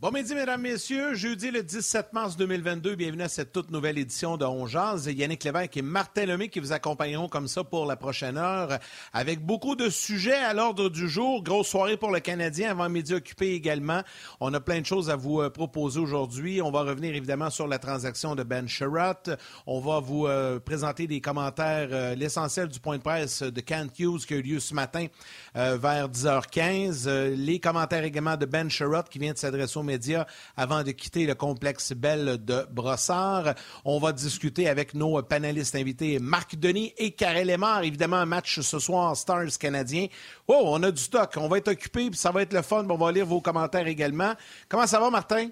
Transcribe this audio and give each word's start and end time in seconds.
Bon 0.00 0.12
midi, 0.12 0.32
mesdames, 0.32 0.60
messieurs. 0.60 1.14
Jeudi 1.14 1.50
le 1.50 1.64
17 1.64 2.12
mars 2.12 2.36
2022, 2.36 2.94
bienvenue 2.94 3.24
à 3.24 3.28
cette 3.28 3.50
toute 3.50 3.72
nouvelle 3.72 3.98
édition 3.98 4.36
de 4.36 4.44
On 4.44 4.64
Jazz. 4.64 5.08
Yannick 5.08 5.42
Lévesque 5.42 5.76
et 5.76 5.82
Martin 5.82 6.24
Lemay 6.24 6.50
qui 6.50 6.60
vous 6.60 6.70
accompagneront 6.70 7.26
comme 7.26 7.48
ça 7.48 7.64
pour 7.64 7.84
la 7.84 7.96
prochaine 7.96 8.38
heure 8.38 8.78
avec 9.12 9.44
beaucoup 9.44 9.74
de 9.74 9.90
sujets 9.90 10.36
à 10.36 10.54
l'ordre 10.54 10.88
du 10.88 11.08
jour. 11.08 11.42
Grosse 11.42 11.66
soirée 11.66 11.96
pour 11.96 12.12
le 12.12 12.20
Canadien 12.20 12.70
avant 12.70 12.88
midi 12.88 13.12
occupé 13.12 13.54
également. 13.54 14.02
On 14.38 14.54
a 14.54 14.60
plein 14.60 14.80
de 14.80 14.86
choses 14.86 15.10
à 15.10 15.16
vous 15.16 15.40
euh, 15.40 15.50
proposer 15.50 15.98
aujourd'hui. 15.98 16.62
On 16.62 16.70
va 16.70 16.82
revenir 16.82 17.16
évidemment 17.16 17.50
sur 17.50 17.66
la 17.66 17.80
transaction 17.80 18.36
de 18.36 18.44
Ben 18.44 18.68
Sherratt. 18.68 19.30
On 19.66 19.80
va 19.80 19.98
vous 19.98 20.28
euh, 20.28 20.60
présenter 20.60 21.08
des 21.08 21.20
commentaires, 21.20 21.88
euh, 21.90 22.14
l'essentiel 22.14 22.68
du 22.68 22.78
point 22.78 22.98
de 22.98 23.02
presse 23.02 23.42
de 23.42 23.60
Kent 23.60 23.98
Hughes 23.98 24.24
qui 24.28 24.34
a 24.34 24.36
eu 24.36 24.42
lieu 24.42 24.60
ce 24.60 24.74
matin 24.74 25.06
vers 25.56 26.08
10h15. 26.08 27.34
les 27.34 27.58
commentaires 27.58 28.04
également 28.04 28.36
de 28.36 28.46
Ben 28.46 28.70
Sherratt 28.70 29.08
qui 29.08 29.18
vient 29.18 29.32
de 29.32 29.38
s'adresser 29.38 29.76
au 29.76 29.87
médias 29.88 30.26
avant 30.56 30.84
de 30.84 30.92
quitter 30.92 31.26
le 31.26 31.34
complexe 31.34 31.92
Belle 31.92 32.38
de 32.44 32.66
Brossard. 32.70 33.54
On 33.84 33.98
va 33.98 34.12
discuter 34.12 34.68
avec 34.68 34.94
nos 34.94 35.20
panélistes 35.22 35.74
invités 35.74 36.20
Marc 36.20 36.56
Denis 36.56 36.92
et 36.96 37.10
Karel 37.10 37.48
Lemar. 37.48 37.82
Évidemment, 37.82 38.16
un 38.16 38.26
match 38.26 38.60
ce 38.60 38.78
soir, 38.78 39.16
Stars 39.16 39.58
canadien. 39.58 40.06
Oh, 40.46 40.62
on 40.66 40.82
a 40.82 40.90
du 40.90 41.02
stock. 41.02 41.32
On 41.36 41.48
va 41.48 41.58
être 41.58 41.68
occupé, 41.68 42.10
puis 42.10 42.18
ça 42.18 42.30
va 42.30 42.42
être 42.42 42.52
le 42.52 42.62
fun. 42.62 42.86
On 42.88 42.96
va 42.96 43.10
lire 43.10 43.26
vos 43.26 43.40
commentaires 43.40 43.86
également. 43.86 44.34
Comment 44.68 44.86
ça 44.86 45.00
va, 45.00 45.10
Martin? 45.10 45.48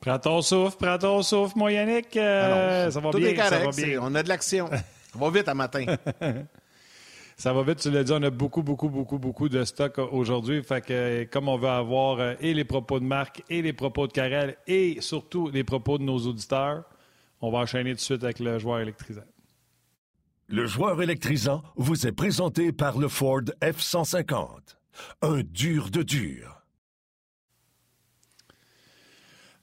Prends 0.00 0.18
ton 0.18 0.42
souffle, 0.42 0.76
prends 0.78 0.98
ton 0.98 1.22
souffle, 1.22 1.58
mon 1.58 1.68
Yannick. 1.68 2.16
Euh, 2.16 2.90
ça 2.90 3.00
va 3.00 3.10
bien, 3.10 3.36
ça 3.36 3.58
va 3.58 3.70
bien. 3.70 3.98
On 4.00 4.14
a 4.14 4.22
de 4.22 4.28
l'action. 4.28 4.68
Ça 4.68 5.18
va 5.18 5.30
vite 5.30 5.48
à 5.48 5.54
matin. 5.54 5.84
Ça 7.36 7.52
va 7.52 7.62
vite, 7.62 7.80
tu 7.80 7.90
l'as 7.90 8.02
dit, 8.02 8.12
on 8.12 8.22
a 8.22 8.30
beaucoup, 8.30 8.62
beaucoup, 8.62 8.88
beaucoup, 8.88 9.18
beaucoup 9.18 9.50
de 9.50 9.62
stock 9.64 9.98
aujourd'hui. 9.98 10.62
Fait 10.62 10.80
que 10.80 11.24
comme 11.24 11.48
on 11.48 11.58
veut 11.58 11.68
avoir 11.68 12.18
euh, 12.18 12.34
et 12.40 12.54
les 12.54 12.64
propos 12.64 12.98
de 12.98 13.04
Marc, 13.04 13.42
et 13.50 13.60
les 13.60 13.74
propos 13.74 14.06
de 14.06 14.12
Karel, 14.12 14.56
et 14.66 15.02
surtout 15.02 15.50
les 15.50 15.62
propos 15.62 15.98
de 15.98 16.02
nos 16.02 16.16
auditeurs, 16.16 16.84
on 17.42 17.50
va 17.50 17.58
enchaîner 17.58 17.90
tout 17.90 17.96
de 17.96 18.00
suite 18.00 18.24
avec 18.24 18.38
le 18.38 18.58
joueur 18.58 18.80
électrisant. 18.80 19.20
Le 20.48 20.64
joueur 20.66 21.02
électrisant 21.02 21.62
vous 21.76 22.06
est 22.06 22.12
présenté 22.12 22.72
par 22.72 22.98
le 22.98 23.08
Ford 23.08 23.42
F-150. 23.60 24.76
Un 25.20 25.42
dur 25.42 25.90
de 25.90 26.02
dur. 26.02 26.55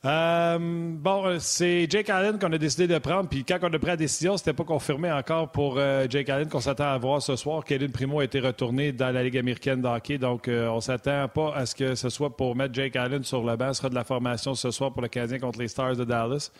Euh, 0.06 0.58
bon, 0.60 1.26
euh, 1.26 1.38
c'est 1.40 1.90
Jake 1.90 2.10
Allen 2.10 2.38
qu'on 2.38 2.52
a 2.52 2.58
décidé 2.58 2.88
de 2.88 2.98
prendre. 2.98 3.30
Puis 3.30 3.46
quand 3.46 3.58
on 3.62 3.74
a 3.74 3.80
pris 3.80 3.88
la 3.88 3.96
décision, 3.96 4.36
c'était 4.36 4.52
pas 4.52 4.66
confirmé 4.66 5.10
encore 5.10 5.50
pour 5.50 5.78
euh, 5.78 6.08
Jake 6.10 6.28
Allen 6.28 6.50
qu'on 6.50 6.60
s'attend 6.60 6.92
à 6.92 6.98
voir 6.98 7.22
ce 7.22 7.38
soir. 7.38 7.64
Kevin 7.64 7.90
Primo 7.90 8.20
a 8.20 8.26
été 8.26 8.42
retourné 8.42 8.92
dans 8.92 9.12
la 9.12 9.24
Ligue 9.24 9.38
américaine 9.38 9.82
de 9.82 9.88
hockey. 9.88 10.18
Donc, 10.18 10.50
on 10.50 10.82
s'attend 10.82 11.30
pas 11.30 11.56
à 11.56 11.66
ce 11.66 11.74
que 11.74 11.96
ce 11.96 12.10
soit 12.10 12.36
pour 12.36 12.56
mettre 12.56 12.74
Jake 12.74 12.98
Allen 12.98 13.24
sur 13.24 13.44
le 13.44 13.56
banc. 13.56 13.74
Ce 13.74 13.80
sera 13.80 13.90
de 13.90 13.96
la 13.96 14.04
formation 14.04 14.56
ce 14.56 14.72
soir 14.72 14.92
pour 14.92 15.02
le 15.02 15.08
Canadien 15.08 15.40
contre 15.40 15.60
les 15.60 15.70
Stars 15.70 15.96
de 15.96 16.04
Dallas. 16.04 16.52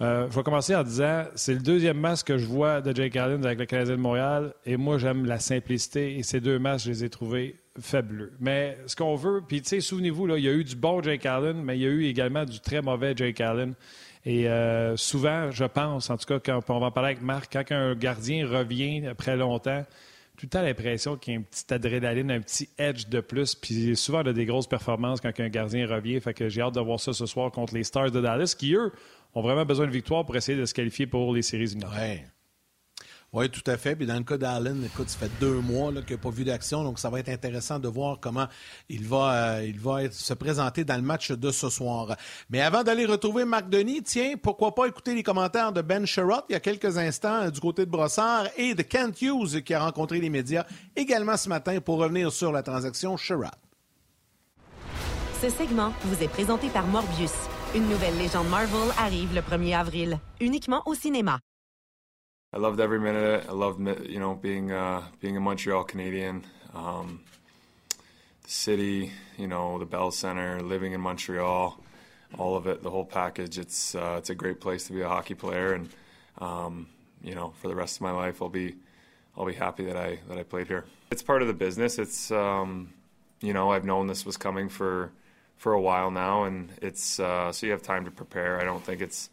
Je 0.00 0.34
vais 0.34 0.42
commencer 0.42 0.74
en 0.74 0.82
disant 0.82 1.24
c'est 1.34 1.54
le 1.54 1.60
deuxième 1.60 1.98
match 1.98 2.22
que 2.22 2.36
je 2.36 2.46
vois 2.46 2.80
de 2.80 2.94
Jake 2.94 3.16
Allen 3.16 3.44
avec 3.44 3.58
le 3.58 3.66
Canadien 3.66 3.96
de 3.96 4.00
Montréal. 4.00 4.54
Et 4.64 4.76
moi, 4.76 4.98
j'aime 4.98 5.24
la 5.24 5.38
simplicité. 5.38 6.18
Et 6.18 6.22
ces 6.22 6.40
deux 6.40 6.58
matchs, 6.58 6.84
je 6.84 6.90
les 6.90 7.04
ai 7.04 7.10
trouvés 7.10 7.56
fabuleux. 7.80 8.32
Mais 8.40 8.78
ce 8.86 8.96
qu'on 8.96 9.14
veut, 9.14 9.42
puis 9.46 9.62
tu 9.62 9.68
sais, 9.68 9.80
souvenez-vous, 9.80 10.34
il 10.36 10.44
y 10.44 10.48
a 10.48 10.52
eu 10.52 10.64
du 10.64 10.76
bon 10.76 11.02
Jake 11.02 11.24
Allen, 11.26 11.62
mais 11.62 11.78
il 11.78 11.82
y 11.82 11.86
a 11.86 11.90
eu 11.90 12.04
également 12.04 12.44
du 12.44 12.60
très 12.60 12.82
mauvais 12.82 13.14
Jake 13.16 13.40
Allen. 13.40 13.74
Et 14.24 14.48
euh, 14.48 14.96
souvent, 14.96 15.50
je 15.50 15.64
pense, 15.64 16.10
en 16.10 16.16
tout 16.16 16.26
cas, 16.26 16.40
quand 16.40 16.60
on 16.68 16.80
va 16.80 16.86
en 16.86 16.90
parler 16.90 17.10
avec 17.10 17.22
Marc, 17.22 17.52
quand 17.52 17.70
un 17.70 17.94
gardien 17.94 18.46
revient 18.46 19.06
après 19.06 19.36
longtemps, 19.36 19.84
tout 20.36 20.46
le 20.46 20.50
temps 20.50 20.62
l'impression 20.62 21.16
qu'il 21.16 21.32
y 21.32 21.36
a 21.36 21.38
une 21.38 21.44
petite 21.44 21.72
adrénaline, 21.72 22.30
un 22.30 22.40
petit 22.40 22.68
edge 22.76 23.08
de 23.08 23.20
plus. 23.20 23.54
Puis 23.54 23.96
souvent, 23.96 24.22
on 24.22 24.26
a 24.26 24.32
des 24.32 24.44
grosses 24.44 24.66
performances 24.66 25.20
quand 25.20 25.38
un 25.38 25.48
gardien 25.48 25.86
revient. 25.86 26.20
Fait 26.20 26.34
que 26.34 26.48
j'ai 26.48 26.60
hâte 26.60 26.74
de 26.74 26.80
voir 26.80 27.00
ça 27.00 27.12
ce 27.12 27.24
soir 27.24 27.50
contre 27.50 27.74
les 27.74 27.84
Stars 27.84 28.10
de 28.10 28.20
Dallas, 28.20 28.54
qui, 28.58 28.74
eux, 28.74 28.92
ont 29.36 29.42
vraiment 29.42 29.66
besoin 29.66 29.86
de 29.86 29.92
victoire 29.92 30.24
pour 30.24 30.34
essayer 30.34 30.58
de 30.58 30.64
se 30.64 30.74
qualifier 30.74 31.06
pour 31.06 31.32
les 31.34 31.42
séries 31.42 31.64
éliminatoires. 31.64 32.26
Oui, 33.32 33.50
tout 33.50 33.70
à 33.70 33.76
fait. 33.76 33.94
Puis 33.94 34.06
dans 34.06 34.16
le 34.16 34.22
cas 34.22 34.38
d'Allen, 34.38 34.82
écoute, 34.84 35.10
ça 35.10 35.18
fait 35.18 35.30
deux 35.40 35.60
mois 35.60 35.92
qu'il 35.92 36.16
n'a 36.16 36.22
pas 36.22 36.30
vu 36.30 36.44
d'action, 36.44 36.82
donc 36.84 36.98
ça 36.98 37.10
va 37.10 37.20
être 37.20 37.28
intéressant 37.28 37.78
de 37.78 37.86
voir 37.86 38.18
comment 38.18 38.46
il 38.88 39.06
va, 39.06 39.56
euh, 39.58 39.66
il 39.66 39.78
va 39.78 40.10
se 40.10 40.32
présenter 40.32 40.84
dans 40.84 40.96
le 40.96 41.02
match 41.02 41.32
de 41.32 41.50
ce 41.50 41.68
soir. 41.68 42.16
Mais 42.48 42.62
avant 42.62 42.82
d'aller 42.82 43.04
retrouver 43.04 43.44
Marc 43.44 43.68
Denis, 43.68 44.02
tiens, 44.02 44.36
pourquoi 44.40 44.74
pas 44.74 44.86
écouter 44.86 45.14
les 45.14 45.22
commentaires 45.22 45.72
de 45.72 45.82
Ben 45.82 46.06
Sherrod 46.06 46.44
il 46.48 46.52
y 46.52 46.56
a 46.56 46.60
quelques 46.60 46.96
instants 46.96 47.42
euh, 47.42 47.50
du 47.50 47.60
côté 47.60 47.84
de 47.84 47.90
Brossard 47.90 48.46
et 48.56 48.74
de 48.74 48.82
Kent 48.82 49.20
Hughes 49.20 49.62
qui 49.62 49.74
a 49.74 49.80
rencontré 49.80 50.18
les 50.18 50.30
médias 50.30 50.64
également 50.94 51.36
ce 51.36 51.50
matin 51.50 51.78
pour 51.80 51.98
revenir 51.98 52.32
sur 52.32 52.52
la 52.52 52.62
transaction 52.62 53.18
Sherrod. 53.18 53.50
Ce 55.42 55.50
segment 55.50 55.92
vous 56.04 56.22
est 56.22 56.28
présenté 56.28 56.68
par 56.68 56.86
Morbius. 56.86 57.34
Une 57.76 57.90
nouvelle 57.90 58.16
légende 58.16 58.48
Marvel 58.48 58.90
arrive 58.96 59.34
le 59.34 59.42
1er 59.42 59.76
avril, 59.76 60.18
uniquement 60.40 60.82
au 60.86 60.94
cinéma. 60.94 61.40
I 62.54 62.58
loved 62.58 62.80
every 62.80 62.98
minute. 62.98 63.42
It. 63.44 63.50
I 63.50 63.52
loved 63.52 63.80
you 64.08 64.18
know 64.18 64.34
being 64.34 64.72
uh, 64.72 65.02
being 65.20 65.36
a 65.36 65.40
Montreal 65.40 65.84
Canadian. 65.84 66.42
Um, 66.74 67.20
the 68.44 68.50
city, 68.50 69.12
you 69.36 69.46
know, 69.46 69.78
the 69.78 69.84
Bell 69.84 70.10
Center, 70.10 70.62
living 70.62 70.94
in 70.94 71.02
Montreal, 71.02 71.78
all 72.38 72.56
of 72.56 72.66
it, 72.66 72.82
the 72.82 72.88
whole 72.88 73.04
package. 73.04 73.58
It's 73.58 73.94
uh, 73.94 74.14
it's 74.16 74.30
a 74.30 74.34
great 74.34 74.58
place 74.58 74.86
to 74.86 74.94
be 74.94 75.02
a 75.02 75.08
hockey 75.08 75.34
player, 75.34 75.74
and 75.74 75.90
um, 76.38 76.86
you 77.22 77.34
know, 77.34 77.52
for 77.60 77.68
the 77.68 77.74
rest 77.74 77.96
of 77.96 78.00
my 78.00 78.12
life, 78.12 78.40
I'll 78.40 78.48
be 78.48 78.76
I'll 79.36 79.44
be 79.44 79.52
happy 79.52 79.84
that 79.84 79.98
I 79.98 80.20
that 80.28 80.38
I 80.38 80.44
played 80.44 80.68
here. 80.68 80.86
It's 81.10 81.22
part 81.22 81.42
of 81.42 81.48
the 81.48 81.54
business. 81.54 81.98
It's 81.98 82.30
um, 82.30 82.94
you 83.42 83.52
know, 83.52 83.70
I've 83.70 83.84
known 83.84 84.06
this 84.06 84.24
was 84.24 84.38
coming 84.38 84.70
for 84.70 85.12
for 85.56 85.72
a 85.72 85.80
while 85.80 86.10
now, 86.10 86.44
and 86.44 86.68
it's 86.82 87.18
uh, 87.18 87.52
so 87.52 87.66
you 87.66 87.72
have 87.72 87.82
time 87.82 88.04
to 88.04 88.10
prepare. 88.10 88.60
I 88.60 88.64
don't 88.64 88.82
think 88.82 89.00
it's 89.00 89.30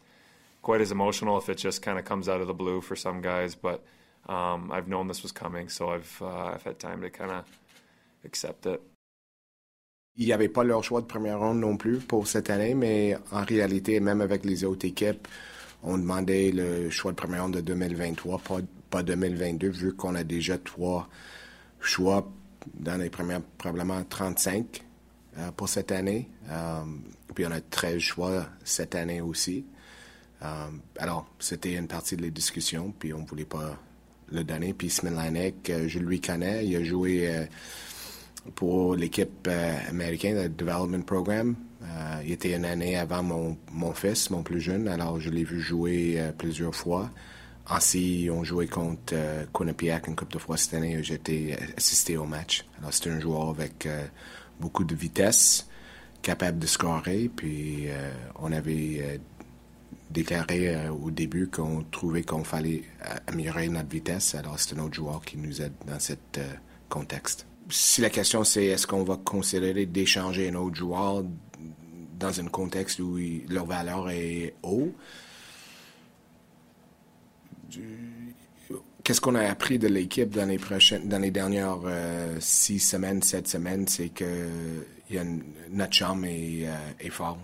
quite 0.62 0.80
as 0.80 0.90
emotional 0.90 1.38
if 1.38 1.48
it 1.48 1.58
just 1.58 1.82
kind 1.82 1.98
of 1.98 2.04
comes 2.04 2.28
out 2.28 2.40
of 2.40 2.46
the 2.46 2.54
blue 2.54 2.80
for 2.80 2.96
some 2.96 3.20
guys. 3.20 3.54
But 3.54 3.84
um, 4.28 4.70
I've 4.72 4.88
known 4.88 5.08
this 5.08 5.22
was 5.22 5.32
coming, 5.32 5.68
so 5.68 5.90
I've 5.90 6.18
uh, 6.20 6.54
I've 6.54 6.62
had 6.62 6.78
time 6.78 7.02
to 7.02 7.10
kind 7.10 7.30
of 7.30 7.44
accept 8.24 8.66
it. 8.66 8.80
Il 10.16 10.26
n'y 10.26 10.32
avait 10.32 10.48
pas 10.48 10.62
leur 10.62 10.84
choix 10.84 11.00
de 11.00 11.06
première 11.06 11.40
ronde 11.40 11.58
non 11.58 11.76
plus 11.76 11.98
pour 11.98 12.28
cette 12.28 12.48
année, 12.48 12.74
mais 12.74 13.16
en 13.32 13.42
réalité, 13.42 13.98
même 13.98 14.20
avec 14.20 14.44
les 14.44 14.62
autres 14.62 14.86
équipes, 14.86 15.26
on 15.82 15.98
demandait 15.98 16.52
le 16.52 16.88
choix 16.88 17.10
de 17.10 17.16
première 17.16 17.42
ronde 17.42 17.54
de 17.54 17.60
2023, 17.60 18.38
pas, 18.38 18.58
pas 18.90 19.02
2022, 19.02 19.68
vu 19.68 19.92
qu'on 19.92 20.14
a 20.14 20.22
déjà 20.22 20.56
trois 20.56 21.08
choix 21.80 22.30
dans 22.74 22.96
les 22.96 23.10
premières, 23.10 23.42
probablement 23.58 24.04
35 24.04 24.84
euh, 25.38 25.50
pour 25.52 25.68
cette 25.68 25.92
année. 25.92 26.28
Euh, 26.50 26.82
puis 27.34 27.46
on 27.46 27.50
a 27.50 27.60
13 27.60 27.98
choix 27.98 28.46
cette 28.64 28.94
année 28.94 29.20
aussi. 29.20 29.64
Euh, 30.44 30.68
alors, 30.98 31.26
c'était 31.38 31.74
une 31.74 31.88
partie 31.88 32.16
de 32.16 32.22
la 32.22 32.30
discussion, 32.30 32.92
puis 32.98 33.12
on 33.12 33.20
ne 33.20 33.26
voulait 33.26 33.44
pas 33.44 33.78
le 34.30 34.44
donner. 34.44 34.74
Puis 34.74 34.90
Smilanek, 34.90 35.70
euh, 35.70 35.88
je 35.88 35.98
lui 35.98 36.20
connais, 36.20 36.66
il 36.66 36.76
a 36.76 36.84
joué 36.84 37.28
euh, 37.28 37.44
pour 38.54 38.94
l'équipe 38.94 39.48
américaine, 39.88 40.36
le 40.42 40.48
Development 40.48 41.02
Program. 41.02 41.54
il 42.24 42.32
était 42.32 42.54
une 42.54 42.66
année 42.66 42.96
avant 42.96 43.22
mon, 43.22 43.92
fils, 43.94 44.28
mon 44.28 44.42
plus 44.42 44.60
jeune, 44.60 44.86
alors 44.86 45.18
je 45.18 45.30
l'ai 45.30 45.44
vu 45.44 45.60
jouer 45.60 46.20
plusieurs 46.36 46.74
fois. 46.74 47.10
Ainsi, 47.70 48.28
on 48.30 48.44
jouait 48.44 48.66
contre 48.66 49.14
Quinnipiac 49.54 50.08
une 50.08 50.14
couple 50.14 50.34
de 50.34 50.38
fois 50.38 50.58
cette 50.58 50.74
année. 50.74 51.02
J'étais 51.02 51.56
assisté 51.78 52.18
au 52.18 52.26
match. 52.26 52.66
Alors, 52.80 52.92
c'était 52.92 53.10
un 53.10 53.20
joueur 53.20 53.48
avec 53.48 53.88
beaucoup 54.60 54.84
de 54.84 54.94
vitesse, 54.94 55.68
capable 56.22 56.58
de 56.58 56.66
scorer. 56.66 57.30
Puis, 57.34 57.88
on 58.36 58.52
avait 58.52 59.20
déclaré 60.14 60.74
euh, 60.74 60.90
au 60.90 61.10
début 61.10 61.48
qu'on 61.48 61.82
trouvait 61.90 62.22
qu'on 62.22 62.44
fallait 62.44 62.82
euh, 63.04 63.14
améliorer 63.26 63.68
notre 63.68 63.88
vitesse. 63.88 64.34
Alors, 64.34 64.58
c'est 64.58 64.74
un 64.78 64.82
autre 64.82 64.94
joueur 64.94 65.22
qui 65.22 65.36
nous 65.36 65.60
aide 65.60 65.72
dans 65.86 65.98
ce 65.98 66.14
euh, 66.38 66.52
contexte. 66.88 67.46
Si 67.68 68.00
la 68.00 68.10
question 68.10 68.44
c'est 68.44 68.66
est-ce 68.66 68.86
qu'on 68.86 69.04
va 69.04 69.16
considérer 69.16 69.86
d'échanger 69.86 70.50
un 70.50 70.54
autre 70.54 70.76
joueur 70.76 71.24
dans 72.18 72.40
un 72.40 72.46
contexte 72.46 73.00
où 73.00 73.18
leur 73.48 73.64
valeur 73.64 74.10
est 74.10 74.54
haut, 74.62 74.92
qu'est-ce 79.04 79.20
qu'on 79.20 79.36
a 79.36 79.48
appris 79.48 79.78
de 79.78 79.86
l'équipe 79.86 80.30
dans 80.30 80.48
les 80.48 80.58
prochaines, 80.58 81.08
dans 81.08 81.18
les 81.18 81.30
dernières 81.30 81.78
six 82.40 82.80
semaines, 82.80 83.22
sept 83.22 83.46
semaines, 83.46 83.86
c'est 83.86 84.08
que 84.08 84.48
y 85.10 85.18
a 85.18 85.24
notre 85.70 85.92
chambre 85.92 86.24
est, 86.26 86.66
est 86.98 87.10
fort 87.10 87.38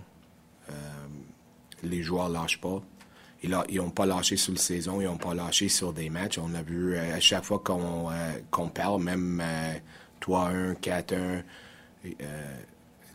les 1.83 2.03
joueurs 2.03 2.29
lâchent 2.29 2.61
pas. 2.61 2.81
ils 3.43 3.49
n'ont 3.49 3.89
pas 3.89 4.05
lâché 4.05 4.37
sur 4.37 4.53
la 4.53 4.59
saison, 4.59 5.01
ils 5.01 5.05
n'ont 5.05 5.17
pas 5.17 5.33
lâché 5.33 5.69
sur 5.69 5.93
des 5.93 6.09
matchs. 6.09 6.37
On 6.37 6.53
a 6.53 6.61
vu 6.61 6.97
à 6.97 7.19
chaque 7.19 7.43
fois 7.43 7.59
qu'on 7.63 8.09
qu'on 8.49 8.69
parle, 8.69 9.01
même 9.03 9.41
3-1, 10.21 10.75
4-1, 10.79 11.43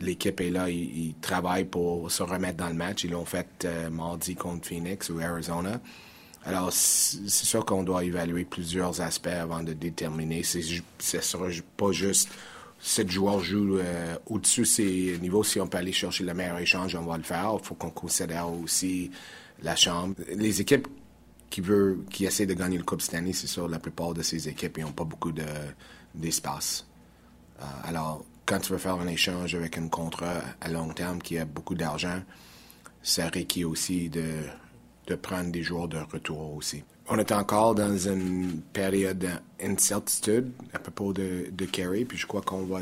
l'équipe 0.01 0.39
est 0.41 0.49
là, 0.49 0.69
ils, 0.69 1.15
travaillent 1.21 1.65
pour 1.65 2.11
se 2.11 2.23
remettre 2.23 2.57
dans 2.57 2.69
le 2.69 2.75
match. 2.75 3.03
Ils 3.03 3.11
l'ont 3.11 3.25
fait 3.25 3.67
mardi 3.91 4.35
contre 4.35 4.67
Phoenix 4.67 5.09
ou 5.09 5.19
Arizona. 5.19 5.79
Alors, 6.47 6.71
c'est 6.71 7.27
sûr 7.27 7.65
qu'on 7.65 7.83
doit 7.83 8.05
évaluer 8.05 8.45
plusieurs 8.45 9.01
aspects 9.01 9.27
avant 9.27 9.61
de 9.61 9.73
déterminer. 9.73 10.43
Ce 10.43 10.59
ne 10.59 11.21
sera 11.21 11.47
pas 11.75 11.91
juste 11.91 12.29
sept 12.79 13.09
joueurs 13.11 13.41
jouent 13.41 13.79
euh, 13.79 14.15
au-dessus 14.27 14.61
de 14.61 14.65
ces 14.65 15.17
niveaux. 15.21 15.43
Si 15.43 15.59
on 15.59 15.67
peut 15.67 15.77
aller 15.77 15.91
chercher 15.91 16.23
le 16.23 16.33
meilleur 16.33 16.57
échange, 16.59 16.95
on 16.95 17.03
va 17.03 17.17
le 17.17 17.23
faire. 17.23 17.57
Il 17.59 17.65
faut 17.65 17.75
qu'on 17.75 17.89
considère 17.89 18.49
aussi 18.49 19.11
la 19.61 19.75
chambre. 19.75 20.15
Les 20.35 20.61
équipes 20.61 20.87
qui 21.49 21.59
veulent, 21.59 21.99
qui 22.09 22.23
essaient 22.23 22.45
de 22.45 22.53
gagner 22.53 22.77
le 22.77 22.83
Coupe 22.83 23.01
cette 23.01 23.15
année, 23.15 23.33
c'est 23.33 23.47
sûr, 23.47 23.67
la 23.67 23.79
plupart 23.79 24.13
de 24.13 24.21
ces 24.21 24.47
équipes 24.47 24.77
n'ont 24.77 24.93
pas 24.93 25.03
beaucoup 25.03 25.33
d'espace. 26.15 26.87
Euh, 27.59 27.65
alors, 27.83 28.23
quand 28.45 28.59
tu 28.59 28.71
veux 28.71 28.77
faire 28.77 28.95
un 28.95 29.07
échange 29.07 29.53
avec 29.53 29.77
un 29.77 29.89
contrat 29.89 30.41
à 30.61 30.69
long 30.69 30.93
terme 30.93 31.21
qui 31.21 31.37
a 31.37 31.43
beaucoup 31.43 31.75
d'argent, 31.75 32.21
ça 33.03 33.27
requiert 33.27 33.69
aussi 33.69 34.09
de 34.09 34.23
de 35.07 35.15
prendre 35.15 35.51
des 35.51 35.63
joueurs 35.63 35.87
de 35.87 35.97
retour 35.97 36.53
aussi. 36.55 36.83
On 37.09 37.17
est 37.17 37.31
encore 37.31 37.73
dans 37.73 37.97
une 37.97 38.61
période 38.73 39.25
d'incertitude 39.59 40.51
à 40.73 40.79
propos 40.79 41.13
de, 41.13 41.65
Kerry, 41.71 42.03
puis 42.03 42.17
je 42.17 42.27
crois 42.27 42.41
qu'on 42.41 42.65
va 42.65 42.81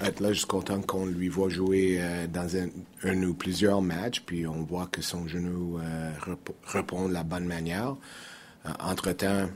être 0.00 0.20
là 0.20 0.32
jusqu'au 0.32 0.62
temps 0.62 0.80
qu'on 0.80 1.06
lui 1.06 1.28
voit 1.28 1.48
jouer 1.48 1.96
euh, 1.98 2.28
dans 2.28 2.48
un, 2.56 3.22
ou 3.24 3.34
plusieurs 3.34 3.82
matchs, 3.82 4.22
puis 4.24 4.46
on 4.46 4.62
voit 4.62 4.86
que 4.86 5.02
son 5.02 5.26
genou 5.26 5.80
euh, 5.80 6.10
répond 6.66 7.08
de 7.08 7.12
la 7.12 7.24
bonne 7.24 7.46
manière. 7.46 7.96
Euh, 8.66 8.70
entre-temps, 8.78 9.48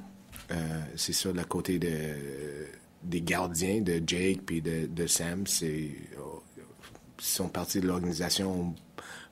c'est 0.96 1.12
sur 1.12 1.32
le 1.32 1.44
côté 1.44 1.78
de, 1.78 1.88
des 3.04 3.20
gardiens, 3.20 3.82
de 3.82 4.02
Jake 4.04 4.40
puis 4.46 4.62
de, 4.62 5.06
Sam, 5.06 5.46
c'est 5.46 5.90
sont 7.18 7.48
partis 7.48 7.80
de 7.80 7.86
l'organisation. 7.86 8.74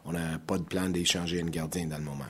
On 0.04 0.12
n'a 0.12 0.38
pas 0.38 0.58
de 0.58 0.64
plan 0.64 0.88
d'échanger 0.88 1.40
un 1.40 1.46
gardien 1.46 1.86
dans 1.86 1.98
le 1.98 2.04
moment. 2.04 2.26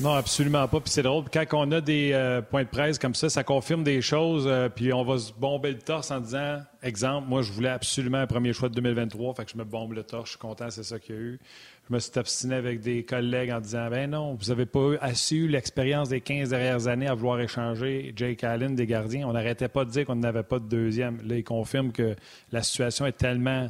Non, 0.00 0.14
absolument 0.14 0.66
pas. 0.66 0.80
Puis 0.80 0.90
c'est 0.90 1.02
drôle, 1.02 1.24
quand 1.32 1.44
on 1.52 1.70
a 1.70 1.80
des 1.80 2.10
euh, 2.12 2.42
points 2.42 2.64
de 2.64 2.68
presse 2.68 2.98
comme 2.98 3.14
ça, 3.14 3.28
ça 3.28 3.44
confirme 3.44 3.84
des 3.84 4.02
choses, 4.02 4.44
euh, 4.48 4.68
puis 4.68 4.92
on 4.92 5.04
va 5.04 5.18
se 5.18 5.32
bomber 5.32 5.70
le 5.70 5.78
torse 5.78 6.10
en 6.10 6.18
disant, 6.18 6.62
exemple, 6.82 7.28
moi 7.28 7.42
je 7.42 7.52
voulais 7.52 7.68
absolument 7.68 8.18
un 8.18 8.26
premier 8.26 8.52
choix 8.52 8.68
de 8.68 8.74
2023, 8.74 9.34
fait 9.34 9.44
que 9.44 9.52
je 9.52 9.56
me 9.56 9.62
bombe 9.62 9.92
le 9.92 10.02
torse, 10.02 10.24
je 10.24 10.30
suis 10.30 10.38
content, 10.38 10.68
c'est 10.68 10.82
ça 10.82 10.98
qu'il 10.98 11.14
y 11.14 11.18
a 11.18 11.20
eu. 11.20 11.40
Je 11.88 11.94
me 11.94 12.00
suis 12.00 12.18
obstiné 12.18 12.56
avec 12.56 12.80
des 12.80 13.04
collègues 13.04 13.52
en 13.52 13.60
disant, 13.60 13.88
ben 13.88 14.10
non, 14.10 14.34
vous 14.34 14.48
n'avez 14.48 14.66
pas 14.66 14.94
assez 15.00 15.36
eu 15.36 15.46
l'expérience 15.46 16.08
des 16.08 16.20
15 16.20 16.48
dernières 16.48 16.88
années 16.88 17.06
à 17.06 17.14
vouloir 17.14 17.38
échanger 17.38 18.12
Jake 18.16 18.42
Allen 18.42 18.74
des 18.74 18.86
gardiens. 18.86 19.28
On 19.28 19.32
n'arrêtait 19.32 19.68
pas 19.68 19.84
de 19.84 19.90
dire 19.90 20.06
qu'on 20.06 20.16
n'avait 20.16 20.42
pas 20.42 20.58
de 20.58 20.66
deuxième. 20.66 21.20
Là, 21.24 21.36
il 21.36 21.44
confirme 21.44 21.92
que 21.92 22.16
la 22.50 22.62
situation 22.62 23.06
est 23.06 23.12
tellement 23.12 23.68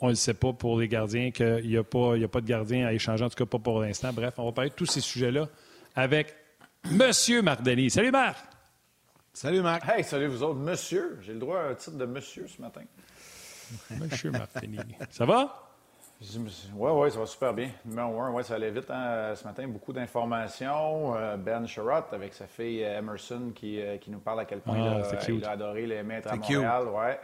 on 0.00 0.06
ne 0.06 0.12
le 0.12 0.16
sait 0.16 0.34
pas 0.34 0.52
pour 0.52 0.78
les 0.78 0.88
gardiens, 0.88 1.30
qu'il 1.30 1.66
n'y 1.66 1.76
a, 1.76 1.84
pas, 1.84 2.16
a 2.16 2.28
pas 2.28 2.40
de 2.40 2.46
gardien 2.46 2.86
à 2.86 2.92
échanger, 2.92 3.24
en 3.24 3.28
tout 3.28 3.36
cas 3.36 3.46
pas 3.46 3.58
pour 3.58 3.80
l'instant. 3.80 4.12
Bref, 4.12 4.34
on 4.38 4.46
va 4.46 4.52
parler 4.52 4.70
de 4.70 4.74
tous 4.74 4.86
ces 4.86 5.00
sujets-là 5.00 5.48
avec 5.94 6.34
Monsieur 6.90 7.42
Denis. 7.42 7.90
Salut 7.90 8.10
Marc! 8.10 8.38
Salut 9.32 9.60
Marc! 9.60 9.88
Hey, 9.88 10.02
salut 10.02 10.26
vous 10.26 10.42
autres. 10.42 10.58
Monsieur, 10.58 11.18
j'ai 11.22 11.34
le 11.34 11.38
droit 11.38 11.60
à 11.60 11.68
un 11.68 11.74
titre 11.74 11.96
de 11.96 12.06
monsieur 12.06 12.46
ce 12.46 12.60
matin. 12.60 12.82
Monsieur 13.98 14.32
Denis. 14.62 14.78
Ça 15.10 15.24
va? 15.24 15.70
Oui, 16.22 16.90
oui, 16.92 17.10
ça 17.10 17.18
va 17.18 17.26
super 17.26 17.54
bien. 17.54 17.70
Numéro 17.84 18.20
un, 18.20 18.30
oui, 18.30 18.44
ça 18.44 18.54
allait 18.54 18.70
vite 18.70 18.90
hein, 18.90 19.32
ce 19.34 19.44
matin. 19.44 19.66
Beaucoup 19.68 19.92
d'informations. 19.92 21.16
Euh, 21.16 21.36
ben 21.38 21.66
Sherrod 21.66 22.04
avec 22.12 22.34
sa 22.34 22.46
fille 22.46 22.84
euh, 22.84 22.98
Emerson 22.98 23.52
qui, 23.54 23.80
euh, 23.80 23.96
qui 23.96 24.10
nous 24.10 24.18
parle 24.18 24.40
à 24.40 24.44
quel 24.44 24.60
point 24.60 24.76
ah, 24.76 25.02
il, 25.28 25.44
a, 25.44 25.50
adoré 25.50 25.86
les 25.86 26.02
maîtres 26.02 26.28
à 26.28 26.36
Montréal. 26.36 26.88
Ouais. 26.88 27.00
ouais. 27.00 27.18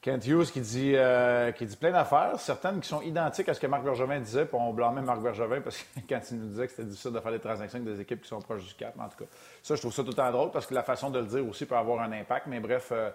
Kent 0.00 0.26
Hughes 0.26 0.52
qui 0.52 0.60
dit, 0.60 0.92
euh, 0.94 1.50
qui 1.52 1.66
dit 1.66 1.76
plein 1.76 1.90
d'affaires, 1.90 2.38
certaines 2.38 2.80
qui 2.80 2.88
sont 2.88 3.02
identiques 3.02 3.48
à 3.48 3.54
ce 3.54 3.60
que 3.60 3.66
Marc 3.66 3.82
Bergevin 3.82 4.20
disait, 4.20 4.44
puis 4.44 4.56
on 4.56 4.72
blâmait 4.72 5.02
Marc 5.02 5.20
Bergevin 5.20 5.60
parce 5.60 5.78
que 5.78 6.00
quand 6.08 6.20
il 6.30 6.38
nous 6.38 6.48
disait 6.48 6.66
que 6.66 6.72
c'était 6.72 6.88
difficile 6.88 7.12
de 7.12 7.20
faire 7.20 7.32
des 7.32 7.40
transactions 7.40 7.80
avec 7.80 7.92
des 7.92 8.00
équipes 8.00 8.22
qui 8.22 8.28
sont 8.28 8.40
proches 8.40 8.64
du 8.64 8.74
cap, 8.74 8.94
en 8.98 9.08
tout 9.08 9.18
cas. 9.18 9.30
Ça, 9.62 9.74
je 9.74 9.80
trouve 9.80 9.92
ça 9.92 10.02
tout 10.02 10.10
le 10.10 10.14
temps 10.14 10.30
drôle 10.30 10.50
parce 10.52 10.66
que 10.66 10.74
la 10.74 10.82
façon 10.82 11.10
de 11.10 11.18
le 11.18 11.26
dire 11.26 11.46
aussi 11.48 11.66
peut 11.66 11.76
avoir 11.76 12.02
un 12.02 12.12
impact, 12.12 12.46
mais 12.46 12.60
bref. 12.60 12.90
Euh, 12.92 13.10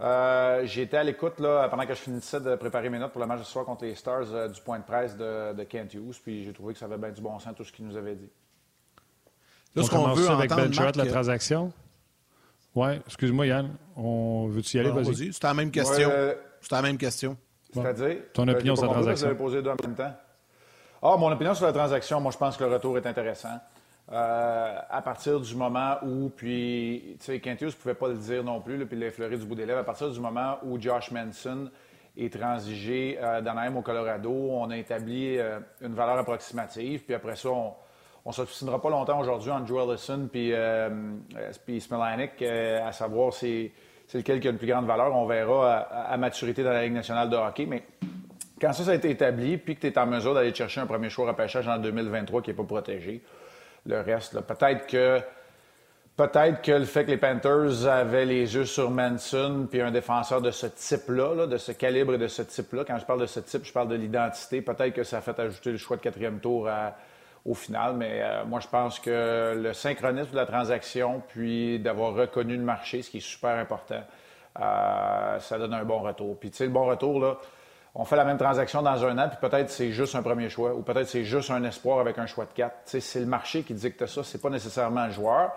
euh, 0.00 0.62
j'ai 0.64 0.82
été 0.82 0.96
à 0.96 1.04
l'écoute 1.04 1.38
là, 1.40 1.68
pendant 1.68 1.84
que 1.84 1.92
je 1.92 2.00
finissais 2.00 2.40
de 2.40 2.56
préparer 2.56 2.88
mes 2.88 2.98
notes 2.98 3.12
pour 3.12 3.20
le 3.20 3.26
match 3.26 3.40
de 3.40 3.44
ce 3.44 3.52
soir 3.52 3.66
contre 3.66 3.84
les 3.84 3.94
Stars 3.94 4.48
du 4.48 4.60
point 4.62 4.78
de 4.78 4.84
presse 4.84 5.14
de, 5.14 5.62
Kent 5.64 5.92
Hughes, 5.92 6.18
puis 6.22 6.44
j'ai 6.44 6.54
trouvé 6.54 6.72
que 6.72 6.78
ça 6.78 6.86
avait 6.86 6.96
bien 6.96 7.10
du 7.10 7.20
bon 7.20 7.38
sens 7.38 7.54
tout 7.54 7.64
ce 7.64 7.72
qu'il 7.72 7.86
nous 7.86 7.98
avait 7.98 8.14
dit. 8.14 8.30
Là, 9.76 9.82
ce 9.82 9.90
qu'on 9.90 10.14
veut 10.14 10.30
avec 10.30 10.48
Ben 10.48 10.70
la 10.70 11.06
transaction? 11.06 11.70
Oui, 12.74 12.92
excuse-moi, 13.06 13.46
Yann. 13.46 13.70
On 13.96 14.46
veut-tu 14.48 14.76
y 14.76 14.80
aller? 14.80 14.90
vas-y. 14.90 15.28
Vas 15.28 15.32
c'est 15.32 15.42
la 15.42 15.54
même 15.54 15.70
question. 15.70 16.08
Ouais, 16.08 16.38
c'est 16.60 16.72
la 16.72 16.82
même 16.82 16.98
question. 16.98 17.36
C'est-à-dire? 17.72 18.16
Ton 18.32 18.48
opinion 18.48 18.76
sur 18.76 18.86
la 18.86 18.92
transaction. 18.92 19.26
Vous 19.26 19.30
avez 19.30 19.38
posé 19.38 19.62
deux 19.62 19.70
en 19.70 19.76
même 19.82 19.94
temps. 19.94 20.12
Ah, 21.02 21.16
mon 21.16 21.32
opinion 21.32 21.54
sur 21.54 21.66
la 21.66 21.72
transaction, 21.72 22.20
moi, 22.20 22.30
je 22.30 22.38
pense 22.38 22.56
que 22.56 22.64
le 22.64 22.74
retour 22.74 22.96
est 22.98 23.06
intéressant. 23.06 23.58
Euh, 24.12 24.78
à 24.90 25.02
partir 25.02 25.40
du 25.40 25.54
moment 25.54 25.96
où, 26.02 26.30
puis, 26.30 27.16
tu 27.20 27.26
sais, 27.26 27.40
Quintius 27.40 27.74
ne 27.74 27.80
pouvait 27.80 27.94
pas 27.94 28.08
le 28.08 28.16
dire 28.16 28.42
non 28.42 28.60
plus, 28.60 28.84
puis 28.84 28.98
il 28.98 29.12
l'a 29.18 29.28
du 29.28 29.46
bout 29.46 29.54
des 29.54 29.66
lèvres, 29.66 29.78
à 29.78 29.84
partir 29.84 30.10
du 30.10 30.20
moment 30.20 30.58
où 30.64 30.80
Josh 30.80 31.10
Manson 31.12 31.70
est 32.16 32.32
transigé 32.32 33.18
euh, 33.22 33.40
d'Anaheim 33.40 33.76
au 33.76 33.82
Colorado, 33.82 34.30
on 34.30 34.68
a 34.70 34.76
établi 34.76 35.38
euh, 35.38 35.60
une 35.80 35.94
valeur 35.94 36.18
approximative, 36.18 37.04
puis 37.04 37.14
après 37.14 37.36
ça, 37.36 37.50
on, 37.50 37.72
on 38.24 38.30
ne 38.30 38.34
s'obstinera 38.34 38.80
pas 38.80 38.90
longtemps 38.90 39.18
aujourd'hui 39.18 39.50
entre 39.50 39.66
Joe 39.66 39.88
Ellison 39.88 40.28
et 40.34 40.52
euh, 40.54 40.90
euh, 41.36 42.86
à 42.86 42.92
savoir 42.92 43.32
c'est, 43.32 43.72
lequel 44.12 44.40
qui 44.40 44.48
a 44.48 44.50
une 44.50 44.58
plus 44.58 44.66
grande 44.66 44.86
valeur. 44.86 45.14
On 45.14 45.26
verra 45.26 45.78
à, 45.78 46.16
maturité 46.16 46.62
dans 46.62 46.72
la 46.72 46.82
Ligue 46.82 46.92
nationale 46.92 47.30
de 47.30 47.36
hockey. 47.36 47.66
Mais 47.66 47.84
quand 48.60 48.72
ça, 48.72 48.84
ça 48.84 48.90
a 48.90 48.94
été 48.94 49.10
établi, 49.10 49.56
puis 49.56 49.76
que 49.76 49.80
tu 49.80 49.86
es 49.86 49.98
en 49.98 50.06
mesure 50.06 50.34
d'aller 50.34 50.54
chercher 50.54 50.80
un 50.80 50.86
premier 50.86 51.08
choix 51.08 51.26
repêchage 51.26 51.66
en 51.66 51.78
2023 51.78 52.42
qui 52.42 52.50
n'est 52.50 52.56
pas 52.56 52.64
protégé, 52.64 53.22
le 53.86 54.00
reste, 54.00 54.40
peut-être 54.40 54.86
que 54.86 55.20
Peut-être 56.20 56.60
que 56.60 56.72
le 56.72 56.84
fait 56.84 57.06
que 57.06 57.12
les 57.12 57.16
Panthers 57.16 57.86
avaient 57.86 58.26
les 58.26 58.54
yeux 58.54 58.66
sur 58.66 58.90
Manson, 58.90 59.66
puis 59.70 59.80
un 59.80 59.90
défenseur 59.90 60.42
de 60.42 60.50
ce 60.50 60.66
type-là, 60.66 61.46
de 61.46 61.56
ce 61.56 61.72
calibre 61.72 62.12
et 62.12 62.18
de 62.18 62.26
ce 62.26 62.42
type-là, 62.42 62.84
quand 62.86 62.98
je 62.98 63.06
parle 63.06 63.22
de 63.22 63.26
ce 63.26 63.40
type, 63.40 63.64
je 63.64 63.72
parle 63.72 63.88
de 63.88 63.94
l'identité, 63.94 64.60
peut-être 64.60 64.92
que 64.92 65.02
ça 65.02 65.16
a 65.16 65.20
fait 65.22 65.38
ajouter 65.40 65.72
le 65.72 65.78
choix 65.78 65.96
de 65.96 66.02
quatrième 66.02 66.38
tour 66.38 66.68
à, 66.68 66.94
au 67.50 67.54
final. 67.54 67.96
Mais 67.96 68.22
euh, 68.22 68.44
moi, 68.44 68.60
je 68.60 68.68
pense 68.68 69.00
que 69.00 69.54
le 69.60 69.72
synchronisme 69.72 70.30
de 70.30 70.36
la 70.36 70.46
transaction, 70.46 71.22
puis 71.28 71.80
d'avoir 71.80 72.14
reconnu 72.14 72.56
le 72.56 72.62
marché, 72.62 73.02
ce 73.02 73.10
qui 73.10 73.18
est 73.18 73.20
super 73.20 73.58
important, 73.58 74.02
euh, 74.60 75.38
ça 75.40 75.58
donne 75.58 75.74
un 75.74 75.84
bon 75.84 76.00
retour. 76.00 76.38
Puis, 76.38 76.50
tu 76.50 76.58
sais, 76.58 76.64
le 76.64 76.70
bon 76.70 76.86
retour, 76.86 77.20
là, 77.20 77.38
on 77.94 78.04
fait 78.04 78.16
la 78.16 78.24
même 78.24 78.38
transaction 78.38 78.82
dans 78.82 79.04
un 79.04 79.18
an, 79.18 79.28
puis 79.28 79.38
peut-être 79.40 79.68
c'est 79.68 79.90
juste 79.90 80.14
un 80.14 80.22
premier 80.22 80.48
choix, 80.48 80.74
ou 80.74 80.82
peut-être 80.82 81.08
c'est 81.08 81.24
juste 81.24 81.50
un 81.50 81.64
espoir 81.64 81.98
avec 81.98 82.18
un 82.18 82.26
choix 82.26 82.44
de 82.44 82.52
quatre. 82.52 82.76
Tu 82.84 82.92
sais, 82.92 83.00
c'est 83.00 83.20
le 83.20 83.26
marché 83.26 83.64
qui 83.64 83.74
dicte 83.74 84.06
ça, 84.06 84.22
c'est 84.22 84.40
pas 84.40 84.50
nécessairement 84.50 85.06
le 85.06 85.12
joueur. 85.12 85.50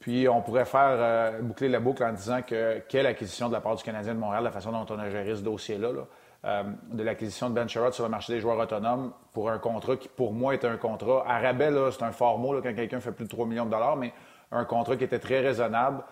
Puis 0.00 0.28
on 0.28 0.42
pourrait 0.42 0.66
faire 0.66 0.96
euh, 0.98 1.40
boucler 1.40 1.68
la 1.68 1.80
boucle 1.80 2.02
en 2.02 2.12
disant 2.12 2.42
que 2.42 2.80
quelle 2.88 3.06
acquisition 3.06 3.48
de 3.48 3.54
la 3.54 3.60
part 3.60 3.76
du 3.76 3.84
Canadien 3.84 4.14
de 4.14 4.18
Montréal, 4.18 4.42
la 4.42 4.50
façon 4.50 4.72
dont 4.72 4.84
on 4.90 4.98
a 4.98 5.08
géré 5.08 5.34
ce 5.36 5.42
dossier-là, 5.42 5.92
là 5.92 6.02
de 6.44 7.02
l'acquisition 7.02 7.48
de 7.48 7.54
Ben 7.54 7.66
Sherrod 7.66 7.94
sur 7.94 8.04
le 8.04 8.10
marché 8.10 8.34
des 8.34 8.40
joueurs 8.40 8.58
autonomes 8.58 9.12
pour 9.32 9.48
un 9.48 9.58
contrat 9.58 9.96
qui, 9.96 10.08
pour 10.08 10.32
moi, 10.32 10.52
est 10.52 10.64
un 10.64 10.76
contrat. 10.76 11.24
À 11.26 11.38
rabais, 11.38 11.70
c'est 11.90 12.02
un 12.02 12.12
fort 12.12 12.38
mot 12.38 12.52
quand 12.60 12.74
quelqu'un 12.74 13.00
fait 13.00 13.12
plus 13.12 13.24
de 13.24 13.30
3 13.30 13.46
millions 13.46 13.64
de 13.64 13.70
dollars, 13.70 13.96
mais 13.96 14.12
un 14.52 14.64
contrat 14.64 14.96
qui 14.96 15.04
était 15.04 15.18
très 15.18 15.40
raisonnable 15.40 16.02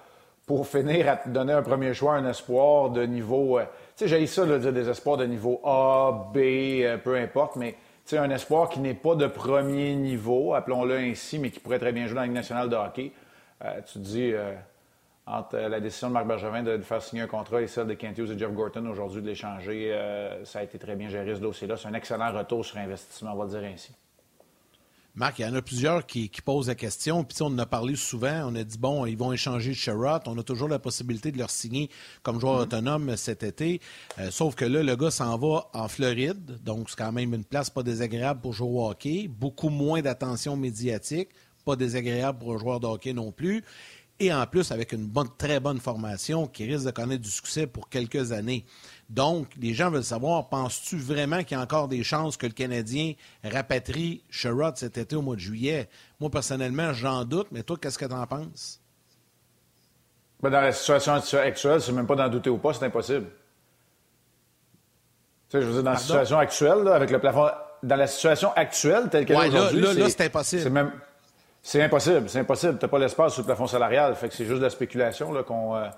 pour 0.46 0.66
finir 0.66 1.08
à 1.08 1.16
te 1.16 1.28
donner 1.28 1.52
un 1.52 1.62
premier 1.62 1.94
choix, 1.94 2.14
un 2.14 2.28
espoir 2.28 2.90
de 2.90 3.04
niveau. 3.04 3.58
Euh, 3.58 3.64
tu 3.96 4.08
sais, 4.08 4.08
j'ai 4.08 4.26
ça, 4.26 4.44
de 4.44 4.58
dire 4.58 4.72
des 4.72 4.88
espoirs 4.88 5.16
de 5.16 5.26
niveau 5.26 5.60
A, 5.64 6.30
B, 6.32 6.38
euh, 6.38 6.96
peu 6.96 7.16
importe, 7.16 7.56
mais 7.56 7.76
tu 8.06 8.16
un 8.16 8.30
espoir 8.30 8.68
qui 8.68 8.80
n'est 8.80 8.94
pas 8.94 9.14
de 9.14 9.26
premier 9.26 9.94
niveau, 9.94 10.54
appelons-le 10.54 10.96
ainsi, 10.96 11.38
mais 11.38 11.50
qui 11.50 11.60
pourrait 11.60 11.78
très 11.78 11.92
bien 11.92 12.06
jouer 12.06 12.16
dans 12.16 12.22
la 12.22 12.26
Ligue 12.26 12.34
nationale 12.34 12.68
de 12.68 12.74
hockey. 12.74 13.12
tu 13.86 13.92
te 13.92 13.98
dis 13.98 14.34
entre 15.32 15.56
la 15.56 15.80
décision 15.80 16.08
de 16.08 16.12
Marc 16.12 16.26
Bergevin 16.26 16.62
de, 16.62 16.78
faire 16.82 17.02
signer 17.02 17.22
un 17.22 17.26
contrat 17.26 17.62
et 17.62 17.66
celle 17.66 17.86
de 17.86 17.94
Kent 17.94 18.18
Hughes 18.18 18.30
et 18.32 18.38
Jeff 18.38 18.52
Gorton 18.52 18.84
aujourd'hui 18.86 19.22
de 19.22 19.26
l'échanger, 19.26 19.92
euh, 19.92 20.44
ça 20.44 20.58
a 20.58 20.62
été 20.62 20.78
très 20.78 20.94
bien 20.94 21.08
géré 21.08 21.34
ce 21.34 21.40
dossier-là. 21.40 21.76
C'est 21.76 21.88
un 21.88 21.94
excellent 21.94 22.32
retour 22.32 22.64
sur 22.64 22.76
investissement, 22.76 23.32
on 23.32 23.36
va 23.36 23.44
le 23.44 23.50
dire 23.50 23.70
ainsi. 23.72 23.92
Marc, 25.14 25.38
il 25.38 25.42
y 25.42 25.44
en 25.44 25.54
a 25.54 25.60
plusieurs 25.60 26.06
qui, 26.06 26.30
posent 26.42 26.68
la 26.68 26.74
question. 26.74 27.22
Puis, 27.22 27.36
on 27.42 27.46
en 27.46 27.58
a 27.58 27.66
parlé 27.66 27.96
souvent. 27.96 28.46
On 28.46 28.54
a 28.54 28.64
dit, 28.64 28.78
bon, 28.78 29.04
ils 29.04 29.16
vont 29.16 29.30
échanger 29.30 29.74
Sherrod. 29.74 30.22
On 30.24 30.38
a 30.38 30.42
toujours 30.42 30.68
la 30.68 30.78
possibilité 30.78 31.30
de 31.30 31.36
leur 31.36 31.50
signer 31.50 31.90
comme 32.22 32.40
joueur 32.40 32.58
mm-hmm. 32.58 32.62
autonome 32.62 33.16
cet 33.18 33.42
été. 33.42 33.80
Euh, 34.18 34.30
sauf 34.30 34.54
que 34.54 34.64
là, 34.64 34.82
le 34.82 34.96
gars 34.96 35.10
s'en 35.10 35.36
va 35.36 35.68
en 35.74 35.88
Floride. 35.88 36.58
Donc, 36.64 36.88
c'est 36.88 36.96
quand 36.96 37.12
même 37.12 37.34
une 37.34 37.44
place 37.44 37.68
pas 37.68 37.82
désagréable 37.82 38.40
pour 38.40 38.54
jouer 38.54 38.68
au 38.70 38.88
hockey. 38.88 39.28
Beaucoup 39.28 39.68
moins 39.68 40.00
d'attention 40.00 40.56
médiatique. 40.56 41.28
Pas 41.66 41.76
désagréable 41.76 42.38
pour 42.38 42.54
un 42.54 42.58
joueur 42.58 42.80
de 42.80 42.86
hockey 42.86 43.12
non 43.12 43.32
plus. 43.32 43.62
Et 44.20 44.32
en 44.32 44.46
plus 44.46 44.70
avec 44.70 44.92
une 44.92 45.06
bonne, 45.06 45.28
très 45.36 45.60
bonne 45.60 45.80
formation 45.80 46.46
qui 46.46 46.64
risque 46.64 46.86
de 46.86 46.90
connaître 46.90 47.22
du 47.22 47.30
succès 47.30 47.66
pour 47.66 47.88
quelques 47.88 48.32
années. 48.32 48.64
Donc, 49.10 49.48
les 49.60 49.74
gens 49.74 49.90
veulent 49.90 50.04
savoir, 50.04 50.48
penses-tu 50.48 50.96
vraiment 50.96 51.42
qu'il 51.42 51.56
y 51.56 51.60
a 51.60 51.62
encore 51.62 51.88
des 51.88 52.02
chances 52.02 52.36
que 52.36 52.46
le 52.46 52.52
Canadien 52.52 53.14
rapatrie 53.44 54.22
Sherrod 54.30 54.76
cet 54.76 54.96
été 54.96 55.16
au 55.16 55.22
mois 55.22 55.36
de 55.36 55.40
juillet? 55.40 55.88
Moi, 56.20 56.30
personnellement, 56.30 56.92
j'en 56.92 57.24
doute, 57.24 57.48
mais 57.50 57.62
toi, 57.62 57.76
qu'est-ce 57.80 57.98
que 57.98 58.06
tu 58.06 58.14
en 58.14 58.26
penses? 58.26 58.80
Ben, 60.40 60.50
dans 60.50 60.60
la 60.60 60.72
situation 60.72 61.12
actuelle, 61.12 61.80
c'est 61.80 61.92
même 61.92 62.06
pas 62.06 62.16
d'en 62.16 62.28
douter 62.28 62.50
ou 62.50 62.58
pas, 62.58 62.72
c'est 62.72 62.84
impossible. 62.84 63.26
Tu 65.48 65.58
sais, 65.58 65.62
je 65.62 65.66
veux 65.66 65.74
dire, 65.74 65.82
dans 65.82 65.92
la 65.92 65.98
situation 65.98 66.38
actuelle, 66.38 66.88
avec 66.88 67.10
le 67.10 67.18
plafond. 67.18 67.48
Dans 67.82 67.96
la 67.96 68.06
situation 68.06 68.52
actuelle, 68.54 69.08
telle 69.10 69.26
qu'elle 69.26 69.36
est 69.36 69.48
aujourd'hui. 69.48 69.80
Là, 69.80 69.92
là, 69.92 70.08
c'est 70.08 70.26
impossible. 70.26 70.62
C'est 70.62 70.70
même. 70.70 70.92
C'est 71.62 71.80
impossible, 71.80 72.28
c'est 72.28 72.40
impossible. 72.40 72.76
Tu 72.78 72.84
n'as 72.84 72.88
pas 72.88 72.98
l'espace 72.98 73.34
sur 73.34 73.42
le 73.42 73.46
plafond 73.46 73.68
salarial. 73.68 74.14
Fait 74.16 74.28
que 74.28 74.34
c'est 74.34 74.44
juste 74.44 74.58
de 74.58 74.64
la 74.64 74.70
spéculation 74.70 75.32
là, 75.32 75.44
qu'on. 75.44 75.76
Euh, 75.76 75.88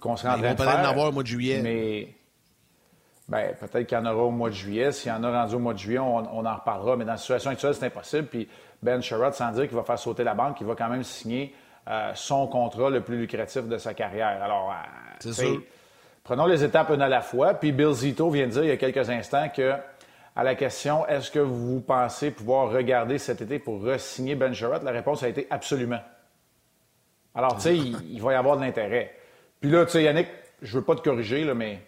qu'on 0.00 0.16
se 0.16 0.26
rend 0.26 0.34
en 0.34 0.54
train 0.54 0.66
avoir 0.66 1.08
au 1.08 1.12
mois 1.12 1.22
de 1.22 1.28
juillet. 1.28 1.60
Mais. 1.62 2.08
Ben, 3.28 3.54
peut-être 3.54 3.86
qu'il 3.86 3.96
y 3.96 4.00
en 4.00 4.04
aura 4.04 4.24
au 4.24 4.30
mois 4.30 4.50
de 4.50 4.54
juillet. 4.54 4.92
S'il 4.92 5.10
y 5.10 5.14
en 5.14 5.24
a 5.24 5.42
rendu 5.42 5.54
au 5.54 5.58
mois 5.58 5.72
de 5.72 5.78
juillet, 5.78 5.98
on, 5.98 6.44
en 6.44 6.54
reparlera. 6.54 6.96
Mais 6.96 7.04
dans 7.04 7.12
la 7.12 7.18
situation 7.18 7.50
actuelle, 7.50 7.74
c'est 7.74 7.86
impossible. 7.86 8.26
Puis 8.26 8.48
Ben 8.82 9.00
Sherrod, 9.00 9.32
sans 9.32 9.50
dire 9.52 9.66
qu'il 9.66 9.76
va 9.76 9.84
faire 9.84 9.98
sauter 9.98 10.24
la 10.24 10.34
banque, 10.34 10.60
il 10.60 10.66
va 10.66 10.74
quand 10.74 10.88
même 10.88 11.04
signer 11.04 11.54
euh, 11.88 12.10
son 12.14 12.46
contrat 12.48 12.90
le 12.90 13.00
plus 13.00 13.16
lucratif 13.16 13.66
de 13.66 13.78
sa 13.78 13.94
carrière. 13.94 14.42
Alors, 14.42 14.74
euh, 15.26 15.56
prenons 16.22 16.46
les 16.46 16.62
étapes 16.62 16.90
une 16.90 17.00
à 17.00 17.08
la 17.08 17.22
fois. 17.22 17.54
Puis 17.54 17.72
Bill 17.72 17.92
Zito 17.92 18.28
vient 18.28 18.46
de 18.46 18.52
dire 18.52 18.64
il 18.64 18.68
y 18.68 18.72
a 18.72 18.76
quelques 18.76 19.08
instants 19.08 19.48
que 19.48 19.72
à 20.34 20.44
la 20.44 20.54
question 20.54 21.06
est-ce 21.06 21.30
que 21.30 21.38
vous 21.38 21.80
pensez 21.80 22.30
pouvoir 22.30 22.70
regarder 22.70 23.18
cet 23.18 23.42
été 23.42 23.58
pour 23.58 23.82
re-signer 23.82 24.34
Ben 24.34 24.52
Sherrod, 24.52 24.82
la 24.82 24.90
réponse 24.90 25.22
a 25.22 25.28
été 25.28 25.46
absolument. 25.50 26.00
Alors, 27.34 27.56
tu 27.56 27.62
sais, 27.62 27.76
il, 27.76 28.20
va 28.20 28.32
y 28.32 28.36
avoir 28.36 28.56
de 28.56 28.62
l'intérêt. 28.62 29.14
Puis 29.60 29.70
là, 29.70 29.84
tu 29.84 29.92
sais, 29.92 30.02
Yannick, 30.02 30.28
je 30.60 30.78
veux 30.78 30.84
pas 30.84 30.94
te 30.94 31.02
corriger, 31.02 31.52
mais 31.54 31.80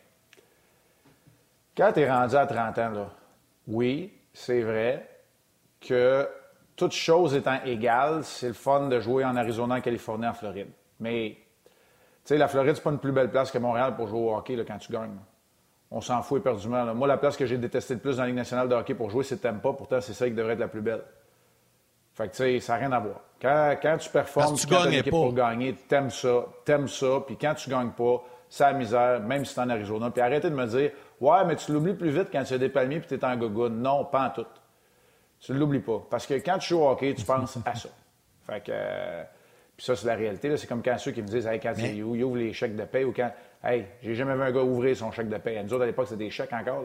quand 1.76 1.92
tu 1.92 2.00
es 2.00 2.10
rendu 2.10 2.34
à 2.34 2.46
30 2.46 2.78
ans, 2.78 2.90
là, 2.90 3.10
oui, 3.66 4.12
c'est 4.32 4.62
vrai 4.62 5.08
que 5.80 6.28
toutes 6.76 6.92
choses 6.92 7.34
étant 7.34 7.62
égales, 7.64 8.24
c'est 8.24 8.48
le 8.48 8.54
fun 8.54 8.88
de 8.88 9.00
jouer 9.00 9.24
en 9.24 9.36
Arizona, 9.36 9.76
en 9.76 9.80
Californie, 9.80 10.26
en 10.26 10.34
Floride. 10.34 10.70
Mais, 11.00 11.36
tu 11.36 11.70
sais, 12.24 12.38
la 12.38 12.48
Floride, 12.48 12.76
c'est 12.76 12.82
pas 12.82 12.90
une 12.90 12.98
plus 12.98 13.12
belle 13.12 13.30
place 13.30 13.50
que 13.50 13.58
Montréal 13.58 13.96
pour 13.96 14.08
jouer 14.08 14.20
au 14.20 14.34
hockey 14.34 14.56
là, 14.56 14.64
quand 14.66 14.78
tu 14.78 14.92
gagnes. 14.92 15.16
On 15.96 16.00
s'en 16.00 16.22
fout 16.22 16.40
éperdument. 16.40 16.92
Moi, 16.92 17.06
la 17.06 17.16
place 17.16 17.36
que 17.36 17.46
j'ai 17.46 17.56
détestée 17.56 17.94
le 17.94 18.00
plus 18.00 18.16
dans 18.16 18.22
la 18.22 18.26
Ligue 18.26 18.36
nationale 18.36 18.68
de 18.68 18.74
hockey 18.74 18.94
pour 18.94 19.10
jouer, 19.10 19.22
c'est 19.22 19.36
Tampa. 19.36 19.72
Pourtant, 19.72 20.00
c'est 20.00 20.12
celle 20.12 20.30
qui 20.30 20.34
devrait 20.34 20.54
être 20.54 20.58
la 20.58 20.66
plus 20.66 20.80
belle. 20.80 21.02
Fait 22.14 22.26
que, 22.26 22.32
tu 22.32 22.38
sais, 22.38 22.58
ça 22.58 22.72
n'a 22.72 22.78
rien 22.80 22.92
à 22.92 22.98
voir. 22.98 23.20
Quand, 23.40 23.76
quand 23.80 23.96
tu 23.98 24.10
performes, 24.10 24.56
tu 24.56 24.66
tu 24.66 24.74
l'équipe 24.90 25.10
pour 25.10 25.32
gagner, 25.32 25.72
t'aimes 25.86 26.10
ça, 26.10 26.46
t'aimes 26.64 26.88
ça. 26.88 27.22
Puis 27.24 27.36
quand 27.36 27.54
tu 27.54 27.70
gagnes 27.70 27.90
pas, 27.90 28.24
c'est 28.48 28.64
la 28.64 28.72
misère, 28.72 29.20
même 29.20 29.44
si 29.44 29.56
es 29.56 29.62
en 29.62 29.70
Arizona. 29.70 30.10
Puis 30.10 30.20
arrêtez 30.20 30.50
de 30.50 30.56
me 30.56 30.66
dire, 30.66 30.90
ouais, 31.20 31.44
mais 31.46 31.54
tu 31.54 31.72
l'oublies 31.72 31.94
plus 31.94 32.10
vite 32.10 32.26
quand 32.32 32.42
tu 32.42 32.54
as 32.54 32.58
des 32.58 32.70
palmiers 32.70 32.98
puis 32.98 33.14
es 33.14 33.24
en 33.24 33.36
gogo. 33.36 33.68
Non, 33.68 34.04
pas 34.06 34.26
en 34.26 34.30
tout. 34.30 34.46
Tu 35.38 35.52
ne 35.52 35.58
l'oublies 35.58 35.78
pas. 35.78 36.02
Parce 36.10 36.26
que 36.26 36.34
quand 36.34 36.58
tu 36.58 36.70
joues 36.70 36.80
au 36.80 36.88
hockey, 36.88 37.14
tu 37.14 37.24
penses 37.24 37.56
à 37.64 37.74
ça. 37.76 37.88
Fait 38.48 38.60
que. 38.60 38.72
Euh, 38.74 39.22
puis 39.76 39.84
ça, 39.84 39.96
c'est 39.96 40.06
la 40.06 40.14
réalité. 40.14 40.56
C'est 40.56 40.66
comme 40.66 40.82
quand 40.82 40.96
ceux 40.98 41.10
qui 41.10 41.22
me 41.22 41.26
disent, 41.26 41.46
hey, 41.46 41.58
quand 41.58 41.72
mais... 41.76 41.96
ils 41.96 42.02
ouvrent 42.02 42.36
les 42.36 42.52
chèques 42.52 42.76
de 42.76 42.84
paie 42.84 43.04
ou 43.04 43.12
quand. 43.12 43.32
Hey, 43.62 43.86
j'ai 44.02 44.14
jamais 44.14 44.34
vu 44.34 44.42
un 44.42 44.52
gars 44.52 44.62
ouvrir 44.62 44.94
son 44.94 45.10
chèque 45.10 45.30
de 45.30 45.38
paie. 45.38 45.62
Nous 45.62 45.72
autres, 45.72 45.84
à 45.84 45.86
l'époque, 45.86 46.06
c'était 46.08 46.24
des 46.24 46.30
chèques 46.30 46.52
encore. 46.52 46.84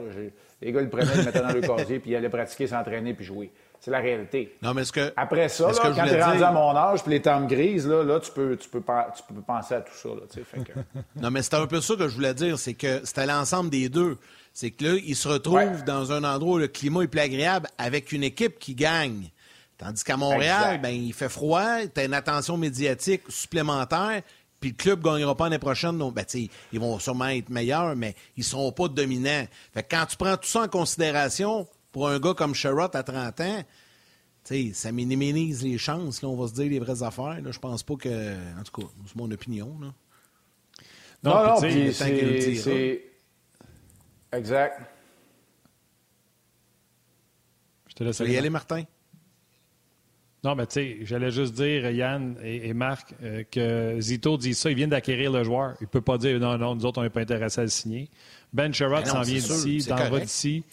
Les 0.62 0.72
gars, 0.72 0.82
le 0.82 0.90
prenaient, 0.90 1.12
ils 1.14 1.20
le 1.20 1.26
mettaient 1.26 1.42
dans 1.42 1.52
le 1.52 1.62
casier, 1.62 2.00
puis 2.00 2.12
ils 2.12 2.16
allaient 2.16 2.30
pratiquer, 2.30 2.68
s'entraîner, 2.68 3.14
puis 3.14 3.26
jouer. 3.26 3.52
C'est 3.82 3.92
la 3.92 4.00
réalité. 4.00 4.56
Non, 4.62 4.74
mais 4.74 4.86
ce 4.86 4.92
que. 4.92 5.14
Après 5.16 5.50
ça, 5.50 5.68
là, 5.68 5.74
quand 5.82 5.94
tu 5.94 6.14
es 6.14 6.24
rendu 6.24 6.44
à 6.44 6.52
mon 6.52 6.76
âge, 6.76 7.04
puis 7.04 7.12
les 7.12 7.22
temps 7.22 7.46
grises, 7.46 7.88
là, 7.88 8.04
là 8.04 8.20
tu, 8.20 8.32
peux, 8.32 8.58
tu, 8.58 8.70
peux, 8.70 8.82
tu 8.82 9.34
peux 9.34 9.42
penser 9.42 9.76
à 9.76 9.82
tout 9.82 9.94
ça. 9.94 10.10
Là, 10.10 10.22
fait 10.30 10.64
que... 10.64 10.72
non, 11.22 11.32
mais 11.32 11.42
c'était 11.42 11.58
un 11.58 11.68
peu 11.68 11.82
ça 11.82 11.96
que 11.96 12.08
je 12.08 12.16
voulais 12.16 12.34
dire. 12.34 12.58
C'est 12.58 12.74
que 12.74 13.06
c'était 13.06 13.26
l'ensemble 13.26 13.70
des 13.70 13.90
deux. 13.90 14.18
C'est 14.54 14.72
que 14.72 14.86
là, 14.86 15.00
ils 15.06 15.16
se 15.16 15.28
retrouvent 15.28 15.84
dans 15.86 16.12
un 16.12 16.24
endroit 16.24 16.56
où 16.56 16.60
le 16.60 16.68
climat 16.68 17.04
est 17.04 17.08
plus 17.08 17.22
agréable 17.22 17.68
avec 17.78 18.12
une 18.12 18.24
équipe 18.24 18.58
qui 18.58 18.74
gagne. 18.74 19.30
Tandis 19.80 20.04
qu'à 20.04 20.18
Montréal, 20.18 20.82
ben, 20.82 20.90
il 20.90 21.14
fait 21.14 21.30
froid, 21.30 21.88
tu 21.88 22.02
as 22.02 22.04
une 22.04 22.14
attention 22.14 22.58
médiatique 22.58 23.24
supplémentaire, 23.30 24.22
puis 24.60 24.72
le 24.72 24.76
club 24.76 25.00
ne 25.00 25.06
gagnera 25.06 25.36
pas 25.36 25.46
l'année 25.46 25.58
prochaine. 25.58 25.98
Donc, 25.98 26.14
ben, 26.14 26.26
ils 26.36 26.80
vont 26.80 27.00
sûrement 27.00 27.30
être 27.30 27.50
meilleurs, 27.50 27.96
mais 27.96 28.14
ils 28.36 28.42
ne 28.42 28.46
seront 28.46 28.74
pas 28.74 28.90
dominants. 28.90 29.48
Fait 29.74 29.84
quand 29.84 30.06
tu 30.06 30.18
prends 30.18 30.36
tout 30.36 30.50
ça 30.50 30.64
en 30.64 30.68
considération, 30.68 31.66
pour 31.94 32.10
un 32.10 32.20
gars 32.20 32.34
comme 32.34 32.54
Sherrod 32.54 32.94
à 32.94 33.04
30 33.04 33.40
ans, 33.40 33.64
ça 34.74 34.92
minimise 34.92 35.64
les 35.64 35.78
chances. 35.78 36.22
Là, 36.22 36.28
on 36.28 36.36
va 36.36 36.50
se 36.50 36.54
dire 36.56 36.70
les 36.70 36.80
vraies 36.80 37.02
affaires. 37.02 37.40
Je 37.50 37.60
pense 37.60 37.82
pas 37.82 37.96
que. 37.96 38.34
En 38.60 38.64
tout 38.64 38.82
cas, 38.82 38.88
c'est 39.06 39.16
mon 39.16 39.32
opinion. 39.32 39.78
Là. 39.80 39.94
Non, 41.24 41.56
non, 41.56 41.62
puis 41.62 41.94
c'est. 41.94 43.06
Exact. 44.34 44.82
Je 47.88 47.96
te 47.96 48.04
laisse 48.04 48.20
aller. 48.20 48.38
aller, 48.38 48.50
Martin. 48.50 48.84
Non, 50.44 50.56
mais 50.56 50.66
tu 50.68 50.74
sais, 50.74 50.98
j'allais 51.02 51.32
juste 51.32 51.54
dire, 51.54 51.90
Yann 51.92 52.38
et, 52.42 52.74
Marc, 52.74 53.14
euh, 53.22 53.44
que 53.52 54.00
Zito 54.00 54.38
dit 54.38 54.54
ça, 54.54 54.70
il 54.70 54.78
vient 54.78 54.88
d'acquérir 54.88 55.32
le 55.32 55.44
joueur. 55.44 55.76
Il 55.82 55.84
ne 55.84 55.90
peut 55.90 56.02
pas 56.02 56.18
dire 56.18 56.40
non, 56.40 56.58
non, 56.58 56.76
nous 56.76 56.86
autres, 56.86 57.00
on 57.00 57.04
n'est 57.04 57.10
pas 57.10 57.20
intéressés 57.20 57.60
à 57.60 57.64
le 57.64 57.70
signer. 57.70 58.10
Ben 58.54 58.74
Sherrod 58.74 59.06
s'en 59.06 59.22
vient 59.22 59.40
d'ici, 59.40 59.82
s'en 59.82 59.96
va 59.96 60.20
d'ici. 60.20 60.64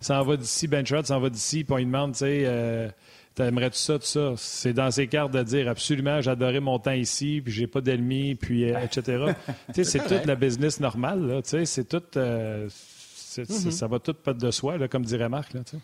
S'en 0.00 0.24
va 0.24 0.36
d'ici, 0.36 0.66
Ben 0.66 0.84
Sherrod 0.84 1.06
s'en 1.06 1.20
va 1.20 1.30
d'ici, 1.30 1.62
puis 1.62 1.72
on 1.72 1.76
lui 1.76 1.86
demande, 1.86 2.12
tu 2.12 2.18
sais, 2.18 2.42
euh, 2.46 2.88
t'aimerais-tu 3.36 3.78
ça, 3.78 3.98
tout 3.98 4.04
ça? 4.04 4.34
C'est 4.36 4.72
dans 4.72 4.90
ses 4.90 5.06
cartes 5.06 5.32
de 5.32 5.42
dire 5.44 5.68
absolument, 5.68 6.20
j'adorais 6.20 6.60
mon 6.60 6.80
temps 6.80 6.90
ici, 6.90 7.40
puis 7.42 7.52
j'ai 7.52 7.68
pas 7.68 7.80
d'ennemis, 7.80 8.34
puis 8.34 8.70
euh, 8.70 8.80
etc. 8.82 9.34
tu 9.72 9.74
sais, 9.74 9.84
c'est 9.84 10.00
toute 10.00 10.26
la 10.26 10.34
business 10.34 10.80
normale, 10.80 11.24
là, 11.24 11.42
tu 11.42 11.50
sais, 11.50 11.64
c'est 11.64 11.84
tout. 11.88 12.02
Mm-hmm. 12.16 13.70
Ça 13.70 13.86
va 13.86 14.00
tout 14.00 14.14
pas 14.14 14.32
de 14.34 14.50
soi, 14.50 14.78
là, 14.78 14.88
comme 14.88 15.04
dirait 15.04 15.28
Marc, 15.28 15.54
là, 15.54 15.60
tu 15.64 15.76
sais. 15.76 15.82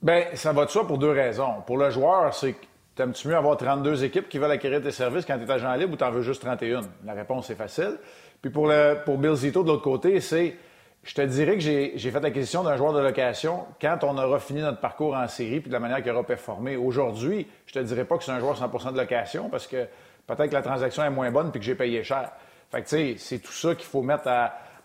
Bien, 0.00 0.26
ça 0.34 0.52
va 0.52 0.64
de 0.64 0.70
soi 0.70 0.86
pour 0.86 0.98
deux 0.98 1.10
raisons. 1.10 1.62
Pour 1.66 1.76
le 1.76 1.90
joueur, 1.90 2.32
c'est 2.32 2.52
que 2.52 2.64
t'aimes-tu 2.94 3.26
mieux 3.28 3.36
avoir 3.36 3.56
32 3.56 4.04
équipes 4.04 4.28
qui 4.28 4.38
veulent 4.38 4.52
acquérir 4.52 4.80
tes 4.80 4.92
services 4.92 5.24
quand 5.24 5.36
tu 5.36 5.44
es 5.44 5.50
agent 5.50 5.74
libre 5.74 5.94
ou 5.94 5.96
t'en 5.96 6.12
veux 6.12 6.22
juste 6.22 6.40
31? 6.42 6.82
La 7.04 7.14
réponse 7.14 7.50
est 7.50 7.56
facile. 7.56 7.98
Puis 8.40 8.50
pour, 8.50 8.68
le, 8.68 8.98
pour 9.04 9.18
Bill 9.18 9.34
Zito, 9.34 9.64
de 9.64 9.68
l'autre 9.68 9.82
côté, 9.82 10.20
c'est 10.20 10.54
je 11.02 11.14
te 11.14 11.22
dirais 11.22 11.54
que 11.54 11.60
j'ai 11.60 12.10
fait 12.10 12.20
l'acquisition 12.20 12.62
d'un 12.62 12.76
joueur 12.76 12.92
de 12.92 13.00
location 13.00 13.64
quand 13.80 13.98
on 14.02 14.18
aura 14.18 14.38
fini 14.38 14.60
notre 14.60 14.80
parcours 14.80 15.16
en 15.16 15.26
série 15.26 15.60
puis 15.60 15.68
de 15.68 15.72
la 15.72 15.80
manière 15.80 16.02
qu'il 16.02 16.12
aura 16.12 16.24
performé. 16.24 16.76
Aujourd'hui, 16.76 17.46
je 17.66 17.72
te 17.72 17.78
dirais 17.78 18.04
pas 18.04 18.18
que 18.18 18.24
c'est 18.24 18.30
un 18.32 18.40
joueur 18.40 18.60
100% 18.60 18.92
de 18.92 18.98
location 18.98 19.48
parce 19.48 19.66
que 19.66 19.86
peut-être 20.26 20.48
que 20.48 20.54
la 20.54 20.62
transaction 20.62 21.02
est 21.02 21.10
moins 21.10 21.30
bonne 21.30 21.50
puis 21.50 21.60
que 21.60 21.66
j'ai 21.66 21.74
payé 21.74 22.04
cher. 22.04 22.30
Fait 22.70 22.82
que, 22.82 22.88
tu 22.88 22.96
sais, 22.96 23.14
c'est 23.16 23.38
tout 23.38 23.52
ça 23.52 23.74
qu'il 23.74 23.86
faut 23.86 24.02
mettre 24.02 24.28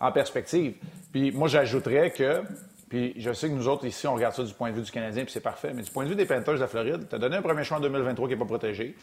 en 0.00 0.12
perspective. 0.12 0.74
Puis 1.12 1.30
moi, 1.30 1.46
j'ajouterais 1.46 2.10
que 2.10 2.42
puis 2.88 3.14
je 3.16 3.32
sais 3.32 3.48
que 3.48 3.54
nous 3.54 3.68
autres, 3.68 3.86
ici, 3.86 4.06
on 4.06 4.14
regarde 4.14 4.34
ça 4.34 4.42
du 4.42 4.52
point 4.52 4.70
de 4.70 4.76
vue 4.76 4.82
du 4.82 4.90
Canadien, 4.90 5.24
puis 5.24 5.32
c'est 5.32 5.40
parfait. 5.40 5.72
Mais 5.74 5.82
du 5.82 5.90
point 5.90 6.04
de 6.04 6.10
vue 6.10 6.16
des 6.16 6.26
Panthers 6.26 6.54
de 6.54 6.60
la 6.60 6.66
Floride, 6.66 7.08
tu 7.08 7.14
as 7.14 7.18
donné 7.18 7.36
un 7.36 7.42
premier 7.42 7.64
choix 7.64 7.78
en 7.78 7.80
2023 7.80 8.28
qui 8.28 8.34
n'est 8.34 8.38
pas 8.38 8.44
protégé, 8.44 8.94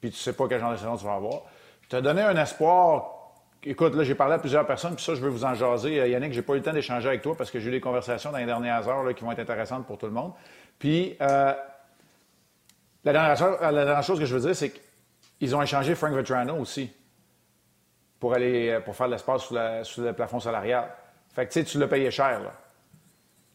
puis 0.00 0.10
tu 0.10 0.16
sais 0.16 0.32
pas 0.32 0.46
quel 0.48 0.60
genre 0.60 0.72
de 0.72 0.76
saison 0.76 0.96
tu 0.96 1.04
vas 1.04 1.14
avoir. 1.14 1.42
Tu 1.88 1.96
as 1.96 2.00
donné 2.00 2.22
un 2.22 2.36
espoir. 2.36 3.10
Écoute, 3.62 3.94
là, 3.94 4.04
j'ai 4.04 4.14
parlé 4.14 4.34
à 4.34 4.38
plusieurs 4.38 4.66
personnes, 4.66 4.94
puis 4.94 5.04
ça, 5.04 5.14
je 5.14 5.20
veux 5.20 5.30
vous 5.30 5.44
en 5.44 5.54
jaser. 5.54 6.00
Euh, 6.00 6.08
Yannick, 6.08 6.32
j'ai 6.32 6.42
pas 6.42 6.52
eu 6.52 6.56
le 6.56 6.62
temps 6.62 6.72
d'échanger 6.72 7.08
avec 7.08 7.22
toi 7.22 7.34
parce 7.36 7.50
que 7.50 7.58
j'ai 7.58 7.68
eu 7.68 7.72
des 7.72 7.80
conversations 7.80 8.30
dans 8.30 8.38
les 8.38 8.46
dernières 8.46 8.86
heures 8.86 9.02
là, 9.02 9.14
qui 9.14 9.24
vont 9.24 9.32
être 9.32 9.40
intéressantes 9.40 9.86
pour 9.86 9.96
tout 9.96 10.06
le 10.06 10.12
monde. 10.12 10.32
Puis, 10.78 11.16
euh, 11.20 11.54
la, 13.04 13.12
dernière 13.12 14.02
chose, 14.02 14.18
que 14.18 14.26
je 14.26 14.34
veux 14.34 14.40
dire, 14.40 14.54
c'est 14.54 14.72
qu'ils 15.38 15.56
ont 15.56 15.62
échangé 15.62 15.94
Frank 15.94 16.12
Vetrano 16.12 16.56
aussi 16.56 16.92
pour 18.20 18.34
aller 18.34 18.70
euh, 18.70 18.80
pour 18.80 18.94
faire 18.94 19.06
de 19.06 19.12
l'espace 19.12 19.42
sous, 19.44 20.02
le 20.02 20.12
plafond 20.12 20.40
salarial. 20.40 20.90
Fait 21.34 21.46
que, 21.46 21.52
tu 21.52 21.60
sais, 21.60 21.64
tu 21.64 21.78
l'as 21.78 21.88
payé 21.88 22.10
cher, 22.10 22.40
là 22.40 22.52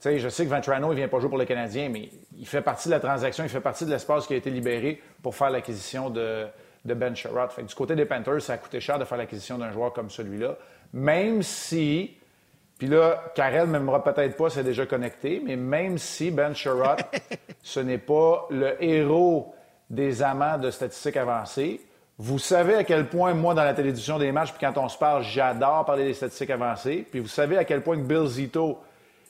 je 0.03 0.29
sais 0.29 0.46
que 0.46 0.50
Ventrano 0.50 0.89
ne 0.89 0.96
vient 0.96 1.08
pas 1.08 1.20
jouer 1.20 1.29
pour 1.29 1.38
le 1.38 1.46
Canadien, 1.46 1.89
mais 1.89 2.10
il 2.38 2.48
fait 2.48 2.62
partie 2.62 2.88
de 2.88 2.94
la 2.94 3.00
transaction, 3.00 3.44
il 3.44 3.50
fait 3.50 3.60
partie 3.60 3.86
de 3.86 3.89
l'espace 3.89 4.27
qui 4.27 4.34
a 4.34 4.38
été 4.38 4.50
libéré 4.50 5.01
pour 5.22 5.36
faire 5.36 5.50
l'acquisition 5.50 6.10
de, 6.10 6.48
Ben 6.86 7.15
Sherrod. 7.15 7.50
du 7.65 7.75
côté 7.75 7.96
des 7.96 8.06
Panthers, 8.06 8.41
ça 8.41 8.53
a 8.53 8.58
coûté 8.58 8.79
cher 8.79 8.98
de 8.98 9.06
faire 9.06 9.18
l'acquisition 9.18 9.58
d'un 9.58 9.72
joueur 9.72 9.94
comme 9.94 10.10
celui-là, 10.10 10.58
même 10.94 11.44
si, 11.44 12.15
puis 12.77 12.88
là, 12.88 13.24
Karel 13.36 13.68
ne 13.68 13.74
m'aimera 13.74 14.03
peut-être 14.03 14.38
pas, 14.38 14.50
c'est 14.50 14.63
déjà 14.63 14.86
connecté, 14.86 15.41
mais 15.46 15.56
même 15.56 15.98
si 15.98 16.32
Ben 16.32 16.53
Sherrod, 16.53 17.00
ce 17.62 17.79
n'est 17.79 17.98
pas 17.98 18.48
le 18.50 18.82
héros 18.84 19.53
des 19.89 20.24
amants 20.24 20.58
de 20.58 20.72
statistiques 20.72 21.18
avancées, 21.18 21.82
vous 22.22 22.38
savez 22.38 22.75
à 22.75 22.84
quel 22.84 23.08
point, 23.08 23.34
moi, 23.34 23.53
dans 23.53 23.63
la 23.63 23.74
télévision 23.74 24.20
des 24.20 24.34
matchs, 24.34 24.51
puis 24.51 24.60
quand 24.60 24.77
on 24.77 24.89
se 24.89 24.98
parle, 24.98 25.24
j'adore 25.24 25.86
parler 25.86 26.03
des 26.03 26.13
statistiques 26.13 26.50
avancées. 26.50 27.08
Puis 27.10 27.22
vous 27.22 27.29
savez 27.29 27.58
à 27.58 27.63
quel 27.63 27.82
point 27.82 27.96
Bill 27.96 28.25
Zito 28.27 28.77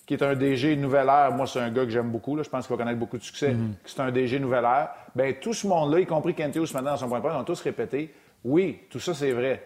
qui 0.09 0.15
est 0.15 0.23
un 0.23 0.33
DG 0.33 0.75
Nouvelle 0.75 1.07
Ère. 1.07 1.31
Moi, 1.31 1.45
c'est 1.45 1.59
un 1.59 1.69
gars 1.69 1.83
que 1.83 1.91
j'aime 1.91 2.09
beaucoup. 2.09 2.35
Je 2.41 2.49
pense 2.49 2.65
qu'il 2.65 2.75
va 2.75 2.81
connaître 2.81 2.97
beaucoup 2.97 3.19
de 3.19 3.23
succès. 3.23 3.53
Mhm. 3.53 3.75
C'est 3.85 3.99
un 3.99 4.09
DG 4.09 4.39
Nouvelle 4.39 4.63
Ère. 4.65 4.89
Bien, 5.13 5.33
tout 5.39 5.53
ce 5.53 5.67
monde-là, 5.67 5.99
y 5.99 6.07
compris 6.07 6.33
Kentius 6.33 6.73
maintenant 6.73 6.93
dans 6.93 6.97
son 6.97 7.09
point 7.09 7.19
de 7.19 7.23
presse, 7.23 7.37
ont 7.37 7.43
tous 7.43 7.61
répété 7.61 8.11
oui, 8.43 8.79
tout 8.89 8.99
ça, 8.99 9.13
c'est 9.13 9.33
vrai. 9.33 9.63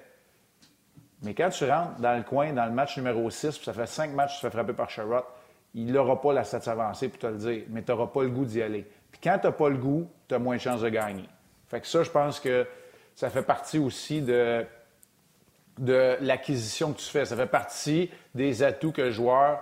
Mais 1.21 1.33
quand 1.33 1.49
tu 1.49 1.63
rentres 1.63 1.97
dans 1.99 2.17
le 2.17 2.23
coin, 2.23 2.51
dans 2.51 2.65
le 2.65 2.73
match 2.73 2.97
numéro 2.97 3.29
6, 3.29 3.55
puis 3.55 3.63
ça 3.63 3.71
fait 3.71 3.85
cinq 3.85 4.11
matchs 4.11 4.31
que 4.31 4.35
tu 4.35 4.41
te 4.41 4.47
fais 4.47 4.51
frapper 4.51 4.73
par 4.73 4.89
Sherrod, 4.89 5.23
il 5.75 5.93
n'aura 5.93 6.19
pas 6.19 6.33
la 6.33 6.43
stats 6.43 6.69
avancée 6.69 7.07
pour 7.07 7.19
te 7.19 7.27
le 7.27 7.37
dire, 7.37 7.63
mais 7.69 7.81
tu 7.81 7.91
n'auras 7.91 8.07
pas 8.07 8.23
le 8.23 8.29
goût 8.29 8.43
d'y 8.43 8.61
aller. 8.61 8.85
Puis 9.11 9.21
quand 9.23 9.37
tu 9.39 9.47
n'as 9.47 9.53
pas 9.53 9.69
le 9.69 9.77
goût, 9.77 10.09
tu 10.27 10.35
as 10.35 10.39
moins 10.39 10.57
de 10.57 10.61
chances 10.61 10.81
de 10.81 10.89
gagner. 10.89 11.29
Fait 11.67 11.79
que 11.79 11.87
ça, 11.87 12.03
je 12.03 12.09
pense 12.09 12.41
que 12.41 12.67
ça 13.15 13.29
fait 13.29 13.43
partie 13.43 13.79
aussi 13.79 14.21
de, 14.21 14.65
de 15.77 16.17
l'acquisition 16.19 16.91
que 16.91 16.99
tu 16.99 17.05
fais. 17.05 17.25
Ça 17.25 17.35
fait 17.37 17.47
partie 17.47 18.09
des 18.35 18.61
atouts 18.61 18.91
que 18.91 19.03
le 19.03 19.11
joueur 19.11 19.61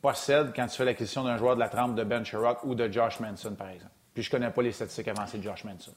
possède 0.00 0.52
quand 0.54 0.66
tu 0.66 0.76
fais 0.76 0.84
l'acquisition 0.84 1.24
d'un 1.24 1.36
joueur 1.36 1.54
de 1.54 1.60
la 1.60 1.68
trempe 1.68 1.94
de 1.94 2.04
Ben 2.04 2.24
Sherrock 2.24 2.64
ou 2.64 2.74
de 2.74 2.90
Josh 2.90 3.20
Manson, 3.20 3.54
par 3.54 3.68
exemple. 3.68 3.92
Puis 4.14 4.22
je 4.22 4.30
connais 4.30 4.50
pas 4.50 4.62
les 4.62 4.72
statistiques 4.72 5.08
avancées 5.08 5.38
de 5.38 5.42
Josh 5.42 5.64
Manson. 5.64 5.92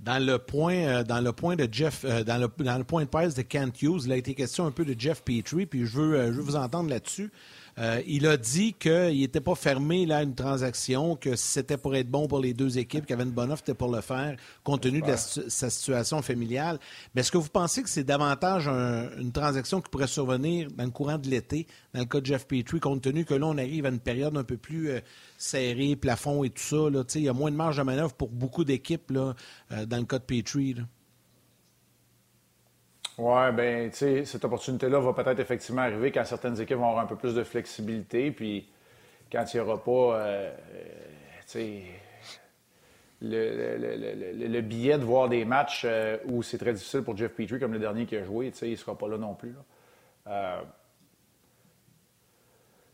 Dans 0.00 0.24
le 0.24 0.38
point, 0.38 0.74
euh, 0.74 1.04
dans 1.04 1.20
le 1.20 1.32
point 1.32 1.56
de 1.56 1.68
Jeff, 1.70 2.04
euh, 2.04 2.22
dans, 2.22 2.38
le, 2.38 2.48
dans 2.64 2.78
le 2.78 2.84
point 2.84 3.02
de 3.02 3.08
presse 3.08 3.34
de 3.34 3.42
Kent 3.42 3.82
Hughes, 3.82 4.02
il 4.04 4.12
a 4.12 4.16
été 4.16 4.34
question 4.34 4.64
un 4.64 4.70
peu 4.70 4.84
de 4.84 4.98
Jeff 4.98 5.22
Petrie, 5.22 5.66
puis 5.66 5.86
je 5.86 5.96
veux, 5.96 6.14
euh, 6.14 6.26
je 6.26 6.32
veux 6.32 6.42
vous 6.42 6.56
entendre 6.56 6.88
là-dessus. 6.88 7.32
Euh, 7.78 8.02
il 8.06 8.26
a 8.26 8.36
dit 8.36 8.72
qu'il 8.72 9.20
n'était 9.20 9.40
pas 9.40 9.54
fermé 9.54 10.04
là, 10.04 10.18
à 10.18 10.22
une 10.22 10.34
transaction, 10.34 11.14
que 11.14 11.36
c'était 11.36 11.76
pour 11.76 11.94
être 11.94 12.10
bon 12.10 12.26
pour 12.26 12.40
les 12.40 12.52
deux 12.52 12.78
équipes, 12.78 13.06
qu'il 13.06 13.14
avait 13.14 13.22
une 13.24 13.30
bonne 13.30 13.52
offre 13.52 13.72
pour 13.72 13.94
le 13.94 14.00
faire, 14.00 14.36
compte 14.64 14.82
tenu 14.82 15.00
de 15.00 15.14
sa 15.16 15.70
situation 15.70 16.20
familiale. 16.22 16.78
Mais 17.14 17.20
est-ce 17.20 17.30
que 17.30 17.38
vous 17.38 17.48
pensez 17.48 17.82
que 17.82 17.88
c'est 17.88 18.04
davantage 18.04 18.66
une 18.66 19.30
transaction 19.32 19.80
qui 19.80 19.90
pourrait 19.90 20.08
survenir 20.08 20.68
dans 20.76 20.84
le 20.84 20.90
courant 20.90 21.18
de 21.18 21.28
l'été, 21.28 21.66
dans 21.94 22.00
le 22.00 22.06
cas 22.06 22.20
de 22.20 22.26
Jeff 22.26 22.46
Petrie, 22.46 22.80
compte 22.80 23.02
tenu 23.02 23.24
que 23.24 23.34
là, 23.34 23.46
on 23.46 23.58
arrive 23.58 23.86
à 23.86 23.90
une 23.90 24.00
période 24.00 24.36
un 24.36 24.44
peu 24.44 24.56
plus 24.56 24.90
euh, 24.90 25.00
serrée, 25.36 25.94
plafond 25.94 26.42
et 26.42 26.50
tout 26.50 26.62
ça? 26.62 26.90
Là, 26.90 27.04
il 27.14 27.22
y 27.22 27.28
a 27.28 27.32
moins 27.32 27.50
de 27.50 27.56
marge 27.56 27.76
de 27.76 27.82
manœuvre 27.82 28.14
pour 28.14 28.28
beaucoup 28.28 28.64
d'équipes 28.64 29.12
euh, 29.12 29.34
dans 29.86 29.98
le 29.98 30.04
cas 30.04 30.18
de 30.18 30.24
Petrie. 30.24 30.74
Oui, 33.18 33.52
bien, 33.52 33.88
tu 33.88 33.96
sais, 33.96 34.24
cette 34.24 34.44
opportunité-là 34.44 35.00
va 35.00 35.12
peut-être 35.12 35.40
effectivement 35.40 35.82
arriver 35.82 36.12
quand 36.12 36.24
certaines 36.24 36.60
équipes 36.60 36.76
vont 36.76 36.88
avoir 36.88 37.02
un 37.02 37.08
peu 37.08 37.16
plus 37.16 37.34
de 37.34 37.42
flexibilité, 37.42 38.30
puis 38.30 38.68
quand 39.30 39.44
il 39.52 39.56
n'y 39.56 39.60
aura 39.60 39.82
pas, 39.82 40.20
euh, 40.20 40.54
tu 41.40 41.44
sais, 41.46 41.82
le, 43.20 44.60
billet 44.60 44.98
de 44.98 45.04
voir 45.04 45.28
des 45.28 45.44
matchs 45.44 45.82
euh, 45.84 46.18
où 46.26 46.44
c'est 46.44 46.58
très 46.58 46.72
difficile 46.72 47.02
pour 47.02 47.16
Jeff 47.16 47.32
Petrie, 47.32 47.58
comme 47.58 47.72
le 47.72 47.80
dernier 47.80 48.06
qui 48.06 48.16
a 48.16 48.22
joué, 48.22 48.52
tu 48.52 48.58
sais, 48.58 48.68
il 48.68 48.72
ne 48.72 48.76
sera 48.76 48.96
pas 48.96 49.08
là 49.08 49.18
non 49.18 49.34
plus. 49.34 49.52
Euh, 50.28 50.60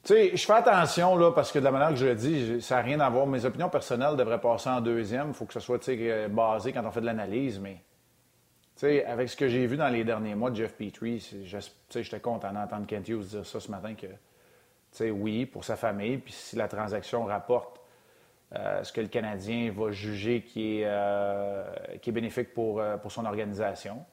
tu 0.04 0.14
sais, 0.14 0.34
je 0.34 0.46
fais 0.46 0.54
attention, 0.54 1.18
là, 1.18 1.32
parce 1.32 1.52
que 1.52 1.58
de 1.58 1.64
la 1.64 1.70
manière 1.70 1.90
que 1.90 1.96
je 1.96 2.06
le 2.06 2.14
dis, 2.14 2.62
ça 2.62 2.76
n'a 2.76 2.82
rien 2.82 3.00
à 3.00 3.10
voir. 3.10 3.26
Mes 3.26 3.44
opinions 3.44 3.68
personnelles 3.68 4.16
devraient 4.16 4.40
passer 4.40 4.70
en 4.70 4.80
deuxième. 4.80 5.28
Il 5.28 5.34
faut 5.34 5.44
que 5.44 5.52
ce 5.52 5.60
soit, 5.60 5.78
tu 5.78 5.96
sais, 5.96 6.28
basé 6.28 6.72
quand 6.72 6.84
on 6.86 6.90
fait 6.90 7.02
de 7.02 7.06
l'analyse, 7.06 7.60
mais 7.60 7.76
avec 8.82 9.28
ce 9.28 9.36
que 9.36 9.48
j'ai 9.48 9.66
vu 9.66 9.76
dans 9.76 9.88
les 9.88 10.04
derniers 10.04 10.34
mois 10.34 10.50
de 10.50 10.56
Jeff 10.56 10.74
Petrie, 10.74 11.20
j'étais 11.90 12.20
content 12.20 12.52
d'entendre 12.52 12.86
Kent 12.86 13.08
Hughes 13.08 13.26
dire 13.26 13.46
ça 13.46 13.60
ce 13.60 13.70
matin 13.70 13.94
que, 13.94 15.10
oui, 15.10 15.46
pour 15.46 15.64
sa 15.64 15.76
famille, 15.76 16.18
puis 16.18 16.32
si 16.32 16.56
la 16.56 16.68
transaction 16.68 17.24
rapporte 17.24 17.80
euh, 18.54 18.84
ce 18.84 18.92
que 18.92 19.00
le 19.00 19.08
Canadien 19.08 19.72
va 19.72 19.90
juger 19.90 20.42
qui 20.42 20.80
est, 20.80 20.84
euh, 20.84 21.64
bénéfique 22.06 22.52
pour, 22.54 22.80
euh, 22.80 22.96
pour 22.96 23.10
son 23.10 23.24
organisation. 23.24 24.04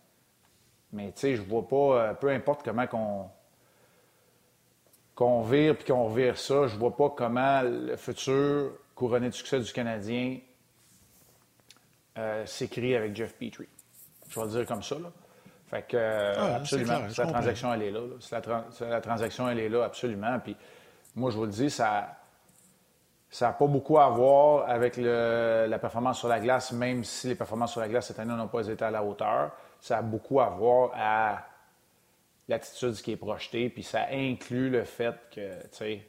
Mais 0.94 1.12
tu 1.12 1.36
je 1.36 1.42
vois 1.42 1.68
pas, 1.68 2.14
peu 2.16 2.30
importe 2.30 2.64
comment 2.64 2.88
qu'on 2.88 3.30
qu'on 5.14 5.42
vire 5.42 5.76
puis 5.76 5.86
qu'on 5.86 6.08
vire 6.08 6.38
ça, 6.38 6.68
je 6.68 6.76
vois 6.78 6.96
pas 6.96 7.10
comment 7.10 7.62
le 7.62 7.96
futur 7.96 8.72
couronné 8.96 9.30
de 9.30 9.34
succès 9.34 9.60
du 9.60 9.72
Canadien 9.72 10.40
s'écrit 12.46 12.96
avec 12.96 13.16
Jeff 13.16 13.34
Petrie. 13.36 13.68
Je 14.32 14.40
vais 14.40 14.46
le 14.46 14.52
dire 14.52 14.66
comme 14.66 14.82
ça. 14.82 14.96
Là. 14.96 15.12
Fait 15.68 15.84
que, 15.88 16.34
ah, 16.38 16.56
absolument. 16.56 17.00
la 17.18 17.26
transaction, 17.26 17.74
elle 17.74 17.84
est 17.84 17.92
là. 17.92 18.00
la, 18.82 19.02
transaction, 19.02 19.50
elle 19.50 19.60
est 19.60 19.70
là, 19.70 19.84
absolument. 19.86 20.40
Puis, 20.40 20.56
moi, 21.16 21.32
je 21.32 21.38
vous 21.38 21.46
le 21.46 21.52
dis, 21.52 21.70
ça 21.70 22.18
n'a 23.40 23.54
pas 23.54 23.68
beaucoup 23.68 24.00
à 24.00 24.10
voir 24.10 24.70
avec 24.70 24.98
la 24.98 25.80
performance 25.80 26.20
sur 26.20 26.28
la 26.28 26.40
glace, 26.40 26.72
même 26.72 27.04
si 27.04 27.28
les 27.28 27.36
performances 27.36 27.74
sur 27.74 27.82
la 27.82 27.90
glace 27.90 28.08
cette 28.08 28.20
année 28.20 28.34
n'ont 28.34 28.48
pas 28.48 28.68
été 28.68 28.84
à 28.84 28.92
la 28.92 29.04
hauteur. 29.04 29.52
Ça 29.80 29.98
a 29.98 30.02
beaucoup 30.02 30.40
à 30.40 30.50
voir 30.50 30.92
à 30.94 31.44
l'attitude 32.48 32.94
qui 32.96 33.14
est 33.14 33.18
projetée, 33.18 33.70
puis 33.70 33.84
ça 33.84 34.08
inclut 34.12 34.70
le 34.70 34.84
fait 34.84 35.16
que, 35.34 35.62
tu 35.64 35.68
sais, 35.72 36.08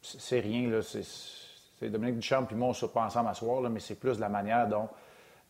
c'est 0.00 0.40
rien, 0.40 0.68
là, 0.68 0.80
c'est 0.82 1.90
Dominique 1.90 2.18
Duchamp 2.18 2.44
puis 2.44 2.56
moi, 2.56 2.68
on 2.68 2.70
ne 2.70 2.76
se 2.76 2.86
pas 2.86 3.02
ensemble 3.02 3.28
à 3.28 3.34
soir, 3.34 3.60
là, 3.60 3.68
mais 3.68 3.80
c'est 3.80 3.96
plus 3.96 4.16
de 4.16 4.20
la 4.22 4.28
manière 4.30 4.66
dont, 4.66 4.88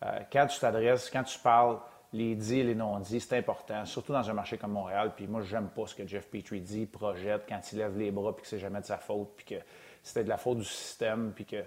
euh, 0.04 0.18
quand 0.32 0.46
tu 0.48 0.58
t'adresses, 0.58 1.08
quand 1.10 1.22
tu 1.22 1.38
parles 1.38 1.78
les 2.14 2.36
dits 2.36 2.60
et 2.60 2.62
les 2.62 2.76
non-dits, 2.76 3.20
c'est 3.20 3.36
important, 3.36 3.84
surtout 3.84 4.12
dans 4.12 4.30
un 4.30 4.32
marché 4.32 4.56
comme 4.56 4.70
Montréal. 4.70 5.12
Puis 5.16 5.26
moi, 5.26 5.42
j'aime 5.42 5.66
pas 5.66 5.86
ce 5.86 5.96
que 5.96 6.06
Jeff 6.06 6.28
Petrie 6.28 6.60
dit, 6.60 6.86
projette, 6.86 7.42
quand 7.48 7.60
il 7.72 7.78
lève 7.78 7.98
les 7.98 8.12
bras, 8.12 8.34
puis 8.34 8.42
que 8.42 8.48
c'est 8.48 8.60
jamais 8.60 8.80
de 8.80 8.86
sa 8.86 8.98
faute, 8.98 9.32
puis 9.36 9.44
que 9.44 9.62
c'était 10.02 10.22
de 10.22 10.28
la 10.28 10.36
faute 10.36 10.58
du 10.58 10.64
système, 10.64 11.32
puis 11.34 11.44
que, 11.44 11.56
tu 11.56 11.64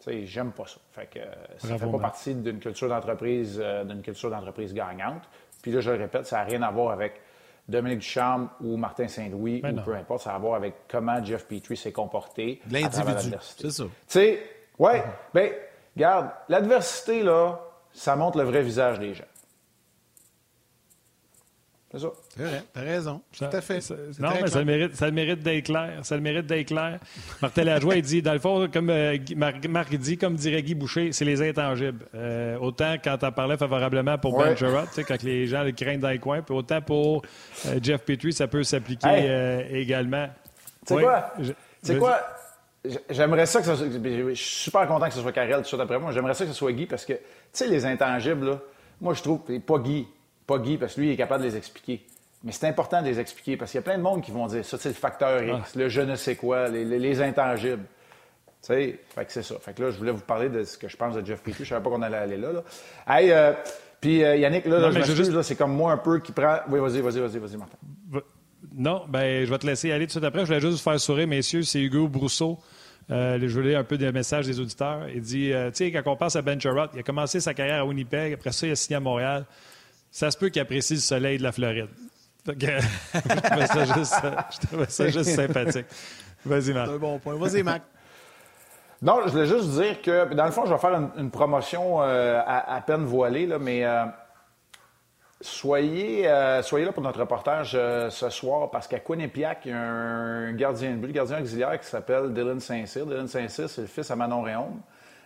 sais, 0.00 0.26
j'aime 0.26 0.50
pas 0.50 0.66
ça. 0.66 0.80
Fait 0.90 1.06
que 1.06 1.20
ça 1.58 1.74
ne 1.74 1.78
fait 1.78 1.86
pas 1.86 1.98
partie 1.98 2.34
d'une 2.34 2.58
culture 2.58 2.88
d'entreprise, 2.88 3.60
euh, 3.62 3.84
d'une 3.84 4.02
culture 4.02 4.30
d'entreprise 4.30 4.74
gagnante. 4.74 5.22
Puis 5.62 5.70
là, 5.70 5.80
je 5.80 5.92
le 5.92 5.98
répète, 5.98 6.26
ça 6.26 6.38
n'a 6.38 6.44
rien 6.44 6.62
à 6.62 6.72
voir 6.72 6.90
avec 6.90 7.20
Dominique 7.68 8.00
Ducharme 8.00 8.50
ou 8.60 8.76
Martin 8.76 9.06
Saint-Louis, 9.06 9.60
ben 9.60 9.78
ou 9.78 9.82
peu 9.82 9.94
importe, 9.94 10.22
ça 10.22 10.32
a 10.32 10.34
à 10.34 10.38
voir 10.38 10.56
avec 10.56 10.74
comment 10.88 11.24
Jeff 11.24 11.46
Petrie 11.46 11.76
s'est 11.76 11.92
comporté 11.92 12.60
L'individu, 12.68 13.36
c'est 13.40 13.70
ça. 13.70 13.84
Tu 13.84 13.90
sais, 14.08 14.42
ouais, 14.76 15.04
bien, 15.32 15.50
regarde, 15.94 16.30
l'adversité, 16.48 17.22
là, 17.22 17.60
ça 17.92 18.16
montre 18.16 18.38
le 18.38 18.44
vrai 18.44 18.60
visage 18.62 18.98
des 18.98 19.14
gens. 19.14 19.24
C'est 21.94 22.00
ça. 22.00 22.08
C'est 22.36 22.42
vrai, 22.42 22.62
t'as 22.72 22.80
raison. 22.80 23.20
Tout 23.36 23.44
à 23.44 23.60
fait. 23.60 23.78
non, 24.18 24.30
mais 24.42 24.48
ça 24.48 24.58
le 24.58 24.64
mérite, 24.64 24.96
ça 24.96 25.06
le 25.06 25.12
mérite 25.12 25.42
d'être 25.42 25.66
clair. 25.66 26.00
Ça 26.02 26.16
le 26.16 26.22
mérite 26.22 26.46
d'être 26.46 26.66
clair. 26.66 26.98
Martin 27.40 27.64
Lajoie, 27.64 27.96
il 27.96 28.02
dit, 28.02 28.20
dans 28.20 28.32
le 28.32 28.40
fond, 28.40 28.68
comme 28.72 28.90
euh, 28.90 29.16
Marc, 29.36 29.94
dit, 29.94 30.18
comme 30.18 30.34
dirait 30.34 30.62
Guy 30.62 30.74
Boucher, 30.74 31.12
c'est 31.12 31.24
les 31.24 31.40
intangibles. 31.40 32.04
Euh, 32.14 32.58
autant 32.58 32.94
quand 33.02 33.16
tu 33.18 33.30
parlais 33.30 33.56
favorablement 33.56 34.18
pour 34.18 34.36
Ben 34.38 34.56
Gerrard, 34.56 34.88
quand 35.06 35.22
les 35.22 35.46
gens 35.46 35.62
le 35.62 35.70
craignent 35.70 36.00
dans 36.00 36.10
les 36.10 36.18
coins, 36.18 36.42
puis 36.42 36.54
autant 36.54 36.82
pour 36.82 37.22
euh, 37.66 37.78
Jeff 37.80 38.02
Petrie, 38.02 38.32
ça 38.32 38.48
peut 38.48 38.64
s'appliquer 38.64 39.66
également. 39.70 40.28
Tu 40.86 40.94
sais 40.94 41.00
quoi? 41.00 41.32
Tu 41.84 41.98
quoi? 41.98 42.20
J'aimerais 43.08 43.46
ça 43.46 43.60
que 43.60 43.66
ça 43.66 43.76
soit. 43.76 43.86
Je 43.86 44.34
suis 44.34 44.64
super 44.64 44.86
content 44.86 45.06
que 45.06 45.14
ce 45.14 45.20
soit 45.20 45.32
Karel 45.32 45.62
tout 45.62 45.68
ça 45.68 45.76
d'après 45.76 45.98
moi. 45.98 46.12
J'aimerais 46.12 46.34
ça 46.34 46.44
que 46.44 46.50
ce 46.50 46.56
soit 46.56 46.72
Guy 46.72 46.86
parce 46.86 47.06
que, 47.06 47.14
tu 47.14 47.20
sais, 47.52 47.66
les 47.66 47.86
intangibles, 47.86 48.46
là, 48.46 48.58
moi, 49.00 49.14
je 49.14 49.22
trouve, 49.22 49.40
pas 49.60 49.78
Guy, 49.78 50.06
pas 50.46 50.58
Guy, 50.58 50.76
parce 50.76 50.94
que 50.94 51.00
lui, 51.00 51.08
il 51.08 51.12
est 51.12 51.16
capable 51.16 51.44
de 51.44 51.48
les 51.48 51.56
expliquer. 51.56 52.04
Mais 52.44 52.52
c'est 52.52 52.68
important 52.68 53.00
de 53.00 53.06
les 53.06 53.18
expliquer 53.18 53.56
parce 53.56 53.70
qu'il 53.70 53.78
y 53.78 53.82
a 53.82 53.82
plein 53.82 53.96
de 53.96 54.02
monde 54.02 54.22
qui 54.22 54.30
vont 54.30 54.46
dire 54.46 54.64
ça, 54.64 54.76
c'est 54.78 54.90
le 54.90 54.94
facteur 54.94 55.42
X, 55.42 55.72
ah. 55.74 55.78
le 55.78 55.88
je 55.88 56.02
ne 56.02 56.14
sais 56.14 56.36
quoi, 56.36 56.68
les, 56.68 57.22
intangibles. 57.22 57.84
Tu 58.62 58.68
sais, 58.68 59.00
fait 59.14 59.24
que 59.24 59.32
c'est 59.32 59.42
ça. 59.42 59.56
Fait 59.60 59.74
que 59.74 59.82
là, 59.82 59.90
je 59.90 59.96
voulais 59.96 60.12
vous 60.12 60.20
parler 60.20 60.50
de 60.50 60.62
ce 60.64 60.76
que 60.76 60.88
je 60.88 60.96
pense 60.96 61.14
de 61.14 61.24
Jeff 61.24 61.40
Petrie. 61.40 61.64
Je 61.64 61.70
savais 61.70 61.82
pas 61.82 61.90
qu'on 61.90 62.02
allait 62.02 62.16
aller 62.18 62.36
là. 62.36 62.52
là. 62.52 62.62
Hey, 63.08 63.30
euh, 63.30 63.52
puis 64.00 64.22
euh, 64.22 64.36
Yannick, 64.36 64.66
là, 64.66 64.90
je 64.90 65.42
c'est 65.42 65.56
comme 65.56 65.74
moi 65.74 65.92
un 65.92 65.96
peu 65.96 66.20
qui 66.20 66.32
prend. 66.32 66.58
Oui, 66.68 66.80
vas-y, 66.80 67.00
vas-y, 67.00 67.20
vas-y, 67.20 67.38
vas-y, 67.38 67.56
Martin. 67.56 67.76
Non, 68.76 69.04
ben, 69.08 69.44
je 69.44 69.50
vais 69.50 69.58
te 69.58 69.66
laisser 69.66 69.92
aller 69.92 70.04
tout 70.04 70.08
de 70.08 70.12
suite 70.12 70.24
après. 70.24 70.40
Je 70.40 70.46
voulais 70.46 70.60
juste 70.60 70.72
vous 70.72 70.90
faire 70.90 71.00
sourire, 71.00 71.26
messieurs. 71.26 71.62
C'est 71.62 71.80
Hugo 71.80 72.08
Brousseau. 72.08 72.58
Euh, 73.10 73.38
je 73.40 73.54
voulais 73.54 73.74
un 73.74 73.84
peu 73.84 73.96
des 73.96 74.10
messages 74.12 74.46
des 74.46 74.60
auditeurs. 74.60 75.08
Il 75.14 75.20
dit, 75.20 75.52
tu 75.68 75.70
sais, 75.74 75.92
quand 75.92 76.02
on 76.06 76.16
passe 76.16 76.36
à 76.36 76.42
Ben 76.42 76.60
Sherrod, 76.60 76.90
il 76.94 77.00
a 77.00 77.02
commencé 77.02 77.40
sa 77.40 77.54
carrière 77.54 77.80
à 77.80 77.84
Winnipeg. 77.86 78.34
Après 78.34 78.52
ça, 78.52 78.66
il 78.66 78.72
a 78.72 78.76
signé 78.76 78.96
à 78.96 79.00
Montréal 79.00 79.46
ça 80.14 80.30
se 80.30 80.38
peut 80.38 80.48
qu'il 80.48 80.62
apprécie 80.62 80.94
le 80.94 81.00
soleil 81.00 81.38
de 81.38 81.42
la 81.42 81.50
Floride. 81.50 81.88
je 82.46 82.52
trouvais 82.52 83.66
ça 83.66 83.84
juste, 83.84 84.14
ça 84.88 85.08
juste 85.08 85.30
sympathique. 85.30 85.86
Vas-y, 86.46 86.72
Marc. 86.72 86.88
un 86.88 86.98
bon 86.98 87.18
point. 87.18 87.34
Vas-y, 87.34 87.64
Marc. 87.64 87.82
Non, 89.02 89.22
je 89.26 89.32
voulais 89.32 89.46
juste 89.46 89.70
dire 89.70 90.00
que, 90.00 90.32
dans 90.34 90.44
le 90.44 90.52
fond, 90.52 90.66
je 90.66 90.72
vais 90.72 90.78
faire 90.78 90.94
une, 91.16 91.30
promotion 91.32 92.00
euh, 92.00 92.40
à, 92.46 92.80
peine 92.86 93.04
voilée, 93.04 93.46
là, 93.46 93.58
mais 93.58 93.84
euh, 93.84 94.04
soyez, 95.40 96.28
euh, 96.28 96.62
soyez 96.62 96.84
là 96.84 96.92
pour 96.92 97.02
notre 97.02 97.18
reportage 97.18 97.72
ce 97.72 98.30
soir 98.30 98.70
parce 98.70 98.86
qu'à 98.86 99.00
Quinnipiac, 99.00 99.62
il 99.64 99.72
y 99.72 99.74
a 99.74 99.80
un 99.80 100.52
gardien 100.52 100.92
de 100.92 100.96
but, 100.98 101.10
gardien 101.10 101.40
auxiliaire 101.40 101.80
qui 101.80 101.88
s'appelle 101.88 102.32
Dylan 102.32 102.60
Saint-Cyr. 102.60 103.04
Dylan 103.04 103.26
Saint-Cyr, 103.26 103.68
c'est 103.68 103.80
le 103.80 103.88
fils 103.88 104.08
à 104.12 104.16
Manon 104.16 104.42
Réaume. 104.42 104.80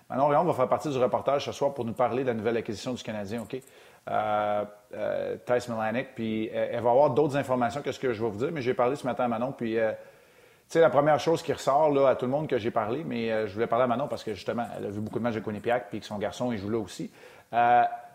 Manon 0.09 0.29
Réaume 0.29 0.47
va 0.47 0.55
faire 0.55 0.69
partie 0.69 0.89
du 0.89 0.97
reportage 0.97 1.45
ce 1.45 1.53
soir 1.53 1.75
pour 1.75 1.85
nous 1.85 1.93
parler 1.93 2.23
de 2.23 2.29
la 2.29 2.35
nouvelle 2.35 2.57
acquisition 2.57 2.95
du 2.95 3.03
Canadien, 3.03 3.43
OK? 3.43 3.61
Euh, 4.11 4.65
euh, 4.95 5.37
Milanic. 5.69 6.15
Puis 6.15 6.49
euh, 6.49 6.69
elle 6.73 6.83
va 6.83 6.91
avoir 6.91 7.11
d'autres 7.11 7.37
informations 7.37 7.83
que 7.83 7.93
ce 7.93 7.99
que 7.99 8.13
je 8.13 8.23
vais 8.23 8.31
vous 8.31 8.39
dire, 8.39 8.51
mais 8.53 8.63
j'ai 8.63 8.75
parlé 8.75 8.97
ce 8.97 9.07
matin 9.07 9.25
à 9.25 9.29
Manon. 9.29 9.53
Puis, 9.53 9.79
euh, 9.79 9.93
tu 9.93 10.75
sais, 10.75 10.81
la 10.81 10.91
première 10.91 11.21
chose 11.21 11.43
qui 11.43 11.53
ressort 11.53 11.91
là, 11.91 12.09
à 12.09 12.17
tout 12.17 12.27
le 12.27 12.31
monde 12.31 12.49
que 12.49 12.59
j'ai 12.59 12.71
parlé, 12.71 13.05
mais 13.05 13.47
je 13.47 13.55
voulais 13.55 13.67
parler 13.67 13.85
à 13.85 13.89
Manon 13.89 14.09
parce 14.09 14.25
que 14.25 14.35
justement, 14.35 14.67
elle 14.77 14.87
a 14.87 14.91
vu 14.91 15.01
beaucoup 15.01 15.19
de 15.19 15.25
matchs 15.25 15.35
de 15.35 15.41
Quinnipiac, 15.41 15.89
puis 15.89 16.01
que 16.01 16.07
son 16.07 16.19
garçon, 16.19 16.53
il 16.53 16.59
joue 16.59 16.69
là 16.69 16.79
aussi. 16.79 17.11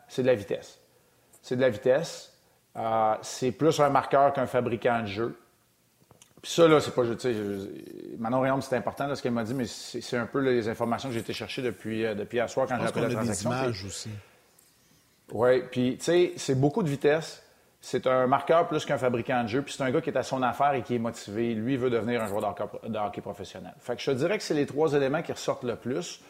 c'est 0.07 0.21
de 0.21 0.27
la 0.27 0.35
vitesse. 0.35 0.79
C'est 1.41 1.55
de 1.55 1.61
la 1.61 1.69
vitesse. 1.69 2.31
c'est 3.23 3.51
plus 3.51 3.79
un 3.79 3.89
marqueur 3.89 4.33
qu'un 4.33 4.45
fabricant 4.45 5.01
de 5.01 5.07
jeu. 5.07 5.39
Puis 6.43 6.51
ça, 6.51 6.67
là, 6.67 6.79
c'est 6.79 6.93
pas, 6.93 7.03
tu 7.03 7.17
sais, 7.17 7.33
Manon 8.19 8.41
Réaume, 8.41 8.61
c'est 8.61 8.75
important, 8.75 9.13
ce 9.15 9.23
qu'elle 9.23 9.31
m'a 9.31 9.43
dit, 9.43 9.55
mais 9.55 9.65
c'est 9.65 10.17
un 10.17 10.27
peu 10.27 10.39
les 10.39 10.69
informations 10.69 11.09
que 11.09 11.13
j'ai 11.15 11.21
été 11.21 11.33
chercher 11.33 11.63
depuis, 11.63 12.03
depuis 12.15 12.37
hier 12.37 12.49
soir 12.49 12.67
quand 12.67 12.77
j'ai 12.79 12.85
appris 12.85 13.01
la 13.01 13.09
transaction. 13.09 13.49
Des 13.49 13.55
images 13.55 13.85
aussi. 13.85 14.09
Oui, 15.33 15.63
puis 15.71 15.97
tu 15.97 16.05
sais, 16.05 16.33
c'est 16.37 16.55
beaucoup 16.55 16.83
de 16.83 16.89
vitesse. 16.89 17.43
C'est 17.81 18.07
un 18.07 18.27
marqueur 18.27 18.67
plus 18.67 18.85
qu'un 18.85 18.99
fabricant 18.99 19.43
de 19.43 19.49
jeu. 19.49 19.61
Puis 19.63 19.73
c'est 19.75 19.83
un 19.83 19.91
gars 19.91 19.99
qui 19.99 20.11
est 20.11 20.17
à 20.17 20.23
son 20.23 20.41
affaire 20.43 20.73
et 20.73 20.83
qui 20.83 20.95
est 20.95 20.99
motivé. 20.99 21.53
Lui, 21.55 21.75
veut 21.75 21.89
devenir 21.89 22.21
un 22.21 22.27
joueur 22.27 22.55
de 22.87 22.97
hockey, 22.97 23.19
professionnel. 23.19 23.73
Fait 23.79 23.95
que 23.95 24.01
je 24.01 24.11
te 24.11 24.15
dirais 24.15 24.37
que 24.37 24.43
c'est 24.43 24.53
les 24.53 24.67
trois 24.67 24.93
éléments 24.93 25.21
qui 25.21 25.33
ressortent 25.33 25.63
le 25.63 25.75
plus. 25.75 26.21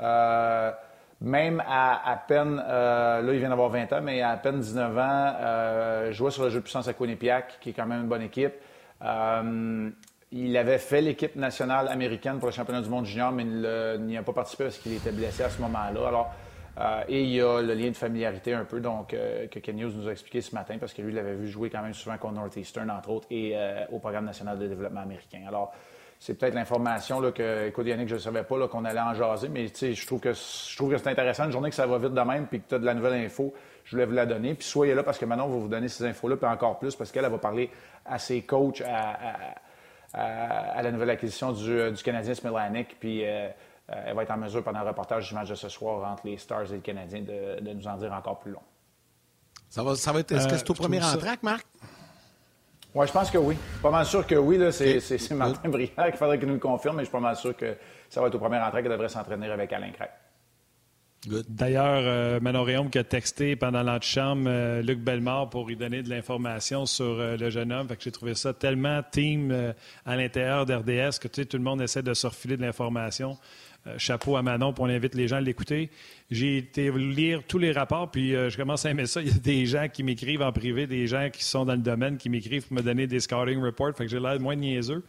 Euh, 0.00 0.72
même 1.20 1.62
à 1.66 2.20
peine, 2.28 2.62
euh, 2.68 3.22
là, 3.22 3.32
il 3.32 3.38
vient 3.38 3.48
d'avoir 3.48 3.70
20 3.70 3.92
ans, 3.92 4.00
mais 4.02 4.20
à 4.22 4.30
à 4.30 4.36
peine 4.36 4.60
19 4.60 4.98
ans, 4.98 5.32
euh, 5.40 6.12
jouait 6.12 6.30
sur 6.30 6.44
le 6.44 6.50
jeu 6.50 6.58
de 6.58 6.62
puissance 6.62 6.88
à 6.88 6.92
Quinnipiac, 6.92 7.58
qui 7.60 7.70
est 7.70 7.72
quand 7.72 7.86
même 7.86 8.02
une 8.02 8.08
bonne 8.08 8.22
équipe. 8.22 8.54
Il 10.30 10.56
avait 10.58 10.78
fait 10.78 11.00
l'équipe 11.00 11.36
nationale 11.36 11.88
américaine 11.88 12.38
pour 12.38 12.48
le 12.48 12.52
championnat 12.52 12.82
du 12.82 12.90
monde 12.90 13.06
junior, 13.06 13.32
mais 13.32 13.44
il 13.44 14.04
n'y 14.04 14.18
a 14.18 14.22
pas 14.22 14.34
participé 14.34 14.64
parce 14.64 14.76
qu'il 14.78 14.92
était 14.92 15.12
blessé 15.12 15.42
à 15.42 15.48
ce 15.48 15.60
moment-là. 15.62 16.06
Alors, 16.06 16.34
euh, 16.78 17.02
et 17.08 17.22
il 17.22 17.30
y 17.30 17.40
a 17.40 17.60
le 17.60 17.74
lien 17.74 17.88
de 17.88 17.96
familiarité 17.96 18.54
un 18.54 18.64
peu 18.64 18.80
donc, 18.80 19.12
euh, 19.12 19.48
que 19.48 19.58
Ken 19.58 19.78
Hughes 19.78 19.94
nous 19.96 20.06
a 20.06 20.12
expliqué 20.12 20.40
ce 20.40 20.54
matin 20.54 20.76
parce 20.78 20.92
que 20.92 21.02
lui, 21.02 21.10
il 21.10 21.16
l'avait 21.16 21.34
vu 21.34 21.48
jouer 21.48 21.70
quand 21.70 21.82
même 21.82 21.94
souvent 21.94 22.16
contre 22.18 22.34
Northeastern, 22.34 22.88
entre 22.90 23.10
autres, 23.10 23.26
et 23.30 23.52
euh, 23.54 23.84
au 23.90 23.98
programme 23.98 24.26
national 24.26 24.58
de 24.58 24.68
développement 24.68 25.00
américain. 25.00 25.40
Alors, 25.48 25.72
c'est 26.20 26.38
peut-être 26.38 26.54
l'information 26.54 27.20
que, 27.32 27.68
écoute, 27.68 27.86
Yannick, 27.86 28.08
je 28.08 28.14
ne 28.14 28.20
savais 28.20 28.42
pas 28.42 28.68
qu'on 28.68 28.84
allait 28.84 29.00
en 29.00 29.14
jaser, 29.14 29.48
mais 29.48 29.68
je 29.68 30.06
trouve 30.06 30.20
que 30.20 30.30
que 30.30 30.34
c'est 30.34 31.08
intéressant. 31.08 31.44
Une 31.44 31.52
journée 31.52 31.70
que 31.70 31.76
ça 31.76 31.86
va 31.86 31.98
vite 31.98 32.14
de 32.14 32.20
même, 32.20 32.46
puis 32.46 32.60
que 32.60 32.68
tu 32.68 32.74
as 32.74 32.78
de 32.78 32.86
la 32.86 32.94
nouvelle 32.94 33.24
info, 33.24 33.52
je 33.84 33.92
voulais 33.92 34.06
vous 34.06 34.14
la 34.14 34.26
donner. 34.26 34.54
Puis 34.54 34.66
soyez 34.66 34.94
là 34.94 35.02
parce 35.02 35.18
que 35.18 35.24
maintenant, 35.24 35.46
on 35.46 35.50
va 35.50 35.58
vous 35.58 35.68
donner 35.68 35.88
ces 35.88 36.04
infos-là, 36.04 36.36
puis 36.36 36.46
encore 36.46 36.78
plus, 36.78 36.94
parce 36.96 37.12
qu'elle 37.12 37.26
va 37.26 37.38
parler 37.38 37.70
à 38.04 38.18
ses 38.18 38.42
coachs, 38.42 38.82
à, 38.82 40.82
la 40.82 40.90
nouvelle 40.90 41.10
acquisition 41.10 41.52
du, 41.52 42.02
Canadien 42.02 42.34
Smilanic, 42.34 42.96
puis 42.98 43.24
elle 43.88 44.14
va 44.14 44.22
être 44.22 44.30
en 44.30 44.36
mesure, 44.36 44.62
pendant 44.62 44.82
le 44.82 44.88
reportage 44.88 45.28
du 45.28 45.34
match 45.34 45.48
de 45.48 45.54
ce 45.54 45.68
soir 45.68 46.10
entre 46.10 46.26
les 46.26 46.36
Stars 46.36 46.70
et 46.72 46.76
le 46.76 46.80
Canadien, 46.80 47.22
de, 47.22 47.72
nous 47.72 47.86
en 47.86 47.96
dire 47.96 48.12
encore 48.12 48.38
plus 48.38 48.52
long. 48.52 48.62
Ça 49.68 49.82
va, 49.82 49.94
ça 49.96 50.12
va 50.12 50.20
être. 50.20 50.32
Est-ce 50.32 50.48
que 50.48 50.56
c'est 50.56 50.70
au 50.70 50.74
euh, 50.74 50.76
premier 50.76 51.02
entraque, 51.02 51.42
Marc? 51.42 51.66
Oui, 52.94 53.06
je 53.06 53.12
pense 53.12 53.30
que 53.30 53.38
oui. 53.38 53.56
Pas 53.82 53.90
mal 53.90 54.06
sûr 54.06 54.26
que 54.26 54.34
oui. 54.34 54.58
C'est 54.72 55.30
Martin 55.32 55.68
Brière 55.68 56.06
qu'il 56.06 56.16
faudrait 56.16 56.38
qu'il 56.38 56.48
nous 56.48 56.54
le 56.54 56.60
confirme, 56.60 56.96
mais 56.96 57.02
je 57.02 57.08
suis 57.08 57.12
pas 57.12 57.20
mal 57.20 57.36
sûr 57.36 57.56
que 57.56 57.76
ça 58.08 58.20
va 58.20 58.28
être 58.28 58.34
au 58.34 58.38
premier 58.38 58.58
entraque 58.58 58.82
qu'il 58.82 58.90
devrait 58.90 59.08
s'entraîner 59.08 59.50
avec 59.50 59.72
Alain 59.72 59.90
Craig. 59.90 60.10
D'ailleurs, 61.26 62.02
euh, 62.04 62.40
Manon 62.40 62.62
Réaume 62.62 62.90
qui 62.90 62.98
a 62.98 63.04
texté 63.04 63.56
pendant 63.56 63.82
l'antichambre 63.82 64.44
euh, 64.46 64.82
Luc 64.82 65.00
Bellemare 65.00 65.50
pour 65.50 65.66
lui 65.66 65.76
donner 65.76 66.02
de 66.02 66.08
l'information 66.08 66.86
sur 66.86 67.04
euh, 67.04 67.36
le 67.36 67.50
jeune 67.50 67.72
homme. 67.72 67.88
Fait 67.88 67.98
j'ai 68.00 68.12
trouvé 68.12 68.34
ça 68.36 68.54
tellement 68.54 69.02
team 69.02 69.74
à 70.06 70.16
l'intérieur 70.16 70.64
d'RDS 70.64 71.18
que 71.20 71.26
tout 71.26 71.56
le 71.56 71.62
monde 71.62 71.82
essaie 71.82 72.02
de 72.02 72.14
se 72.14 72.26
refiler 72.26 72.56
de 72.56 72.62
l'information. 72.62 73.36
Chapeau 73.96 74.36
à 74.36 74.42
Manon, 74.42 74.72
pour 74.72 74.84
on 74.84 74.88
invite 74.88 75.14
les 75.14 75.28
gens 75.28 75.36
à 75.36 75.40
l'écouter. 75.40 75.90
J'ai 76.30 76.58
été 76.58 76.90
lire 76.90 77.42
tous 77.48 77.58
les 77.58 77.72
rapports, 77.72 78.10
puis 78.10 78.32
je 78.32 78.56
commence 78.56 78.84
à 78.84 78.90
aimer 78.90 79.06
ça. 79.06 79.20
Il 79.22 79.28
y 79.28 79.30
a 79.30 79.38
des 79.38 79.66
gens 79.66 79.88
qui 79.88 80.02
m'écrivent 80.02 80.42
en 80.42 80.52
privé, 80.52 80.86
des 80.86 81.06
gens 81.06 81.30
qui 81.32 81.44
sont 81.44 81.64
dans 81.64 81.72
le 81.72 81.78
domaine, 81.78 82.18
qui 82.18 82.28
m'écrivent 82.28 82.66
pour 82.66 82.76
me 82.76 82.82
donner 82.82 83.06
des 83.06 83.20
scouting 83.20 83.62
reports. 83.62 83.96
Fait 83.96 84.04
que 84.04 84.10
j'ai 84.10 84.20
l'air 84.20 84.38
moins 84.40 84.56
niaiseux. 84.56 85.02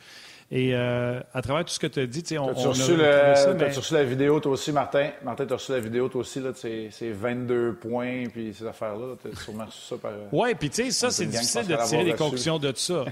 Et 0.52 0.72
euh, 0.74 1.20
à 1.34 1.42
travers 1.44 1.64
tout 1.64 1.74
ce 1.74 1.80
que 1.80 1.86
tu 1.86 2.00
as 2.00 2.08
dit, 2.08 2.24
on, 2.40 2.50
as 2.50 2.54
reçu, 2.54 2.94
reçu 2.94 3.94
la 3.94 4.04
vidéo 4.04 4.40
toi 4.40 4.54
aussi, 4.54 4.72
Martin? 4.72 5.12
Martin, 5.24 5.46
tu 5.46 5.54
as 5.54 5.58
reçu 5.58 5.72
la 5.72 5.80
vidéo 5.80 6.10
toi 6.10 6.22
aussi, 6.22 6.40
là, 6.40 6.50
ces, 6.56 6.90
22 7.12 7.76
points, 7.76 8.24
puis 8.34 8.52
ces 8.56 8.66
affaires-là? 8.66 9.16
Tu 9.22 9.30
as 9.32 9.40
sûrement 9.40 9.66
reçu 9.66 9.82
ça 9.88 9.98
par... 9.98 10.12
Oui, 10.32 10.56
puis 10.56 10.72
tu 10.72 10.86
sais, 10.86 10.92
ça, 10.92 11.12
c'est 11.12 11.28
difficile 11.28 11.68
de 11.68 11.76
tirer 11.86 12.04
des 12.04 12.14
conclusions 12.14 12.58
de 12.58 12.74
ça. 12.76 13.06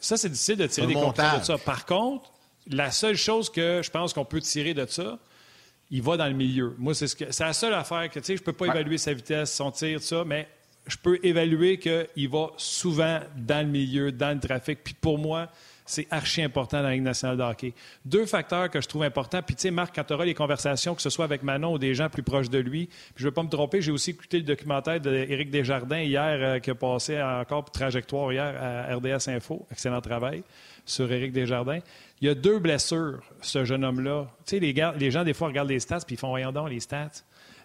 ça, 0.00 0.16
c'est 0.16 0.28
difficile 0.28 0.56
de 0.56 0.66
tirer 0.66 0.88
des 0.88 0.94
conclusions 0.94 1.38
de 1.38 1.44
ça. 1.44 1.58
Par 1.58 1.86
contre, 1.86 2.32
la 2.70 2.90
seule 2.90 3.16
chose 3.16 3.50
que 3.50 3.80
je 3.82 3.90
pense 3.90 4.12
qu'on 4.12 4.24
peut 4.24 4.40
tirer 4.40 4.74
de 4.74 4.86
ça, 4.86 5.18
il 5.90 6.02
va 6.02 6.16
dans 6.16 6.26
le 6.26 6.34
milieu. 6.34 6.74
Moi, 6.78 6.94
c'est 6.94 7.06
ce 7.06 7.42
la 7.42 7.52
seule 7.52 7.74
affaire 7.74 8.08
que, 8.10 8.18
tu 8.18 8.26
sais, 8.26 8.36
je 8.36 8.42
peux 8.42 8.52
pas 8.52 8.66
évaluer 8.66 8.98
sa 8.98 9.12
vitesse, 9.12 9.52
son 9.52 9.70
tir, 9.70 10.02
ça, 10.02 10.24
mais 10.24 10.48
je 10.86 10.96
peux 10.96 11.18
évaluer 11.22 11.78
qu'il 11.78 12.28
va 12.28 12.50
souvent 12.56 13.20
dans 13.36 13.64
le 13.64 13.70
milieu, 13.70 14.12
dans 14.12 14.34
le 14.34 14.40
trafic. 14.40 14.82
Puis 14.82 14.94
pour 14.94 15.18
moi, 15.18 15.48
c'est 15.86 16.06
archi 16.10 16.42
important 16.42 16.78
dans 16.78 16.84
la 16.84 16.92
Ligue 16.92 17.02
nationale 17.02 17.36
de 17.36 17.42
hockey. 17.42 17.74
Deux 18.04 18.24
facteurs 18.26 18.70
que 18.70 18.80
je 18.80 18.88
trouve 18.88 19.02
importants. 19.02 19.42
Puis, 19.42 19.54
tu 19.54 19.62
sais, 19.62 19.70
Marc, 19.70 19.94
quand 19.94 20.04
tu 20.04 20.14
auras 20.14 20.24
les 20.24 20.34
conversations, 20.34 20.94
que 20.94 21.02
ce 21.02 21.10
soit 21.10 21.26
avec 21.26 21.42
Manon 21.42 21.74
ou 21.74 21.78
des 21.78 21.94
gens 21.94 22.08
plus 22.08 22.22
proches 22.22 22.48
de 22.48 22.58
lui, 22.58 22.86
puis 22.86 22.96
je 23.16 23.24
ne 23.24 23.30
vais 23.30 23.34
pas 23.34 23.42
me 23.42 23.50
tromper, 23.50 23.82
j'ai 23.82 23.92
aussi 23.92 24.10
écouté 24.10 24.38
le 24.38 24.44
documentaire 24.44 25.00
d'Éric 25.00 25.50
Desjardins 25.50 26.00
hier, 26.00 26.38
euh, 26.40 26.58
qui 26.58 26.70
a 26.70 26.74
passé 26.74 27.20
encore 27.20 27.70
trajectoire 27.70 28.32
hier 28.32 28.54
à 28.60 28.94
RDS 28.96 29.28
Info. 29.28 29.66
Excellent 29.70 30.00
travail 30.00 30.42
sur 30.84 31.10
Éric 31.10 31.32
Desjardins. 31.32 31.80
Il 32.20 32.28
y 32.28 32.30
a 32.30 32.34
deux 32.34 32.58
blessures, 32.58 33.22
ce 33.40 33.64
jeune 33.64 33.84
homme-là. 33.84 34.28
Tu 34.46 34.58
sais, 34.58 34.60
les, 34.60 35.10
gens, 35.10 35.24
des 35.24 35.34
fois, 35.34 35.48
regardent 35.48 35.70
les 35.70 35.80
stats, 35.80 36.00
puis 36.06 36.14
ils 36.14 36.18
font, 36.18 36.28
voyons 36.28 36.52
donc, 36.52 36.70
les 36.70 36.80
stats. 36.80 37.10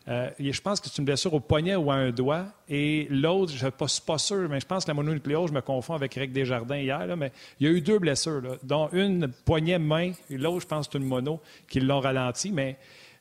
Euh, 0.08 0.30
je 0.40 0.62
pense 0.62 0.80
que 0.80 0.90
c'est 0.90 0.98
une 0.98 1.06
blessure 1.06 1.34
au 1.34 1.40
poignet 1.40 1.76
ou 1.76 1.92
à 1.92 1.96
un 1.96 2.12
doigt. 2.12 2.46
Et 2.68 3.08
l'autre, 3.12 3.52
je 3.56 3.66
ne 3.66 3.88
suis 3.88 4.02
pas 4.02 4.18
sûr, 4.18 4.50
mais 4.50 4.60
je 4.60 4.66
pense 4.66 4.86
que 4.86 4.90
la 4.90 4.96
mononucléose, 4.96 5.50
je 5.50 5.54
me 5.54 5.62
confonds 5.62 5.94
avec 5.94 6.18
Eric 6.18 6.32
Desjardins 6.32 6.78
hier, 6.78 7.16
mais 7.16 7.32
il 7.60 7.68
y 7.68 7.70
a 7.70 7.74
eu 7.74 7.82
deux 7.82 8.00
blessures, 8.00 8.58
dont 8.64 8.90
une 8.92 9.28
poignet-main, 9.28 10.14
et 10.30 10.38
l'autre, 10.38 10.62
je 10.62 10.68
pense 10.68 10.90
c'est 10.92 10.98
une 10.98 11.06
mono, 11.06 11.40
qui 11.68 11.80
l'ont 11.80 12.00
ralenti. 12.00 12.52
Mais 12.52 12.78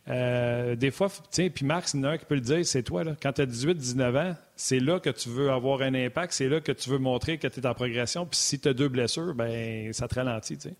euh, 0.08 0.74
des 0.74 0.90
fois, 0.90 1.08
tiens, 1.30 1.48
puis 1.50 1.66
Max, 1.66 1.92
il 1.92 2.00
y 2.00 2.00
en 2.00 2.04
a 2.04 2.12
un 2.12 2.18
qui 2.18 2.24
peut 2.24 2.34
le 2.34 2.40
dire, 2.40 2.64
c'est 2.64 2.82
toi, 2.82 3.04
là, 3.04 3.12
quand 3.20 3.32
tu 3.32 3.42
as 3.42 3.46
18-19 3.46 4.30
ans, 4.30 4.34
c'est 4.56 4.80
là 4.80 5.00
que 5.00 5.10
tu 5.10 5.28
veux 5.28 5.50
avoir 5.50 5.82
un 5.82 5.94
impact, 5.94 6.32
c'est 6.32 6.48
là 6.48 6.60
que 6.60 6.72
tu 6.72 6.88
veux 6.88 6.98
montrer 6.98 7.38
que 7.38 7.46
tu 7.46 7.60
es 7.60 7.66
en 7.66 7.74
progression. 7.74 8.24
Puis 8.24 8.38
si 8.38 8.58
tu 8.58 8.68
as 8.68 8.74
deux 8.74 8.88
blessures, 8.88 9.34
ben 9.34 9.92
ça 9.92 10.08
te 10.08 10.14
ralentit. 10.14 10.58
sais. 10.58 10.74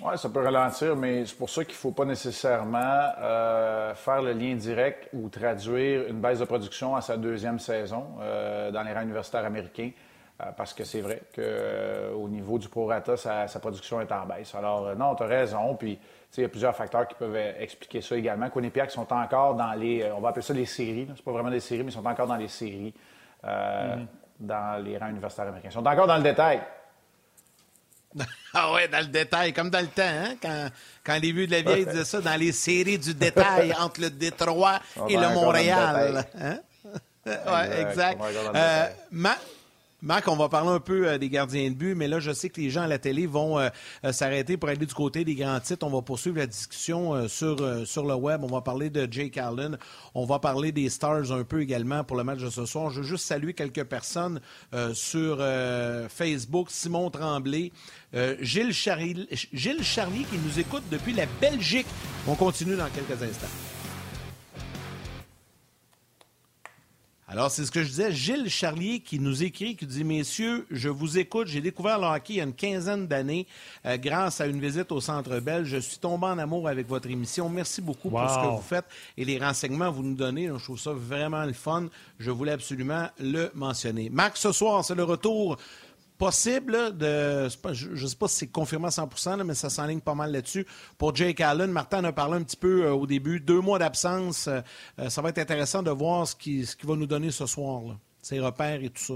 Oui, 0.00 0.16
ça 0.16 0.28
peut 0.28 0.44
ralentir, 0.44 0.94
mais 0.94 1.26
c'est 1.26 1.36
pour 1.36 1.50
ça 1.50 1.64
qu'il 1.64 1.74
ne 1.74 1.78
faut 1.78 1.90
pas 1.90 2.04
nécessairement 2.04 3.00
euh, 3.20 3.94
faire 3.96 4.22
le 4.22 4.32
lien 4.32 4.54
direct 4.54 5.08
ou 5.12 5.28
traduire 5.28 6.06
une 6.06 6.20
baisse 6.20 6.38
de 6.38 6.44
production 6.44 6.94
à 6.94 7.00
sa 7.00 7.16
deuxième 7.16 7.58
saison 7.58 8.06
euh, 8.20 8.70
dans 8.70 8.84
les 8.84 8.92
rangs 8.92 9.02
universitaires 9.02 9.44
américains, 9.44 9.90
parce 10.56 10.72
que 10.72 10.84
c'est 10.84 11.00
vrai 11.00 11.22
qu'au 11.34 12.28
niveau 12.28 12.60
du 12.60 12.68
prorata, 12.68 13.16
sa, 13.16 13.48
sa 13.48 13.58
production 13.58 14.00
est 14.00 14.12
en 14.12 14.24
baisse. 14.24 14.54
Alors, 14.54 14.94
non, 14.94 15.16
tu 15.16 15.24
as 15.24 15.26
raison, 15.26 15.74
puis 15.74 15.98
il 16.36 16.42
y 16.42 16.44
a 16.44 16.48
plusieurs 16.48 16.76
facteurs 16.76 17.08
qui 17.08 17.14
peuvent 17.14 17.36
expliquer 17.58 18.00
ça 18.00 18.16
également. 18.16 18.50
Quinnipiac 18.50 18.90
sont 18.90 19.12
encore 19.12 19.54
dans 19.54 19.72
les, 19.72 20.10
on 20.12 20.20
va 20.20 20.28
appeler 20.28 20.42
ça 20.42 20.54
les 20.54 20.66
séries, 20.66 21.08
c'est 21.16 21.24
pas 21.24 21.32
vraiment 21.32 21.50
des 21.50 21.60
séries, 21.60 21.82
mais 21.82 21.90
ils 21.90 21.94
sont 21.94 22.06
encore 22.06 22.26
dans 22.26 22.36
les 22.36 22.48
séries 22.48 22.94
mm-hmm. 23.44 24.06
dans 24.40 24.84
les 24.84 24.98
rangs 24.98 25.08
universitaires 25.08 25.46
américains. 25.46 25.70
Ils 25.70 25.74
sont 25.74 25.86
encore 25.86 26.06
dans 26.06 26.16
le 26.16 26.22
détail. 26.22 26.60
ah 28.54 28.72
ouais, 28.72 28.88
dans 28.88 29.00
le 29.00 29.06
détail, 29.06 29.52
comme 29.52 29.70
dans 29.70 29.80
le 29.80 29.88
temps, 29.88 30.02
hein? 30.02 30.34
quand, 30.40 30.68
quand 31.04 31.20
les 31.20 31.32
vues 31.32 31.46
de 31.46 31.52
la 31.52 31.62
vieille 31.62 31.86
disaient 31.86 32.04
ça, 32.04 32.20
dans 32.20 32.38
les 32.38 32.52
séries 32.52 32.98
du 32.98 33.14
détail 33.14 33.74
entre 33.78 34.00
le 34.00 34.10
Détroit 34.10 34.80
et 35.08 35.16
le 35.16 35.28
Montréal. 35.34 36.24
Hein? 36.40 36.58
ouais, 37.26 37.82
exact. 37.82 38.20
Euh, 38.54 38.86
Marc, 40.00 40.28
on 40.28 40.36
va 40.36 40.48
parler 40.48 40.70
un 40.70 40.78
peu 40.78 41.08
euh, 41.08 41.18
des 41.18 41.28
gardiens 41.28 41.68
de 41.70 41.74
but, 41.74 41.96
mais 41.96 42.06
là, 42.06 42.20
je 42.20 42.30
sais 42.30 42.50
que 42.50 42.60
les 42.60 42.70
gens 42.70 42.82
à 42.82 42.86
la 42.86 43.00
télé 43.00 43.26
vont 43.26 43.58
euh, 43.58 43.68
euh, 44.04 44.12
s'arrêter 44.12 44.56
pour 44.56 44.68
aller 44.68 44.86
du 44.86 44.94
côté 44.94 45.24
des 45.24 45.34
grands 45.34 45.58
titres. 45.58 45.84
On 45.84 45.90
va 45.90 46.02
poursuivre 46.02 46.36
la 46.36 46.46
discussion 46.46 47.26
sur, 47.26 47.56
le 47.56 48.14
web. 48.14 48.44
On 48.44 48.46
va 48.46 48.60
parler 48.60 48.90
de 48.90 49.08
Jake 49.10 49.36
Allen. 49.38 49.76
On 50.14 50.24
va 50.24 50.38
parler 50.38 50.70
des 50.70 50.88
Stars 50.88 51.32
un 51.32 51.42
peu 51.42 51.62
également 51.62 52.04
pour 52.04 52.16
le 52.16 52.22
match 52.22 52.38
de 52.38 52.48
ce 52.48 52.64
soir. 52.64 52.90
Je 52.90 53.00
veux 53.00 53.06
juste 53.06 53.26
saluer 53.26 53.54
quelques 53.54 53.84
personnes 53.84 54.40
sur 54.94 55.38
Facebook. 56.08 56.68
Simon 56.70 57.10
Tremblay, 57.10 57.72
Gilles, 58.40 58.72
Charlie, 58.72 59.26
Gilles 59.52 59.82
Charlier 59.82 60.24
qui 60.30 60.38
nous 60.38 60.60
écoute 60.60 60.84
depuis 60.90 61.12
la 61.12 61.26
Belgique. 61.40 61.86
On 62.26 62.34
continue 62.34 62.76
dans 62.76 62.88
quelques 62.88 63.20
instants. 63.22 63.77
Alors, 67.30 67.50
c'est 67.50 67.66
ce 67.66 67.70
que 67.70 67.82
je 67.82 67.88
disais. 67.88 68.10
Gilles 68.10 68.48
Charlier 68.48 69.00
qui 69.00 69.20
nous 69.20 69.42
écrit, 69.42 69.76
qui 69.76 69.84
dit 69.84 70.02
Messieurs, 70.02 70.66
je 70.70 70.88
vous 70.88 71.18
écoute. 71.18 71.46
J'ai 71.46 71.60
découvert 71.60 71.98
le 71.98 72.06
hockey 72.06 72.32
il 72.32 72.36
y 72.36 72.40
a 72.40 72.44
une 72.44 72.54
quinzaine 72.54 73.06
d'années 73.06 73.46
euh, 73.84 73.98
grâce 73.98 74.40
à 74.40 74.46
une 74.46 74.58
visite 74.58 74.90
au 74.92 75.02
Centre 75.02 75.38
Bell. 75.40 75.66
Je 75.66 75.76
suis 75.76 75.98
tombé 75.98 76.24
en 76.24 76.38
amour 76.38 76.68
avec 76.68 76.88
votre 76.88 77.10
émission. 77.10 77.50
Merci 77.50 77.82
beaucoup 77.82 78.08
pour 78.08 78.30
ce 78.30 78.38
que 78.38 78.46
vous 78.46 78.62
faites 78.62 78.86
et 79.18 79.26
les 79.26 79.38
renseignements 79.38 79.90
que 79.90 79.96
vous 79.96 80.04
nous 80.04 80.14
donnez. 80.14 80.46
Je 80.46 80.64
trouve 80.64 80.80
ça 80.80 80.92
vraiment 80.94 81.44
le 81.44 81.52
fun. 81.52 81.88
Je 82.18 82.30
voulais 82.30 82.52
absolument 82.52 83.08
le 83.20 83.50
mentionner. 83.54 84.08
Marc, 84.08 84.38
ce 84.38 84.50
soir, 84.50 84.82
c'est 84.82 84.94
le 84.94 85.04
retour 85.04 85.58
possible 86.18 86.96
de. 86.98 87.48
je 87.72 87.88
ne 87.90 88.06
sais 88.06 88.16
pas 88.16 88.28
si 88.28 88.36
c'est 88.36 88.46
confirmé 88.48 88.88
à 88.88 88.90
100 88.90 89.44
mais 89.44 89.54
ça 89.54 89.70
s'enligne 89.70 90.00
pas 90.00 90.14
mal 90.14 90.32
là-dessus. 90.32 90.66
Pour 90.98 91.14
Jake 91.14 91.40
Allen, 91.40 91.70
Martin 91.70 92.00
en 92.00 92.04
a 92.04 92.12
parlé 92.12 92.36
un 92.36 92.42
petit 92.42 92.56
peu 92.56 92.84
euh, 92.84 92.92
au 92.92 93.06
début. 93.06 93.40
Deux 93.40 93.60
mois 93.60 93.78
d'absence. 93.78 94.48
Euh, 94.48 94.60
euh, 94.98 95.08
ça 95.08 95.22
va 95.22 95.30
être 95.30 95.38
intéressant 95.38 95.82
de 95.82 95.90
voir 95.90 96.26
ce 96.26 96.34
qu'il 96.34 96.66
ce 96.66 96.74
va 96.84 96.96
nous 96.96 97.06
donner 97.06 97.30
ce 97.30 97.46
soir, 97.46 97.80
là. 97.82 97.94
ses 98.20 98.40
repères 98.40 98.82
et 98.82 98.90
tout 98.90 99.02
ça. 99.02 99.14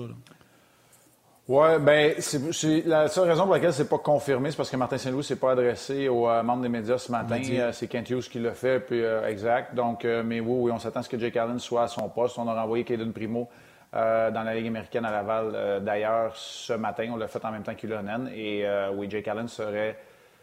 Oui, 1.49 1.69
bien, 1.81 2.13
c'est 2.21 2.87
la 2.87 3.09
seule 3.09 3.29
raison 3.29 3.43
pour 3.43 3.55
laquelle 3.55 3.73
c'est 3.73 3.89
pas 3.89 3.99
confirmé, 3.99 4.53
c'est 4.53 4.57
parce 4.57 4.71
que 4.71 4.77
Martin 4.77 4.97
Saint-Louis 4.97 5.25
s'est 5.25 5.37
pas 5.37 5.51
adressé 5.51 6.09
aux 6.09 6.27
membres 6.45 6.63
des 6.63 6.69
médias 6.69 6.99
ce 6.99 7.11
matin. 7.11 7.43
c'est 7.73 7.89
Kent 7.89 8.11
Hughes 8.11 8.29
qui 8.31 8.39
l'a 8.39 8.55
fait, 8.55 8.79
puis 8.79 9.03
exact. 9.27 9.75
Donc, 9.75 10.05
mais 10.05 10.39
oui, 10.39 10.55
oui, 10.61 10.71
on 10.73 10.79
s'attend 10.79 11.01
à 11.01 11.03
ce 11.03 11.09
que 11.09 11.19
Jake 11.19 11.37
Allen 11.37 11.59
soit 11.59 11.83
à 11.83 11.89
son 11.89 12.09
poste. 12.09 12.39
On 12.39 12.47
a 12.47 12.55
renvoyé 12.55 12.85
Kaden 12.85 13.13
Primo 13.13 13.49
euh, 13.95 14.31
dans 14.31 14.43
la 14.43 14.55
Ligue 14.55 14.69
américaine 14.69 15.05
à 15.05 15.11
Laval. 15.11 15.53
Euh, 15.55 15.79
d'ailleurs, 15.79 16.35
ce 16.35 16.73
matin, 16.73 17.11
on 17.13 17.17
l'a 17.17 17.29
fait 17.29 17.45
en 17.45 17.51
même 17.51 17.63
temps 17.63 17.75
qu'Ulonen. 17.75 18.31
Et 18.35 18.67
euh, 18.67 18.91
oui, 18.95 19.07
Jake 19.11 19.29
Allen 19.29 19.49
serait, 19.49 19.99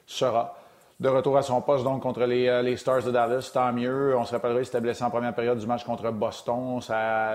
sera 0.06 0.56
de 1.00 1.10
retour 1.10 1.36
à 1.36 1.42
son 1.42 1.60
poste 1.60 1.84
donc 1.84 2.04
contre 2.04 2.26
les, 2.26 2.78
Stars 2.78 3.02
de 3.02 3.10
Dallas. 3.10 3.50
Tant 3.52 3.74
mieux. 3.74 4.16
On 4.16 4.24
se 4.24 4.34
rappellerait 4.34 4.60
qu'il 4.60 4.68
s'était 4.68 4.82
blessé 4.82 5.04
en 5.04 5.10
première 5.10 5.34
période 5.34 5.58
du 5.58 5.66
match 5.66 5.84
contre 5.84 6.12
Boston. 6.12 6.80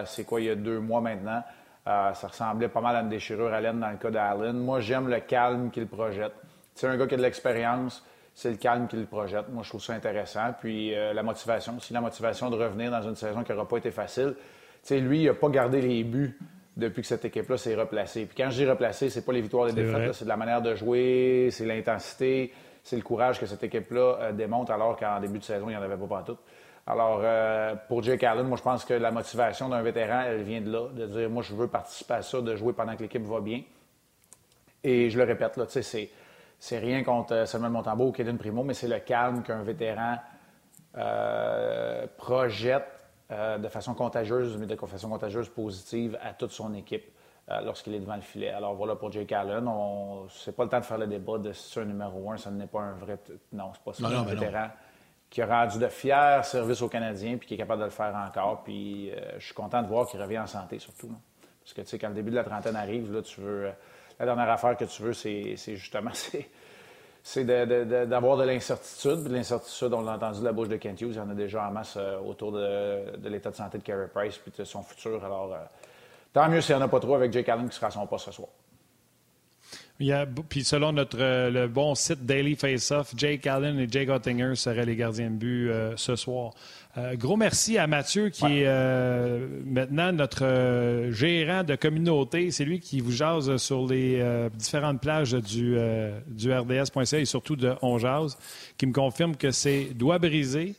C'est 0.06 0.24
quoi, 0.24 0.40
il 0.40 0.46
y 0.46 0.50
a 0.50 0.54
deux 0.54 0.78
mois 0.78 1.00
maintenant. 1.00 1.42
ça 1.84 2.28
ressemblait 2.28 2.68
pas 2.68 2.80
mal 2.80 2.94
à 2.94 3.00
une 3.00 3.08
déchirure 3.08 3.50
laine 3.50 3.80
dans 3.80 3.90
le 3.90 3.96
cas 3.96 4.10
d'Allen. 4.12 4.56
Moi, 4.56 4.78
j'aime 4.78 5.08
le 5.08 5.18
calme 5.18 5.72
qu'il 5.72 5.88
projette. 5.88 6.34
C'est 6.76 6.86
un 6.86 6.96
gars 6.96 7.08
qui 7.08 7.14
a 7.14 7.16
de 7.16 7.22
l'expérience, 7.22 8.04
c'est 8.34 8.50
le 8.50 8.56
calme 8.56 8.86
qui 8.86 8.96
le 8.96 9.06
projette. 9.06 9.48
Moi, 9.48 9.64
je 9.64 9.68
trouve 9.70 9.82
ça 9.82 9.94
intéressant. 9.94 10.54
Puis 10.60 10.94
la 10.94 11.22
motivation, 11.24 11.80
si 11.80 11.92
la 11.92 12.00
motivation 12.00 12.50
de 12.50 12.56
revenir 12.56 12.92
dans 12.92 13.02
une 13.02 13.16
saison 13.16 13.42
qui 13.42 13.50
n'aura 13.50 13.66
pas 13.66 13.78
été 13.78 13.90
facile. 13.90 14.36
Sais, 14.84 15.00
lui, 15.00 15.22
il 15.22 15.24
n'a 15.24 15.32
pas 15.32 15.48
gardé 15.48 15.80
les 15.80 16.04
buts 16.04 16.38
depuis 16.76 17.00
que 17.00 17.08
cette 17.08 17.24
équipe-là 17.24 17.56
s'est 17.56 17.74
replacée. 17.74 18.26
Puis 18.26 18.36
quand 18.36 18.50
je 18.50 18.56
dis 18.56 18.66
replacée, 18.68 19.08
c'est 19.08 19.24
pas 19.24 19.32
les 19.32 19.40
victoires 19.40 19.66
et 19.66 19.72
les 19.72 19.82
défaites, 19.82 20.12
c'est 20.12 20.26
de 20.26 20.28
la 20.28 20.36
manière 20.36 20.60
de 20.60 20.74
jouer, 20.74 21.48
c'est 21.50 21.64
l'intensité, 21.64 22.52
c'est 22.82 22.96
le 22.96 23.02
courage 23.02 23.40
que 23.40 23.46
cette 23.46 23.64
équipe-là 23.64 24.18
euh, 24.20 24.32
démontre 24.32 24.72
alors 24.72 24.94
qu'en 24.98 25.20
début 25.20 25.38
de 25.38 25.44
saison, 25.44 25.70
il 25.70 25.70
n'y 25.70 25.76
en 25.78 25.82
avait 25.82 25.96
pas 25.96 26.22
tout. 26.26 26.36
Alors, 26.86 27.20
euh, 27.22 27.74
pour 27.88 28.02
Jake 28.02 28.24
Allen, 28.24 28.46
moi, 28.46 28.58
je 28.58 28.62
pense 28.62 28.84
que 28.84 28.92
la 28.92 29.10
motivation 29.10 29.70
d'un 29.70 29.80
vétéran, 29.80 30.24
elle 30.26 30.42
vient 30.42 30.60
de 30.60 30.70
là, 30.70 30.88
de 30.92 31.06
dire, 31.06 31.30
moi, 31.30 31.42
je 31.42 31.54
veux 31.54 31.68
participer 31.68 32.14
à 32.14 32.22
ça, 32.22 32.42
de 32.42 32.54
jouer 32.54 32.74
pendant 32.74 32.94
que 32.94 33.04
l'équipe 33.04 33.24
va 33.24 33.40
bien. 33.40 33.62
Et 34.82 35.08
je 35.08 35.16
le 35.16 35.24
répète, 35.24 35.56
là, 35.56 35.64
tu 35.64 35.82
sais, 35.82 36.10
c'est, 36.58 36.78
rien 36.78 37.02
contre 37.02 37.32
euh, 37.32 37.46
Samuel 37.46 37.70
Montembeau 37.70 38.08
ou 38.08 38.12
Kevin 38.12 38.36
Primo, 38.36 38.62
mais 38.62 38.74
c'est 38.74 38.88
le 38.88 38.98
calme 38.98 39.42
qu'un 39.42 39.62
vétéran 39.62 40.18
projette 42.18 43.03
de 43.58 43.68
façon 43.68 43.94
contagieuse, 43.94 44.56
mais 44.58 44.66
de 44.66 44.76
façon 44.76 45.08
contagieuse 45.08 45.48
positive 45.48 46.18
à 46.22 46.32
toute 46.34 46.50
son 46.50 46.74
équipe. 46.74 47.10
Euh, 47.50 47.60
lorsqu'il 47.60 47.94
est 47.94 48.00
devant 48.00 48.16
le 48.16 48.22
filet. 48.22 48.48
Alors 48.48 48.74
voilà 48.74 48.96
pour 48.96 49.12
Jake 49.12 49.30
Allen. 49.32 49.68
On... 49.68 50.26
C'est 50.30 50.56
pas 50.56 50.64
le 50.64 50.70
temps 50.70 50.80
de 50.80 50.84
faire 50.84 50.96
le 50.96 51.06
débat 51.06 51.36
de 51.36 51.52
si 51.52 51.72
c'est 51.72 51.80
un 51.80 51.84
numéro 51.84 52.30
un, 52.30 52.38
ça 52.38 52.50
n'est 52.50 52.66
pas 52.66 52.80
un 52.80 52.94
vrai. 52.94 53.18
Non, 53.52 53.70
c'est 53.74 53.82
pas 53.82 53.92
ça. 53.92 54.06
Un 54.06 54.24
vétéran 54.24 54.68
qui 55.28 55.42
a 55.42 55.46
rendu 55.46 55.78
de 55.78 55.88
fiers 55.88 56.40
services 56.42 56.80
aux 56.80 56.88
Canadiens 56.88 57.36
puis 57.36 57.46
qui 57.46 57.54
est 57.54 57.58
capable 57.58 57.80
de 57.80 57.84
le 57.84 57.90
faire 57.90 58.14
encore. 58.16 58.62
Puis 58.64 59.10
euh, 59.10 59.38
je 59.38 59.44
suis 59.44 59.54
content 59.54 59.82
de 59.82 59.88
voir 59.88 60.06
qu'il 60.06 60.22
revient 60.22 60.38
en 60.38 60.46
santé 60.46 60.78
surtout. 60.78 61.12
Parce 61.62 61.74
que 61.74 61.82
tu 61.82 61.88
sais, 61.88 61.98
quand 61.98 62.08
le 62.08 62.14
début 62.14 62.30
de 62.30 62.36
la 62.36 62.44
trentaine 62.44 62.76
arrive, 62.76 63.12
là, 63.12 63.20
tu 63.20 63.42
veux. 63.42 63.66
Euh, 63.66 63.72
la 64.18 64.26
dernière 64.26 64.48
affaire 64.48 64.76
que 64.76 64.84
tu 64.84 65.02
veux, 65.02 65.12
c'est 65.12 65.56
justement 65.76 66.12
c'est 67.26 67.44
d'avoir 67.44 68.36
de, 68.36 68.44
l'incertitude. 68.44 69.26
L'incertitude, 69.28 69.92
on 69.94 70.02
l'a 70.02 70.12
entendu 70.12 70.40
de 70.40 70.44
la 70.44 70.52
bouche 70.52 70.68
de 70.68 70.76
Kent 70.76 71.00
Hughes, 71.00 71.14
il 71.14 71.16
y 71.16 71.20
en 71.20 71.30
a 71.30 71.34
déjà 71.34 71.66
en 71.66 71.72
masse 71.72 71.98
autour 72.24 72.52
de, 72.52 73.28
l'état 73.28 73.50
de 73.50 73.56
santé 73.56 73.78
de 73.78 73.82
Carey 73.82 74.08
Price 74.14 74.38
puis 74.38 74.52
de 74.56 74.64
son 74.64 74.82
futur. 74.82 75.24
Alors, 75.24 75.56
Tant 76.34 76.48
mieux 76.48 76.60
s'il 76.60 76.74
n'y 76.74 76.82
en 76.82 76.84
a 76.84 76.88
pas 76.88 76.98
trop 76.98 77.14
avec 77.14 77.32
Jake 77.32 77.48
Allen 77.48 77.68
qui 77.68 77.76
sera 77.76 77.86
à 77.86 77.90
son 77.92 78.06
poste 78.08 78.26
ce 78.26 78.32
soir. 78.32 78.48
Il 80.00 80.06
y 80.06 80.12
a, 80.12 80.26
puis 80.26 80.64
selon 80.64 80.90
notre 80.92 81.18
euh, 81.20 81.50
le 81.50 81.68
bon 81.68 81.94
site 81.94 82.26
Daily 82.26 82.56
Face-Off, 82.56 83.14
Jake 83.16 83.46
Allen 83.46 83.78
et 83.78 83.86
Jake 83.88 84.08
Ottinger 84.08 84.56
seraient 84.56 84.84
les 84.84 84.96
gardiens 84.96 85.30
de 85.30 85.36
but 85.36 85.70
euh, 85.70 85.92
ce 85.96 86.16
soir. 86.16 86.52
Euh, 86.98 87.14
gros 87.14 87.36
merci 87.36 87.78
à 87.78 87.86
Mathieu 87.86 88.28
qui 88.30 88.44
est 88.44 88.68
maintenant 89.64 90.10
notre 90.12 91.10
gérant 91.10 91.62
de 91.62 91.76
communauté. 91.76 92.50
C'est 92.50 92.64
lui 92.64 92.80
qui 92.80 93.00
vous 93.00 93.12
jase 93.12 93.56
sur 93.58 93.86
les 93.86 94.20
différentes 94.54 95.00
plages 95.00 95.32
du, 95.32 95.76
du 96.26 96.52
RDS.ca 96.52 97.18
et 97.18 97.24
surtout 97.24 97.56
de 97.56 97.74
On 97.82 97.98
Jase, 97.98 98.36
qui 98.76 98.86
me 98.86 98.92
confirme 98.92 99.36
que 99.36 99.50
c'est 99.52 99.86
doigt 99.94 100.18
brisé, 100.18 100.74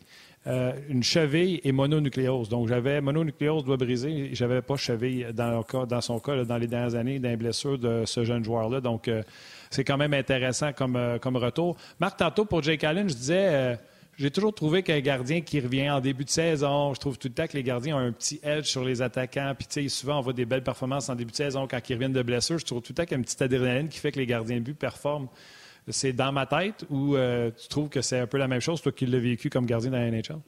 euh, 0.47 0.73
une 0.89 1.01
cheville 1.01 1.59
et 1.63 1.71
mononucléose. 1.71 2.49
Donc, 2.49 2.67
j'avais 2.67 3.01
mononucléose 3.01 3.63
doigt 3.63 3.77
brisé, 3.77 4.29
j'avais 4.33 4.61
pas 4.61 4.75
cheville 4.75 5.27
dans, 5.33 5.65
dans 5.87 6.01
son 6.01 6.19
cas 6.19 6.43
dans 6.43 6.57
les 6.57 6.67
dernières 6.67 6.93
années 6.93 7.17
d'une 7.17 7.35
blessure 7.35 7.79
de 7.79 8.03
ce 8.05 8.23
jeune 8.23 8.43
joueur-là. 8.43 8.79
Donc, 8.79 9.07
euh, 9.07 9.23
c'est 9.71 9.83
quand 9.83 9.97
même 9.97 10.13
intéressant 10.13 10.71
comme, 10.71 10.97
euh, 10.97 11.17
comme 11.17 11.35
retour. 11.35 11.77
Marc, 11.99 12.17
tantôt 12.17 12.45
pour 12.45 12.61
Jake 12.61 12.83
Allen, 12.83 13.09
je 13.09 13.15
disais, 13.15 13.79
j'ai 14.17 14.29
toujours 14.29 14.53
trouvé 14.53 14.83
qu'un 14.83 14.99
gardien 14.99 15.41
qui 15.41 15.59
revient 15.59 15.89
en 15.89 15.99
début 15.99 16.25
de 16.25 16.29
saison, 16.29 16.93
je 16.93 16.99
trouve 16.99 17.17
tout 17.17 17.27
le 17.27 17.33
temps 17.33 17.47
que 17.47 17.57
les 17.57 17.63
gardiens 17.63 17.95
ont 17.95 17.99
un 17.99 18.11
petit 18.11 18.39
edge 18.43 18.65
sur 18.65 18.83
les 18.85 19.01
attaquants. 19.01 19.53
Puis, 19.57 19.67
tu 19.67 19.81
sais, 19.81 19.89
souvent, 19.89 20.19
on 20.19 20.21
voit 20.21 20.33
des 20.33 20.45
belles 20.45 20.63
performances 20.63 21.09
en 21.09 21.15
début 21.15 21.31
de 21.31 21.37
saison 21.37 21.67
quand 21.67 21.79
ils 21.89 21.93
reviennent 21.93 22.13
de 22.13 22.21
blessure. 22.21 22.59
Je 22.59 22.65
trouve 22.65 22.83
tout 22.83 22.91
le 22.91 22.97
temps 22.97 23.03
qu'il 23.05 23.17
y 23.17 23.19
a 23.19 23.23
petite 23.23 23.41
adrénaline 23.41 23.89
qui 23.89 23.97
fait 23.97 24.11
que 24.11 24.19
les 24.19 24.27
gardiens 24.27 24.59
de 24.59 24.71
performent 24.73 25.27
c'est 25.87 26.13
dans 26.13 26.31
ma 26.31 26.45
tête 26.45 26.85
ou 26.89 27.15
euh, 27.15 27.51
tu 27.55 27.67
trouves 27.67 27.89
que 27.89 28.01
c'est 28.01 28.19
un 28.19 28.27
peu 28.27 28.37
la 28.37 28.47
même 28.47 28.59
chose, 28.59 28.81
toi 28.81 28.91
qui 28.91 29.05
l'as 29.05 29.19
vécu 29.19 29.49
comme 29.49 29.65
gardien 29.65 29.91
dans 29.91 29.99
la 29.99 30.09
NHL? 30.09 30.39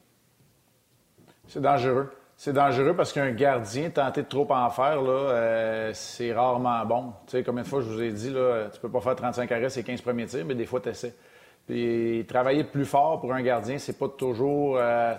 C'est 1.46 1.62
dangereux. 1.62 2.10
C'est 2.36 2.52
dangereux 2.52 2.94
parce 2.94 3.12
qu'un 3.12 3.32
gardien, 3.32 3.90
tenter 3.90 4.22
de 4.22 4.28
trop 4.28 4.46
en 4.52 4.70
faire, 4.70 5.02
là, 5.02 5.10
euh, 5.10 5.90
c'est 5.92 6.32
rarement 6.32 6.84
bon. 6.86 7.12
Tu 7.26 7.32
sais, 7.32 7.42
combien 7.42 7.62
de 7.62 7.68
fois 7.68 7.80
je 7.80 7.88
vous 7.88 8.00
ai 8.00 8.12
dit, 8.12 8.30
là, 8.30 8.68
tu 8.72 8.80
peux 8.80 8.90
pas 8.90 9.00
faire 9.00 9.16
35 9.16 9.50
arrêts, 9.50 9.70
c'est 9.70 9.82
15 9.82 10.02
premiers 10.02 10.26
tirs, 10.26 10.44
mais 10.44 10.54
des 10.54 10.66
fois, 10.66 10.80
tu 10.80 10.88
essaies. 10.88 11.14
Puis 11.66 12.24
travailler 12.28 12.64
plus 12.64 12.84
fort 12.84 13.20
pour 13.20 13.32
un 13.32 13.42
gardien, 13.42 13.78
c'est 13.78 13.98
pas 13.98 14.08
toujours. 14.08 14.76
Euh, 14.78 15.14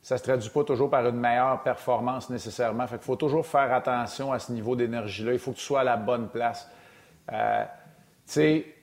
ça 0.00 0.18
se 0.18 0.22
traduit 0.22 0.50
pas 0.50 0.64
toujours 0.64 0.90
par 0.90 1.06
une 1.06 1.16
meilleure 1.16 1.62
performance 1.62 2.28
nécessairement. 2.30 2.86
Fait 2.86 3.02
faut 3.02 3.16
toujours 3.16 3.46
faire 3.46 3.72
attention 3.72 4.32
à 4.32 4.38
ce 4.38 4.52
niveau 4.52 4.76
d'énergie-là. 4.76 5.32
Il 5.32 5.38
faut 5.38 5.52
que 5.52 5.56
tu 5.56 5.62
sois 5.62 5.80
à 5.80 5.84
la 5.84 5.96
bonne 5.96 6.28
place. 6.28 6.68
tu 7.28 7.34
sais, 8.26 8.73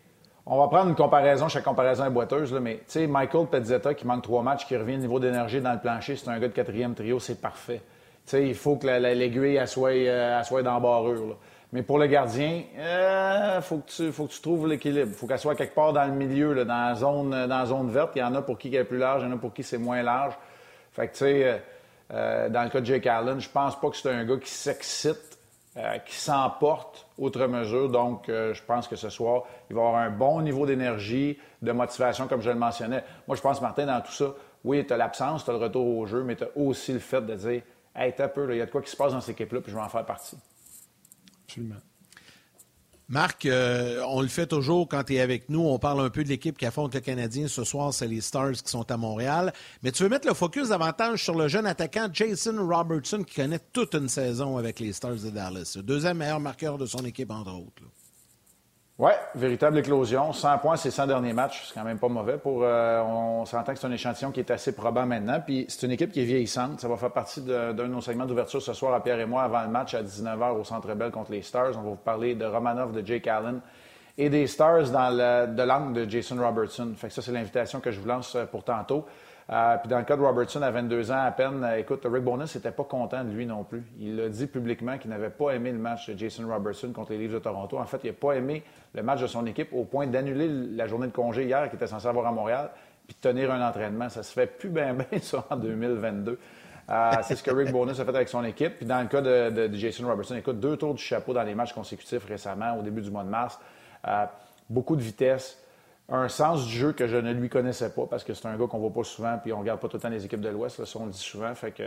on 0.45 0.57
va 0.57 0.67
prendre 0.67 0.89
une 0.89 0.95
comparaison, 0.95 1.47
chaque 1.47 1.63
comparaison 1.63 2.05
est 2.05 2.09
boiteuse, 2.09 2.51
mais 2.53 2.77
tu 2.77 2.83
sais, 2.87 3.07
Michael 3.07 3.47
Pezzetta 3.47 3.93
qui 3.93 4.07
manque 4.07 4.23
trois 4.23 4.41
matchs, 4.41 4.65
qui 4.65 4.75
revient 4.75 4.95
au 4.95 4.99
niveau 4.99 5.19
d'énergie 5.19 5.61
dans 5.61 5.73
le 5.73 5.79
plancher, 5.79 6.15
c'est 6.15 6.29
un 6.29 6.39
gars 6.39 6.47
de 6.47 6.53
quatrième 6.53 6.95
trio, 6.95 7.19
c'est 7.19 7.39
parfait. 7.39 7.81
Tu 8.25 8.31
sais, 8.31 8.47
il 8.47 8.55
faut 8.55 8.75
que 8.75 8.87
l'aiguille 8.87 9.61
soit, 9.67 9.91
euh, 9.91 10.41
soit 10.43 10.63
dans 10.63 10.73
la 10.75 10.79
barrure. 10.79 11.37
Mais 11.73 11.83
pour 11.83 11.99
le 11.99 12.07
gardien, 12.07 12.63
il 12.73 12.79
euh, 12.79 13.61
faut, 13.61 13.77
que 13.77 14.11
tu, 14.11 14.41
trouves 14.41 14.67
l'équilibre. 14.67 15.07
Il 15.09 15.13
faut 15.13 15.25
qu'elle 15.25 15.39
soit 15.39 15.55
quelque 15.55 15.73
part 15.73 15.93
dans 15.93 16.05
le 16.05 16.11
milieu, 16.11 16.65
dans, 16.65 16.89
la 16.89 16.95
zone, 16.95 17.45
la 17.47 17.65
verte. 17.83 18.11
Il 18.15 18.19
y 18.19 18.23
en 18.23 18.35
a 18.35 18.41
pour 18.41 18.57
qui 18.57 18.67
elle 18.69 18.81
est 18.81 18.83
plus 18.83 18.97
large, 18.97 19.21
il 19.23 19.29
y 19.29 19.31
en 19.31 19.35
a 19.35 19.39
pour 19.39 19.53
qui 19.53 19.63
c'est 19.63 19.77
moins 19.77 20.01
large. 20.01 20.33
Fait 20.91 21.07
que, 21.07 21.13
tu 21.13 21.19
sais, 21.19 21.61
euh, 22.13 22.49
dans 22.49 22.63
le 22.63 22.69
cas 22.69 22.81
de 22.81 22.85
Jake 22.85 23.07
Allen, 23.07 23.39
je 23.39 23.49
pense 23.49 23.79
pas 23.79 23.89
que 23.89 23.95
c'est 23.95 24.09
un 24.09 24.25
gars 24.25 24.37
qui 24.37 24.51
s'excite 24.51 25.37
qui 26.05 26.15
s'emporte 26.15 27.07
outre 27.21 27.45
mesure. 27.47 27.89
Donc, 27.89 28.27
euh, 28.27 28.53
je 28.53 28.61
pense 28.63 28.87
que 28.87 28.97
ce 28.97 29.09
soir, 29.09 29.43
il 29.69 29.75
va 29.75 29.83
avoir 29.83 29.95
un 30.01 30.09
bon 30.09 30.41
niveau 30.41 30.65
d'énergie, 30.65 31.37
de 31.61 31.71
motivation, 31.71 32.27
comme 32.27 32.41
je 32.41 32.49
le 32.49 32.57
mentionnais. 32.57 33.03
Moi, 33.27 33.37
je 33.37 33.41
pense, 33.41 33.61
Martin, 33.61 33.85
dans 33.85 34.01
tout 34.01 34.11
ça, 34.11 34.33
oui, 34.63 34.85
tu 34.85 34.91
as 34.91 34.97
l'absence, 34.97 35.45
tu 35.45 35.49
as 35.49 35.53
le 35.53 35.59
retour 35.59 35.85
au 35.85 36.05
jeu, 36.05 36.23
mais 36.23 36.35
tu 36.35 36.43
as 36.43 36.49
aussi 36.55 36.91
le 36.91 36.99
fait 36.99 37.21
de 37.21 37.35
dire 37.35 37.61
Hey, 37.95 38.13
t'as 38.15 38.27
peu, 38.27 38.51
il 38.53 38.57
y 38.57 38.61
a 38.61 38.65
de 38.65 38.71
quoi 38.71 38.81
qui 38.81 38.89
se 38.89 38.97
passe 38.97 39.13
dans 39.13 39.21
cette 39.21 39.39
équipe-là, 39.39 39.61
puis 39.61 39.71
je 39.71 39.77
vais 39.77 39.83
en 39.83 39.89
faire 39.89 40.05
partie. 40.05 40.37
Absolument. 41.45 41.75
Marc, 43.11 43.45
euh, 43.45 44.01
on 44.07 44.21
le 44.21 44.29
fait 44.29 44.47
toujours 44.47 44.87
quand 44.87 45.03
tu 45.03 45.15
es 45.15 45.19
avec 45.19 45.49
nous. 45.49 45.59
On 45.59 45.77
parle 45.79 45.99
un 45.99 46.09
peu 46.09 46.23
de 46.23 46.29
l'équipe 46.29 46.57
qui 46.57 46.65
affronte 46.65 46.93
le 46.95 47.01
Canadien. 47.01 47.49
Ce 47.49 47.65
soir, 47.65 47.93
c'est 47.93 48.07
les 48.07 48.21
Stars 48.21 48.53
qui 48.53 48.71
sont 48.71 48.89
à 48.89 48.95
Montréal. 48.95 49.51
Mais 49.83 49.91
tu 49.91 50.03
veux 50.03 50.09
mettre 50.09 50.29
le 50.29 50.33
focus 50.33 50.69
davantage 50.69 51.21
sur 51.21 51.35
le 51.35 51.49
jeune 51.49 51.65
attaquant 51.67 52.07
Jason 52.13 52.65
Robertson 52.65 53.23
qui 53.23 53.35
connaît 53.35 53.59
toute 53.73 53.95
une 53.95 54.07
saison 54.07 54.55
avec 54.55 54.79
les 54.79 54.93
Stars 54.93 55.15
de 55.15 55.29
Dallas. 55.29 55.73
Le 55.75 55.83
deuxième 55.83 56.19
meilleur 56.19 56.39
marqueur 56.39 56.77
de 56.77 56.85
son 56.85 57.03
équipe, 57.03 57.31
entre 57.31 57.53
autres. 57.53 57.83
Oui, 59.01 59.13
véritable 59.33 59.79
éclosion. 59.79 60.31
100 60.31 60.59
points, 60.59 60.75
c'est 60.75 60.91
100 60.91 61.07
derniers 61.07 61.33
matchs. 61.33 61.63
C'est 61.65 61.73
quand 61.73 61.83
même 61.83 61.97
pas 61.97 62.07
mauvais. 62.07 62.37
Pour, 62.37 62.59
euh, 62.61 63.01
on 63.01 63.45
s'entend 63.45 63.73
que 63.73 63.79
c'est 63.79 63.87
un 63.87 63.91
échantillon 63.91 64.29
qui 64.29 64.41
est 64.41 64.51
assez 64.51 64.75
probant 64.75 65.07
maintenant. 65.07 65.41
Puis 65.43 65.65
c'est 65.69 65.87
une 65.87 65.93
équipe 65.93 66.11
qui 66.11 66.21
est 66.21 66.25
vieillissante. 66.25 66.79
Ça 66.79 66.87
va 66.87 66.97
faire 66.97 67.09
partie 67.09 67.41
d'un 67.41 67.73
de, 67.73 67.83
nos 67.85 67.99
segments 68.01 68.27
d'ouverture 68.27 68.61
ce 68.61 68.73
soir 68.73 68.93
à 68.93 69.01
Pierre 69.01 69.19
et 69.19 69.25
moi 69.25 69.41
avant 69.41 69.63
le 69.63 69.69
match 69.69 69.95
à 69.95 70.03
19h 70.03 70.51
au 70.51 70.63
Centre 70.63 70.93
Bell 70.93 71.09
contre 71.09 71.31
les 71.31 71.41
Stars. 71.41 71.71
On 71.79 71.81
va 71.81 71.89
vous 71.89 71.95
parler 71.95 72.35
de 72.35 72.45
Romanov, 72.45 72.91
de 72.91 73.03
Jake 73.03 73.25
Allen 73.25 73.59
et 74.19 74.29
des 74.29 74.45
Stars 74.45 74.91
dans 74.91 75.09
le, 75.09 75.47
de 75.47 75.63
l'angle 75.63 76.05
de 76.05 76.07
Jason 76.07 76.35
Robertson. 76.39 76.93
Fait 76.95 77.07
que 77.07 77.13
ça, 77.15 77.23
c'est 77.23 77.31
l'invitation 77.31 77.79
que 77.79 77.89
je 77.89 77.99
vous 77.99 78.07
lance 78.07 78.35
euh, 78.35 78.45
pour 78.45 78.63
tantôt. 78.63 79.07
Euh, 79.51 79.77
puis 79.77 79.89
dans 79.89 79.97
le 79.97 80.05
cas 80.05 80.15
de 80.15 80.21
Robertson, 80.21 80.61
à 80.61 80.71
22 80.71 81.11
ans 81.11 81.25
à 81.25 81.31
peine, 81.31 81.61
euh, 81.63 81.77
écoute, 81.77 82.07
Rick 82.09 82.23
Bonus 82.23 82.55
n'était 82.55 82.71
pas 82.71 82.85
content 82.85 83.21
de 83.25 83.31
lui 83.31 83.45
non 83.45 83.65
plus. 83.65 83.83
Il 83.99 84.17
a 84.21 84.29
dit 84.29 84.47
publiquement 84.47 84.97
qu'il 84.97 85.09
n'avait 85.09 85.29
pas 85.29 85.51
aimé 85.51 85.73
le 85.73 85.77
match 85.77 86.09
de 86.09 86.17
Jason 86.17 86.47
Robertson 86.47 86.93
contre 86.93 87.11
les 87.11 87.17
Leafs 87.17 87.33
de 87.33 87.39
Toronto. 87.39 87.77
En 87.77 87.85
fait, 87.85 87.99
il 88.05 88.07
n'a 88.07 88.13
pas 88.13 88.33
aimé 88.33 88.63
le 88.95 89.03
match 89.03 89.19
de 89.19 89.27
son 89.27 89.45
équipe 89.45 89.73
au 89.73 89.83
point 89.83 90.07
d'annuler 90.07 90.47
la 90.47 90.87
journée 90.87 91.07
de 91.07 91.11
congé 91.11 91.43
hier 91.43 91.65
qu'il 91.65 91.75
était 91.75 91.87
censé 91.87 92.07
avoir 92.07 92.27
à 92.27 92.31
Montréal, 92.31 92.69
puis 93.05 93.17
de 93.21 93.29
tenir 93.29 93.51
un 93.51 93.67
entraînement. 93.67 94.07
Ça 94.07 94.23
se 94.23 94.31
fait 94.31 94.47
plus 94.47 94.69
bien 94.69 94.93
bien 95.11 95.19
ça 95.21 95.45
en 95.49 95.57
2022. 95.57 96.39
Euh, 96.89 97.11
c'est 97.23 97.35
ce 97.35 97.43
que 97.43 97.51
Rick 97.51 97.73
Bonus 97.73 97.99
a 97.99 98.05
fait 98.05 98.15
avec 98.15 98.29
son 98.29 98.45
équipe. 98.45 98.77
Puis 98.77 98.85
dans 98.85 99.01
le 99.01 99.07
cas 99.07 99.19
de, 99.19 99.69
Jason 99.73 100.07
Robertson, 100.07 100.35
écoute, 100.35 100.61
deux 100.61 100.77
tours 100.77 100.93
du 100.93 101.03
chapeau 101.03 101.33
dans 101.33 101.43
les 101.43 101.55
matchs 101.55 101.73
consécutifs 101.73 102.23
récemment, 102.23 102.77
au 102.79 102.83
début 102.83 103.01
du 103.01 103.11
mois 103.11 103.23
de 103.23 103.29
mars. 103.29 103.59
beaucoup 104.69 104.95
de 104.95 105.01
vitesse, 105.01 105.61
un 106.09 106.27
sens 106.27 106.65
du 106.65 106.73
jeu 106.73 106.91
que 106.91 107.07
je 107.07 107.17
ne 107.17 107.31
lui 107.31 107.49
connaissais 107.49 107.89
pas 107.89 108.05
parce 108.05 108.23
que 108.23 108.33
c'est 108.33 108.47
un 108.47 108.57
gars 108.57 108.67
qu'on 108.67 108.79
voit 108.79 108.93
pas 108.93 109.03
souvent 109.03 109.37
puis 109.41 109.53
on 109.53 109.59
regarde 109.59 109.79
pas 109.79 109.87
tout 109.87 109.97
le 109.97 110.01
temps 110.01 110.09
les 110.09 110.25
équipes 110.25 110.41
de 110.41 110.49
l'Ouest, 110.49 110.83
ça 110.83 110.99
on 110.99 111.05
le 111.05 111.11
dit 111.11 111.17
souvent. 111.17 111.53
Fait 111.55 111.71
que 111.71 111.83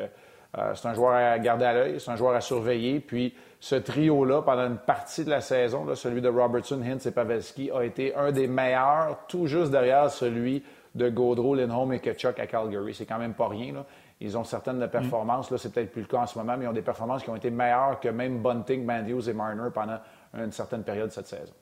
euh, 0.57 0.73
c'est 0.75 0.87
un 0.87 0.95
joueur 0.95 1.15
à 1.15 1.39
garder 1.39 1.65
à 1.65 1.73
l'œil, 1.73 2.01
c'est 2.01 2.11
un 2.11 2.17
joueur 2.17 2.35
à 2.35 2.41
surveiller. 2.41 3.01
Puis 3.01 3.35
ce 3.61 3.75
trio-là, 3.75 4.43
pendant 4.43 4.67
une 4.67 4.79
partie 4.79 5.25
de 5.25 5.31
la 5.31 5.41
saison, 5.41 5.93
celui 5.95 6.21
de 6.21 6.29
Robertson, 6.29 6.81
Hintz 6.83 7.07
et 7.07 7.11
Pavelski, 7.11 7.71
a 7.71 7.83
été 7.83 8.15
un 8.15 8.31
des 8.31 8.47
meilleurs, 8.47 9.19
tout 9.27 9.47
juste 9.47 9.71
derrière 9.71 10.11
celui 10.11 10.63
de 10.95 11.09
Gaudreau, 11.09 11.57
Lindholm 11.57 11.93
et 11.93 11.99
Ketchuk 11.99 12.39
à 12.39 12.47
Calgary. 12.47 12.95
C'est 12.95 13.07
quand 13.07 13.19
même 13.19 13.35
pas 13.35 13.49
rien. 13.49 13.85
Ils 14.21 14.39
ont 14.39 14.45
certaines 14.45 14.87
performances, 14.89 15.51
là, 15.51 15.59
c'est 15.59 15.73
peut-être 15.73 15.91
plus 15.91 16.03
le 16.03 16.07
cas 16.07 16.19
en 16.19 16.27
ce 16.27 16.39
moment, 16.39 16.57
mais 16.57 16.67
ils 16.67 16.69
ont 16.69 16.73
des 16.73 16.83
performances 16.83 17.25
qui 17.25 17.31
ont 17.31 17.37
été 17.37 17.51
meilleures 17.51 17.99
que 17.99 18.09
même 18.09 18.41
Bunting, 18.41 18.85
Matthews 18.85 19.29
et 19.29 19.33
Marner 19.33 19.71
pendant 19.75 19.99
une 20.35 20.53
certaine 20.53 20.85
période 20.85 21.09
de 21.09 21.13
cette 21.13 21.27
saison. 21.27 21.53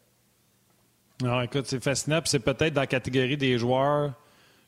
Non, 1.23 1.41
écoute, 1.41 1.67
c'est 1.67 1.83
fascinant. 1.83 2.21
c'est 2.25 2.41
peut-être 2.41 2.75
dans 2.75 2.81
la 2.81 2.87
catégorie 2.87 3.37
des 3.37 3.59
joueurs 3.59 4.13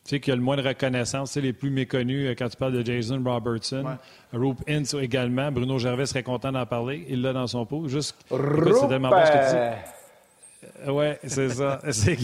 tu 0.05 0.11
sais, 0.11 0.21
qui 0.21 0.31
a 0.31 0.37
le 0.37 0.43
moins 0.43 0.57
de 0.59 0.63
reconnaissance, 0.63 1.31
c'est 1.31 1.41
les 1.41 1.55
plus 1.55 1.71
méconnus 1.71 2.27
euh, 2.29 2.35
quand 2.37 2.51
tu 2.51 2.59
parles 2.59 2.75
de 2.75 2.85
Jason 2.85 3.23
Robertson. 3.25 3.85
Ouais. 3.87 4.39
Roop 4.39 4.59
Ince 4.69 4.93
également. 5.01 5.51
Bruno 5.51 5.79
Gervais 5.79 6.05
serait 6.05 6.23
content 6.23 6.53
d'en 6.53 6.67
parler. 6.67 7.07
Il 7.09 7.23
l'a 7.23 7.33
dans 7.33 7.47
son 7.47 7.65
pot. 7.65 7.89
Juste, 7.89 8.15
c'est 8.29 8.89
tellement 8.89 9.09
bon 9.09 9.25
ce 9.25 9.31
que 9.31 9.51
tu 9.51 9.57
dis. 9.57 10.91
Oui, 10.91 11.07
c'est 11.25 11.49
ça. 11.51 11.81
C'est 11.91 12.17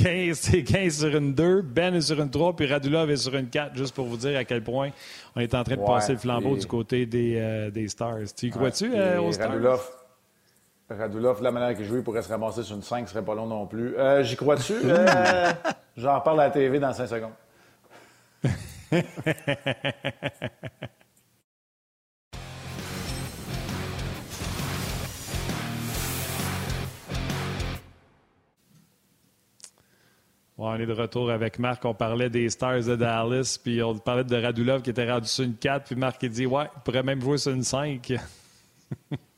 15, 0.62 0.98
sur 0.98 1.16
une 1.16 1.34
2, 1.34 1.62
Ben 1.62 1.94
est 1.94 2.00
sur 2.02 2.20
une 2.20 2.30
3, 2.30 2.56
puis 2.56 2.66
Radulov 2.66 3.10
est 3.10 3.16
sur 3.16 3.34
une 3.34 3.48
4, 3.48 3.76
juste 3.76 3.94
pour 3.94 4.06
vous 4.06 4.16
dire 4.16 4.38
à 4.38 4.44
quel 4.44 4.62
point 4.62 4.90
on 5.36 5.40
est 5.40 5.54
en 5.54 5.62
train 5.64 5.76
de 5.76 5.84
passer 5.84 6.12
le 6.12 6.18
flambeau 6.18 6.56
du 6.56 6.66
côté 6.66 7.06
des, 7.06 7.36
euh, 7.36 7.70
des 7.70 7.88
Stars. 7.88 8.34
Tu 8.36 8.46
y 8.46 8.50
crois-tu 8.50 8.92
euh, 8.94 9.20
aux 9.20 9.32
Stars? 9.32 9.50
Radulov, 9.50 9.82
Radulov, 10.90 11.42
la 11.42 11.52
manière 11.52 11.76
qu'il 11.76 11.84
joue, 11.84 11.96
il 11.96 12.02
pourrait 12.02 12.22
se 12.22 12.28
ramasser 12.28 12.62
sur 12.62 12.76
une 12.76 12.82
5, 12.82 13.06
ce 13.06 13.14
serait 13.14 13.24
pas 13.24 13.34
long 13.34 13.46
non 13.46 13.66
plus. 13.66 13.96
Euh, 13.96 14.22
j'y 14.22 14.36
crois-tu? 14.36 14.74
J'en 15.96 16.20
parle 16.20 16.40
à 16.40 16.44
la 16.46 16.50
TV 16.50 16.78
dans 16.80 16.92
5 16.92 17.06
secondes. 17.06 17.32
on 30.56 30.74
est 30.74 30.86
de 30.86 30.92
retour 30.92 31.30
avec 31.30 31.58
Marc. 31.58 31.84
On 31.84 31.94
parlait 31.94 32.30
des 32.30 32.50
Stars 32.50 32.82
de 32.82 32.96
Dallas, 32.96 33.58
puis 33.62 33.80
on 33.82 33.96
parlait 33.96 34.24
de 34.24 34.36
Radulov 34.36 34.82
qui 34.82 34.90
était 34.90 35.10
rendu 35.10 35.28
sur 35.28 35.44
une 35.44 35.54
4, 35.54 35.84
puis 35.84 35.94
Marc 35.94 36.24
a 36.24 36.28
dit 36.28 36.46
Ouais, 36.46 36.64
il 36.76 36.80
pourrait 36.82 37.04
même 37.04 37.20
jouer 37.20 37.38
sur 37.38 37.52
une 37.52 37.62
5. 37.62 38.12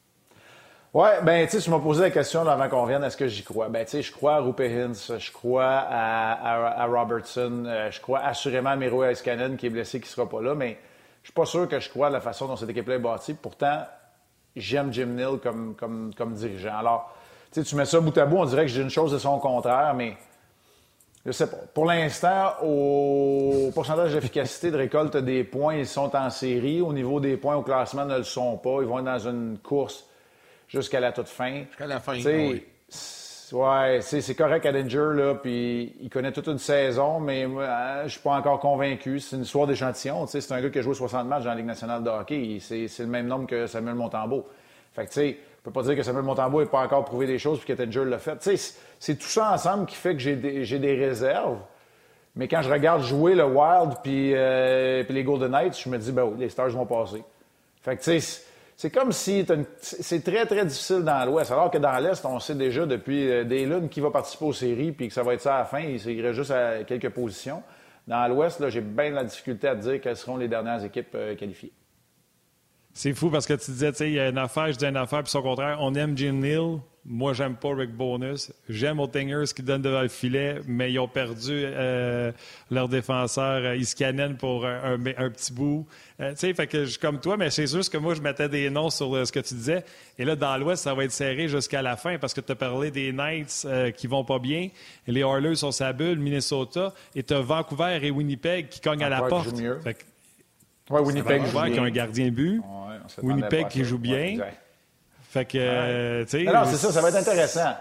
Oui, 0.94 1.08
ben 1.22 1.46
tu 1.46 1.52
sais, 1.52 1.64
tu 1.64 1.70
m'as 1.70 1.78
posé 1.78 2.02
la 2.02 2.10
question 2.10 2.46
avant 2.46 2.68
qu'on 2.68 2.82
revienne, 2.82 3.02
est-ce 3.02 3.16
que 3.16 3.26
j'y 3.26 3.42
crois? 3.42 3.70
Ben 3.70 3.82
tu 3.86 3.92
sais, 3.92 4.02
je 4.02 4.12
crois 4.12 4.34
à 4.34 4.40
Rupe 4.40 4.60
Hintz, 4.60 5.10
je 5.16 5.32
crois 5.32 5.86
à, 5.88 6.86
Robertson, 6.86 7.64
euh, 7.66 7.90
je 7.90 7.98
crois 7.98 8.18
assurément 8.18 8.68
à 8.70 8.76
Miro 8.76 9.02
Iskanen 9.02 9.56
qui 9.56 9.68
est 9.68 9.70
blessé, 9.70 10.00
qui 10.00 10.08
sera 10.10 10.28
pas 10.28 10.42
là, 10.42 10.54
mais 10.54 10.76
je 11.22 11.28
suis 11.28 11.32
pas 11.32 11.46
sûr 11.46 11.66
que 11.66 11.80
je 11.80 11.88
crois 11.88 12.08
à 12.08 12.10
la 12.10 12.20
façon 12.20 12.46
dont 12.46 12.56
cette 12.56 12.68
équipe-là 12.68 12.96
est 12.96 12.98
bâtie. 12.98 13.32
Pourtant, 13.32 13.86
j'aime 14.54 14.92
Jim 14.92 15.06
Neal 15.06 15.38
comme, 15.42 15.74
comme, 15.76 16.12
comme 16.14 16.34
dirigeant. 16.34 16.76
Alors, 16.76 17.10
tu 17.50 17.62
sais, 17.62 17.66
tu 17.66 17.74
mets 17.74 17.86
ça 17.86 17.98
bout 17.98 18.18
à 18.18 18.26
bout, 18.26 18.36
on 18.36 18.44
dirait 18.44 18.66
que 18.66 18.70
j'ai 18.70 18.82
une 18.82 18.90
chose 18.90 19.12
de 19.12 19.18
son 19.18 19.38
contraire, 19.38 19.94
mais 19.96 20.18
je 21.24 21.32
sais 21.32 21.48
pas. 21.48 21.56
Pour 21.72 21.86
l'instant, 21.86 22.52
au 22.62 23.70
pourcentage 23.74 24.12
d'efficacité 24.12 24.70
de 24.70 24.76
récolte 24.76 25.16
des 25.16 25.42
points, 25.42 25.76
ils 25.76 25.86
sont 25.86 26.14
en 26.14 26.28
série. 26.28 26.82
Au 26.82 26.92
niveau 26.92 27.18
des 27.18 27.38
points 27.38 27.56
au 27.56 27.62
classement, 27.62 28.04
ne 28.04 28.18
le 28.18 28.24
sont 28.24 28.58
pas. 28.58 28.82
Ils 28.82 28.86
vont 28.86 28.98
être 28.98 29.06
dans 29.06 29.30
une 29.30 29.56
course 29.56 30.04
jusqu'à 30.72 31.00
la 31.00 31.12
toute 31.12 31.28
fin. 31.28 31.64
Jusqu'à 31.68 31.86
la 31.86 32.00
fin, 32.00 32.14
oui. 32.24 32.64
Ouais, 33.52 34.00
c'est 34.00 34.34
correct 34.34 34.64
à 34.64 34.72
Danger, 34.72 35.10
là, 35.14 35.34
puis 35.34 35.94
il 36.00 36.08
connaît 36.08 36.32
toute 36.32 36.46
une 36.46 36.58
saison, 36.58 37.20
mais 37.20 37.46
moi, 37.46 37.66
hein, 37.68 38.02
je 38.04 38.12
suis 38.12 38.20
pas 38.20 38.32
encore 38.32 38.58
convaincu. 38.58 39.20
C'est 39.20 39.36
une 39.36 39.42
histoire 39.42 39.66
d'échantillon. 39.66 40.26
C'est 40.26 40.52
un 40.52 40.60
gars 40.60 40.70
qui 40.70 40.78
a 40.78 40.82
joué 40.82 40.94
60 40.94 41.26
matchs 41.26 41.42
dans 41.42 41.50
la 41.50 41.56
Ligue 41.56 41.66
nationale 41.66 42.02
de 42.02 42.08
hockey. 42.08 42.58
C'est 42.60 42.88
le 43.00 43.06
même 43.06 43.26
nombre 43.26 43.46
que 43.46 43.66
Samuel 43.66 43.94
Montembeau. 43.94 44.46
Fait 44.94 45.04
que, 45.04 45.08
tu 45.08 45.14
sais, 45.14 45.38
on 45.60 45.64
peut 45.64 45.70
pas 45.70 45.82
dire 45.82 45.96
que 45.96 46.02
Samuel 46.02 46.24
Montembeau 46.24 46.60
n'a 46.62 46.66
pas 46.66 46.80
encore 46.80 47.04
prouvé 47.04 47.26
des 47.26 47.38
choses 47.38 47.58
puis 47.58 47.74
que 47.74 47.82
Danger 47.82 48.06
l'a 48.06 48.18
fait. 48.18 48.38
Tu 48.38 48.56
sais, 48.56 48.74
c'est 48.98 49.16
tout 49.16 49.28
ça 49.28 49.52
ensemble 49.52 49.84
qui 49.84 49.96
fait 49.96 50.14
que 50.14 50.20
j'ai 50.20 50.36
des, 50.36 50.64
des, 50.64 50.94
réserves. 50.94 51.58
Mais 52.34 52.48
quand 52.48 52.62
je 52.62 52.70
regarde 52.70 53.02
jouer 53.02 53.34
le 53.34 53.44
Wild 53.44 53.96
puis, 54.02 54.32
euh, 54.34 55.04
les 55.06 55.24
Golden 55.24 55.50
Knights, 55.50 55.78
je 55.78 55.90
me 55.90 55.98
dis, 55.98 56.10
ben 56.10 56.24
oui, 56.24 56.36
les 56.38 56.48
Stars 56.48 56.70
vont 56.70 56.86
passer. 56.86 57.22
Fait 57.82 57.96
que, 57.96 58.02
tu 58.02 58.18
sais, 58.18 58.42
c'est 58.76 58.90
comme 58.90 59.12
si 59.12 59.46
c'est 59.80 60.24
très, 60.24 60.46
très 60.46 60.64
difficile 60.64 61.02
dans 61.02 61.24
l'Ouest. 61.24 61.50
Alors 61.50 61.70
que 61.70 61.78
dans 61.78 61.98
l'Est, 61.98 62.24
on 62.24 62.40
sait 62.40 62.54
déjà 62.54 62.86
depuis 62.86 63.30
euh, 63.30 63.44
des 63.44 63.64
lunes 63.66 63.88
qui 63.88 64.00
va 64.00 64.10
participer 64.10 64.44
aux 64.44 64.52
séries 64.52 64.92
puis 64.92 65.08
que 65.08 65.14
ça 65.14 65.22
va 65.22 65.34
être 65.34 65.40
ça 65.40 65.56
à 65.56 65.58
la 65.60 65.64
fin. 65.64 65.80
Il 65.80 66.04
irait 66.10 66.34
juste 66.34 66.50
à 66.50 66.82
quelques 66.84 67.10
positions. 67.10 67.62
Dans 68.06 68.26
l'Ouest, 68.28 68.68
j'ai 68.70 68.80
bien 68.80 69.10
la 69.10 69.24
difficulté 69.24 69.68
à 69.68 69.74
dire 69.74 70.00
quelles 70.00 70.16
seront 70.16 70.36
les 70.36 70.48
dernières 70.48 70.82
équipes 70.84 71.14
euh, 71.14 71.36
qualifiées. 71.36 71.72
C'est 72.94 73.14
fou 73.14 73.30
parce 73.30 73.46
que 73.46 73.54
tu 73.54 73.70
disais, 73.70 73.92
tu 73.92 73.98
sais, 73.98 74.08
il 74.08 74.14
y 74.14 74.20
a 74.20 74.28
une 74.28 74.38
affaire, 74.38 74.70
je 74.70 74.76
dis 74.76 74.84
une 74.84 74.96
affaire, 74.96 75.22
puis 75.22 75.32
au 75.36 75.42
contraire, 75.42 75.78
on 75.80 75.94
aime 75.94 76.16
Jim 76.16 76.32
Neal, 76.32 76.78
moi, 77.04 77.32
j'aime 77.32 77.56
pas 77.56 77.74
Rick 77.74 77.90
Bonus. 77.90 78.52
J'aime 78.68 79.00
Oettinger, 79.00 79.44
ce 79.46 79.54
qui 79.54 79.62
donne 79.62 79.82
devant 79.82 80.02
le 80.02 80.08
filet, 80.08 80.60
mais 80.68 80.92
ils 80.92 81.00
ont 81.00 81.08
perdu 81.08 81.50
euh, 81.50 82.30
leur 82.70 82.88
défenseur 82.88 83.64
euh, 83.64 83.76
Iskanen 83.76 84.36
pour 84.36 84.64
un, 84.64 84.98
petit 84.98 85.52
bout. 85.52 85.84
Euh, 86.20 86.30
tu 86.30 86.38
sais, 86.38 86.54
fait 86.54 86.68
que 86.68 86.84
je 86.84 87.00
comme 87.00 87.18
toi, 87.18 87.36
mais 87.36 87.50
c'est 87.50 87.66
juste 87.66 87.92
que 87.92 87.98
moi, 87.98 88.14
je 88.14 88.20
mettais 88.20 88.48
des 88.48 88.70
noms 88.70 88.88
sur 88.88 89.26
ce 89.26 89.32
que 89.32 89.40
tu 89.40 89.54
disais. 89.54 89.84
Et 90.16 90.24
là, 90.24 90.36
dans 90.36 90.56
l'Ouest, 90.56 90.84
ça 90.84 90.94
va 90.94 91.02
être 91.02 91.10
serré 91.10 91.48
jusqu'à 91.48 91.82
la 91.82 91.96
fin 91.96 92.18
parce 92.18 92.34
que 92.34 92.40
tu 92.40 92.52
as 92.52 92.54
parlé 92.54 92.92
des 92.92 93.10
Knights 93.10 93.66
qui 93.96 94.06
vont 94.06 94.24
pas 94.24 94.38
bien. 94.38 94.68
Les 95.08 95.22
Oilers 95.22 95.56
sont 95.56 95.72
sa 95.72 95.92
bulle, 95.92 96.20
Minnesota. 96.20 96.94
Et 97.16 97.24
tu 97.24 97.34
as 97.34 97.40
Vancouver 97.40 97.98
et 98.00 98.12
Winnipeg 98.12 98.68
qui 98.68 98.80
cognent 98.80 99.02
à 99.02 99.08
la 99.08 99.22
porte. 99.22 99.60
Oui, 100.90 101.00
Winnipeg 101.00 101.42
Vancouver 101.42 101.72
qui 101.72 101.78
a 101.80 101.82
un 101.82 101.90
gardien 101.90 102.30
but. 102.30 102.62
Winnipeg 103.22 103.68
qui 103.68 103.82
joue 103.82 103.98
bien. 103.98 104.38
Fait 105.32 105.46
que, 105.46 105.56
euh, 105.58 106.24
tu 106.24 106.44
sais. 106.44 106.44
Non, 106.44 106.66
c'est 106.66 106.76
ça, 106.76 106.92
ça 106.92 107.00
va 107.00 107.08
être 107.08 107.16
intéressant. 107.16 107.74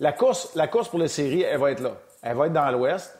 La 0.00 0.12
course, 0.12 0.52
la 0.54 0.66
course 0.66 0.88
pour 0.88 0.98
les 0.98 1.08
séries, 1.08 1.42
elle 1.42 1.60
va 1.60 1.70
être 1.70 1.80
là. 1.80 1.92
Elle 2.22 2.34
va 2.34 2.46
être 2.46 2.54
dans 2.54 2.70
l'Ouest. 2.70 3.18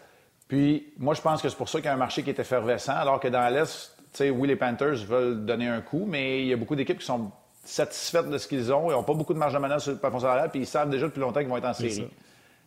Puis, 0.48 0.94
moi, 0.96 1.12
je 1.12 1.20
pense 1.20 1.42
que 1.42 1.50
c'est 1.50 1.56
pour 1.56 1.68
ça 1.68 1.78
qu'il 1.80 1.84
y 1.84 1.88
a 1.88 1.92
un 1.92 1.98
marché 1.98 2.22
qui 2.22 2.30
est 2.30 2.38
effervescent, 2.38 2.94
alors 2.94 3.20
que 3.20 3.28
dans 3.28 3.46
l'Est, 3.52 3.94
tu 3.98 4.04
sais, 4.14 4.30
oui, 4.30 4.48
les 4.48 4.56
Panthers 4.56 5.04
veulent 5.06 5.44
donner 5.44 5.68
un 5.68 5.82
coup, 5.82 6.06
mais 6.08 6.40
il 6.40 6.46
y 6.46 6.54
a 6.54 6.56
beaucoup 6.56 6.74
d'équipes 6.74 7.00
qui 7.00 7.04
sont 7.04 7.30
satisfaites 7.64 8.30
de 8.30 8.38
ce 8.38 8.48
qu'ils 8.48 8.72
ont. 8.72 8.90
Ils 8.90 8.94
n'ont 8.94 9.02
pas 9.02 9.12
beaucoup 9.12 9.34
de 9.34 9.38
marge 9.38 9.52
de 9.52 9.58
manœuvre 9.58 9.82
sur 9.82 9.92
le 9.92 9.98
plafond 9.98 10.20
salarial, 10.20 10.48
puis 10.48 10.60
ils 10.60 10.66
savent 10.66 10.88
déjà 10.88 11.04
depuis 11.04 11.20
longtemps 11.20 11.40
qu'ils 11.40 11.50
vont 11.50 11.58
être 11.58 11.68
en 11.68 11.74
série. 11.74 12.08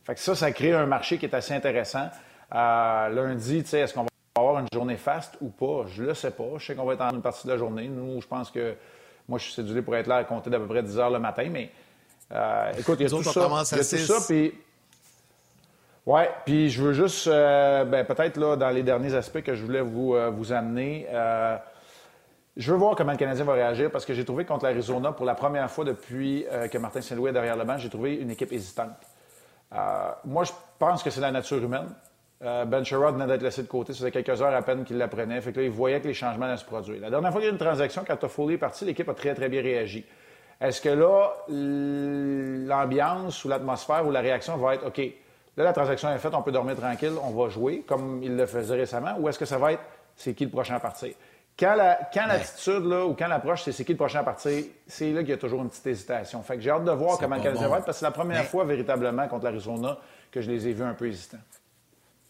Fait 0.03 0.13
que 0.13 0.19
ça, 0.19 0.35
ça 0.35 0.51
crée 0.51 0.73
un 0.73 0.85
marché 0.85 1.17
qui 1.17 1.25
est 1.25 1.33
assez 1.33 1.55
intéressant. 1.55 2.07
Euh, 2.53 3.09
lundi, 3.09 3.63
tu 3.63 3.69
sais, 3.69 3.79
est-ce 3.79 3.95
qu'on 3.95 4.03
va 4.03 4.09
avoir 4.37 4.59
une 4.59 4.67
journée 4.71 4.97
faste 4.97 5.37
ou 5.41 5.49
pas? 5.49 5.85
Je 5.87 6.03
le 6.03 6.13
sais 6.13 6.31
pas. 6.31 6.43
Je 6.59 6.67
sais 6.67 6.75
qu'on 6.75 6.85
va 6.85 6.93
être 6.93 7.01
en 7.01 7.15
une 7.15 7.23
partie 7.23 7.47
de 7.47 7.51
la 7.51 7.57
journée. 7.57 7.87
Nous, 7.87 8.21
je 8.21 8.27
pense 8.27 8.51
que 8.51 8.75
moi, 9.29 9.37
je 9.37 9.45
suis 9.45 9.53
cédulé 9.53 9.81
pour 9.81 9.95
être 9.95 10.07
là 10.07 10.17
à 10.17 10.23
compter 10.23 10.49
d'à 10.49 10.59
peu 10.59 10.65
près 10.65 10.81
10 10.81 10.97
heures 10.97 11.11
le 11.11 11.19
matin, 11.19 11.47
mais 11.51 11.69
euh, 12.31 12.71
écoute, 12.77 12.97
il 12.99 13.03
y 13.03 13.05
a 13.05 13.09
tout 13.09 13.23
ça. 13.23 13.39
Y 13.39 13.79
a 13.79 13.83
tout 13.83 13.97
ça, 13.97 14.15
puis... 14.27 14.53
Oui, 16.05 16.21
puis 16.43 16.69
je 16.69 16.81
veux 16.81 16.93
juste, 16.93 17.27
euh, 17.27 17.85
ben, 17.85 18.03
peut-être 18.03 18.37
là, 18.37 18.55
dans 18.55 18.69
les 18.69 18.81
derniers 18.81 19.13
aspects 19.13 19.41
que 19.41 19.53
je 19.53 19.63
voulais 19.63 19.81
vous, 19.81 20.15
euh, 20.15 20.31
vous 20.31 20.51
amener, 20.51 21.05
je 22.57 22.71
veux 22.71 22.77
voir 22.77 22.95
comment 22.95 23.11
le 23.11 23.17
Canadien 23.17 23.45
va 23.45 23.53
réagir 23.53 23.91
parce 23.91 24.05
que 24.05 24.13
j'ai 24.13 24.25
trouvé 24.25 24.43
contre 24.43 24.65
l'Arizona, 24.65 25.11
pour 25.11 25.25
la 25.25 25.35
première 25.35 25.69
fois 25.69 25.85
depuis 25.85 26.45
que 26.71 26.77
Martin 26.77 27.01
Saint-Louis 27.01 27.29
est 27.29 27.33
derrière 27.33 27.55
le 27.55 27.63
banc, 27.63 27.77
j'ai 27.77 27.89
trouvé 27.89 28.15
une 28.15 28.31
équipe 28.31 28.51
hésitante. 28.51 28.89
moi, 30.25 30.43
je 30.43 30.51
pense 30.79 31.03
que 31.03 31.09
c'est 31.09 31.21
la 31.21 31.31
nature 31.31 31.63
humaine. 31.63 31.87
Euh, 32.41 32.63
ben 32.63 32.83
Sherrod 32.85 33.15
venait 33.15 33.27
d'être 33.27 33.41
laissé 33.41 33.63
de 33.63 33.67
côté. 33.67 33.91
Ça 33.91 33.99
faisait 33.99 34.11
quelques 34.11 34.41
heures 34.41 34.53
à 34.53 34.61
peine 34.61 34.85
qu'il 34.85 34.97
l'apprenait. 34.97 35.41
Fait 35.41 35.51
que 35.51 35.59
là, 35.59 35.65
il 35.65 35.71
voyait 35.71 35.99
que 35.99 36.07
les 36.07 36.13
changements 36.13 36.45
allaient 36.45 36.57
se 36.57 36.65
produire. 36.65 37.01
La 37.01 37.09
dernière 37.09 37.31
fois 37.31 37.41
qu'il 37.41 37.47
y 37.47 37.49
a 37.49 37.51
eu 37.51 37.57
une 37.57 37.59
transaction, 37.59 38.03
quand 38.07 38.15
Toffoli 38.15 38.55
est 38.55 38.57
parti, 38.57 38.85
l'équipe 38.85 39.09
a 39.09 39.13
très, 39.13 39.35
très 39.35 39.49
bien 39.49 39.61
réagi. 39.61 40.05
Est-ce 40.61 40.81
que 40.81 40.89
là, 40.89 41.33
l'ambiance 41.47 43.43
ou 43.45 43.49
l'atmosphère 43.49 44.05
ou 44.05 44.11
la 44.11 44.21
réaction 44.21 44.57
va 44.57 44.75
être 44.75 44.87
OK, 44.87 44.97
là, 44.97 45.63
la 45.63 45.73
transaction 45.73 46.09
est 46.13 46.17
faite, 46.17 46.33
on 46.33 46.41
peut 46.41 46.51
dormir 46.51 46.75
tranquille, 46.75 47.13
on 47.23 47.31
va 47.31 47.49
jouer, 47.49 47.83
comme 47.87 48.21
il 48.23 48.35
le 48.35 48.45
faisait 48.45 48.75
récemment, 48.75 49.15
ou 49.19 49.29
est-ce 49.29 49.39
que 49.39 49.45
ça 49.45 49.57
va 49.57 49.73
être 49.73 49.83
c'est 50.15 50.33
qui 50.33 50.43
le 50.43 50.51
prochain 50.51 50.75
à 50.75 50.79
partir? 50.79 51.13
Quand 51.57 51.75
l'attitude, 51.75 52.85
là, 52.85 53.05
ou 53.05 53.15
quand 53.15 53.27
l'approche, 53.27 53.63
c'est 53.63 53.71
c'est 53.73 53.83
qui 53.83 53.93
le 53.93 53.97
prochain 53.97 54.19
à 54.19 54.23
partir, 54.23 54.63
c'est 54.87 55.11
là 55.11 55.21
qu'il 55.21 55.31
y 55.31 55.33
a 55.33 55.37
toujours 55.37 55.61
une 55.61 55.69
petite 55.69 55.87
hésitation. 55.87 56.41
Fait 56.41 56.55
que 56.55 56.61
j'ai 56.61 56.69
hâte 56.69 56.85
de 56.85 56.91
voir 56.91 57.17
comment 57.17 57.35
le 57.35 57.41
Canadien 57.41 57.67
va 57.67 57.77
être, 57.79 57.85
parce 57.85 57.97
que 57.97 57.99
c'est 57.99 58.05
la 58.05 58.11
première 58.11 58.45
fois 58.45 58.63
véritablement 58.63 59.27
contre 59.27 59.45
l'Arizona 59.45 59.97
que 60.31 60.41
je 60.41 60.49
les 60.49 60.67
ai 60.67 60.73
vus 60.73 60.83
un 60.83 60.93
peu 60.93 61.07
hésitants. 61.07 61.37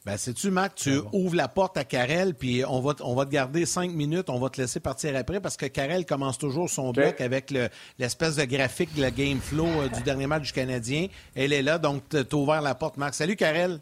Ben, 0.05 0.15
sais-tu, 0.15 0.49
Mac, 0.49 0.75
tu 0.75 1.01
ouvres 1.12 1.35
la 1.35 1.49
porte 1.49 1.75
à 1.75 1.83
Karel, 1.83 2.33
puis 2.33 2.63
on 2.65 2.79
va, 2.79 2.93
on 3.01 3.15
va 3.15 3.25
te 3.25 3.31
garder 3.31 3.65
cinq 3.65 3.91
minutes, 3.91 4.29
on 4.29 4.39
va 4.39 4.49
te 4.49 4.59
laisser 4.59 4.79
partir 4.79 5.15
après, 5.17 5.41
parce 5.41 5.57
que 5.57 5.65
Karel 5.65 6.05
commence 6.05 6.38
toujours 6.38 6.69
son 6.69 6.91
bloc 6.91 7.19
avec 7.19 7.53
l'espèce 7.97 8.38
de 8.38 8.45
graphique 8.45 8.95
de 8.95 9.01
la 9.01 9.12
game 9.12 9.39
flow 9.39 9.67
euh, 9.67 9.89
du 9.89 10.01
dernier 10.01 10.25
match 10.25 10.43
du 10.43 10.53
Canadien. 10.53 11.07
Elle 11.35 11.51
est 11.51 11.62
là, 11.62 11.77
donc 11.77 12.03
tu 12.09 12.17
as 12.17 12.35
ouvert 12.35 12.62
la 12.62 12.75
porte, 12.75 12.95
Mac. 12.95 13.13
Salut, 13.13 13.35
Karel. 13.35 13.81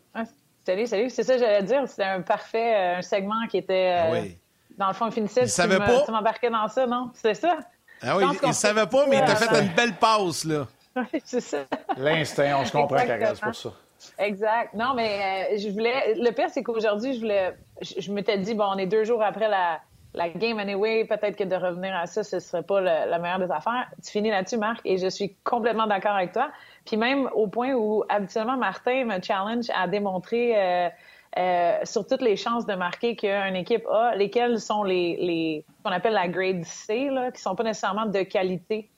salut, 0.65 0.87
salut. 0.87 1.09
C'est 1.11 1.23
ça 1.23 1.35
que 1.35 1.39
j'allais 1.39 1.63
dire. 1.63 1.83
C'était 1.87 2.03
un 2.03 2.21
parfait 2.21 2.75
euh, 2.75 2.97
un 2.97 3.01
segment 3.03 3.45
qui 3.49 3.57
était, 3.57 3.93
euh, 3.95 4.21
ah 4.21 4.27
dans 4.75 4.87
le 4.87 4.93
fond, 4.93 5.11
finissait. 5.11 5.43
Il 5.43 5.49
savait 5.49 5.77
pas. 5.77 6.01
Tu 6.03 6.11
m'embarquais 6.11 6.49
dans 6.49 6.67
ça, 6.67 6.87
non? 6.87 7.11
C'est 7.13 7.35
ça? 7.35 7.59
Ah 8.01 8.17
oui, 8.17 8.23
il, 8.41 8.47
ne 8.47 8.53
savait 8.53 8.87
pas, 8.87 9.05
mais 9.07 9.17
il 9.17 9.25
t'a 9.25 9.35
fait 9.35 9.61
une 9.61 9.73
belle 9.73 9.95
passe, 9.95 10.45
là. 10.45 10.67
Oui, 10.95 11.21
c'est 11.23 11.41
ça. 11.41 11.59
L'instinct, 11.95 12.57
on 12.59 12.65
se 12.65 12.71
comprend, 12.71 12.97
Karel, 12.97 13.35
c'est 13.35 13.41
pour 13.43 13.53
ça. 13.53 13.71
Exact. 14.19 14.73
Non, 14.73 14.93
mais 14.95 15.49
euh, 15.53 15.57
je 15.57 15.69
voulais. 15.69 16.15
Le 16.15 16.31
pire, 16.31 16.49
c'est 16.49 16.63
qu'aujourd'hui, 16.63 17.13
je 17.13 17.19
voulais. 17.19 17.55
Je, 17.81 18.11
m'étais 18.11 18.37
dit, 18.37 18.53
bon, 18.53 18.65
on 18.73 18.77
est 18.77 18.87
deux 18.87 19.03
jours 19.03 19.21
après 19.21 19.47
la, 19.47 19.79
la 20.13 20.29
game 20.29 20.59
anyway, 20.59 21.05
peut-être 21.05 21.35
que 21.35 21.43
de 21.43 21.55
revenir 21.55 21.95
à 21.95 22.07
ça, 22.07 22.23
ce 22.23 22.39
serait 22.39 22.63
pas 22.63 22.81
la 22.81 23.19
meilleure 23.19 23.39
des 23.39 23.51
affaires. 23.51 23.87
Tu 24.03 24.11
finis 24.11 24.29
là-dessus, 24.29 24.57
Marc, 24.57 24.81
et 24.85 24.97
je 24.97 25.07
suis 25.07 25.35
complètement 25.43 25.87
d'accord 25.87 26.15
avec 26.15 26.31
toi. 26.31 26.49
Puis 26.85 26.97
même 26.97 27.29
au 27.33 27.47
point 27.47 27.73
où 27.73 28.03
habituellement 28.09 28.57
Martin 28.57 29.05
me 29.05 29.21
challenge 29.21 29.65
à 29.75 29.87
démontrer 29.87 30.53
euh, 30.55 30.89
euh, 31.37 31.77
sur 31.83 32.07
toutes 32.07 32.21
les 32.21 32.35
chances 32.35 32.65
de 32.65 32.73
marquer 32.73 33.15
qu'une 33.15 33.55
équipe 33.55 33.85
a, 33.91 34.15
lesquelles 34.15 34.59
sont 34.59 34.83
les, 34.83 35.17
les 35.17 35.65
qu'on 35.83 35.91
appelle 35.91 36.13
la 36.13 36.27
grade 36.27 36.63
C, 36.63 37.09
là, 37.09 37.31
qui 37.31 37.41
sont 37.41 37.55
pas 37.55 37.63
nécessairement 37.63 38.05
de 38.05 38.21
qualité. 38.23 38.89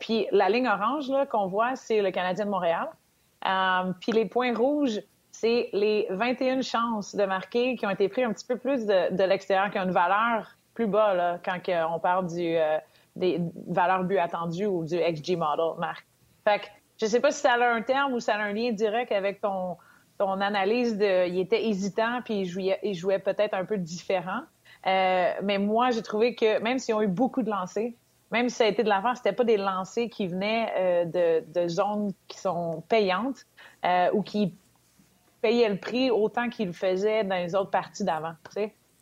puis 0.00 0.26
la 0.32 0.48
ligne 0.48 0.66
orange 0.66 1.12
qu'on 1.30 1.46
voit, 1.46 1.76
c'est 1.76 2.00
le 2.00 2.10
Canadien 2.10 2.46
de 2.46 2.50
Montréal. 2.50 2.88
Euh, 3.46 3.92
puis 4.00 4.12
les 4.12 4.26
points 4.26 4.54
rouges, 4.54 5.00
c'est 5.30 5.68
les 5.72 6.06
21 6.10 6.62
chances 6.62 7.14
de 7.14 7.24
marquer 7.24 7.76
qui 7.76 7.86
ont 7.86 7.90
été 7.90 8.08
prises 8.08 8.24
un 8.24 8.32
petit 8.32 8.46
peu 8.46 8.56
plus 8.56 8.86
de, 8.86 9.24
l'extérieur, 9.24 9.70
qui 9.70 9.78
ont 9.78 9.84
une 9.84 9.90
valeur 9.90 10.56
plus 10.74 10.86
bas 10.86 11.14
là, 11.14 11.38
quand 11.44 11.58
on 11.90 11.98
parle 11.98 12.26
du, 12.26 12.56
euh, 12.56 12.78
des 13.16 13.40
valeurs 13.68 14.04
but 14.04 14.18
attendues 14.18 14.66
ou 14.66 14.84
du 14.84 14.96
XG 14.96 15.36
model, 15.36 15.78
Marc. 15.78 16.06
Fait 16.44 16.60
que 16.60 16.66
je 17.00 17.06
sais 17.06 17.20
pas 17.20 17.30
si 17.30 17.40
ça 17.40 17.52
a 17.52 17.74
un 17.74 17.82
terme 17.82 18.12
ou 18.12 18.20
ça 18.20 18.34
a 18.34 18.38
un 18.38 18.52
lien 18.52 18.72
direct 18.72 19.12
avec 19.12 19.40
ton, 19.40 19.76
ton 20.18 20.40
analyse 20.40 20.96
de. 20.96 21.28
Il 21.28 21.38
était 21.38 21.66
hésitant, 21.66 22.20
puis 22.24 22.40
il 22.40 22.46
jouait, 22.46 22.78
il 22.82 22.94
jouait 22.94 23.18
peut-être 23.18 23.54
un 23.54 23.64
peu 23.64 23.78
différent. 23.78 24.42
Euh, 24.86 25.32
mais 25.42 25.58
moi, 25.58 25.90
j'ai 25.90 26.02
trouvé 26.02 26.34
que 26.34 26.60
même 26.60 26.78
s'ils 26.78 26.94
ont 26.94 27.02
eu 27.02 27.08
beaucoup 27.08 27.42
de 27.42 27.50
lancers, 27.50 27.92
même 28.34 28.48
si 28.48 28.56
ça 28.56 28.64
a 28.64 28.66
été 28.66 28.82
de 28.82 28.88
l'avant, 28.88 29.14
c'était 29.14 29.32
pas 29.32 29.44
des 29.44 29.56
lancers 29.56 30.08
qui 30.10 30.26
venaient 30.26 30.72
euh, 30.76 31.04
de, 31.04 31.60
de, 31.60 31.68
zones 31.68 32.12
qui 32.26 32.36
sont 32.36 32.82
payantes 32.88 33.46
euh, 33.84 34.10
ou 34.12 34.22
qui 34.22 34.52
payaient 35.40 35.68
le 35.68 35.76
prix 35.76 36.10
autant 36.10 36.48
qu'ils 36.48 36.66
le 36.66 36.72
faisaient 36.72 37.22
dans 37.22 37.36
les 37.36 37.54
autres 37.54 37.70
parties 37.70 38.02
d'avant, 38.02 38.34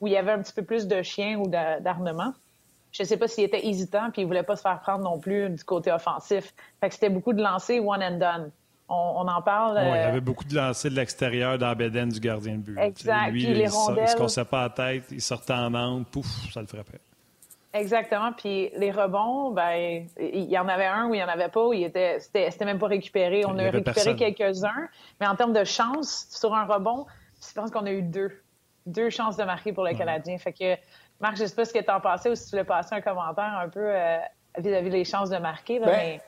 où 0.03 0.07
il 0.07 0.13
y 0.13 0.19
avait 0.19 0.33
un 0.33 0.43
petit 0.43 0.53
peu 0.53 0.63
plus 0.63 0.87
de 0.87 1.01
chiens 1.01 1.39
ou 1.39 1.49
d'armement. 1.49 2.35
Je 2.91 3.05
sais 3.05 3.17
pas 3.17 3.27
s'il 3.27 3.45
était 3.45 3.67
hésitant, 3.67 4.11
puis 4.11 4.21
il 4.21 4.27
voulait 4.27 4.43
pas 4.43 4.57
se 4.57 4.61
faire 4.61 4.79
prendre 4.81 5.03
non 5.03 5.19
plus 5.19 5.49
du 5.49 5.65
côté 5.65 5.91
offensif. 5.91 6.53
Fait 6.79 6.89
que 6.91 6.95
c'était 6.95 7.09
beaucoup 7.09 7.33
de 7.33 7.43
lancers 7.43 7.83
one 7.83 8.03
and 8.03 8.19
done 8.19 8.51
on, 8.91 9.27
en 9.27 9.41
parle. 9.41 9.79
il 9.81 9.89
y 9.89 9.99
avait 9.99 10.21
beaucoup 10.21 10.45
de 10.45 10.55
lancers 10.55 10.91
de 10.91 10.97
l'extérieur 10.97 11.57
dans 11.57 11.75
Beden 11.75 12.11
du 12.11 12.21
gardien 12.21 12.57
de 12.57 12.63
but. 12.63 12.79
Exact. 12.79 13.31
Lui, 13.31 13.45
il, 13.45 13.57
il 13.57 13.71
se 13.71 14.17
cassait 14.19 14.45
pas 14.45 14.65
la 14.65 14.71
tête, 14.71 15.05
il 15.11 15.23
sortait 15.23 15.55
en 15.55 15.73
angle, 15.73 16.05
pouf, 16.05 16.27
ça 16.53 16.61
le 16.61 16.67
frappait. 16.67 17.01
Exactement. 17.75 18.33
Puis 18.33 18.71
les 18.77 18.91
rebonds, 18.91 19.51
ben, 19.51 20.07
il 20.19 20.45
y 20.45 20.59
en 20.59 20.69
avait 20.69 20.87
un 20.87 21.07
où 21.09 21.15
il 21.15 21.19
n'y 21.19 21.25
en 21.25 21.29
avait 21.29 21.49
pas, 21.49 21.67
où 21.67 21.73
il 21.73 21.85
était, 21.85 22.19
c'était, 22.21 22.65
même 22.65 22.79
pas 22.79 22.89
récupéré. 22.89 23.45
On 23.47 23.59
a 23.59 23.71
récupéré 23.71 24.15
quelques-uns, 24.17 24.89
mais 25.21 25.27
en 25.27 25.35
termes 25.37 25.55
de 25.55 25.65
chance 25.65 26.27
sur 26.31 26.55
un 26.55 26.65
rebond, 26.65 27.07
je 27.41 27.53
pense 27.55 27.71
qu'on 27.71 27.87
a 27.87 27.93
eu 27.93 28.03
deux, 28.03 28.31
deux 28.87 29.11
chances 29.11 29.37
de 29.37 29.45
marquer 29.45 29.73
pour 29.73 29.85
le 29.85 29.95
Canadien. 29.95 30.37
Fait 30.39 30.53
que 30.53 30.77
Marc, 31.21 31.37
je 31.37 31.47
sais 31.47 31.55
pas 31.55 31.65
ce 31.65 31.73
que 31.73 31.79
tu 31.79 31.91
en 31.91 32.01
pensais 32.01 32.31
ou 32.31 32.35
si 32.35 32.45
tu 32.45 32.51
voulais 32.51 32.65
passer 32.65 32.95
un 32.95 33.01
commentaire 33.01 33.59
un 33.59 33.69
peu 33.69 33.81
euh, 33.81 34.19
vis-à-vis 34.59 34.91
des 34.91 35.05
chances 35.05 35.31
de 35.31 35.39
marquer. 35.39 35.79
Ben, 35.79 35.87
mais... 35.87 36.21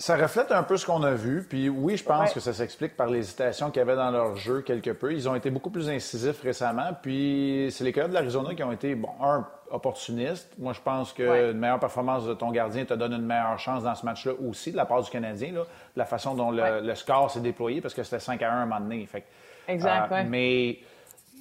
Ça 0.00 0.16
reflète 0.16 0.50
un 0.50 0.62
peu 0.62 0.78
ce 0.78 0.86
qu'on 0.86 1.02
a 1.02 1.12
vu. 1.12 1.44
Puis 1.46 1.68
oui, 1.68 1.98
je 1.98 2.04
pense 2.04 2.32
que 2.32 2.40
ça 2.40 2.54
s'explique 2.54 2.96
par 2.96 3.08
l'hésitation 3.08 3.70
qu'il 3.70 3.80
y 3.80 3.82
avait 3.82 3.96
dans 3.96 4.10
leur 4.10 4.34
jeu 4.34 4.62
quelque 4.62 4.92
peu. 4.92 5.12
Ils 5.12 5.28
ont 5.28 5.34
été 5.34 5.50
beaucoup 5.50 5.68
plus 5.68 5.90
incisifs 5.90 6.40
récemment. 6.40 6.96
Puis 7.02 7.68
c'est 7.70 7.84
les 7.84 7.92
Coyotes 7.92 8.08
de 8.08 8.14
l'Arizona 8.14 8.54
qui 8.54 8.62
ont 8.62 8.72
été, 8.72 8.94
bon, 8.94 9.10
un, 9.22 9.46
opportunistes. 9.70 10.54
Moi, 10.58 10.72
je 10.72 10.80
pense 10.80 11.12
que 11.12 11.50
une 11.50 11.58
meilleure 11.58 11.78
performance 11.78 12.26
de 12.26 12.32
ton 12.32 12.50
gardien 12.50 12.86
te 12.86 12.94
donne 12.94 13.12
une 13.12 13.26
meilleure 13.26 13.58
chance 13.58 13.82
dans 13.82 13.94
ce 13.94 14.06
match-là 14.06 14.32
aussi, 14.48 14.72
de 14.72 14.78
la 14.78 14.86
part 14.86 15.02
du 15.02 15.10
Canadien, 15.10 15.52
là, 15.52 15.60
de 15.60 15.98
la 15.98 16.06
façon 16.06 16.34
dont 16.34 16.50
le, 16.50 16.94
score 16.94 17.30
s'est 17.30 17.40
déployé, 17.40 17.82
parce 17.82 17.92
que 17.92 18.02
c'était 18.02 18.20
5 18.20 18.40
à 18.40 18.50
1 18.50 18.52
à 18.52 18.54
un 18.54 18.66
moment 18.66 18.80
donné. 18.80 19.04
Fait, 19.04 19.24
exact, 19.68 20.12
euh, 20.12 20.24
Mais 20.26 20.78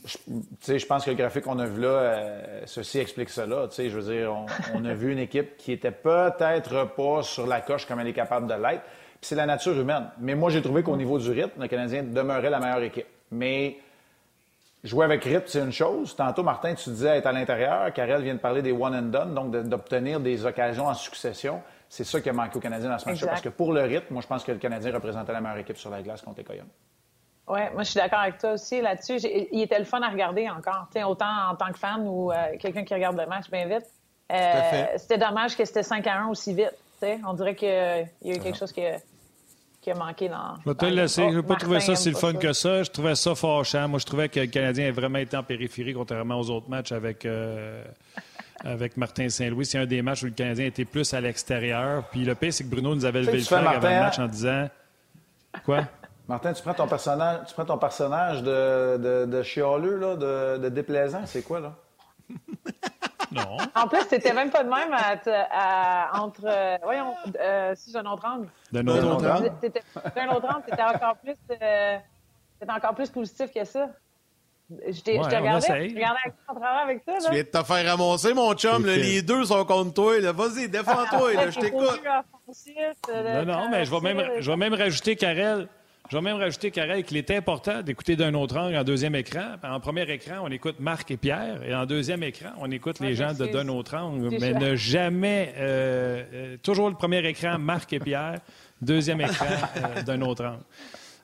je, 0.05 0.77
je 0.77 0.85
pense 0.85 1.05
que 1.05 1.09
le 1.09 1.15
graphique 1.15 1.43
qu'on 1.43 1.59
a 1.59 1.65
vu 1.65 1.81
là, 1.81 1.87
euh, 1.87 2.61
ceci 2.65 2.99
explique 2.99 3.29
cela. 3.29 3.67
Je 3.77 3.89
veux 3.89 4.13
dire, 4.13 4.35
on, 4.73 4.85
a 4.85 4.93
vu 4.93 5.11
une 5.11 5.19
équipe 5.19 5.57
qui 5.57 5.71
était 5.71 5.91
peut-être 5.91 6.85
pas 6.95 7.23
sur 7.23 7.47
la 7.47 7.61
coche 7.61 7.85
comme 7.85 7.99
elle 7.99 8.07
est 8.07 8.13
capable 8.13 8.47
de 8.47 8.53
l'être. 8.53 8.83
C'est 9.21 9.35
la 9.35 9.45
nature 9.45 9.77
humaine. 9.77 10.09
Mais 10.19 10.35
moi, 10.35 10.49
j'ai 10.49 10.61
trouvé 10.61 10.83
qu'au 10.83 10.95
niveau 10.95 11.19
du 11.19 11.29
rythme, 11.29 11.61
le 11.61 11.67
Canadien 11.67 12.03
demeurait 12.03 12.49
la 12.49 12.59
meilleure 12.59 12.83
équipe. 12.83 13.07
Mais 13.31 13.77
jouer 14.83 15.05
avec 15.05 15.23
rythme, 15.23 15.45
c'est 15.47 15.59
une 15.59 15.73
chose. 15.73 16.15
Tantôt, 16.15 16.43
Martin, 16.43 16.73
tu 16.75 16.89
disais 16.89 17.17
être 17.17 17.27
à 17.27 17.33
l'intérieur. 17.33 17.91
Karel 17.93 18.23
vient 18.23 18.35
de 18.35 18.39
parler 18.39 18.61
des 18.61 18.71
one 18.71 18.95
and 18.95 19.01
done, 19.09 19.33
donc 19.33 19.51
d'obtenir 19.51 20.21
des 20.21 20.45
occasions 20.45 20.87
en 20.87 20.93
succession. 20.93 21.61
C'est 21.89 22.05
ça 22.05 22.21
qui 22.21 22.29
a 22.29 22.33
manqué 22.33 22.55
au 22.55 22.61
Canadien 22.61 22.89
dans 22.89 22.99
ce 22.99 23.09
match-là. 23.09 23.27
Parce 23.27 23.41
que 23.41 23.49
pour 23.49 23.73
le 23.73 23.81
rythme, 23.81 24.13
moi, 24.13 24.21
je 24.21 24.27
pense 24.27 24.43
que 24.43 24.51
le 24.51 24.59
Canadien 24.59 24.93
représentait 24.93 25.33
la 25.33 25.41
meilleure 25.41 25.57
équipe 25.57 25.77
sur 25.77 25.89
la 25.89 26.01
glace 26.01 26.21
contre 26.21 26.37
les 26.37 26.43
Coyotes. 26.45 26.67
Oui, 27.49 27.61
moi, 27.73 27.81
je 27.81 27.89
suis 27.89 27.99
d'accord 27.99 28.19
avec 28.19 28.37
toi 28.37 28.53
aussi 28.53 28.79
là-dessus. 28.79 29.17
Il 29.51 29.61
était 29.61 29.79
le 29.79 29.85
fun 29.85 30.01
à 30.01 30.09
regarder 30.09 30.47
encore, 30.47 30.87
autant 31.07 31.49
en 31.49 31.55
tant 31.55 31.71
que 31.71 31.79
fan 31.79 32.07
ou 32.07 32.31
euh, 32.31 32.35
quelqu'un 32.59 32.83
qui 32.83 32.93
regarde 32.93 33.17
le 33.17 33.25
match 33.25 33.49
bien 33.49 33.67
vite. 33.67 33.85
Euh, 34.31 34.85
c'était 34.97 35.17
dommage 35.17 35.57
que 35.57 35.65
c'était 35.65 35.81
5 35.81 36.05
à 36.05 36.19
1 36.19 36.27
aussi 36.27 36.53
vite. 36.53 36.75
On 37.25 37.33
dirait 37.33 37.55
qu'il 37.55 37.67
y 37.69 38.31
a 38.31 38.35
eu 38.35 38.39
quelque 38.39 38.57
chose 38.57 38.71
qui 38.71 38.85
a, 38.85 39.95
manqué 39.95 40.29
dans. 40.29 40.57
Je 40.63 40.69
vais 40.69 40.75
te 40.75 40.85
le 40.85 40.91
laisser. 40.91 41.31
je 41.31 41.37
n'ai 41.37 41.41
pas 41.41 41.55
trouvé 41.55 41.79
ça 41.79 41.95
si 41.95 42.11
le 42.11 42.15
fun 42.15 42.33
que 42.33 42.53
ça. 42.53 42.83
Je 42.83 42.91
trouvais 42.91 43.15
ça 43.15 43.33
fâchant. 43.33 43.87
Moi, 43.87 43.97
je 43.97 44.05
trouvais 44.05 44.29
que 44.29 44.39
le 44.39 44.45
Canadien 44.45 44.89
a 44.89 44.91
vraiment 44.91 45.17
été 45.17 45.35
en 45.35 45.41
périphérie, 45.41 45.93
contrairement 45.93 46.39
aux 46.39 46.51
autres 46.51 46.69
matchs 46.69 46.91
avec. 46.91 47.25
Euh, 47.25 47.83
avec 48.63 48.97
Martin 48.97 49.29
Saint-Louis, 49.29 49.65
c'est 49.65 49.77
un 49.77 49.85
des 49.85 50.01
matchs 50.01 50.23
où 50.23 50.25
le 50.25 50.33
Canadien 50.33 50.65
était 50.65 50.83
plus 50.83 51.13
à 51.13 51.21
l'extérieur. 51.21 52.03
Puis 52.11 52.25
le 52.25 52.35
pire, 52.35 52.53
c'est 52.53 52.65
que 52.65 52.69
Bruno 52.69 52.93
nous 52.93 53.05
avait 53.05 53.21
levé 53.21 53.37
le 53.37 53.43
flag 53.43 53.65
avant 53.65 53.89
le 53.89 53.95
match 53.95 54.19
en 54.19 54.27
disant. 54.27 54.67
Quoi? 55.63 55.87
Martin, 56.29 56.53
tu 56.53 56.61
prends 56.61 56.75
ton 56.75 56.87
personnage, 56.87 57.39
tu 57.47 57.53
prends 57.55 57.65
ton 57.65 57.79
personnage 57.79 58.43
de, 58.43 58.97
de, 58.97 59.25
de 59.25 59.41
chialeux, 59.41 59.97
là, 59.97 60.15
de, 60.15 60.57
de 60.59 60.69
déplaisant, 60.69 61.25
c'est 61.25 61.41
quoi, 61.41 61.59
là? 61.59 61.73
non. 63.31 63.57
En 63.73 63.87
plus, 63.87 64.05
t'étais 64.07 64.31
même 64.31 64.51
pas 64.51 64.63
de 64.63 64.69
même 64.69 64.93
à, 64.93 66.21
entre. 66.21 66.41
Euh, 66.45 66.77
voyons, 66.83 67.15
euh, 67.39 67.73
si 67.75 67.91
j'ai 67.91 67.97
un 67.97 68.05
autre 68.05 68.23
angle. 68.25 68.47
D'un 68.71 68.85
autre 68.85 69.07
angle. 69.07 69.51
D'un 70.15 70.29
autre 70.29 70.55
angle, 70.55 70.65
t'étais 70.69 70.83
encore 70.83 71.15
plus. 71.17 71.35
Euh, 71.49 71.97
encore 72.67 72.93
plus 72.93 73.09
positif 73.09 73.51
que 73.51 73.63
ça. 73.65 73.89
Je 74.87 75.01
t'ai 75.01 75.17
ouais, 75.17 75.25
regardé, 75.25 75.65
je 75.65 75.95
regardais 75.95 76.19
en 76.47 76.53
travers 76.53 76.83
avec 76.83 77.01
ça. 77.03 77.13
Là. 77.13 77.19
Tu 77.25 77.31
viens 77.31 77.41
de 77.41 77.47
te 77.47 77.63
faire 77.63 77.89
ramasser, 77.89 78.35
mon 78.35 78.53
chum. 78.53 78.85
les 78.85 79.23
deux 79.23 79.45
sont 79.45 79.65
contre 79.65 79.95
toi. 79.95 80.31
Vas-y, 80.31 80.69
défends-toi. 80.69 81.49
je 81.49 81.59
t'écoute. 81.59 82.03
Non, 83.11 83.45
non, 83.45 83.69
mais 83.71 83.83
je 83.83 83.89
vais 83.89 84.13
même, 84.13 84.39
je 84.39 84.51
vais 84.51 84.57
même 84.57 84.75
rajouter, 84.75 85.15
Karel, 85.15 85.67
je 86.09 86.17
vais 86.17 86.21
même 86.23 86.37
rajouter, 86.37 86.71
Karel, 86.71 87.03
qu'il 87.03 87.17
est 87.17 87.29
important 87.31 87.83
d'écouter 87.83 88.15
d'un 88.15 88.33
autre 88.33 88.57
angle 88.57 88.75
en 88.75 88.83
deuxième 88.83 89.13
écran. 89.13 89.55
En 89.63 89.79
premier 89.79 90.09
écran, 90.11 90.37
on 90.43 90.49
écoute 90.49 90.77
Marc 90.79 91.11
et 91.11 91.17
Pierre, 91.17 91.61
et 91.63 91.73
en 91.75 91.85
deuxième 91.85 92.23
écran, 92.23 92.49
on 92.59 92.71
écoute 92.71 92.99
les 92.99 93.13
gens 93.13 93.33
de 93.33 93.45
d'un 93.45 93.67
autre 93.67 93.95
angle. 93.95 94.35
Mais 94.39 94.53
ne 94.53 94.75
jamais, 94.75 95.53
euh, 95.57 96.23
euh, 96.33 96.57
toujours 96.63 96.89
le 96.89 96.95
premier 96.95 97.25
écran, 97.27 97.59
Marc 97.59 97.93
et 97.93 97.99
Pierre, 97.99 98.39
deuxième 98.81 99.21
écran 99.21 99.45
euh, 99.77 100.01
d'un 100.01 100.21
autre 100.21 100.45
angle. 100.45 100.63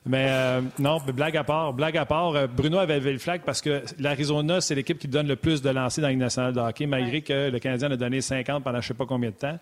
Mais 0.08 0.28
euh, 0.28 0.60
non, 0.78 0.98
blague 0.98 1.36
à 1.36 1.42
part, 1.42 1.72
blague 1.72 1.96
à 1.96 2.06
part, 2.06 2.36
euh, 2.36 2.46
Bruno 2.46 2.78
avait 2.78 2.94
levé 2.96 3.12
le 3.12 3.18
flag 3.18 3.40
parce 3.44 3.60
que 3.60 3.82
l'Arizona, 3.98 4.60
c'est 4.60 4.76
l'équipe 4.76 4.98
qui 5.00 5.08
donne 5.08 5.26
le 5.26 5.34
plus 5.34 5.62
de 5.62 5.70
lancers 5.70 6.00
dans 6.00 6.08
la 6.08 6.14
nationale 6.14 6.52
de 6.52 6.60
hockey, 6.60 6.86
malgré 6.86 7.22
que 7.22 7.50
le 7.50 7.58
Canadien 7.58 7.90
a 7.90 7.96
donné 7.96 8.20
50 8.20 8.62
pendant 8.62 8.80
je 8.80 8.84
ne 8.84 8.88
sais 8.88 8.94
pas 8.94 9.04
combien 9.06 9.30
de 9.30 9.34
temps. 9.34 9.58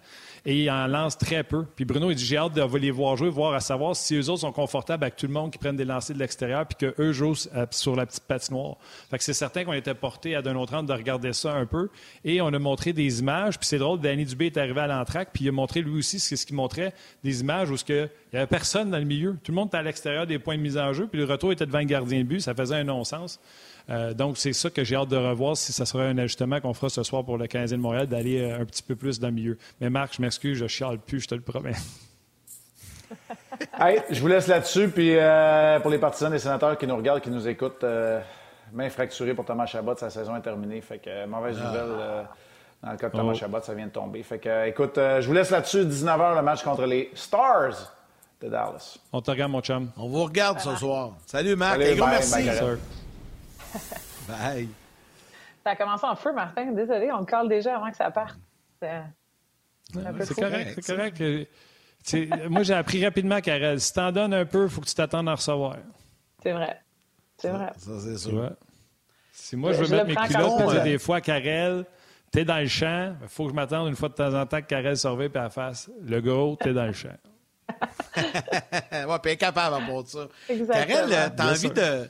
Et 0.47 0.65
il 0.65 0.71
en 0.71 0.87
lance 0.87 1.17
très 1.17 1.43
peu. 1.43 1.65
Puis 1.75 1.87
Bruno, 1.87 2.11
il 2.11 2.17
dit 2.17 2.25
J'ai 2.25 2.37
hâte 2.37 2.53
de 2.53 2.79
les 2.79 2.91
voir 2.91 3.17
jouer, 3.17 3.31
voir 3.31 3.55
à 3.55 3.61
savoir 3.61 3.97
si 3.97 4.15
eux 4.15 4.29
autres 4.29 4.41
sont 4.41 4.53
confortables 4.53 5.03
avec 5.05 5.17
tout 5.17 5.27
le 5.27 5.33
monde 5.33 5.51
qui 5.51 5.59
prennent 5.59 5.77
des 5.77 5.87
lancers 5.87 6.15
de 6.15 6.21
l'extérieur, 6.21 6.67
puis 6.67 6.77
qu'eux 6.87 7.13
jouent 7.13 7.49
euh, 7.55 7.67
sur 7.71 7.97
la 7.97 8.05
petite 8.05 8.25
patinoire. 8.25 8.77
Fait 9.11 9.17
que 9.17 9.25
c'est 9.25 9.33
certain 9.33 9.65
qu'on 9.65 9.73
était 9.73 9.95
porté 9.95 10.35
à 10.35 10.43
d'un 10.43 10.57
autre 10.57 10.75
angle 10.75 10.89
de 10.89 10.93
regarder 10.93 11.33
ça 11.33 11.55
un 11.55 11.65
peu. 11.65 11.89
Et 12.25 12.43
on 12.43 12.49
a 12.49 12.59
montré 12.59 12.93
des 12.93 13.21
images. 13.21 13.59
Puis 13.59 13.67
c'est 13.67 13.79
drôle, 13.79 14.01
Danny 14.01 14.25
Dubé 14.27 14.47
est 14.47 14.57
arrivé 14.59 14.81
à 14.81 14.87
l'entraque, 14.87 15.31
puis 15.33 15.45
il 15.45 15.49
a 15.49 15.53
montré 15.53 15.81
lui 15.81 15.99
aussi 15.99 16.21
ce 16.21 16.45
qu'il 16.45 16.57
montrait 16.57 16.93
des 17.23 17.41
images 17.41 17.71
où 17.71 17.77
ce 17.77 17.85
que 17.85 18.09
il 18.33 18.37
n'y 18.37 18.41
avait 18.41 18.49
personne 18.49 18.91
dans 18.91 18.99
le 18.99 19.05
milieu. 19.05 19.37
Tout 19.45 19.53
le 19.53 19.55
monde 19.55 19.69
était 19.69 19.77
à 19.77 19.83
l'extérieur 19.83 20.27
des 20.27 20.41
points 20.41 20.57
de 20.57 20.61
mise 20.63 20.77
en 20.77 20.93
jeu, 20.93 21.07
puis 21.07 21.21
le 21.21 21.25
retour 21.25 21.53
était 21.53 21.67
devant 21.67 21.79
le 21.79 21.85
gardien 21.85 22.19
de 22.19 22.25
but. 22.25 22.41
Ça 22.41 22.53
faisait 22.53 22.75
un 22.75 22.83
non-sens. 22.83 23.39
Euh, 23.91 24.15
donc, 24.15 24.39
c'est 24.39 24.53
ça 24.53 24.71
que 24.71 24.83
j'ai 24.85 24.97
hâte 24.97 25.09
de 25.09 25.17
revoir 25.17 25.57
si 25.57 25.73
ça 25.73 25.85
sera 25.85 26.05
un 26.05 26.17
ajustement 26.19 26.61
qu'on 26.61 26.75
fera 26.75 26.89
ce 26.89 27.03
soir 27.03 27.25
pour 27.25 27.37
le 27.37 27.47
Canadien 27.47 27.77
de 27.77 27.83
Montréal, 27.83 28.07
d'aller 28.07 28.41
euh, 28.41 28.61
un 28.61 28.65
petit 28.65 28.83
peu 28.83 28.97
plus 28.97 29.21
dans 29.21 29.29
le 29.29 29.35
milieu. 29.35 29.59
Mais 29.81 29.91
Marc, 29.91 30.15
je 30.17 30.23
m'excuse, 30.23 30.59
je 30.59 30.67
chiale 30.67 30.99
plus, 30.99 31.21
je 31.21 31.29
te 31.29 31.35
le 31.35 31.43
promets. 31.43 31.75
hey, 33.81 34.01
je 34.11 34.21
vous 34.21 34.29
laisse 34.29 34.47
là-dessus. 34.47 34.89
Puis 34.89 35.17
euh, 35.17 35.79
pour 35.81 35.91
les 35.91 35.99
partisans 35.99 36.31
des 36.31 36.39
sénateurs 36.39 36.79
qui 36.79 36.87
nous 36.87 36.97
regardent, 36.97 37.21
qui 37.21 37.31
nous 37.31 37.47
écoutent, 37.47 37.85
main 38.73 38.89
fracturée 38.89 39.35
pour 39.35 39.45
Thomas 39.45 39.67
Chabot, 39.67 39.97
sa 39.97 40.11
saison 40.11 40.35
est 40.37 40.43
terminée. 40.43 40.81
Fait 40.81 40.99
que 40.99 41.27
mauvaise 41.27 41.59
ah. 41.61 41.67
nouvelle. 41.67 42.27
dans 42.83 42.91
le 42.93 42.97
cas 42.97 43.09
de 43.09 43.17
Thomas 43.17 43.33
oh. 43.35 43.39
Chabot, 43.39 43.61
ça 43.61 43.75
vient 43.75 43.87
de 43.87 43.93
tomber. 43.93 44.23
Fait 44.23 44.39
que, 44.39 44.67
écoute, 44.67 44.95
je 44.97 45.27
vous 45.27 45.35
laisse 45.35 45.51
là-dessus. 45.51 45.85
19h, 45.85 46.37
le 46.37 46.43
match 46.43 46.63
contre 46.63 46.87
les 46.87 47.11
Stars 47.15 47.93
de 48.41 48.49
Dallas. 48.49 48.99
On 49.13 49.21
te 49.21 49.31
regarde, 49.31 49.53
mon 49.53 49.61
chum. 49.61 49.91
On 49.99 50.09
vous 50.09 50.25
regarde 50.25 50.59
ce 50.59 50.75
soir. 50.77 51.13
Salut, 51.27 51.55
Marc. 51.55 51.83
Salut, 51.83 51.97
gros 51.97 52.07
merci. 52.07 52.45
Bye, 52.45 52.79
Ça 55.65 55.71
a 55.71 55.77
commencé 55.77 56.05
en 56.05 56.15
feu, 56.15 56.33
Martin. 56.33 56.73
Désolé, 56.73 57.11
on 57.11 57.21
le 57.21 57.25
cale 57.25 57.49
déjà 57.49 57.77
avant 57.77 57.91
que 57.91 57.97
ça 57.97 58.11
parte. 58.11 58.39
C'est 58.81 60.35
correct, 60.35 60.79
c'est 60.83 60.95
correct. 60.95 62.49
moi, 62.51 62.63
j'ai 62.63 62.75
appris 62.75 63.03
rapidement, 63.03 63.41
Karel. 63.41 63.81
Si 63.81 63.93
t'en 63.93 64.13
donnes 64.13 64.35
un 64.35 64.45
peu, 64.45 64.65
il 64.65 64.69
faut 64.69 64.83
que 64.83 64.87
tu 64.87 64.95
t'attendes 64.95 65.29
à 65.29 65.35
recevoir. 65.35 65.77
C'est 66.43 66.53
vrai. 66.53 66.81
C'est 67.39 67.49
vrai. 67.49 67.73
Ça, 67.79 67.93
c'est 68.01 68.19
sûr. 68.19 68.51
Si 69.33 69.57
moi, 69.57 69.73
je 69.73 69.83
veux 69.83 70.05
mettre 70.05 70.21
mes 70.21 70.29
culottes, 70.29 70.83
des 70.85 70.99
fois, 70.99 71.21
Karel, 71.21 71.85
t'es 72.31 72.45
dans 72.45 72.59
le 72.59 72.67
champ, 72.67 73.15
il 73.23 73.29
faut 73.29 73.45
que 73.45 73.51
je 73.51 73.55
m'attende 73.55 73.89
une 73.89 73.97
fois 73.97 74.09
de 74.09 74.15
temps 74.15 74.35
en 74.35 74.47
temps 74.47 74.61
que 74.61 74.67
Karel 74.67 74.97
surveille 74.97 75.31
et 75.35 75.39
elle 75.39 75.51
fasse 75.51 75.91
le 76.03 76.21
gros, 76.21 76.57
t'es 76.61 76.73
dans 76.73 76.87
le 76.87 76.93
champ. 76.93 77.17
ouais, 78.17 79.19
puis 79.23 79.33
incapable 79.33 79.77
à 79.77 80.03
de 80.03 80.07
ça. 80.07 80.29
Karel, 80.49 81.13
euh, 81.13 81.29
t'as 81.35 81.53
envie 81.53 81.71
de. 81.71 82.09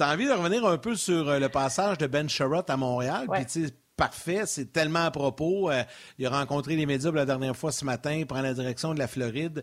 T'as 0.00 0.14
envie 0.14 0.26
de 0.26 0.32
revenir 0.32 0.64
un 0.64 0.78
peu 0.78 0.94
sur 0.94 1.28
euh, 1.28 1.38
le 1.38 1.50
passage 1.50 1.98
de 1.98 2.06
Ben 2.06 2.26
Sherrod 2.26 2.64
à 2.70 2.78
Montréal? 2.78 3.26
Puis, 3.30 3.66
parfait, 3.98 4.46
c'est 4.46 4.72
tellement 4.72 5.04
à 5.04 5.10
propos. 5.10 5.70
Euh, 5.70 5.82
il 6.16 6.26
a 6.26 6.30
rencontré 6.30 6.74
les 6.74 6.86
médias 6.86 7.10
la 7.10 7.26
dernière 7.26 7.54
fois 7.54 7.70
ce 7.70 7.84
matin, 7.84 8.12
il 8.12 8.26
prend 8.26 8.40
la 8.40 8.54
direction 8.54 8.94
de 8.94 8.98
la 8.98 9.06
Floride. 9.06 9.62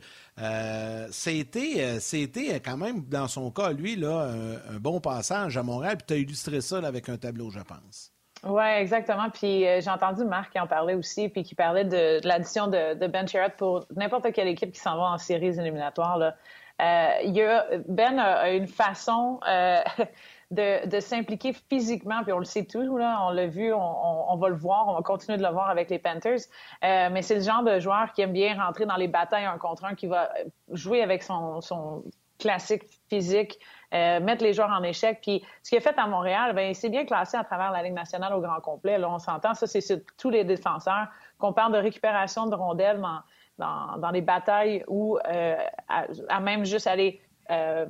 c'était, 1.09 1.99
c'était 1.99 2.59
quand 2.59 2.77
même, 2.77 3.03
dans 3.05 3.27
son 3.27 3.49
cas, 3.49 3.71
lui, 3.71 3.95
là, 3.95 4.29
un, 4.69 4.77
bon 4.77 4.99
passage 4.99 5.57
à 5.57 5.63
Montréal. 5.63 5.97
Puis 5.97 6.05
tu 6.05 6.13
as 6.13 6.17
illustré 6.17 6.61
ça 6.61 6.77
avec 6.85 7.09
un 7.09 7.17
tableau, 7.17 7.49
je 7.49 7.61
pense. 7.61 8.13
Oui, 8.43 8.63
exactement. 8.63 9.29
Puis 9.29 9.67
euh, 9.67 9.81
j'ai 9.81 9.89
entendu 9.89 10.23
Marc 10.23 10.51
qui 10.51 10.59
en 10.59 10.67
parlait 10.67 10.93
aussi, 10.93 11.29
puis 11.29 11.43
qui 11.43 11.55
parlait 11.55 11.85
de, 11.85 12.25
l'addition 12.25 12.67
de, 12.67 13.07
Ben 13.07 13.27
Sherratt 13.27 13.55
pour 13.57 13.85
n'importe 13.95 14.31
quelle 14.33 14.47
équipe 14.47 14.71
qui 14.71 14.79
s'en 14.79 14.95
va 14.97 15.03
en 15.03 15.17
séries 15.17 15.59
éliminatoires. 15.59 16.17
Là. 16.17 16.35
Euh, 16.81 17.79
ben 17.87 18.19
a, 18.19 18.51
une 18.51 18.67
façon 18.67 19.39
euh, 19.47 19.81
de, 20.51 20.99
s'impliquer 20.99 21.53
physiquement, 21.53 22.23
puis 22.23 22.33
on 22.33 22.39
le 22.39 22.45
sait 22.45 22.65
tous, 22.65 22.97
là, 22.97 23.19
on 23.23 23.31
l'a 23.31 23.47
vu, 23.47 23.73
on, 23.73 24.35
va 24.37 24.49
le 24.49 24.55
voir, 24.55 24.87
on 24.87 24.93
va 24.93 25.01
continuer 25.01 25.37
de 25.37 25.43
le 25.43 25.49
voir 25.49 25.69
avec 25.69 25.89
les 25.89 25.99
Panthers. 25.99 26.39
mais 26.81 27.21
c'est 27.21 27.35
le 27.35 27.41
genre 27.41 27.63
de 27.63 27.79
joueur 27.79 28.13
qui 28.13 28.21
aime 28.21 28.33
bien 28.33 28.61
rentrer 28.61 28.85
dans 28.85 28.95
les 28.95 29.07
batailles 29.07 29.45
un 29.45 29.57
contre 29.57 29.85
un, 29.85 29.95
qui 29.95 30.07
va 30.07 30.29
jouer 30.71 31.01
avec 31.01 31.23
son, 31.23 31.61
son 31.61 32.03
classique 32.37 32.83
physique, 33.09 33.59
euh, 33.93 34.19
mettre 34.19 34.43
les 34.43 34.53
joueurs 34.53 34.69
en 34.69 34.83
échec. 34.83 35.19
Puis 35.21 35.43
ce 35.63 35.69
qu'il 35.69 35.77
a 35.77 35.81
fait 35.81 35.97
à 35.97 36.07
Montréal, 36.07 36.53
ben 36.53 36.73
c'est 36.73 36.89
bien 36.89 37.05
classé 37.05 37.37
à 37.37 37.43
travers 37.43 37.71
la 37.71 37.83
Ligue 37.83 37.93
nationale 37.93 38.33
au 38.33 38.41
grand 38.41 38.59
complet. 38.61 38.97
Là, 38.97 39.09
on 39.09 39.19
s'entend, 39.19 39.53
ça 39.53 39.67
c'est 39.67 39.81
sur 39.81 39.97
tous 40.17 40.29
les 40.29 40.43
défenseurs. 40.43 41.07
Qu'on 41.39 41.53
parle 41.53 41.73
de 41.73 41.77
récupération 41.77 42.47
de 42.47 42.55
rondelles 42.55 42.99
dans, 42.99 43.21
dans, 43.57 44.11
les 44.11 44.21
batailles 44.21 44.83
ou 44.87 45.17
euh, 45.17 45.55
à, 45.87 46.39
même 46.39 46.65
juste 46.65 46.87
aller 46.87 47.21
euh, 47.49 47.85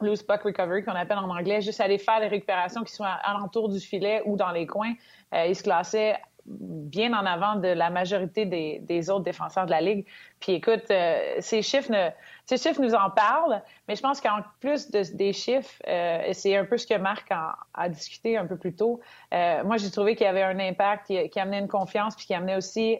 loose 0.00 0.22
puck 0.22 0.42
recovery 0.42 0.84
qu'on 0.84 0.92
appelle 0.92 1.18
en 1.18 1.30
anglais, 1.30 1.60
juste 1.60 1.80
aller 1.80 1.98
faire 1.98 2.20
les 2.20 2.28
récupérations 2.28 2.82
qui 2.84 2.92
sont 2.92 3.04
alentour 3.04 3.68
du 3.68 3.80
filet 3.80 4.22
ou 4.26 4.36
dans 4.36 4.50
les 4.50 4.66
coins. 4.66 4.94
il 5.32 5.54
se 5.54 5.62
classait 5.62 6.16
bien 6.44 7.12
en 7.12 7.24
avant 7.24 7.56
de 7.56 7.68
la 7.68 7.90
majorité 7.90 8.44
des, 8.46 9.10
autres 9.10 9.24
défenseurs 9.24 9.66
de 9.66 9.70
la 9.70 9.80
Ligue. 9.80 10.06
Puis 10.40 10.52
écoute, 10.52 10.84
euh, 10.90 11.36
ces, 11.38 11.62
chiffres 11.62 11.92
ces 12.46 12.56
chiffres 12.56 12.80
nous 12.80 12.94
en 12.94 13.10
parlent, 13.10 13.62
mais 13.86 13.94
je 13.94 14.02
pense 14.02 14.20
qu'en 14.20 14.40
plus 14.60 14.90
des 14.90 15.32
chiffres, 15.32 15.80
euh, 15.86 16.22
c'est 16.32 16.56
un 16.56 16.64
peu 16.64 16.78
ce 16.78 16.86
que 16.86 16.96
Marc 16.98 17.30
a, 17.30 17.88
discuté 17.88 18.36
un 18.36 18.46
peu 18.46 18.56
plus 18.56 18.74
tôt, 18.74 19.00
euh, 19.32 19.62
moi 19.64 19.76
j'ai 19.76 19.90
trouvé 19.90 20.16
qu'il 20.16 20.26
y 20.26 20.28
avait 20.28 20.42
un 20.42 20.58
impact 20.58 21.06
qui, 21.06 21.30
qui, 21.30 21.40
amenait 21.40 21.60
une 21.60 21.68
confiance, 21.68 22.16
puis 22.16 22.26
qui 22.26 22.34
amenait 22.34 22.56
aussi 22.56 22.98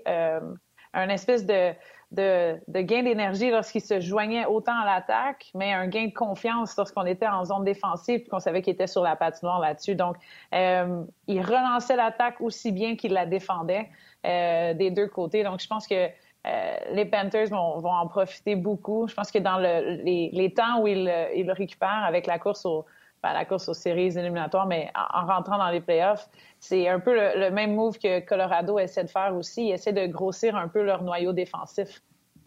un 0.95 1.09
espèce 1.09 1.47
de 1.47 1.72
de, 2.12 2.80
gain 2.80 3.03
d'énergie 3.03 3.51
lorsqu'il 3.51 3.80
se 3.80 4.01
joignait 4.01 4.45
autant 4.45 4.78
à 4.78 4.84
l'attaque, 4.84 5.51
mais 5.55 5.72
un 5.72 5.86
gain 5.86 6.07
de 6.07 6.12
confiance 6.12 6.76
lorsqu'on 6.76 7.07
était 7.07 7.26
en 7.26 7.45
zone 7.45 7.64
défensive 7.64 8.20
et 8.20 8.28
qu'on 8.28 8.40
savait 8.40 8.62
qu'il 8.62 8.74
était 8.74 8.86
sur 8.86 9.03
la 9.03 9.16
patinoire 9.16 9.61
là-dessus. 9.61 9.95
Donc, 9.95 10.16
euh, 10.55 11.03
il 11.26 11.40
relançait 11.40 11.97
l'attaque 11.97 12.40
aussi 12.40 12.72
bien 12.72 12.97
qu'il 12.97 13.12
la 13.12 13.26
défendait 13.26 13.88
euh, 14.26 14.74
des 14.74 14.90
deux 14.90 15.09
côtés. 15.09 15.43
Donc, 15.43 15.61
je 15.61 15.66
pense 15.66 15.86
que 15.86 16.09
euh, 16.45 16.76
les 16.90 17.05
Panthers 17.05 17.49
vont, 17.49 17.84
en 17.84 18.07
profiter 18.09 18.57
beaucoup. 18.57 19.07
Je 19.09 19.14
pense 19.14 19.30
que 19.30 19.38
dans 19.38 19.59
les, 19.59 20.55
temps 20.55 20.80
où 20.80 20.88
ils, 20.88 21.05
le 21.05 21.53
récupèrent 21.53 22.05
avec 22.05 22.26
la 22.26 22.38
course 22.38 22.66
au, 22.66 22.84
ben, 23.22 23.32
la 23.32 23.44
course 23.44 23.68
aux 23.68 23.74
séries 23.74 24.18
éliminatoires, 24.18 24.66
mais 24.66 24.90
en, 24.94 25.26
rentrant 25.26 25.56
dans 25.56 25.68
les 25.68 25.80
playoffs, 25.80 26.28
c'est 26.58 26.88
un 26.88 26.98
peu 26.98 27.14
le, 27.14 27.50
même 27.50 27.74
move 27.74 27.98
que 27.98 28.20
Colorado 28.20 28.78
essaie 28.78 29.04
de 29.04 29.10
faire 29.10 29.34
aussi. 29.36 29.68
Ils 29.68 29.72
essaient 29.72 29.92
de 29.92 30.06
grossir 30.06 30.56
un 30.56 30.66
peu 30.66 30.82
leur 30.82 31.02
noyau 31.02 31.32
défensif. 31.32 32.02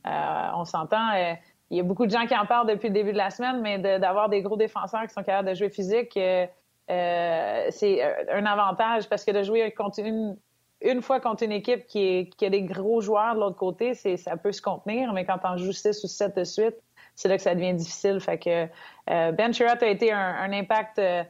Euh, 0.05 0.47
on 0.55 0.65
s'entend, 0.65 1.13
euh, 1.15 1.33
il 1.69 1.77
y 1.77 1.79
a 1.79 1.83
beaucoup 1.83 2.05
de 2.05 2.11
gens 2.11 2.25
qui 2.25 2.35
en 2.35 2.45
parlent 2.45 2.67
depuis 2.67 2.89
le 2.89 2.93
début 2.93 3.13
de 3.13 3.17
la 3.17 3.29
semaine, 3.29 3.61
mais 3.61 3.79
d'avoir 3.99 4.27
des 4.27 4.41
gros 4.41 4.57
défenseurs 4.57 5.03
qui 5.03 5.13
sont 5.13 5.23
capables 5.23 5.49
de 5.49 5.53
jouer 5.53 5.69
physique, 5.69 6.17
euh, 6.17 7.65
c'est 7.69 8.03
un 8.31 8.45
avantage 8.45 9.07
parce 9.07 9.23
que 9.23 9.31
de 9.31 9.43
jouer 9.43 9.71
contre 9.71 9.99
une, 9.99 10.37
une 10.81 11.01
fois 11.01 11.19
contre 11.19 11.43
une 11.43 11.53
équipe 11.53 11.87
qui, 11.87 12.29
a 12.41 12.49
des 12.49 12.63
gros 12.63 13.01
joueurs 13.01 13.35
de 13.35 13.39
l'autre 13.39 13.57
côté, 13.57 13.93
ça 13.93 14.37
peut 14.37 14.51
se 14.51 14.61
contenir, 14.61 15.13
mais 15.13 15.25
quand 15.25 15.39
on 15.43 15.57
joue 15.57 15.71
6 15.71 16.03
ou 16.03 16.07
7 16.07 16.37
de 16.37 16.43
suite, 16.43 16.75
c'est 17.15 17.29
là 17.29 17.37
que 17.37 17.43
ça 17.43 17.55
devient 17.55 17.73
difficile. 17.73 18.19
Fait 18.19 18.37
que 18.37 18.67
euh, 19.09 19.31
Ben 19.31 19.53
Sherratt 19.53 19.81
a 19.81 19.87
été 19.87 20.11
un, 20.11 20.51
impact 20.51 20.99
euh, 20.99 21.23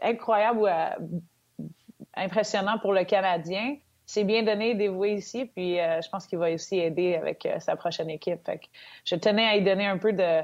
incroyable 0.00 0.60
ou 0.60 0.66
euh, 0.66 0.88
impressionnant 2.14 2.78
pour 2.78 2.92
le 2.92 3.04
Canadien. 3.04 3.76
C'est 4.06 4.24
bien 4.24 4.42
donné, 4.42 4.74
dévoué 4.74 5.12
ici, 5.12 5.44
puis 5.44 5.76
je 5.76 6.08
pense 6.08 6.26
qu'il 6.26 6.38
va 6.38 6.50
aussi 6.50 6.80
aider 6.80 7.14
avec 7.14 7.48
sa 7.60 7.76
prochaine 7.76 8.10
équipe. 8.10 8.44
Fait 8.44 8.58
que 8.58 8.66
je 9.04 9.14
tenais 9.14 9.46
à 9.46 9.54
y 9.54 9.62
donner 9.62 9.86
un 9.86 9.98
peu 9.98 10.12
de, 10.12 10.40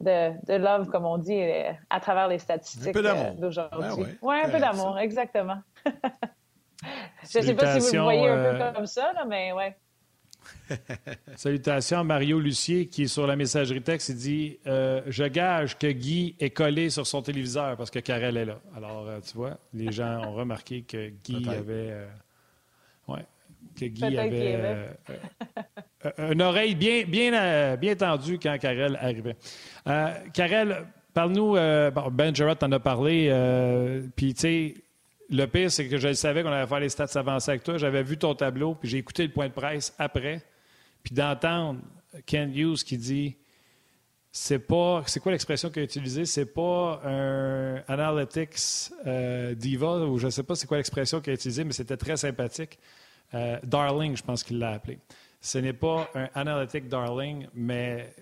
de, 0.00 0.54
love, 0.54 0.88
comme 0.88 1.06
on 1.06 1.16
dit, 1.16 1.42
à 1.88 2.00
travers 2.00 2.28
les 2.28 2.38
statistiques 2.38 2.94
d'aujourd'hui. 3.38 4.18
oui, 4.20 4.36
un 4.44 4.50
peu 4.50 4.58
d'amour, 4.58 4.98
exactement. 4.98 5.56
je 5.86 7.38
ne 7.38 7.42
sais 7.42 7.54
pas 7.54 7.80
si 7.80 7.88
vous 7.88 7.96
le 7.96 8.02
voyez 8.02 8.28
un 8.28 8.58
peu 8.58 8.74
comme 8.74 8.86
ça, 8.86 9.14
mais 9.26 9.52
ouais. 9.52 9.74
Salutations 11.36 12.00
à 12.00 12.04
Mario 12.04 12.40
Lucier 12.40 12.86
qui 12.86 13.04
est 13.04 13.08
sur 13.08 13.26
la 13.26 13.36
messagerie 13.36 13.82
texte. 13.82 14.10
Il 14.10 14.16
dit 14.16 14.58
euh, 14.66 15.02
Je 15.06 15.24
gage 15.24 15.78
que 15.78 15.86
Guy 15.86 16.34
est 16.40 16.50
collé 16.50 16.90
sur 16.90 17.06
son 17.06 17.22
téléviseur 17.22 17.76
parce 17.76 17.90
que 17.90 17.98
Karel 17.98 18.36
est 18.36 18.44
là. 18.44 18.60
Alors, 18.76 19.06
euh, 19.08 19.20
tu 19.20 19.36
vois, 19.36 19.58
les 19.74 19.92
gens 19.92 20.22
ont 20.26 20.34
remarqué 20.34 20.82
que 20.82 21.10
Guy 21.24 21.48
avait. 21.48 21.90
Euh, 21.90 22.06
ouais, 23.08 23.24
que 23.78 23.86
Guy 23.86 24.16
avait. 24.16 24.88
une 26.18 26.42
oreille 26.42 26.74
bien, 26.74 27.04
bien, 27.06 27.76
bien 27.76 27.94
tendue 27.94 28.38
quand 28.38 28.56
Karel 28.58 28.98
arrivait. 29.00 29.36
Karel, 30.32 30.86
parle-nous. 31.14 31.54
ben 31.54 32.34
Gerard 32.34 32.58
t'en 32.58 32.72
a 32.72 32.80
parlé. 32.80 33.30
Puis, 34.16 34.34
tu 34.34 34.40
sais 34.40 34.74
le 35.32 35.46
pire, 35.46 35.72
c'est 35.72 35.88
que 35.88 35.96
je 35.96 36.12
savais 36.12 36.42
qu'on 36.42 36.52
allait 36.52 36.66
faire 36.66 36.80
les 36.80 36.90
stats 36.90 37.08
avancées 37.14 37.50
avec 37.50 37.64
toi. 37.64 37.78
J'avais 37.78 38.02
vu 38.02 38.18
ton 38.18 38.34
tableau, 38.34 38.74
puis 38.74 38.88
j'ai 38.88 38.98
écouté 38.98 39.24
le 39.24 39.32
point 39.32 39.48
de 39.48 39.52
presse 39.52 39.94
après. 39.98 40.42
Puis 41.02 41.14
d'entendre 41.14 41.80
Ken 42.26 42.54
Hughes 42.54 42.84
qui 42.84 42.98
dit 42.98 43.36
c'est 44.30 44.60
pas. 44.60 45.02
C'est 45.06 45.20
quoi 45.20 45.32
l'expression 45.32 45.70
qu'il 45.70 45.80
a 45.80 45.84
utilisée? 45.84 46.24
C'est 46.24 46.46
pas 46.46 47.00
un 47.04 47.82
analytics 47.88 48.90
euh, 49.06 49.54
diva, 49.54 49.98
ou 50.00 50.18
je 50.18 50.26
ne 50.26 50.30
sais 50.30 50.42
pas 50.42 50.54
c'est 50.54 50.66
quoi 50.66 50.78
l'expression 50.78 51.20
qu'il 51.20 51.32
a 51.32 51.34
utilisée, 51.34 51.64
mais 51.64 51.72
c'était 51.72 51.96
très 51.96 52.16
sympathique. 52.16 52.78
Euh, 53.34 53.58
darling, 53.62 54.16
je 54.16 54.22
pense 54.22 54.42
qu'il 54.42 54.58
l'a 54.58 54.72
appelé. 54.72 54.98
Ce 55.40 55.58
n'est 55.58 55.72
pas 55.72 56.10
un 56.14 56.28
analytic 56.34 56.88
darling, 56.88 57.46
mais 57.54 58.14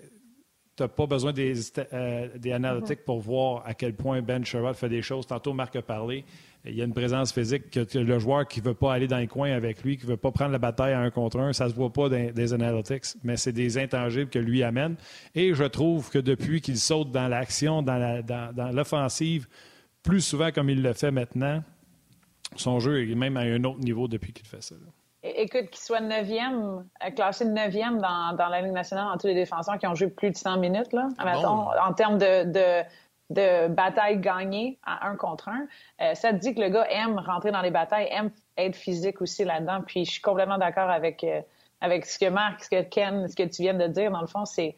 tu 0.75 0.83
n'as 0.83 0.89
pas 0.89 1.05
besoin 1.05 1.33
des, 1.33 1.53
euh, 1.93 2.37
des 2.37 2.51
analytics 2.51 3.05
pour 3.05 3.19
voir 3.19 3.63
à 3.65 3.73
quel 3.73 3.93
point 3.93 4.21
Ben 4.21 4.43
Sherrod 4.43 4.75
fait 4.75 4.89
des 4.89 5.01
choses. 5.01 5.27
Tantôt, 5.27 5.53
Marc 5.53 5.75
a 5.75 5.81
parlé 5.81 6.25
il 6.65 6.75
y 6.75 6.81
a 6.81 6.85
une 6.85 6.93
présence 6.93 7.33
physique 7.33 7.71
que 7.71 7.97
le 7.97 8.19
joueur 8.19 8.47
qui 8.47 8.59
ne 8.59 8.65
veut 8.65 8.73
pas 8.75 8.93
aller 8.93 9.07
dans 9.07 9.17
les 9.17 9.27
coins 9.27 9.51
avec 9.51 9.83
lui, 9.83 9.97
qui 9.97 10.05
ne 10.05 10.11
veut 10.11 10.17
pas 10.17 10.31
prendre 10.31 10.51
la 10.51 10.59
bataille 10.59 10.93
à 10.93 10.99
un 10.99 11.09
contre 11.09 11.39
un, 11.39 11.53
ça 11.53 11.65
ne 11.65 11.69
se 11.69 11.75
voit 11.75 11.91
pas 11.91 12.07
dans, 12.07 12.31
des 12.31 12.53
analytics, 12.53 13.05
mais 13.23 13.35
c'est 13.35 13.51
des 13.51 13.79
intangibles 13.79 14.29
que 14.29 14.39
lui 14.39 14.61
amène. 14.61 14.95
Et 15.33 15.53
je 15.55 15.63
trouve 15.63 16.11
que 16.11 16.19
depuis 16.19 16.61
qu'il 16.61 16.77
saute 16.77 17.11
dans 17.11 17.27
l'action, 17.27 17.81
dans 17.81 18.71
l'offensive, 18.73 19.47
plus 20.03 20.21
souvent 20.21 20.51
comme 20.51 20.69
il 20.69 20.83
le 20.83 20.93
fait 20.93 21.11
maintenant, 21.11 21.63
son 22.55 22.79
jeu 22.79 23.09
est 23.09 23.15
même 23.15 23.37
à 23.37 23.41
un 23.41 23.63
autre 23.63 23.79
niveau 23.79 24.07
depuis 24.07 24.33
qu'il 24.33 24.45
fait 24.45 24.61
ça. 24.61 24.75
Écoute, 25.23 25.69
qu'il 25.69 25.81
soit 25.81 26.01
neuvième, 26.01 26.83
euh, 27.05 27.11
classé 27.11 27.45
neuvième 27.45 27.99
dans, 27.99 28.35
dans 28.35 28.49
la 28.49 28.61
Ligue 28.61 28.71
nationale 28.71 29.07
en 29.13 29.17
tous 29.17 29.27
les 29.27 29.35
défenseurs 29.35 29.77
qui 29.77 29.85
ont 29.85 29.93
joué 29.93 30.07
plus 30.07 30.31
de 30.31 30.35
100 30.35 30.57
minutes, 30.57 30.93
là, 30.93 31.09
en 31.19 31.93
termes 31.93 32.17
de 32.17 32.51
de 32.51 32.83
batailles 33.69 34.19
gagnées 34.19 34.77
à 34.85 35.07
un 35.07 35.15
contre 35.15 35.49
un, 35.49 35.67
euh, 36.01 36.15
ça 36.15 36.31
te 36.31 36.37
dit 36.37 36.53
que 36.53 36.61
le 36.61 36.69
gars 36.69 36.85
aime 36.89 37.19
rentrer 37.19 37.51
dans 37.51 37.61
les 37.61 37.71
batailles, 37.71 38.07
aime 38.11 38.31
être 38.57 38.75
physique 38.75 39.21
aussi 39.21 39.43
là-dedans. 39.43 39.81
Puis 39.85 40.05
je 40.05 40.11
suis 40.11 40.21
complètement 40.21 40.57
d'accord 40.57 40.89
avec, 40.89 41.23
euh, 41.23 41.41
avec 41.81 42.05
ce 42.05 42.19
que 42.19 42.29
Marc, 42.29 42.63
ce 42.63 42.69
que 42.69 42.81
Ken, 42.83 43.27
ce 43.27 43.35
que 43.35 43.43
tu 43.43 43.63
viens 43.63 43.73
de 43.73 43.87
dire, 43.87 44.11
dans 44.11 44.21
le 44.21 44.27
fond, 44.27 44.45
c'est, 44.45 44.75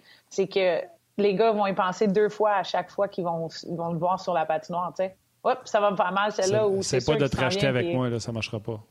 que 0.47 0.82
les 1.18 1.36
gars 1.36 1.51
vont 1.51 1.68
y 1.68 1.74
penser 1.74 2.08
deux 2.08 2.30
fois 2.30 2.54
à 2.56 2.64
chaque 2.64 2.89
fois 2.89 3.08
qu'ils 3.08 3.24
vont, 3.24 3.47
vont 3.70 3.91
le 3.91 3.99
voir 3.99 4.20
sur 4.20 4.34
la 4.34 4.45
patinoire, 4.45 4.93
tu 4.95 5.04
sais. 5.04 5.16
Oups, 5.43 5.60
ça 5.66 5.82
va 5.82 5.91
me 5.91 5.97
faire 5.97 6.12
mal, 6.14 6.32
celle-là. 6.32 6.66
C'est 6.82 7.06
pas 7.06 7.18
de 7.18 7.28
te 7.28 7.38
racheter 7.38 7.68
avec 7.68 7.93
moi, 7.93 8.10
là, 8.10 8.20
ça 8.20 8.32
marchera 8.32 8.60
pas. 8.60 8.80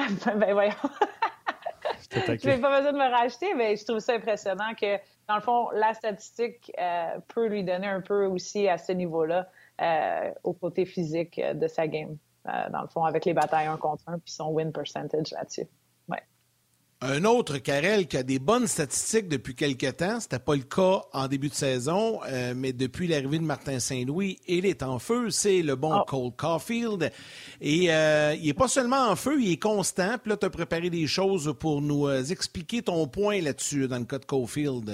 Ah, 0.00 0.06
ben, 0.24 0.38
ben 0.38 0.52
voyons. 0.52 0.72
je 2.10 2.48
n'ai 2.48 2.58
pas 2.58 2.76
besoin 2.76 2.92
de 2.92 2.98
me 2.98 3.10
racheter, 3.10 3.54
mais 3.54 3.76
je 3.76 3.84
trouve 3.84 3.98
ça 3.98 4.14
impressionnant 4.14 4.74
que 4.80 4.96
dans 5.28 5.36
le 5.36 5.42
fond, 5.42 5.68
la 5.72 5.92
statistique 5.92 6.72
euh, 6.78 7.18
peut 7.28 7.46
lui 7.46 7.64
donner 7.64 7.86
un 7.86 8.00
peu 8.00 8.24
aussi 8.24 8.66
à 8.66 8.78
ce 8.78 8.92
niveau-là 8.92 9.48
euh, 9.80 10.30
au 10.42 10.54
côté 10.54 10.86
physique 10.86 11.38
de 11.38 11.68
sa 11.68 11.86
game, 11.86 12.16
euh, 12.48 12.70
dans 12.70 12.80
le 12.80 12.88
fond, 12.88 13.04
avec 13.04 13.26
les 13.26 13.34
batailles 13.34 13.66
un 13.66 13.76
contre 13.76 14.04
un, 14.06 14.18
puis 14.18 14.32
son 14.32 14.48
win 14.48 14.72
percentage 14.72 15.30
là-dessus. 15.32 15.66
Un 17.00 17.24
autre, 17.24 17.58
Karel, 17.58 18.08
qui 18.08 18.16
a 18.16 18.24
des 18.24 18.40
bonnes 18.40 18.66
statistiques 18.66 19.28
depuis 19.28 19.54
quelques 19.54 19.98
temps, 19.98 20.18
c'était 20.18 20.40
pas 20.40 20.56
le 20.56 20.62
cas 20.62 21.02
en 21.12 21.28
début 21.28 21.48
de 21.48 21.54
saison, 21.54 22.18
euh, 22.26 22.54
mais 22.56 22.72
depuis 22.72 23.06
l'arrivée 23.06 23.38
de 23.38 23.44
Martin 23.44 23.78
Saint-Louis, 23.78 24.40
il 24.48 24.66
est 24.66 24.82
en 24.82 24.98
feu, 24.98 25.30
c'est 25.30 25.62
le 25.62 25.76
bon 25.76 25.96
oh. 25.96 26.04
Cole 26.04 26.32
Caulfield. 26.36 27.12
Et 27.60 27.92
euh, 27.92 28.34
il 28.40 28.48
est 28.48 28.54
pas 28.54 28.66
seulement 28.66 29.10
en 29.10 29.14
feu, 29.14 29.40
il 29.40 29.52
est 29.52 29.62
constant. 29.62 30.18
Puis 30.20 30.30
là, 30.30 30.36
tu 30.36 30.46
as 30.46 30.50
préparé 30.50 30.90
des 30.90 31.06
choses 31.06 31.54
pour 31.60 31.80
nous 31.82 32.08
euh, 32.08 32.24
expliquer 32.24 32.82
ton 32.82 33.06
point 33.06 33.40
là-dessus, 33.42 33.86
dans 33.86 33.98
le 33.98 34.04
cas 34.04 34.18
de 34.18 34.24
Caulfield. 34.24 34.90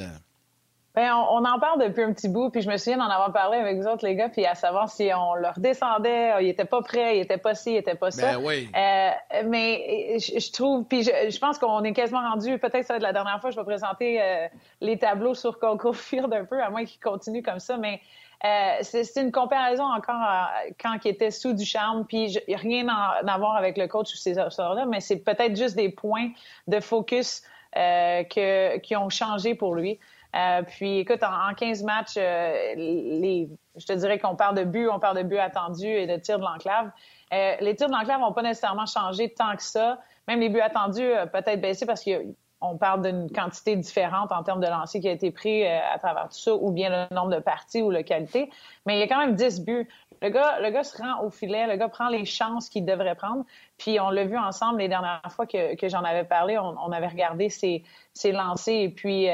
Ben, 0.94 1.12
on, 1.12 1.44
en 1.44 1.58
parle 1.58 1.82
depuis 1.82 2.04
un 2.04 2.12
petit 2.12 2.28
bout, 2.28 2.50
puis 2.50 2.62
je 2.62 2.70
me 2.70 2.76
souviens 2.76 2.98
d'en 2.98 3.10
avoir 3.10 3.32
parlé 3.32 3.58
avec 3.58 3.78
vous 3.78 3.88
autres, 3.88 4.06
les 4.06 4.14
gars, 4.14 4.28
puis 4.28 4.46
à 4.46 4.54
savoir 4.54 4.88
si 4.88 5.10
on 5.12 5.34
leur 5.34 5.58
descendait, 5.58 6.32
ils 6.40 6.48
étaient 6.48 6.64
pas 6.64 6.82
prêts, 6.82 7.18
ils 7.18 7.22
étaient 7.22 7.36
pas 7.36 7.56
ci, 7.56 7.72
ils 7.72 7.78
étaient 7.78 7.96
pas 7.96 8.12
ça. 8.12 8.36
Ben 8.36 8.44
oui. 8.44 8.70
Euh, 8.76 9.10
mais 9.46 10.18
je, 10.20 10.52
trouve, 10.52 10.84
puis 10.84 11.02
je, 11.02 11.38
pense 11.40 11.58
qu'on 11.58 11.82
est 11.82 11.92
quasiment 11.92 12.20
rendu, 12.20 12.60
peut-être 12.60 12.86
ça 12.86 12.92
va 12.92 12.96
être 12.98 13.02
la 13.02 13.12
dernière 13.12 13.40
fois 13.40 13.50
que 13.50 13.56
je 13.56 13.60
vais 13.60 13.66
présenter 13.66 14.22
euh, 14.22 14.46
les 14.80 14.96
tableaux 14.96 15.34
sur 15.34 15.58
Coco 15.58 15.92
Field 15.92 16.32
un 16.32 16.44
peu, 16.44 16.62
à 16.62 16.70
moins 16.70 16.84
qu'ils 16.84 17.00
continuent 17.00 17.42
comme 17.42 17.58
ça, 17.58 17.76
mais 17.76 18.00
euh, 18.44 18.78
c'est 18.82 19.20
une 19.20 19.32
comparaison 19.32 19.84
encore 19.84 20.48
quand 20.80 20.96
il 21.04 21.08
était 21.08 21.32
sous 21.32 21.54
du 21.54 21.64
charme, 21.64 22.04
puis 22.06 22.38
rien 22.46 22.86
à, 22.88 23.38
voir 23.38 23.56
avec 23.56 23.78
le 23.78 23.88
coach 23.88 24.12
ou 24.12 24.16
ces 24.16 24.34
là 24.34 24.48
mais 24.88 25.00
c'est 25.00 25.18
peut-être 25.18 25.56
juste 25.56 25.74
des 25.74 25.88
points 25.88 26.28
de 26.68 26.78
focus 26.78 27.42
que, 27.74 28.78
qui 28.78 28.94
ont 28.94 29.08
changé 29.08 29.56
pour 29.56 29.74
lui. 29.74 29.98
Euh, 30.34 30.62
puis, 30.62 30.98
écoute, 30.98 31.22
en, 31.22 31.54
15 31.54 31.82
matchs, 31.84 32.14
euh, 32.16 32.74
les, 32.76 33.48
je 33.76 33.86
te 33.86 33.92
dirais 33.92 34.18
qu'on 34.18 34.34
parle 34.34 34.56
de 34.56 34.64
buts, 34.64 34.88
on 34.90 34.98
parle 34.98 35.18
de 35.18 35.22
buts 35.22 35.38
attendus 35.38 35.86
et 35.86 36.06
de 36.06 36.16
tirs 36.16 36.38
de 36.38 36.44
l'enclave. 36.44 36.90
Euh, 37.32 37.54
les 37.60 37.76
tirs 37.76 37.88
de 37.88 37.92
l'enclave 37.92 38.20
n'ont 38.20 38.32
pas 38.32 38.42
nécessairement 38.42 38.86
changé 38.86 39.32
tant 39.32 39.54
que 39.56 39.62
ça. 39.62 39.98
Même 40.26 40.40
les 40.40 40.48
buts 40.48 40.60
attendus 40.60 41.08
peut-être 41.32 41.60
baissé 41.60 41.86
parce 41.86 42.02
qu'on 42.02 42.78
parle 42.78 43.02
d'une 43.02 43.30
quantité 43.30 43.76
différente 43.76 44.32
en 44.32 44.42
termes 44.42 44.60
de 44.60 44.66
lancers 44.66 45.00
qui 45.00 45.08
a 45.08 45.12
été 45.12 45.30
pris 45.30 45.66
à 45.66 45.98
travers 45.98 46.28
tout 46.30 46.38
ça, 46.38 46.54
ou 46.54 46.70
bien 46.70 47.08
le 47.10 47.14
nombre 47.14 47.30
de 47.30 47.40
parties 47.40 47.82
ou 47.82 47.90
la 47.90 48.02
qualité. 48.02 48.50
Mais 48.86 48.96
il 48.96 49.00
y 49.00 49.02
a 49.02 49.06
quand 49.06 49.18
même 49.18 49.34
10 49.34 49.60
buts. 49.60 49.86
Le 50.22 50.30
gars, 50.30 50.60
le 50.60 50.70
gars 50.70 50.82
se 50.82 50.96
rend 50.96 51.22
au 51.22 51.30
filet, 51.30 51.66
le 51.66 51.76
gars 51.76 51.88
prend 51.88 52.08
les 52.08 52.24
chances 52.24 52.70
qu'il 52.70 52.86
devrait 52.86 53.16
prendre. 53.16 53.44
Puis 53.76 54.00
on 54.00 54.08
l'a 54.08 54.24
vu 54.24 54.38
ensemble 54.38 54.78
les 54.78 54.88
dernières 54.88 55.20
fois 55.28 55.46
que, 55.46 55.76
que 55.76 55.88
j'en 55.88 56.02
avais 56.02 56.24
parlé, 56.24 56.56
on, 56.58 56.90
avait 56.92 57.08
regardé 57.08 57.50
ses, 57.50 57.84
ses 58.14 58.32
lancers 58.32 58.84
et 58.84 58.88
puis 58.88 59.28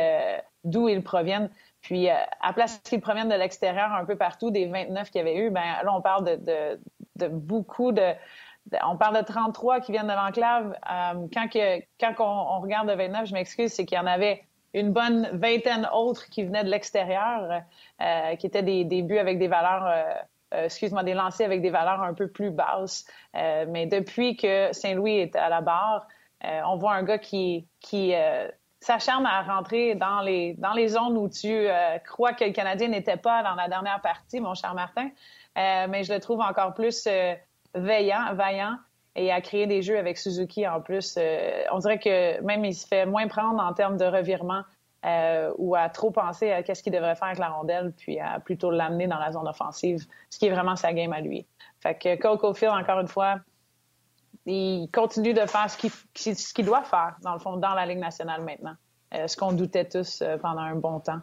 d'où 0.65 0.89
ils 0.89 1.03
proviennent. 1.03 1.51
Puis, 1.83 2.11
euh, 2.11 2.15
à 2.41 2.53
place 2.53 2.79
qu'ils 2.79 3.01
proviennent 3.01 3.29
de 3.29 3.35
l'extérieur 3.35 3.93
un 3.93 4.05
peu 4.05 4.17
partout, 4.17 4.51
des 4.51 4.67
29 4.67 5.11
qu'il 5.11 5.19
y 5.19 5.23
avait 5.23 5.37
eu, 5.37 5.51
ben 5.51 5.63
là, 5.83 5.95
on 5.95 6.01
parle 6.01 6.25
de, 6.25 6.79
de, 7.17 7.29
beaucoup 7.29 7.93
de, 7.93 8.13
On 8.83 8.97
parle 8.97 9.17
de 9.19 9.25
33 9.25 9.81
qui 9.81 9.93
viennent 9.93 10.07
de 10.07 10.13
l'enclave. 10.13 10.75
Euh, 10.91 11.27
quand 11.33 11.49
que, 11.49 11.81
quand 11.99 12.15
on, 12.19 12.61
regarde 12.61 12.89
de 12.89 12.95
29, 12.95 13.27
je 13.27 13.33
m'excuse, 13.33 13.73
c'est 13.73 13.87
qu'il 13.87 13.97
y 13.97 14.01
en 14.01 14.07
avait 14.07 14.45
une 14.75 14.93
bonne 14.93 15.29
vingtaine 15.33 15.89
autres 15.93 16.29
qui 16.29 16.45
venaient 16.45 16.65
de 16.65 16.71
l'extérieur, 16.71 17.63
euh, 18.03 18.37
qui 18.37 18.47
étaient 18.47 18.63
des, 18.63 18.85
des, 18.85 19.03
buts 19.03 19.19
avec 19.19 19.39
des 19.39 19.49
valeurs... 19.49 19.89
excuse-moi, 20.53 21.03
des 21.03 21.15
lancers 21.15 21.47
avec 21.47 21.63
des 21.63 21.71
valeurs 21.71 22.03
un 22.03 22.15
peu 22.15 22.29
plus 22.29 22.51
basses. 22.51 23.05
mais 23.35 23.87
depuis 23.87 24.37
que 24.37 24.73
Saint-Louis 24.73 25.19
est 25.19 25.37
à 25.37 25.49
la 25.49 25.61
barre, 25.61 26.07
on 26.43 26.77
voit 26.77 26.95
un 26.95 27.03
gars 27.03 27.19
qui, 27.19 27.67
qui 27.81 28.15
s'acharne 28.81 29.27
à 29.27 29.43
rentrer 29.43 29.95
dans 29.95 30.21
les, 30.21 30.55
dans 30.55 30.73
les 30.73 30.89
zones 30.89 31.17
où 31.17 31.29
tu 31.29 31.49
euh, 31.49 31.99
crois 31.99 32.33
que 32.33 32.45
le 32.45 32.53
Canadien 32.53 32.89
n'était 32.89 33.19
pas 33.19 33.43
dans 33.43 33.55
la 33.55 33.69
dernière 33.69 34.01
partie, 34.01 34.41
mon 34.41 34.55
cher 34.55 34.75
Martin. 34.75 35.11
Euh, 35.59 35.87
mais 35.89 36.03
je 36.05 36.13
le 36.13 36.21
trouve 36.21 36.41
encore 36.41 36.75
plus 36.75 37.05
euh, 37.07 37.35
veillant, 37.75 38.35
vaillant 38.35 38.77
et 39.17 39.31
à 39.31 39.41
créer 39.41 39.67
des 39.67 39.83
jeux 39.83 39.99
avec 39.99 40.17
Suzuki 40.17 40.67
en 40.67 40.81
plus. 40.81 41.19
on 41.73 41.79
dirait 41.79 41.99
que 41.99 42.41
même 42.43 42.65
il 42.65 42.75
se 42.75 42.87
fait 42.87 43.07
moins 43.07 43.27
prendre 43.27 43.61
en 43.61 43.73
termes 43.75 43.97
de 43.97 44.05
revirement 44.05 44.63
ou 45.59 45.75
à 45.75 45.89
trop 45.89 46.13
penser 46.13 46.53
à 46.53 46.63
qu'est-ce 46.63 46.83
qu'il 46.83 46.93
devrait 46.93 47.17
faire 47.17 47.27
avec 47.29 47.39
la 47.41 47.49
rondelle, 47.49 47.93
puis 47.97 48.21
à 48.21 48.39
plutôt 48.39 48.71
l'amener 48.71 49.09
dans 49.09 49.19
la 49.19 49.33
zone 49.33 49.49
offensive, 49.49 50.07
ce 50.31 50.39
qui 50.39 50.47
est 50.47 50.51
vraiment 50.51 50.77
sa 50.77 50.93
game 50.93 51.13
à 51.13 51.21
lui. 51.21 51.45
Fait 51.81 51.97
que 51.97 52.15
Coco 52.17 52.55
Phil, 52.55 52.69
encore 52.69 53.01
une 53.01 53.09
fois, 53.09 53.41
il 54.47 54.89
continue 54.93 55.35
de 55.35 55.47
faire 55.47 55.69
ce 55.71 56.53
qu'il 56.53 56.65
doit 56.65 56.83
faire, 56.83 57.17
dans 57.23 57.35
le 57.35 57.39
fond, 57.39 57.57
dans 57.57 57.75
la 57.75 57.87
Ligue 57.87 57.99
nationale 57.99 58.43
maintenant. 58.43 58.75
Euh, 59.15 59.27
ce 59.27 59.37
qu'on 59.37 59.53
doutait 59.53 59.89
tous 59.89 60.23
euh, 60.23 60.37
pendant 60.39 60.61
un 60.61 60.77
bon 60.77 61.01
temps, 61.01 61.21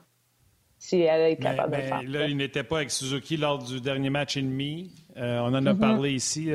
si 0.77 0.99
elle 0.99 1.31
est 1.31 1.37
capable 1.37 1.71
de 1.71 1.77
le 1.77 1.83
faire. 1.83 2.03
Là, 2.03 2.27
il 2.27 2.35
n'était 2.35 2.63
pas 2.63 2.77
avec 2.77 2.91
Suzuki 2.91 3.37
lors 3.37 3.59
du 3.59 3.79
dernier 3.79 4.09
match 4.09 4.35
et 4.35 4.41
demi. 4.41 4.91
Euh, 5.15 5.39
on 5.39 5.47
en 5.47 5.65
a 5.65 5.73
mm-hmm. 5.73 5.79
parlé 5.79 6.11
ici. 6.11 6.51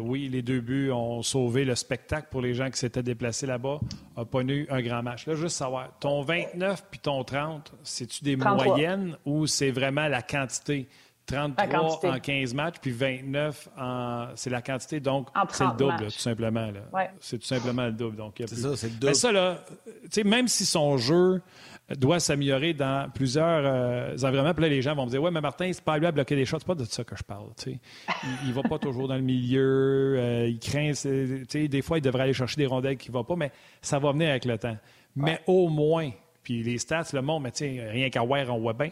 oui, 0.00 0.28
les 0.28 0.42
deux 0.42 0.60
buts 0.60 0.90
ont 0.92 1.22
sauvé 1.22 1.64
le 1.64 1.74
spectacle 1.74 2.28
pour 2.30 2.42
les 2.42 2.52
gens 2.52 2.70
qui 2.70 2.78
s'étaient 2.78 3.02
déplacés 3.02 3.46
là-bas. 3.46 3.80
n'a 4.18 4.24
pas 4.26 4.42
eu 4.42 4.66
un 4.68 4.82
grand 4.82 5.02
match. 5.02 5.26
Là, 5.26 5.34
juste 5.34 5.56
savoir, 5.56 5.88
ton 5.98 6.20
29 6.22 6.84
puis 6.90 7.00
ton 7.00 7.24
30, 7.24 7.72
c'est-tu 7.82 8.22
des 8.22 8.36
moyennes 8.36 9.16
ou 9.24 9.46
c'est 9.46 9.70
vraiment 9.70 10.08
la 10.08 10.20
quantité? 10.20 10.88
33 11.30 12.14
en 12.14 12.18
15 12.18 12.54
matchs, 12.54 12.76
puis 12.80 12.90
29 12.90 13.68
en. 13.78 14.26
C'est 14.34 14.50
la 14.50 14.62
quantité, 14.62 15.00
donc 15.00 15.28
c'est 15.50 15.64
le 15.64 15.76
double, 15.76 16.04
tout 16.04 16.10
simplement. 16.10 16.70
C'est 17.20 17.38
tout 17.38 17.46
simplement 17.46 17.86
le 17.86 17.92
double. 17.92 18.16
Donc, 18.16 18.34
c'est 18.38 18.54
ça, 18.54 18.76
c'est 18.76 18.88
le 18.88 18.94
double. 18.94 19.06
Mais 19.06 19.14
ça, 19.14 19.32
là, 19.32 19.58
même 20.24 20.48
si 20.48 20.66
son 20.66 20.96
jeu 20.96 21.42
doit 21.96 22.20
s'améliorer 22.20 22.72
dans 22.72 23.10
plusieurs 23.10 23.62
euh, 23.64 24.14
environnements, 24.22 24.54
puis 24.54 24.62
là, 24.62 24.68
les 24.68 24.82
gens 24.82 24.94
vont 24.94 25.06
me 25.06 25.10
dire 25.10 25.22
Ouais, 25.22 25.30
mais 25.30 25.40
Martin, 25.40 25.70
c'est 25.72 25.84
pas 25.84 25.98
lui 25.98 26.06
à 26.06 26.12
bloquer 26.12 26.36
des 26.36 26.44
shots. 26.44 26.58
C'est 26.60 26.66
pas 26.66 26.74
de 26.74 26.84
ça 26.84 27.02
que 27.04 27.16
je 27.16 27.22
parle. 27.22 27.48
Il, 27.66 27.78
il 28.46 28.52
va 28.52 28.62
pas 28.62 28.78
toujours 28.78 29.08
dans 29.08 29.16
le 29.16 29.22
milieu, 29.22 30.16
euh, 30.18 30.48
il 30.48 30.58
craint. 30.58 30.92
Des 31.52 31.82
fois, 31.82 31.98
il 31.98 32.02
devrait 32.02 32.24
aller 32.24 32.32
chercher 32.32 32.56
des 32.56 32.66
rondelles 32.66 32.96
qui 32.96 33.10
ne 33.10 33.14
vont 33.14 33.24
pas, 33.24 33.36
mais 33.36 33.50
ça 33.82 33.98
va 33.98 34.12
venir 34.12 34.30
avec 34.30 34.44
le 34.44 34.58
temps. 34.58 34.76
Mais 35.16 35.40
au 35.46 35.68
moins, 35.68 36.10
puis 36.42 36.62
les 36.62 36.78
stats, 36.78 37.06
le 37.12 37.22
monde, 37.22 37.42
mais 37.42 37.88
rien 37.88 38.10
qu'à 38.10 38.22
voir, 38.22 38.54
on 38.54 38.60
voit 38.60 38.72
bien. 38.72 38.90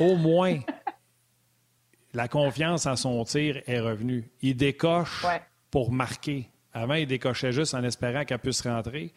Au 0.00 0.16
moins, 0.16 0.58
la 2.14 2.28
confiance 2.28 2.86
en 2.86 2.96
son 2.96 3.22
tir 3.24 3.60
est 3.66 3.80
revenue. 3.80 4.30
Il 4.40 4.56
décoche 4.56 5.26
pour 5.70 5.92
marquer. 5.92 6.48
Avant, 6.72 6.94
il 6.94 7.06
décochait 7.06 7.52
juste 7.52 7.74
en 7.74 7.82
espérant 7.82 8.24
qu'elle 8.24 8.38
puisse 8.38 8.62
rentrer. 8.62 9.12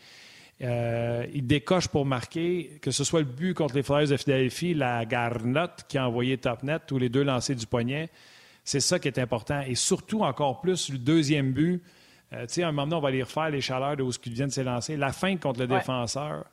Euh, 0.63 1.25
il 1.33 1.45
décoche 1.45 1.87
pour 1.87 2.05
marquer, 2.05 2.79
que 2.81 2.89
ce 2.89 3.03
soit 3.03 3.19
le 3.19 3.25
but 3.25 3.53
contre 3.53 3.75
les 3.75 3.83
Flyers 3.83 4.07
de 4.07 4.17
Philadelphie, 4.17 4.73
la 4.73 5.05
garnotte 5.05 5.85
qui 5.87 5.99
a 5.99 6.07
envoyé 6.07 6.37
top 6.37 6.63
net, 6.63 6.81
tous 6.87 6.97
les 6.97 7.09
deux 7.09 7.23
lancés 7.23 7.53
du 7.53 7.67
poignet. 7.67 8.09
C'est 8.63 8.79
ça 8.79 8.97
qui 8.99 9.07
est 9.07 9.19
important. 9.19 9.61
Et 9.61 9.75
surtout, 9.75 10.21
encore 10.23 10.59
plus, 10.59 10.89
le 10.89 10.97
deuxième 10.97 11.53
but. 11.53 11.81
Euh, 12.33 12.47
tu 12.47 12.55
sais, 12.55 12.63
à 12.63 12.69
un 12.69 12.71
moment 12.71 12.87
donné, 12.87 12.95
on 12.95 13.01
va 13.01 13.07
aller 13.09 13.23
refaire 13.23 13.49
les 13.49 13.61
chaleurs 13.61 13.95
de 13.95 14.03
où 14.03 14.11
ce 14.11 14.19
qu'il 14.19 14.33
vient 14.33 14.47
de 14.47 14.51
s'élancer. 14.51 14.97
La 14.97 15.13
fin 15.13 15.37
contre 15.37 15.59
le 15.61 15.67
défenseur 15.67 16.45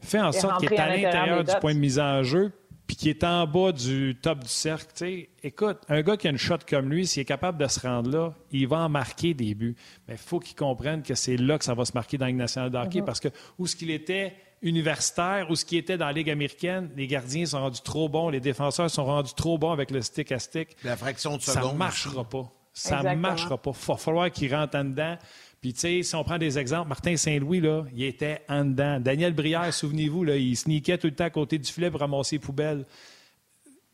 fait 0.00 0.20
en 0.20 0.32
sorte 0.32 0.60
qu'il 0.60 0.72
est 0.72 0.78
à 0.78 0.88
l'intérieur 0.88 1.44
du 1.44 1.52
point 1.60 1.74
de 1.74 1.78
mise 1.78 1.98
en 1.98 2.22
jeu, 2.22 2.52
puis 2.86 2.96
qui 2.96 3.08
est 3.08 3.24
en 3.24 3.46
bas 3.46 3.72
du 3.72 4.16
top 4.20 4.40
du 4.40 4.48
cercle, 4.48 5.04
écoute, 5.42 5.78
un 5.88 6.02
gars 6.02 6.16
qui 6.16 6.26
a 6.26 6.30
une 6.30 6.36
shot 6.36 6.58
comme 6.68 6.90
lui, 6.90 7.06
s'il 7.06 7.22
est 7.22 7.26
capable 7.26 7.58
de 7.58 7.66
se 7.66 7.80
rendre 7.80 8.10
là, 8.10 8.34
il 8.50 8.68
va 8.68 8.78
en 8.78 8.88
marquer 8.88 9.32
des 9.32 9.54
buts. 9.54 9.74
Mais 10.06 10.14
il 10.14 10.18
faut 10.18 10.38
qu'il 10.38 10.54
comprenne 10.54 11.02
que 11.02 11.14
c'est 11.14 11.36
là 11.36 11.58
que 11.58 11.64
ça 11.64 11.74
va 11.74 11.84
se 11.84 11.92
marquer 11.94 12.18
dans 12.18 12.26
la 12.26 12.30
Ligue 12.30 12.38
nationale 12.38 12.70
de 12.70 12.76
hockey, 12.76 13.00
mm-hmm. 13.00 13.04
parce 13.04 13.20
que 13.20 13.28
où 13.58 13.66
ce 13.66 13.74
qu'il 13.74 13.90
était 13.90 14.34
universitaire, 14.60 15.50
où 15.50 15.56
ce 15.56 15.64
qu'il 15.64 15.78
était 15.78 15.96
dans 15.96 16.06
la 16.06 16.12
Ligue 16.12 16.30
américaine, 16.30 16.90
les 16.96 17.06
gardiens 17.06 17.46
sont 17.46 17.60
rendus 17.60 17.82
trop 17.82 18.08
bons, 18.08 18.28
les 18.28 18.40
défenseurs 18.40 18.90
sont 18.90 19.04
rendus 19.04 19.34
trop 19.34 19.56
bons 19.56 19.72
avec 19.72 19.90
le 19.90 20.02
stick 20.02 20.32
à 20.32 20.38
stick. 20.38 20.76
La 20.84 20.96
fraction 20.96 21.36
de 21.36 21.42
seconde. 21.42 21.62
Ça 21.62 21.72
ne 21.72 21.78
marchera 21.78 22.24
pas. 22.24 22.52
Ça 22.72 23.02
ne 23.02 23.14
marchera 23.14 23.56
pas. 23.56 23.70
Il 23.70 23.86
va 23.86 23.96
falloir 23.96 24.30
qu'il 24.30 24.54
rentre 24.54 24.76
en 24.76 24.84
dedans. 24.84 25.16
Puis, 25.64 25.72
tu 25.72 25.80
sais, 25.80 26.02
si 26.02 26.14
on 26.14 26.22
prend 26.22 26.36
des 26.36 26.58
exemples, 26.58 26.88
Martin 26.88 27.16
Saint-Louis, 27.16 27.58
là, 27.58 27.84
il 27.94 28.04
était 28.04 28.42
en 28.50 28.66
dedans. 28.66 29.00
Daniel 29.00 29.32
Brière, 29.32 29.72
souvenez-vous, 29.72 30.22
là, 30.22 30.36
il 30.36 30.54
sneakait 30.58 30.98
tout 30.98 31.06
le 31.06 31.14
temps 31.14 31.24
à 31.24 31.30
côté 31.30 31.56
du 31.56 31.72
filet 31.72 31.90
pour 31.90 32.00
ramasser 32.00 32.36
les 32.36 32.40
poubelles. 32.40 32.84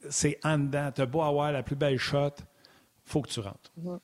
C'est 0.09 0.41
en 0.43 0.59
dedans. 0.59 0.91
Tu 0.93 1.01
as 1.01 1.07
beau 1.07 1.23
avoir 1.23 1.53
la 1.53 1.63
plus 1.63 1.77
belle 1.77 1.97
shot, 1.97 2.33
faut 3.05 3.23
que 3.23 3.29
tu 3.29 3.39
rentres. 3.39 3.71
Mm-hmm. 3.81 4.01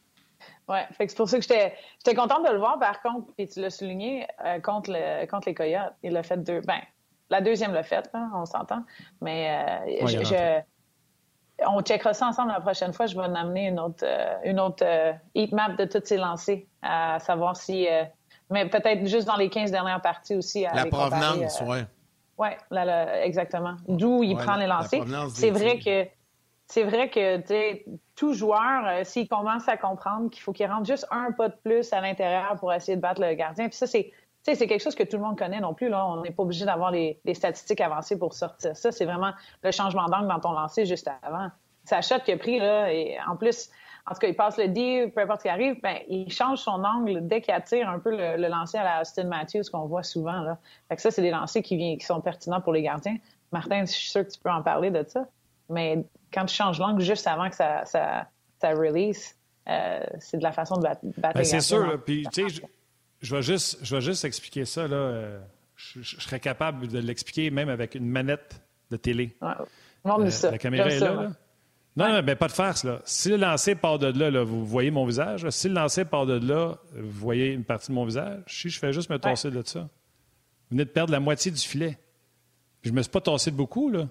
Oui, 0.68 0.78
c'est 0.96 1.16
pour 1.16 1.28
ça 1.28 1.40
que 1.40 1.42
j'étais 1.42 2.14
contente 2.14 2.46
de 2.46 2.52
le 2.52 2.58
voir, 2.58 2.78
par 2.78 3.02
contre, 3.02 3.32
puis 3.36 3.48
tu 3.48 3.60
l'as 3.60 3.70
souligné, 3.70 4.28
euh, 4.44 4.60
contre, 4.60 4.92
le, 4.92 5.26
contre 5.26 5.48
les 5.48 5.54
Coyotes. 5.56 5.92
Il 6.04 6.12
l'a 6.12 6.22
fait 6.22 6.36
deux. 6.36 6.60
Ben, 6.60 6.78
la 7.30 7.40
deuxième 7.40 7.72
l'a 7.72 7.82
fait, 7.82 8.08
on 8.32 8.46
s'entend. 8.46 8.84
Mais 9.20 9.82
euh, 9.90 10.06
je, 10.06 10.60
on 11.64 11.80
checkera 11.80 12.14
ça 12.14 12.26
ensemble 12.26 12.52
la 12.52 12.60
prochaine 12.60 12.92
fois. 12.92 13.06
Je 13.06 13.14
vais 13.14 13.22
en 13.22 13.34
amener 13.34 13.68
une 13.68 13.80
autre, 13.80 14.04
euh, 14.04 14.34
une 14.44 14.60
autre 14.60 14.84
euh, 14.84 15.12
heat 15.34 15.52
map 15.52 15.70
de 15.70 15.84
toutes 15.84 16.06
ces 16.06 16.16
lancers, 16.16 16.62
à 16.82 17.18
savoir 17.20 17.56
si. 17.56 17.88
Euh, 17.88 18.04
mais 18.50 18.68
peut-être 18.68 19.06
juste 19.06 19.26
dans 19.26 19.36
les 19.36 19.48
15 19.48 19.70
dernières 19.70 20.00
parties 20.00 20.36
aussi. 20.36 20.66
la 20.72 20.86
provenance, 20.86 21.62
oui. 21.66 21.78
Oui, 22.38 22.48
exactement. 23.22 23.76
D'où 23.88 24.22
il 24.22 24.36
prend 24.36 24.56
les 24.56 24.66
lancers. 24.66 25.02
C'est 25.30 25.50
vrai 25.50 25.78
que. 25.78 26.08
C'est 26.68 26.82
vrai 26.82 27.08
que 27.08 27.40
tout 28.16 28.34
joueur, 28.34 29.06
s'il 29.06 29.28
commence 29.28 29.68
à 29.68 29.76
comprendre 29.76 30.30
qu'il 30.30 30.42
faut 30.42 30.50
qu'il 30.50 30.66
rentre 30.66 30.84
juste 30.84 31.06
un 31.12 31.30
pas 31.30 31.48
de 31.48 31.54
plus 31.62 31.92
à 31.92 32.00
l'intérieur 32.00 32.56
pour 32.58 32.72
essayer 32.72 32.96
de 32.96 33.00
battre 33.00 33.20
le 33.20 33.34
gardien, 33.34 33.68
puis 33.68 33.76
ça, 33.76 33.86
c'est 33.86 34.10
c'est 34.54 34.66
quelque 34.66 34.82
chose 34.82 34.94
que 34.94 35.02
tout 35.02 35.16
le 35.16 35.22
monde 35.22 35.38
connaît 35.38 35.60
non 35.60 35.74
plus. 35.74 35.88
Là. 35.88 36.06
On 36.06 36.22
n'est 36.22 36.30
pas 36.30 36.42
obligé 36.42 36.64
d'avoir 36.64 36.90
les, 36.90 37.18
statistiques 37.34 37.80
avancées 37.80 38.18
pour 38.18 38.34
sortir 38.34 38.76
ça. 38.76 38.92
C'est 38.92 39.04
vraiment 39.04 39.32
le 39.62 39.70
changement 39.70 40.06
d'angle 40.06 40.28
dans 40.28 40.40
ton 40.40 40.52
lancer 40.52 40.86
juste 40.86 41.10
avant. 41.22 41.48
C'est 41.84 42.02
shot 42.02 42.20
qu'il 42.24 42.34
a 42.34 42.36
pris, 42.38 42.58
là, 42.58 42.92
et 42.92 43.16
en 43.28 43.36
plus, 43.36 43.70
en 44.08 44.14
tout 44.14 44.20
cas, 44.20 44.28
il 44.28 44.36
passe 44.36 44.56
le 44.56 44.68
D, 44.68 45.10
peu 45.14 45.20
importe 45.20 45.40
ce 45.40 45.44
qui 45.44 45.48
arrive, 45.48 45.80
ben, 45.80 45.98
il 46.08 46.30
change 46.32 46.58
son 46.58 46.82
angle 46.84 47.26
dès 47.26 47.40
qu'il 47.40 47.54
attire 47.54 47.88
un 47.88 47.98
peu 47.98 48.10
le, 48.10 48.48
lancer 48.48 48.78
à 48.78 48.84
la 48.84 49.00
Austin 49.02 49.24
Matthews 49.24 49.64
qu'on 49.72 49.86
voit 49.86 50.02
souvent. 50.02 50.40
Là. 50.40 50.58
Fait 50.88 50.96
que 50.96 51.02
ça, 51.02 51.10
c'est 51.10 51.22
des 51.22 51.30
lancers 51.30 51.62
qui, 51.62 51.98
qui 51.98 52.06
sont 52.06 52.20
pertinents 52.20 52.60
pour 52.60 52.72
les 52.72 52.82
gardiens. 52.82 53.16
Martin, 53.52 53.84
je 53.84 53.92
suis 53.92 54.10
sûr 54.10 54.24
que 54.24 54.32
tu 54.32 54.38
peux 54.38 54.50
en 54.50 54.62
parler 54.62 54.90
de 54.90 55.04
ça. 55.06 55.26
Mais 55.68 56.04
quand 56.32 56.46
tu 56.46 56.54
changes 56.54 56.78
l'angle 56.78 57.02
juste 57.02 57.26
avant 57.26 57.48
que 57.48 57.56
ça, 57.56 57.84
ça, 57.84 58.26
ça 58.60 58.70
release, 58.70 59.36
euh, 59.68 60.00
c'est 60.20 60.36
de 60.36 60.42
la 60.42 60.52
façon 60.52 60.76
de 60.76 60.82
battre, 60.82 61.00
ben, 61.02 61.44
C'est 61.44 61.60
sûr. 61.60 62.00
Puis, 62.04 62.26
tu 62.32 62.48
sais, 62.48 62.62
je 63.20 63.34
vais 63.34 63.42
juste, 63.42 63.78
je 63.82 63.96
vais 63.96 64.02
juste 64.02 64.24
expliquer 64.24 64.64
ça. 64.64 64.86
Là. 64.86 64.96
Euh, 64.96 65.40
je, 65.76 66.02
serais 66.02 66.40
capable 66.40 66.88
de 66.88 66.98
l'expliquer 66.98 67.50
même 67.50 67.68
avec 67.68 67.94
une 67.94 68.08
manette 68.08 68.62
de 68.90 68.96
télé. 68.96 69.36
Ouais. 69.42 70.30
ça. 70.30 70.50
La 70.50 70.58
caméra 70.58 70.88
est 70.88 71.00
là. 71.00 71.14
là. 71.14 71.32
Non, 71.96 72.12
non, 72.12 72.22
mais 72.22 72.36
pas 72.36 72.48
de 72.48 72.52
farce. 72.52 72.84
Là. 72.84 73.00
Si 73.04 73.30
le 73.30 73.36
lancer 73.36 73.74
part 73.74 73.98
de 73.98 74.06
là, 74.06 74.30
là, 74.30 74.44
vous 74.44 74.66
voyez 74.66 74.90
mon 74.90 75.06
visage. 75.06 75.48
Si 75.48 75.68
le 75.68 75.74
lancer 75.74 76.04
part 76.04 76.26
de 76.26 76.34
là, 76.34 76.76
vous 76.92 77.10
voyez 77.10 77.52
une 77.52 77.64
partie 77.64 77.88
de 77.88 77.94
mon 77.94 78.04
visage. 78.04 78.42
Si 78.46 78.68
je 78.68 78.78
fais 78.78 78.92
juste 78.92 79.08
me 79.08 79.18
tasser 79.18 79.50
de 79.50 79.62
ça. 79.64 79.80
Vous 79.80 79.88
venez 80.72 80.84
de 80.84 80.90
perdre 80.90 81.12
la 81.12 81.20
moitié 81.20 81.50
du 81.50 81.60
filet. 81.60 81.98
Je 82.82 82.90
ne 82.90 82.96
me 82.96 83.02
suis 83.02 83.10
pas 83.10 83.22
tassé 83.22 83.50
de 83.50 83.56
beaucoup. 83.56 83.90
Là. 83.90 84.08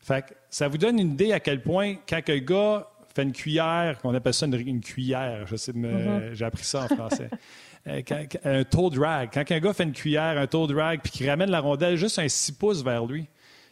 Fait 0.00 0.22
que 0.26 0.34
ça 0.48 0.66
vous 0.66 0.78
donne 0.78 0.98
une 0.98 1.12
idée 1.12 1.32
à 1.32 1.38
quel 1.38 1.62
point, 1.62 1.94
quand 2.08 2.20
un 2.28 2.38
gars 2.38 2.88
fait 3.14 3.22
une 3.22 3.32
cuillère, 3.32 3.98
qu'on 4.00 4.14
appelle 4.14 4.34
ça 4.34 4.46
une, 4.46 4.80
cuillère, 4.80 5.46
je 5.46 5.56
sais, 5.56 5.72
mm-hmm. 5.72 6.34
j'ai 6.34 6.44
appris 6.44 6.64
ça 6.64 6.84
en 6.84 6.88
français. 6.88 7.30
Euh, 7.86 8.02
un 8.44 8.64
toe 8.64 8.90
drag. 8.90 9.30
Quand 9.32 9.50
un 9.50 9.58
gars 9.58 9.72
fait 9.72 9.84
une 9.84 9.92
cuillère, 9.92 10.36
un 10.38 10.46
toe 10.46 10.66
drag, 10.66 11.00
puis 11.02 11.10
qu'il 11.10 11.30
ramène 11.30 11.50
la 11.50 11.60
rondelle 11.60 11.96
juste 11.96 12.18
un 12.18 12.28
6 12.28 12.52
pouces 12.52 12.84
vers 12.84 13.06
lui, 13.06 13.28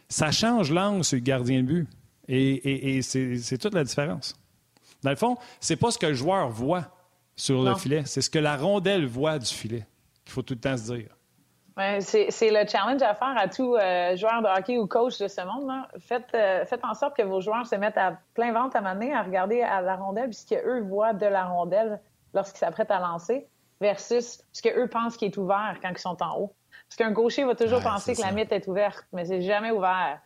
ça 0.07 0.31
change 0.31 0.71
l'angle 0.71 1.03
sur 1.03 1.17
le 1.17 1.21
gardien 1.21 1.61
de 1.61 1.67
but. 1.67 1.87
Et, 2.27 3.01
c'est 3.01 3.57
toute 3.57 3.73
la 3.73 3.83
différence. 3.83 4.35
Dans 5.03 5.09
le 5.09 5.15
fond, 5.15 5.37
c'est 5.59 5.75
pas 5.75 5.91
ce 5.91 5.97
que 5.97 6.07
le 6.07 6.13
joueur 6.13 6.49
voit 6.49 6.85
sur 7.35 7.63
le 7.63 7.73
filet, 7.75 8.03
c'est 8.05 8.21
ce 8.21 8.29
que 8.29 8.39
la 8.39 8.57
rondelle 8.57 9.05
voit 9.05 9.39
du 9.39 9.45
filet 9.45 9.85
qu'il 10.25 10.33
faut 10.33 10.41
tout 10.41 10.53
le 10.53 10.59
temps 10.59 10.77
se 10.77 10.93
dire. 10.93 11.09
c'est 12.01 12.51
le 12.51 12.67
challenge 12.67 13.01
à 13.01 13.15
faire 13.15 13.35
à 13.37 13.47
tout 13.47 13.75
euh, 13.75 14.15
joueur 14.17 14.41
de 14.41 14.47
hockey 14.47 14.77
ou 14.77 14.85
coach 14.85 15.17
de 15.19 15.27
ce 15.27 15.41
monde. 15.41 15.71
Euh, 16.35 16.65
faites, 16.65 16.83
en 16.83 16.93
sorte 16.93 17.15
que 17.15 17.23
vos 17.23 17.41
joueurs 17.41 17.65
se 17.65 17.75
mettent 17.75 17.97
à 17.97 18.19
plein 18.33 18.51
ventre 18.51 18.75
à 18.75 18.81
mener 18.81 19.13
à 19.13 19.23
regarder 19.23 19.61
à 19.61 19.81
la 19.81 19.95
rondelle, 19.95 20.33
ce 20.33 20.45
qu'eux 20.45 20.81
voient 20.81 21.13
de 21.13 21.25
la 21.25 21.45
rondelle 21.45 21.99
lorsqu'ils 22.33 22.59
s'apprêtent 22.59 22.91
à 22.91 22.99
lancer, 22.99 23.47
versus 23.81 24.43
ce 24.51 24.61
qu'eux 24.61 24.87
pensent 24.87 25.17
qui 25.17 25.25
est 25.25 25.37
ouvert 25.37 25.77
quand 25.81 25.89
ils 25.89 25.97
sont 25.97 26.21
en 26.21 26.39
haut. 26.39 26.53
Parce 26.87 26.97
qu'un 26.97 27.11
gaucher 27.11 27.43
va 27.43 27.55
toujours 27.55 27.81
penser 27.81 28.15
que 28.15 28.21
la 28.21 28.31
mythe 28.31 28.51
est 28.51 28.67
ouverte, 28.67 29.05
mais 29.13 29.25
c'est 29.25 29.41
jamais 29.41 29.71
ouvert 29.71 30.19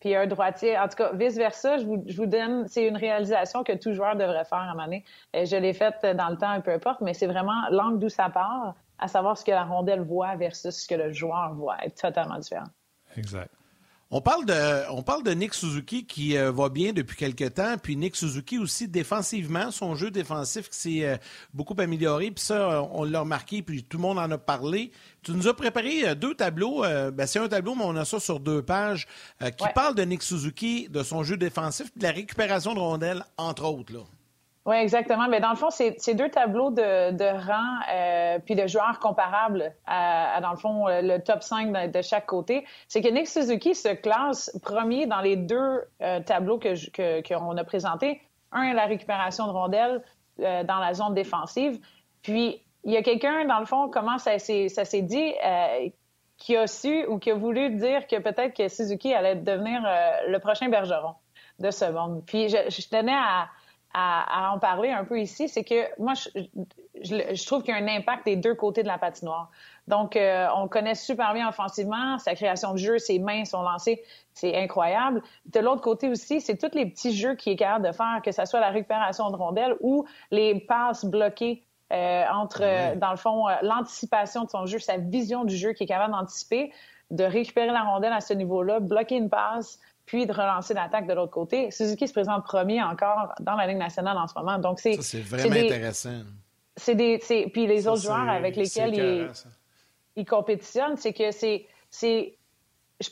puis 0.00 0.14
un 0.14 0.26
droitier. 0.26 0.78
En 0.78 0.88
tout 0.88 0.96
cas, 0.96 1.12
vice-versa, 1.12 1.78
je 1.78 1.84
vous, 1.84 2.26
donne, 2.26 2.68
c'est 2.68 2.86
une 2.86 2.96
réalisation 2.96 3.64
que 3.64 3.72
tout 3.72 3.92
joueur 3.92 4.16
devrait 4.16 4.44
faire 4.44 4.58
à 4.58 4.62
un 4.62 4.72
moment 4.72 4.84
donné. 4.84 5.04
Je 5.34 5.56
l'ai 5.56 5.72
faite 5.72 6.04
dans 6.16 6.28
le 6.28 6.36
temps, 6.36 6.60
peu 6.60 6.72
importe, 6.72 7.00
mais 7.00 7.14
c'est 7.14 7.26
vraiment 7.26 7.68
l'angle 7.70 7.98
d'où 7.98 8.08
ça 8.08 8.28
part, 8.28 8.74
à 8.98 9.08
savoir 9.08 9.38
ce 9.38 9.44
que 9.44 9.50
la 9.50 9.64
rondelle 9.64 10.02
voit 10.02 10.36
versus 10.36 10.82
ce 10.82 10.86
que 10.86 10.94
le 10.94 11.12
joueur 11.12 11.54
voit, 11.54 11.76
est 11.82 11.96
totalement 11.98 12.38
différent. 12.38 12.68
Exact. 13.16 13.50
On 14.12 14.20
parle 14.20 14.46
de, 14.46 14.88
on 14.92 15.02
parle 15.02 15.24
de 15.24 15.32
Nick 15.32 15.52
Suzuki 15.52 16.06
qui 16.06 16.38
euh, 16.38 16.52
va 16.52 16.68
bien 16.68 16.92
depuis 16.92 17.16
quelques 17.16 17.54
temps, 17.54 17.76
puis 17.76 17.96
Nick 17.96 18.14
Suzuki 18.14 18.56
aussi 18.56 18.86
défensivement, 18.86 19.72
son 19.72 19.96
jeu 19.96 20.12
défensif 20.12 20.68
qui 20.68 20.78
s'est 20.78 21.04
euh, 21.04 21.16
beaucoup 21.52 21.74
amélioré, 21.76 22.30
puis 22.30 22.44
ça, 22.44 22.84
on 22.92 23.02
l'a 23.02 23.20
remarqué, 23.20 23.62
puis 23.62 23.82
tout 23.82 23.96
le 23.96 24.02
monde 24.02 24.20
en 24.20 24.30
a 24.30 24.38
parlé. 24.38 24.92
Tu 25.22 25.32
nous 25.32 25.48
as 25.48 25.54
préparé 25.54 26.08
euh, 26.08 26.14
deux 26.14 26.36
tableaux, 26.36 26.82
ben, 26.82 27.26
c'est 27.26 27.40
un 27.40 27.48
tableau, 27.48 27.74
mais 27.74 27.82
on 27.84 27.96
a 27.96 28.04
ça 28.04 28.20
sur 28.20 28.38
deux 28.38 28.62
pages, 28.62 29.08
qui 29.40 29.66
parle 29.74 29.96
de 29.96 30.02
Nick 30.02 30.22
Suzuki, 30.22 30.88
de 30.88 31.02
son 31.02 31.24
jeu 31.24 31.36
défensif, 31.36 31.90
de 31.96 32.04
la 32.04 32.12
récupération 32.12 32.74
de 32.74 32.78
rondelles, 32.78 33.24
entre 33.36 33.64
autres. 33.64 33.92
Là. 33.92 34.00
Oui, 34.66 34.74
exactement. 34.78 35.28
Mais 35.28 35.38
dans 35.38 35.50
le 35.50 35.56
fond, 35.56 35.70
c'est 35.70 36.14
deux 36.14 36.28
tableaux 36.28 36.70
de, 36.70 37.12
de 37.12 37.24
rang 37.24 37.78
euh, 37.94 38.40
puis 38.44 38.56
de 38.56 38.66
joueurs 38.66 38.98
comparables 38.98 39.72
à, 39.86 40.40
dans 40.42 40.50
le 40.50 40.56
fond, 40.56 40.88
euh, 40.88 41.02
le 41.02 41.22
top 41.22 41.44
5 41.44 41.92
de, 41.92 42.02
chaque 42.02 42.26
côté. 42.26 42.66
C'est 42.88 43.00
que 43.00 43.08
Nick 43.08 43.28
Suzuki 43.28 43.76
se 43.76 43.94
classe 43.94 44.50
premier 44.64 45.06
dans 45.06 45.20
les 45.20 45.36
deux 45.36 45.84
euh, 46.02 46.20
tableaux 46.20 46.58
que 46.58 47.22
qu'on 47.22 47.56
a 47.56 47.64
présentés. 47.64 48.20
Un, 48.50 48.74
la 48.74 48.86
récupération 48.86 49.46
de 49.46 49.52
rondelles 49.52 50.02
euh, 50.40 50.64
dans 50.64 50.78
la 50.78 50.94
zone 50.94 51.14
défensive. 51.14 51.78
Puis, 52.22 52.60
il 52.82 52.92
y 52.92 52.96
a 52.96 53.02
quelqu'un, 53.02 53.44
dans 53.44 53.60
le 53.60 53.66
fond, 53.66 53.88
comment 53.88 54.18
ça 54.18 54.40
s'est 54.40 55.02
dit, 55.02 55.32
qui 56.38 56.56
a 56.56 56.66
su 56.66 57.06
ou 57.06 57.18
qui 57.18 57.30
a 57.30 57.34
voulu 57.34 57.70
dire 57.70 58.06
que 58.08 58.16
peut-être 58.16 58.54
que 58.54 58.68
Suzuki 58.68 59.14
allait 59.14 59.36
devenir 59.36 59.80
le 60.28 60.38
prochain 60.38 60.68
bergeron 60.68 61.14
de 61.58 61.70
ce 61.70 61.84
monde. 61.84 62.22
Puis, 62.26 62.48
je, 62.48 62.56
je 62.68 62.88
tenais 62.88 63.12
à 63.12 63.48
à, 63.94 64.52
en 64.52 64.58
parler 64.58 64.90
un 64.90 65.04
peu 65.04 65.18
ici, 65.18 65.48
c'est 65.48 65.64
que 65.64 65.86
moi, 65.98 66.12
je, 66.14 67.46
trouve 67.46 67.62
qu'il 67.62 67.74
y 67.74 67.78
a 67.78 67.80
un 67.80 67.88
impact 67.88 68.26
des 68.26 68.36
deux 68.36 68.54
côtés 68.54 68.82
de 68.82 68.88
la 68.88 68.98
patinoire. 68.98 69.50
Donc, 69.88 70.16
euh, 70.16 70.46
on 70.54 70.68
connaît 70.68 70.94
super 70.94 71.32
bien 71.32 71.48
offensivement, 71.48 72.18
sa 72.18 72.34
création 72.34 72.72
de 72.72 72.78
jeu, 72.78 72.98
ses 72.98 73.18
mains, 73.18 73.44
sont 73.44 73.62
lancées, 73.62 74.02
c'est 74.34 74.54
incroyable. 74.56 75.22
De 75.46 75.60
l'autre 75.60 75.80
côté 75.80 76.10
aussi, 76.10 76.40
c'est 76.40 76.58
tous 76.58 76.76
les 76.76 76.86
petits 76.86 77.16
jeux 77.16 77.36
qu'il 77.36 77.54
est 77.54 77.56
capable 77.56 77.86
de 77.86 77.92
faire, 77.92 78.20
que 78.22 78.32
ce 78.32 78.44
soit 78.44 78.60
la 78.60 78.70
récupération 78.70 79.30
de 79.30 79.36
rondelles 79.36 79.76
ou 79.80 80.04
les 80.30 80.60
passes 80.60 81.04
bloquées 81.04 81.62
euh, 81.92 82.24
entre, 82.32 82.96
dans 82.96 83.12
le 83.12 83.16
fond, 83.16 83.48
euh, 83.48 83.54
l'anticipation 83.62 84.44
de 84.44 84.50
son 84.50 84.66
jeu, 84.66 84.78
sa 84.78 84.96
vision 84.96 85.44
du 85.44 85.56
jeu 85.56 85.72
qu'il 85.72 85.84
est 85.84 85.88
capable 85.88 86.12
d'anticiper, 86.12 86.72
de 87.12 87.22
récupérer 87.22 87.68
la 87.68 87.82
rondelle 87.82 88.12
à 88.12 88.20
ce 88.20 88.34
niveau-là, 88.34 88.80
bloquer 88.80 89.16
une 89.16 89.30
passe, 89.30 89.78
puis 90.06 90.26
de 90.26 90.32
relancer 90.32 90.72
l'attaque 90.72 91.06
de 91.06 91.12
l'autre 91.12 91.32
côté. 91.32 91.70
Suzuki 91.70 92.06
se 92.06 92.12
présente 92.12 92.44
premier 92.44 92.82
encore 92.82 93.34
dans 93.40 93.56
la 93.56 93.66
Ligue 93.66 93.76
nationale 93.76 94.16
en 94.16 94.28
ce 94.28 94.34
moment. 94.38 94.58
Donc, 94.58 94.78
c'est. 94.78 95.02
c'est 95.02 95.20
vraiment 95.20 95.56
intéressant. 95.56 96.22
C'est 96.76 96.94
des. 96.94 97.18
Puis 97.52 97.66
les 97.66 97.88
autres 97.88 98.02
joueurs 98.02 98.28
avec 98.28 98.56
lesquels 98.56 98.94
il, 98.94 99.30
il, 100.14 100.24
compétitionne, 100.24 100.96
c'est 100.96 101.12
que 101.12 101.32
c'est. 101.32 101.66
c'est 101.90 102.38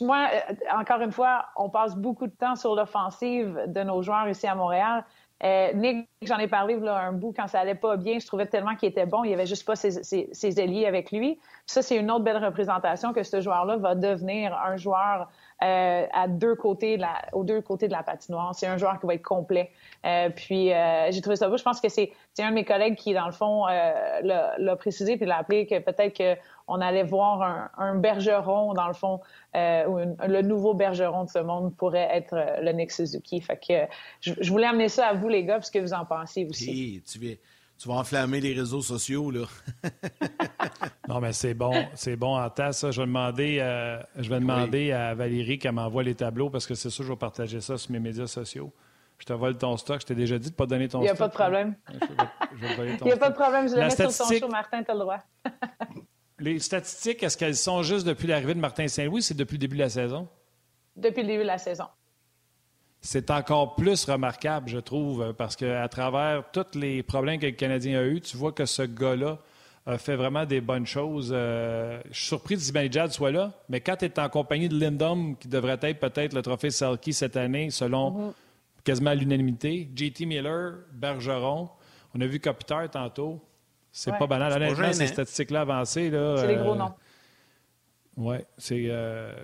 moi, 0.01 0.29
euh, 0.33 0.55
encore 0.79 1.01
une 1.01 1.13
fois, 1.13 1.47
on 1.57 1.69
passe 1.69 1.95
beaucoup 1.97 2.27
de 2.27 2.33
temps 2.33 2.57
sur 2.57 2.75
l'offensive 2.75 3.65
de 3.67 3.83
nos 3.83 4.01
joueurs 4.01 4.29
ici 4.29 4.47
à 4.47 4.55
Montréal. 4.55 5.05
Euh, 5.43 5.73
Nick, 5.75 6.09
j'en 6.23 6.39
ai 6.39 6.47
parlé 6.47 6.79
là, 6.79 6.97
un 6.97 7.13
bout 7.13 7.35
quand 7.37 7.49
ça 7.49 7.61
allait 7.61 7.75
pas 7.75 7.97
bien. 7.97 8.19
Je 8.19 8.27
trouvais 8.27 8.47
tellement 8.47 8.77
qu'il 8.77 8.89
était 8.89 9.05
bon. 9.05 9.25
Il 9.25 9.31
y 9.31 9.35
avait 9.35 9.47
juste 9.47 9.67
pas 9.67 9.77
ses, 9.77 10.03
ses, 10.03 10.29
ses 10.33 10.61
alliés 10.61 10.87
avec 10.87 11.11
lui. 11.11 11.39
Ça, 11.67 11.83
c'est 11.83 11.97
une 11.97 12.11
autre 12.11 12.25
belle 12.25 12.43
représentation 12.43 13.13
que 13.13 13.23
ce 13.23 13.41
joueur-là 13.41 13.77
va 13.77 13.95
devenir 13.95 14.57
un 14.57 14.77
joueur 14.77 15.29
euh, 15.65 16.07
à 16.13 16.29
deux 16.29 16.55
côtés 16.55 16.97
de 16.97 17.03
la, 17.03 17.23
aux 17.33 17.43
deux 17.43 17.63
côtés 17.63 17.89
de 17.89 17.93
la 17.93 18.03
patinoire. 18.03 18.55
C'est 18.55 18.67
un 18.67 18.77
joueur 18.77 19.01
qui 19.01 19.07
va 19.07 19.15
être 19.15 19.23
complet. 19.23 19.71
Euh, 20.05 20.29
puis 20.29 20.73
euh, 20.73 21.11
j'ai 21.11 21.23
trouvé 21.23 21.37
ça 21.37 21.49
beau. 21.49 21.57
Je 21.57 21.63
pense 21.63 21.81
que 21.81 21.89
c'est, 21.89 22.13
un 22.39 22.51
de 22.51 22.55
mes 22.55 22.65
collègues 22.65 22.97
qui, 22.97 23.15
dans 23.15 23.25
le 23.27 23.33
fond, 23.33 23.67
l'a, 23.67 24.77
précisé 24.77 25.17
puis 25.17 25.25
l'a 25.25 25.39
appelé 25.39 25.67
que 25.67 25.79
peut-être 25.79 26.17
qu'on 26.67 26.81
allait 26.81 27.03
voir 27.03 27.43
un, 27.43 27.71
un, 27.79 27.95
bergeron, 27.95 28.75
dans 28.75 28.89
le 28.89 28.95
fond, 28.95 29.21
ou 29.55 29.99
le 30.27 30.43
nouveau 30.43 30.75
bergeron 30.75 31.25
de 31.25 31.31
ce 31.31 31.39
monde 31.39 31.75
pourrait 31.77 32.09
être 32.13 32.35
le 32.61 32.73
Nick 32.73 32.91
Suzuki. 32.91 33.41
Fait 33.41 33.57
que 33.57 33.87
je, 34.21 34.51
voulais 34.51 34.67
amener 34.67 34.89
ça 34.89 35.07
à 35.07 35.15
vous, 35.15 35.29
les 35.29 35.45
gars, 35.45 35.55
parce 35.55 35.71
que 35.71 35.79
vous 35.79 35.95
en 35.95 36.05
pensez 36.05 36.47
aussi. 36.47 37.03
tu 37.11 37.19
tu 37.79 37.89
vas 37.89 37.95
enflammer 37.95 38.41
les 38.41 38.53
réseaux 38.53 38.83
sociaux, 38.83 39.31
là. 39.31 39.47
non, 41.09 41.21
mais 41.21 41.33
c'est 41.33 41.55
bon. 41.55 41.73
C'est 41.95 42.17
bon 42.17 42.37
en 42.39 42.49
tas, 42.51 42.73
ça. 42.73 42.91
Je 42.91 43.01
vais 43.01 43.07
demander, 43.07 43.59
euh, 43.61 44.01
je 44.17 44.29
vais 44.29 44.41
demander 44.41 44.93
à 44.93 45.15
Valérie 45.15 45.59
qu'elle 45.59 45.73
m'envoie 45.73 46.03
les 46.03 46.15
tableaux 46.15 46.51
parce 46.51 46.67
que 46.67 46.75
c'est 46.75 46.91
sûr, 46.91 47.05
je 47.05 47.11
vais 47.11 47.19
partager 47.19 47.61
ça 47.61 47.77
sur 47.77 47.91
mes 47.91 48.01
médias 48.01 48.27
sociaux. 48.27 48.73
Je 49.19 49.27
te 49.27 49.33
vole 49.33 49.57
ton 49.57 49.77
stock. 49.77 50.01
Je 50.01 50.07
t'ai 50.07 50.15
déjà 50.15 50.39
dit 50.39 50.49
de 50.49 50.55
ne 50.55 50.57
pas 50.57 50.67
donner 50.67 50.89
ton 50.89 50.99
stock. 50.99 51.03
Il 51.03 51.05
n'y 51.05 51.11
a 51.11 51.15
pas 51.15 51.29
de 51.29 51.33
problème. 51.33 51.75
Il 51.91 53.05
n'y 53.05 53.13
a 53.13 53.17
pas 53.17 53.31
de 53.31 53.35
problème. 53.35 53.69
Je 53.69 53.75
le 53.75 53.81
mets 53.81 53.91
sur 53.91 54.27
ton 54.27 54.35
show, 54.35 54.49
Martin, 54.49 54.83
tu 54.83 54.91
as 54.91 54.95
le 54.95 55.01
droit. 55.01 55.19
les 56.39 56.59
statistiques, 56.59 57.23
est-ce 57.23 57.37
qu'elles 57.37 57.57
sont 57.57 57.83
juste 57.83 58.07
depuis 58.07 58.27
l'arrivée 58.27 58.55
de 58.55 58.61
Martin 58.61 58.89
Saint-Louis 58.89 59.19
ou 59.19 59.23
c'est 59.23 59.35
depuis 59.35 59.55
le 59.55 59.61
début 59.61 59.77
de 59.77 59.83
la 59.83 59.89
saison? 59.89 60.29
Depuis 60.97 61.23
le 61.23 61.29
début 61.29 61.43
de 61.43 61.49
la 61.49 61.59
saison 61.59 61.87
c'est 63.05 63.31
encore 63.31 63.77
plus 63.77 64.07
remarquable, 64.07 64.71
je 64.71 64.79
trouve, 64.79 65.35
parce 65.35 65.57
qu'à 65.57 65.87
travers 65.89 66.43
tous 66.53 66.75
les 66.75 67.03
problèmes 67.03 67.39
que 67.39 67.45
le 67.45 67.53
Canadien 67.53 68.01
a 68.01 68.05
eus, 68.05 68.23
tu 68.23 68.39
vois 68.39 68.53
que 68.53 68.65
ce 68.65 68.81
gars-là 68.81 69.39
a 69.85 69.99
fait 69.99 70.17
vraiment 70.17 70.47
des 70.47 70.63
bonnes 70.63 70.87
choses. 70.87 71.31
Euh, 71.31 72.01
je 72.11 72.17
suis 72.17 72.27
surpris 72.29 72.55
que 72.55 72.63
Zibanejad 72.63 73.13
soit 73.13 73.31
là, 73.31 73.53
mais 73.69 73.83
quand 73.83 73.97
tu 73.97 74.07
es 74.07 74.19
en 74.19 74.31
compagnie 74.31 74.71
de 74.71 74.81
Lindom, 74.81 75.35
qui 75.35 75.49
devrait 75.49 75.79
être 75.83 76.01
peut-être 76.01 76.33
le 76.33 76.41
trophée 76.41 76.71
Selkie 76.71 77.13
cette 77.13 77.37
année, 77.37 77.69
selon 77.69 78.11
mm-hmm. 78.11 78.33
quasiment 78.85 79.13
l'unanimité, 79.13 79.91
JT 79.95 80.25
Miller, 80.25 80.77
Bergeron, 80.95 81.69
on 82.15 82.21
a 82.23 82.27
vu 82.27 82.41
Kopitar 82.41 82.91
tantôt. 82.91 83.39
C'est 83.93 84.17
pas 84.17 84.27
banal. 84.27 84.51
Honnêtement, 84.51 84.95
ces 84.95 85.09
statistiques-là 85.09 85.61
avancées. 85.61 86.11
C'est 86.11 86.47
des 86.47 86.57
gros 86.57 86.73
euh, 86.73 86.77
noms. 86.77 86.95
Oui, 88.17 88.37
c'est. 88.57 88.87
Euh, 88.89 89.35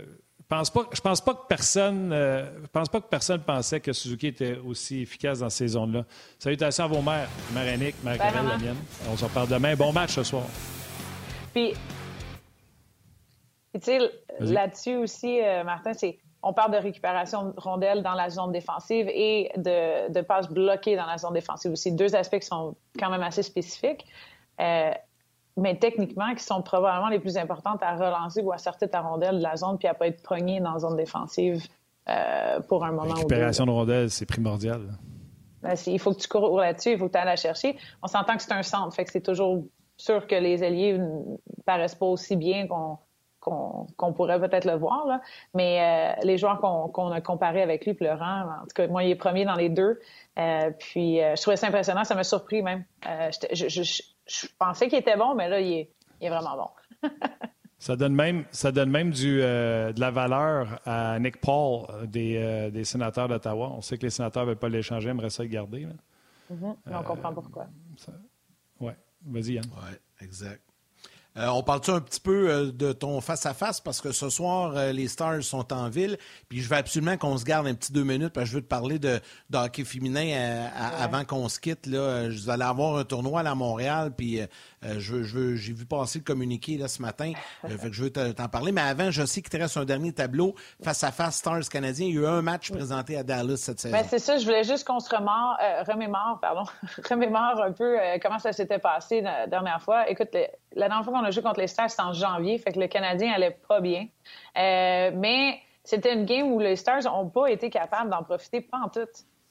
pense 0.51 0.69
pas, 0.69 0.83
je 0.93 1.01
pense 1.01 1.21
pas 1.21 1.33
que 1.33 1.47
personne, 1.49 2.11
euh, 2.13 2.45
pense 2.73 2.89
pas 2.89 3.01
que 3.01 3.07
personne 3.07 3.41
pensait 3.41 3.81
que 3.81 3.93
Suzuki 3.93 4.27
était 4.27 4.59
aussi 4.59 5.03
efficace 5.03 5.39
dans 5.39 5.49
ces 5.49 5.69
zones-là. 5.69 6.05
Salutations 6.39 6.85
à 6.85 6.89
vos 6.89 7.01
mères, 7.01 7.29
mère 7.55 7.73
Annick, 7.73 8.03
mère 8.03 8.19
Carole, 8.19 8.49
la 8.49 8.59
mienne. 8.59 8.77
On 9.11 9.17
se 9.17 9.25
reparle 9.25 9.49
demain. 9.49 9.77
Bon 9.77 9.93
match 9.93 10.11
ce 10.11 10.25
soir. 10.25 10.45
Puis, 11.55 11.73
tu 13.75 13.81
sais, 13.81 13.99
là-dessus 14.41 14.97
aussi, 14.97 15.41
euh, 15.41 15.63
Martin, 15.63 15.93
c'est 15.95 16.19
on 16.43 16.53
parle 16.53 16.73
de 16.73 16.79
récupération 16.79 17.51
de 17.51 17.53
rondelles 17.59 18.03
dans 18.03 18.15
la 18.15 18.31
zone 18.31 18.51
défensive 18.51 19.09
et 19.09 19.51
de, 19.57 20.11
de 20.11 20.21
passes 20.23 20.49
bloquées 20.49 20.97
dans 20.97 21.07
la 21.07 21.19
zone 21.19 21.35
défensive 21.35 21.73
aussi. 21.73 21.93
Deux 21.93 22.17
aspects 22.17 22.39
qui 22.39 22.47
sont 22.47 22.77
quand 22.99 23.11
même 23.11 23.23
assez 23.23 23.43
spécifiques. 23.43 24.07
Euh, 24.59 24.91
mais 25.61 25.77
techniquement, 25.77 26.35
qui 26.35 26.43
sont 26.43 26.63
probablement 26.63 27.09
les 27.09 27.21
plus 27.21 27.37
importantes 27.37 27.83
à 27.83 27.95
relancer 27.95 28.43
ou 28.43 28.51
à 28.53 28.59
sortir 28.59 28.89
ta 28.91 29.01
rondelle 29.01 29.39
de 29.39 29.43
la 29.43 29.57
zone 29.57 29.77
puis 29.79 29.87
à 29.89 29.95
pas 29.95 30.07
être 30.07 30.23
pogné 30.23 30.59
dans 30.59 30.73
la 30.73 30.79
zone 30.79 30.97
défensive 30.97 31.63
euh, 32.09 32.61
pour 32.61 32.85
un 32.85 32.93
moment 32.93 33.03
ou 33.03 33.09
deux. 33.09 33.19
Récupération 33.19 33.67
de 33.67 33.71
rondelle, 33.71 34.11
c'est 34.11 34.27
primordial. 34.27 34.81
Ben, 35.63 35.75
il 35.87 35.99
faut 35.99 36.15
que 36.15 36.21
tu 36.21 36.29
cours 36.29 36.59
là-dessus, 36.59 36.93
il 36.93 36.99
faut 36.99 37.09
que 37.09 37.13
tu 37.13 37.19
ailles 37.19 37.27
la 37.27 37.37
chercher. 37.37 37.77
On 38.03 38.07
s'entend 38.07 38.37
que 38.37 38.43
c'est 38.43 38.53
un 38.53 38.63
centre, 38.63 38.95
fait 38.95 39.05
que 39.05 39.13
c'est 39.13 39.21
toujours 39.21 39.63
sûr 39.99 40.27
que 40.27 40.35
les 40.35 40.63
alliés 40.63 40.97
ne 40.97 41.37
paraissent 41.67 41.95
pas 41.95 42.07
aussi 42.07 42.37
bien 42.37 42.67
qu'on 42.67 42.99
qu'on 43.43 44.13
pourrait 44.13 44.39
peut-être 44.39 44.67
le 44.67 44.75
voir. 44.75 45.07
Là. 45.07 45.23
Mais 45.55 46.15
les 46.23 46.37
joueurs 46.37 46.61
qu'on 46.61 47.11
a 47.11 47.23
comparés 47.23 47.63
avec 47.63 47.87
lui, 47.87 47.95
pleurant, 47.95 48.43
en 48.43 48.63
tout 48.65 48.75
cas, 48.75 48.87
moi, 48.87 49.03
il 49.03 49.11
est 49.11 49.15
premier 49.15 49.47
dans 49.47 49.55
les 49.55 49.71
deux. 49.71 49.99
puis 50.79 51.17
je 51.17 51.41
trouvais 51.41 51.57
ça 51.57 51.69
impressionnant, 51.69 52.05
ça 52.05 52.15
m'a 52.15 52.23
surpris 52.23 52.63
même. 52.63 52.85
Je, 53.03 53.69
je, 53.69 53.83
je, 53.83 54.03
pensais 54.59 54.89
qu'il 54.89 54.99
était 54.99 55.17
bon, 55.17 55.35
mais 55.35 55.49
là, 55.49 55.61
il 55.61 55.73
est, 55.73 55.91
il 56.21 56.27
est 56.27 56.31
vraiment 56.31 56.57
bon. 56.57 57.09
Ça 57.81 57.97
donne 57.97 58.15
même, 58.15 58.45
ça 58.51 58.73
donne 58.73 58.91
même 58.91 59.11
du, 59.11 59.41
euh, 59.41 59.91
de 59.95 60.01
la 60.01 60.11
valeur 60.11 60.81
à 60.85 61.19
Nick 61.19 61.41
Paul 61.41 61.87
euh, 61.89 62.05
des, 62.05 62.37
euh, 62.37 62.71
des 62.71 62.85
sénateurs 62.85 63.27
d'Ottawa. 63.27 63.71
On 63.71 63.81
sait 63.81 63.97
que 63.97 64.03
les 64.03 64.11
sénateurs 64.11 64.43
ne 64.43 64.49
veulent 64.49 64.59
pas 64.59 64.69
l'échanger, 64.69 65.09
aimeraient 65.09 65.31
ça 65.31 65.45
le 65.45 65.49
garder. 65.49 65.89
Mm-hmm. 66.53 66.77
on 66.89 67.03
comprend 67.03 67.33
pourquoi. 67.33 67.69
Oui. 68.81 68.93
Vas-y, 69.23 69.53
Yann. 69.53 69.65
Oui, 69.65 69.97
exact. 70.21 70.61
Euh, 71.37 71.47
on 71.49 71.63
parle-tu 71.63 71.91
un 71.91 72.01
petit 72.01 72.21
peu 72.21 72.51
euh, 72.51 72.73
de 72.73 72.93
ton 72.93 73.21
face-à-face? 73.21 73.81
Parce 73.81 74.01
que 74.01 74.11
ce 74.11 74.29
soir, 74.31 74.73
euh, 74.77 74.93
les 74.93 75.07
Stars 75.07 75.43
sont 75.43 75.73
en 75.73 75.89
ville. 75.89 76.19
Puis 76.49 76.61
je 76.61 76.69
veux 76.69 76.77
absolument 76.77 77.17
qu'on 77.17 77.39
se 77.39 77.45
garde 77.45 77.69
un 77.69 77.75
petit 77.75 77.93
deux 77.93 78.03
minutes 78.03 78.33
parce 78.33 78.47
que 78.47 78.51
je 78.51 78.57
veux 78.57 78.63
te 78.63 78.69
parler 78.69 78.99
de, 78.99 79.21
hockey 79.55 79.85
féminin 79.85 80.69
avant 80.99 81.25
qu'on 81.25 81.49
se 81.49 81.61
quitte. 81.61 81.87
Là. 81.87 82.31
Je 82.31 82.45
vais 82.45 82.53
aller 82.53 82.65
avoir 82.65 82.97
un 82.97 83.05
tournoi 83.05 83.41
à 83.41 83.55
Montréal. 83.55 84.13
Puis 84.17 84.41
je, 84.83 85.23
je 85.23 85.55
j'ai 85.57 85.73
vu 85.73 85.87
passer 85.87 86.19
le 86.21 86.25
communiqué 86.25 86.79
là, 86.79 86.89
ce 86.89 87.03
matin. 87.03 87.33
fait 87.67 87.77
que 87.77 87.93
je 87.93 88.05
veux 88.05 88.11
t'en 88.11 88.49
parler. 88.49 88.73
Mais 88.73 88.81
avant, 88.81 89.11
je 89.11 89.25
sais 89.25 89.43
qu'il 89.43 89.51
te 89.51 89.57
reste 89.57 89.77
un 89.77 89.85
dernier 89.85 90.13
tableau 90.13 90.55
face-à-face 90.83 91.37
Stars 91.37 91.69
canadien. 91.71 92.07
Il 92.07 92.15
y 92.15 92.19
a 92.19 92.23
eu 92.23 92.27
un 92.27 92.43
match 92.43 92.71
présenté 92.71 93.17
à 93.17 93.23
Dallas 93.23 93.57
cette 93.57 93.81
saison. 93.81 93.97
Ben, 93.97 94.05
c'est 94.09 94.19
ça. 94.19 94.39
Je 94.39 94.45
voulais 94.45 94.65
juste 94.65 94.87
qu'on 94.87 95.01
se 95.01 95.11
remémore, 95.11 96.39
pardon, 96.41 96.65
remémore 97.11 97.63
un 97.63 97.73
peu 97.73 97.97
comment 98.23 98.39
ça 98.39 98.53
s'était 98.53 98.79
passé 98.79 99.21
la 99.21 99.47
dernière 99.47 99.83
fois. 99.83 100.09
Écoute, 100.09 100.35
la 100.75 100.89
dernière 100.89 101.05
fois 101.05 101.13
qu'on 101.13 101.25
a 101.25 101.31
joué 101.31 101.43
contre 101.43 101.61
les 101.61 101.67
Stars, 101.67 101.91
c'était 101.91 102.03
en 102.03 102.13
janvier, 102.13 102.59
fait 102.59 102.73
que 102.73 102.81
le 102.81 102.89
Canadien 102.89 103.33
allait 103.33 103.59
pas 103.69 103.81
bien. 103.81 104.07
Euh, 104.57 105.11
mais 105.15 105.61
c'était 105.85 106.15
une 106.15 106.25
game 106.25 106.53
où 106.53 106.61
les 106.61 106.77
Stars 106.77 107.05
n'ont 107.05 107.29
pas 107.29 107.49
été 107.49 107.71
capables 107.71 108.11
d'en 108.11 108.23
profiter, 108.23 108.61
pas 108.61 108.79
en 108.79 108.89
tout. 108.89 109.01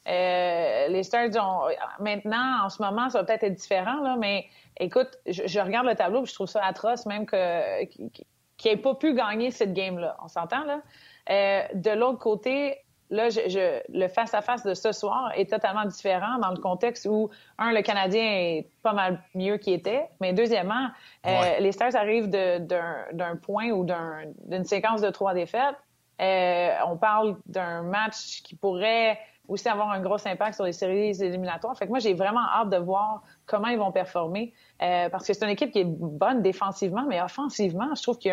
Euh, 0.10 0.88
les 0.88 1.03
Stars 1.03 1.30
ont. 1.39 1.68
Maintenant, 1.99 2.66
en 2.66 2.70
ce 2.70 2.82
moment, 2.82 3.10
ça 3.10 3.20
va 3.20 3.26
peut-être 3.26 3.43
être 3.43 3.55
différent, 3.55 4.01
là, 4.01 4.16
mais 4.18 4.47
écoute, 4.80 5.10
je, 5.28 5.60
regarde 5.60 5.86
le 5.86 5.95
tableau 5.95 6.24
et 6.24 6.26
je 6.26 6.34
trouve 6.34 6.47
ça 6.47 6.64
atroce, 6.64 7.05
même 7.05 7.26
que 7.26 7.86
qu'il 7.86 8.72
n'ait 8.72 8.78
pas 8.78 8.95
pu 8.95 9.14
gagner 9.14 9.51
cette 9.51 9.74
game-là. 9.74 10.18
On 10.24 10.28
s'entend, 10.28 10.64
là? 10.66 10.82
Euh, 11.30 11.62
de 11.76 11.91
l'autre 11.91 12.20
côté, 12.20 12.78
là, 13.10 13.30
je, 13.30 13.80
le 13.89 14.07
face-à-face 14.07 14.64
de 14.64 14.74
ce 14.74 14.91
soir 14.91 15.32
est 15.36 15.49
totalement 15.49 15.86
différent 15.86 16.38
dans 16.39 16.49
le 16.49 16.60
contexte 16.60 17.07
où, 17.10 17.30
un, 17.57 17.72
le 17.72 17.82
Canadien 17.82 18.24
est 18.24 18.70
pas 18.84 18.93
mal 18.93 19.22
mieux 19.36 19.57
qu'il 19.57 19.74
était, 19.74 20.10
mais 20.20 20.34
deuxièmement, 20.34 20.88
euh, 21.26 21.60
les 21.60 21.72
Stars 21.72 21.95
arrivent 21.95 22.30
d'un 22.30 23.36
point 23.41 23.70
ou 23.70 23.86
d'une 23.86 24.66
séquence 24.66 25.01
de 25.01 25.10
trois 25.10 25.34
défaites. 25.34 25.76
Euh, 26.22 26.72
on 26.86 26.97
parle 26.97 27.38
d'un 27.45 27.84
match 27.84 28.41
qui 28.43 28.55
pourrait 28.55 29.18
aussi 29.50 29.68
avoir 29.68 29.89
un 29.91 30.00
gros 30.00 30.26
impact 30.26 30.54
sur 30.54 30.64
les 30.64 30.72
séries 30.72 31.22
éliminatoires. 31.22 31.78
Fait 31.78 31.86
que 31.86 31.89
moi, 31.89 32.00
j'ai 32.00 32.14
vraiment 32.14 32.47
hâte 32.54 32.70
de 32.70 32.78
voir 32.78 33.24
comment 33.45 33.68
ils 33.68 33.78
vont 33.78 33.91
performer 33.91 34.54
euh, 34.82 35.10
parce 35.10 35.28
que 35.28 35.34
c'est 35.34 35.43
une 35.43 35.52
équipe 35.52 35.72
qui 35.72 35.80
est 35.80 35.86
bonne 35.86 36.41
défensivement, 36.41 37.06
mais 37.08 37.22
offensivement, 37.22 37.93
je 37.95 38.02
trouve 38.02 38.18
qu'il 38.18 38.32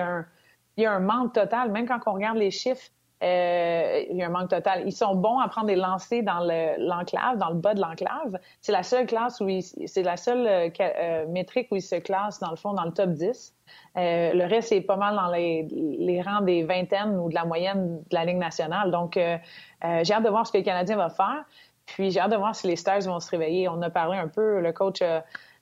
y 0.76 0.84
a 0.84 0.92
un 0.92 1.00
manque 1.00 1.32
total. 1.32 1.72
Même 1.72 1.88
quand 1.88 1.98
on 2.06 2.12
regarde 2.12 2.36
les 2.36 2.50
chiffres, 2.50 2.90
euh, 3.22 4.02
il 4.10 4.16
y 4.16 4.22
a 4.22 4.26
un 4.26 4.30
manque 4.30 4.50
total. 4.50 4.82
Ils 4.84 4.92
sont 4.92 5.14
bons 5.14 5.38
à 5.38 5.48
prendre 5.48 5.68
des 5.68 5.76
lancers 5.76 6.22
dans 6.22 6.40
l'enclave, 6.78 7.38
dans 7.38 7.48
le 7.48 7.54
bas 7.54 7.74
de 7.74 7.80
l'enclave. 7.80 8.38
C'est 8.60 8.72
la 8.72 8.82
seule 8.82 9.06
classe 9.06 9.40
où 9.40 9.48
c'est 9.86 10.02
la 10.02 10.16
seule 10.16 10.46
euh, 10.46 10.68
euh, 10.80 11.26
métrique 11.26 11.68
où 11.70 11.76
ils 11.76 11.82
se 11.82 11.96
classent 11.96 12.40
dans 12.40 12.50
le 12.50 12.56
fond 12.56 12.74
dans 12.74 12.84
le 12.84 12.92
top 12.92 13.10
10. 13.10 13.54
le 13.96 14.46
reste 14.46 14.72
est 14.72 14.82
pas 14.82 14.96
mal 14.96 15.16
dans 15.16 15.28
les, 15.28 16.22
rangs 16.22 16.42
des 16.42 16.62
vingtaines 16.64 17.18
ou 17.18 17.30
de 17.30 17.34
la 17.34 17.44
moyenne 17.44 18.02
de 18.10 18.14
la 18.14 18.24
Ligue 18.24 18.38
nationale. 18.38 18.90
Donc, 18.90 19.14
j'ai 19.14 20.12
hâte 20.12 20.24
de 20.24 20.28
voir 20.28 20.46
ce 20.46 20.52
que 20.52 20.58
le 20.58 20.64
Canadien 20.64 20.96
va 20.96 21.08
faire. 21.08 21.44
Puis 21.86 22.10
j'ai 22.10 22.20
hâte 22.20 22.32
de 22.32 22.36
voir 22.36 22.54
si 22.54 22.66
les 22.66 22.76
Stars 22.76 23.02
vont 23.02 23.20
se 23.20 23.30
réveiller. 23.30 23.68
On 23.68 23.80
a 23.80 23.90
parlé 23.90 24.18
un 24.18 24.28
peu, 24.28 24.60
le 24.60 24.72
coach 24.72 25.02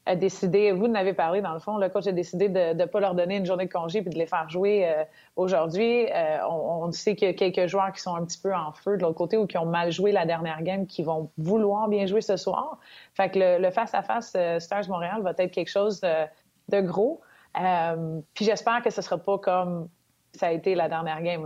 a 0.07 0.17
décidé, 0.17 0.73
vous 0.73 0.85
en 0.85 0.95
avez 0.95 1.15
parlé 1.15 1.41
dans 1.41 1.55
le 1.55 1.59
fond, 1.59 1.79
le 1.79 1.89
coach 1.89 2.07
a 2.07 2.13
décidé 2.13 2.49
de 2.49 2.75
ne 2.75 2.85
pas 2.85 3.01
leur 3.01 3.15
donner 3.15 3.37
une 3.37 3.47
journée 3.47 3.67
de 3.67 3.73
congé 3.73 4.03
puis 4.03 4.11
de 4.11 4.19
les 4.19 4.27
faire 4.27 4.49
jouer 4.51 4.87
euh, 4.87 5.05
aujourd'hui. 5.37 6.07
Euh, 6.13 6.47
on, 6.47 6.93
sait 6.93 7.17
qu'il 7.17 7.29
y 7.29 7.31
a 7.31 7.35
quelques 7.35 7.69
joueurs 7.69 7.91
qui 7.93 8.03
sont 8.03 8.15
un 8.15 8.25
petit 8.25 8.39
peu 8.39 8.55
en 8.55 8.73
feu 8.73 8.99
de 8.99 9.03
l'autre 9.03 9.17
côté 9.17 9.39
ou 9.39 9.47
qui 9.47 9.57
ont 9.57 9.67
mal 9.67 9.91
joué 9.91 10.13
la 10.13 10.27
dernière 10.27 10.63
game, 10.63 10.87
qui 10.87 11.03
vont 11.03 11.31
vouloir 11.39 11.89
bien 11.89 12.07
jouer 12.07 12.21
ce 12.21 12.37
soir. 12.37 12.79
Fait 13.15 13.31
que 13.31 13.61
le 13.61 13.71
face-à-face 13.71 14.35
euh, 14.37 14.61
Stars 14.61 14.89
Montréal 14.89 15.23
va 15.23 15.33
être 15.39 15.51
quelque 15.51 15.71
chose 15.71 16.03
de, 16.03 16.81
gros. 16.81 17.23
puis 17.55 18.45
j'espère 18.45 18.83
que 18.83 18.91
ce 18.91 19.01
sera 19.01 19.17
pas 19.17 19.39
comme 19.39 19.89
ça 20.35 20.49
a 20.49 20.53
été 20.53 20.75
la 20.75 20.89
dernière 20.89 21.23
game. 21.23 21.45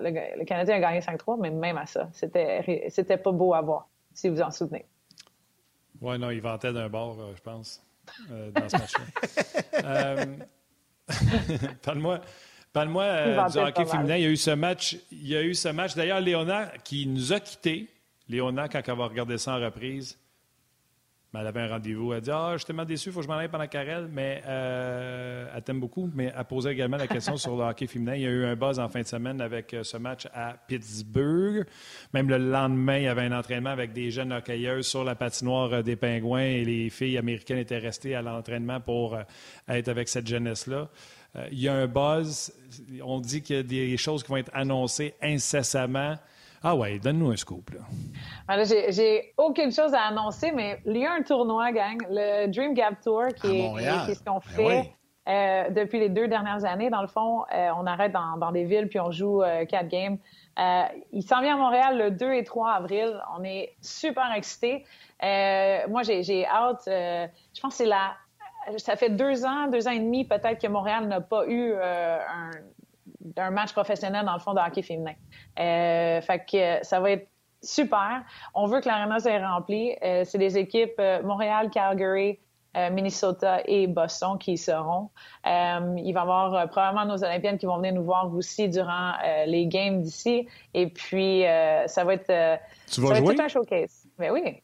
Le, 0.00 0.44
Canadien 0.44 0.76
a 0.76 0.80
gagné 0.80 1.00
5-3, 1.00 1.38
mais 1.38 1.50
même 1.50 1.76
à 1.76 1.86
ça, 1.86 2.08
c'était 2.12 3.16
pas 3.18 3.32
beau 3.32 3.54
à 3.54 3.60
voir, 3.60 3.88
si 4.14 4.28
vous 4.28 4.40
en 4.40 4.50
souvenez. 4.50 4.86
Oui, 6.00 6.18
non, 6.18 6.30
il 6.30 6.40
vantait 6.40 6.72
d'un 6.72 6.88
bord, 6.88 7.16
je 7.36 7.42
pense. 7.42 7.80
Euh, 8.30 8.50
dans 8.50 8.68
ce 8.68 8.76
match-là. 8.76 9.04
Euh, 9.84 10.26
parle-moi. 11.82 12.20
Parle-moi 12.72 13.02
euh, 13.02 13.48
du 13.48 13.58
hockey 13.58 13.84
féminin. 13.84 14.16
Il 14.16 14.22
y 14.22 14.26
a 14.26 14.30
eu 14.30 14.36
ce 14.36 14.50
match. 14.50 14.96
Il 15.10 15.26
y 15.26 15.36
a 15.36 15.42
eu 15.42 15.54
ce 15.54 15.68
match. 15.68 15.94
D'ailleurs, 15.94 16.20
Léona 16.20 16.66
qui 16.84 17.06
nous 17.06 17.32
a 17.32 17.40
quittés. 17.40 17.88
Léona, 18.28 18.68
quand 18.68 18.80
elle 18.86 18.96
va 18.96 19.06
regarder 19.06 19.38
ça 19.38 19.56
en 19.56 19.60
reprise, 19.60 20.18
elle 21.40 21.46
avait 21.46 21.60
un 21.60 21.68
rendez-vous. 21.68 22.12
Elle 22.12 22.20
dit 22.20 22.30
Ah, 22.30 22.50
je 22.52 22.58
suis 22.58 22.66
tellement 22.66 22.84
déçu, 22.84 23.08
il 23.08 23.12
faut 23.12 23.20
que 23.20 23.24
je 23.24 23.30
m'en 23.30 23.36
aille 23.36 23.48
pendant 23.48 23.66
Carrel. 23.66 24.08
Mais 24.12 24.42
euh, 24.46 25.46
elle 25.54 25.62
t'aime 25.62 25.80
beaucoup. 25.80 26.10
Mais 26.14 26.32
elle 26.36 26.44
posait 26.44 26.72
également 26.72 26.98
la 26.98 27.06
question 27.06 27.36
sur 27.36 27.56
le 27.56 27.64
hockey 27.64 27.86
féminin. 27.86 28.14
Il 28.16 28.22
y 28.22 28.26
a 28.26 28.30
eu 28.30 28.44
un 28.44 28.54
buzz 28.54 28.78
en 28.78 28.88
fin 28.88 29.00
de 29.00 29.06
semaine 29.06 29.40
avec 29.40 29.72
euh, 29.72 29.82
ce 29.82 29.96
match 29.96 30.28
à 30.34 30.54
Pittsburgh. 30.66 31.66
Même 32.12 32.28
le 32.28 32.36
lendemain, 32.36 32.98
il 32.98 33.04
y 33.04 33.08
avait 33.08 33.22
un 33.22 33.38
entraînement 33.38 33.70
avec 33.70 33.92
des 33.94 34.10
jeunes 34.10 34.32
hockeyeuses 34.32 34.86
sur 34.86 35.04
la 35.04 35.14
patinoire 35.14 35.72
euh, 35.72 35.82
des 35.82 35.96
Pingouins 35.96 36.40
et 36.40 36.64
les 36.64 36.90
filles 36.90 37.16
américaines 37.16 37.58
étaient 37.58 37.78
restées 37.78 38.14
à 38.14 38.20
l'entraînement 38.20 38.80
pour 38.80 39.18
être 39.68 39.88
avec 39.88 40.08
cette 40.08 40.26
jeunesse-là. 40.26 40.88
il 41.50 41.60
y 41.60 41.68
a 41.68 41.74
un 41.74 41.86
buzz. 41.86 42.52
On 43.02 43.20
dit 43.20 43.42
qu'il 43.42 43.56
y 43.56 43.58
a 43.58 43.62
des 43.62 43.96
choses 43.96 44.22
qui 44.22 44.28
vont 44.28 44.36
être 44.36 44.50
annoncées 44.54 45.14
incessamment. 45.22 46.16
Ah 46.64 46.76
ouais, 46.76 46.98
donne-nous 46.98 47.30
un 47.30 47.36
scoop. 47.36 47.70
Là. 47.70 48.64
j'ai 48.64 49.34
aucune 49.36 49.72
chose 49.72 49.92
à 49.94 50.02
annoncer, 50.02 50.52
mais 50.52 50.80
il 50.86 50.96
y 50.96 51.06
a 51.06 51.12
un 51.12 51.22
tournoi, 51.22 51.72
gang, 51.72 51.98
le 52.08 52.46
Dream 52.46 52.74
Gap 52.74 53.00
Tour, 53.02 53.26
qui, 53.40 53.60
est, 53.60 54.14
ce 54.14 54.22
qu'on 54.24 54.34
ben 54.34 54.40
fait. 54.40 54.92
Euh, 55.28 55.70
depuis 55.70 56.00
les 56.00 56.08
deux 56.08 56.26
dernières 56.26 56.64
années, 56.64 56.90
dans 56.90 57.00
le 57.00 57.06
fond, 57.06 57.44
euh, 57.54 57.70
on 57.78 57.86
arrête 57.86 58.12
dans, 58.12 58.50
des 58.50 58.64
villes 58.64 58.88
puis 58.88 58.98
on 58.98 59.12
joue 59.12 59.42
euh, 59.42 59.64
quatre 59.66 59.86
games. 59.86 60.18
il 61.12 61.22
s'en 61.22 61.40
vient 61.40 61.54
à 61.54 61.58
Montréal 61.58 61.96
le 61.96 62.10
2 62.10 62.32
et 62.32 62.44
3 62.44 62.72
avril. 62.72 63.20
On 63.38 63.44
est 63.44 63.74
super 63.80 64.32
excités. 64.34 64.84
moi, 65.20 66.02
j'ai 66.02 66.46
hâte. 66.46 66.82
je 66.86 67.60
pense 67.60 67.74
que 67.74 67.78
c'est 67.78 67.86
la. 67.86 68.14
Ça 68.76 68.94
fait 68.94 69.10
deux 69.10 69.44
ans, 69.44 69.66
deux 69.66 69.88
ans 69.88 69.90
et 69.90 69.98
demi 69.98 70.24
peut-être 70.24 70.60
que 70.60 70.68
Montréal 70.68 71.08
n'a 71.08 71.20
pas 71.20 71.46
eu 71.48 71.74
un, 71.74 72.50
d'un 73.24 73.50
match 73.50 73.72
professionnel 73.72 74.24
dans 74.24 74.34
le 74.34 74.40
fond 74.40 74.54
de 74.54 74.60
hockey 74.60 74.82
féminin. 74.82 75.14
Euh, 75.58 76.20
fait 76.20 76.44
que 76.50 76.84
ça 76.84 77.00
va 77.00 77.12
être 77.12 77.28
super. 77.62 78.22
On 78.54 78.66
veut 78.66 78.80
que 78.80 78.88
l'aréna 78.88 79.20
soit 79.20 79.38
remplie. 79.38 79.94
Euh, 80.02 80.24
c'est 80.24 80.38
des 80.38 80.58
équipes 80.58 80.94
euh, 80.98 81.22
Montréal, 81.22 81.70
Calgary, 81.70 82.38
Minnesota 82.90 83.60
et 83.66 83.86
Boston 83.86 84.38
qui 84.38 84.52
y 84.52 84.56
seront. 84.56 85.10
il 85.44 85.50
va 85.50 86.00
y 86.00 86.16
avoir 86.16 86.70
probablement 86.70 87.04
nos 87.04 87.22
Olympiennes 87.22 87.58
qui 87.58 87.66
vont 87.66 87.76
venir 87.76 87.92
nous 87.92 88.02
voir 88.02 88.34
aussi 88.34 88.66
durant 88.70 89.12
les 89.44 89.66
games 89.66 90.00
d'ici. 90.00 90.48
Et 90.72 90.86
puis, 90.86 91.42
ça 91.84 92.02
va 92.02 92.14
être, 92.14 92.58
tu 92.90 93.02
vas 93.02 93.16
jouer? 93.16 93.34
tout 93.34 93.42
un 93.42 93.48
showcase. 93.48 94.06
Ben 94.18 94.32
oui. 94.32 94.62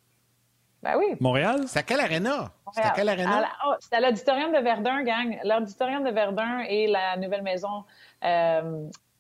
Ben 0.82 0.96
oui. 0.96 1.16
Montréal? 1.20 1.64
C'est 1.66 1.80
à 1.80 1.82
quelle 1.82 2.00
aréna? 2.00 2.52
C'est 2.72 2.82
à 2.82 2.90
quelle 2.90 3.09
aréna? 3.09 3.48
Oh, 3.66 3.74
c'est 3.80 3.94
à 3.94 4.00
l'auditorium 4.00 4.52
de 4.52 4.59
Verdun, 4.59 5.02
gang. 5.02 5.38
L'auditorium 5.44 6.04
de 6.04 6.11
Verdun 6.11 6.61
et 6.68 6.86
la 6.86 7.16
nouvelle 7.16 7.42
maison 7.42 7.68
euh, 7.68 7.82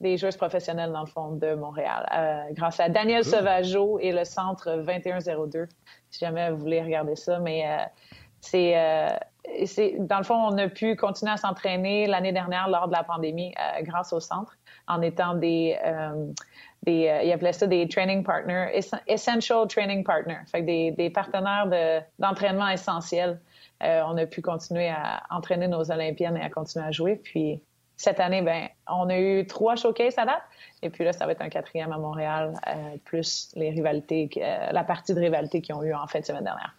des 0.00 0.16
joueurs 0.16 0.36
professionnels, 0.36 0.92
dans 0.92 1.00
le 1.00 1.06
fond, 1.06 1.32
de 1.32 1.54
Montréal, 1.54 2.08
euh, 2.14 2.52
grâce 2.52 2.78
à 2.80 2.88
Daniel 2.88 3.24
Sauvageau 3.24 3.98
et 3.98 4.12
le 4.12 4.24
Centre 4.24 4.82
2102, 4.84 5.66
si 6.10 6.20
jamais 6.20 6.50
vous 6.50 6.58
voulez 6.58 6.82
regarder 6.82 7.16
ça. 7.16 7.38
Mais 7.40 7.64
euh, 7.66 7.84
c'est, 8.40 8.74
c'est, 9.66 9.96
dans 9.98 10.18
le 10.18 10.24
fond, 10.24 10.36
on 10.36 10.56
a 10.58 10.68
pu 10.68 10.94
continuer 10.94 11.32
à 11.32 11.36
s'entraîner 11.36 12.06
l'année 12.06 12.32
dernière 12.32 12.68
lors 12.68 12.86
de 12.86 12.92
la 12.92 13.02
pandémie 13.02 13.52
grâce 13.82 14.12
au 14.12 14.20
centre, 14.20 14.56
en 14.86 15.02
étant 15.02 15.34
des... 15.34 15.76
des, 16.84 17.20
ils 17.24 17.32
appelaient 17.32 17.52
ça 17.52 17.66
des 17.66 17.88
training 17.88 18.22
partners, 18.22 18.70
essential 19.08 19.66
training 19.66 20.04
partners, 20.04 20.44
fait 20.46 20.62
des, 20.62 20.92
des 20.92 21.10
partenaires 21.10 21.66
de, 21.66 22.00
d'entraînement 22.20 22.68
essentiels. 22.68 23.40
on 23.80 24.16
a 24.16 24.26
pu 24.26 24.40
continuer 24.40 24.88
à 24.88 25.24
entraîner 25.30 25.66
nos 25.66 25.90
Olympiennes 25.90 26.36
et 26.36 26.42
à 26.42 26.50
continuer 26.50 26.86
à 26.86 26.92
jouer. 26.92 27.16
Puis 27.16 27.60
cette 27.98 28.20
année, 28.20 28.42
ben, 28.42 28.68
on 28.86 29.10
a 29.10 29.18
eu 29.18 29.46
trois 29.46 29.74
showcases 29.74 30.16
à 30.16 30.24
date. 30.24 30.42
Et 30.82 30.88
puis 30.88 31.04
là, 31.04 31.12
ça 31.12 31.26
va 31.26 31.32
être 31.32 31.42
un 31.42 31.48
quatrième 31.48 31.92
à 31.92 31.98
Montréal, 31.98 32.54
euh, 32.68 32.96
plus 33.04 33.50
les 33.56 33.70
rivalités, 33.70 34.30
euh, 34.36 34.70
la 34.70 34.84
partie 34.84 35.14
de 35.14 35.20
rivalité 35.20 35.60
qu'ils 35.60 35.74
ont 35.74 35.82
eu 35.82 35.92
en 35.92 36.06
fin 36.06 36.20
de 36.20 36.24
semaine 36.24 36.44
dernière. 36.44 36.76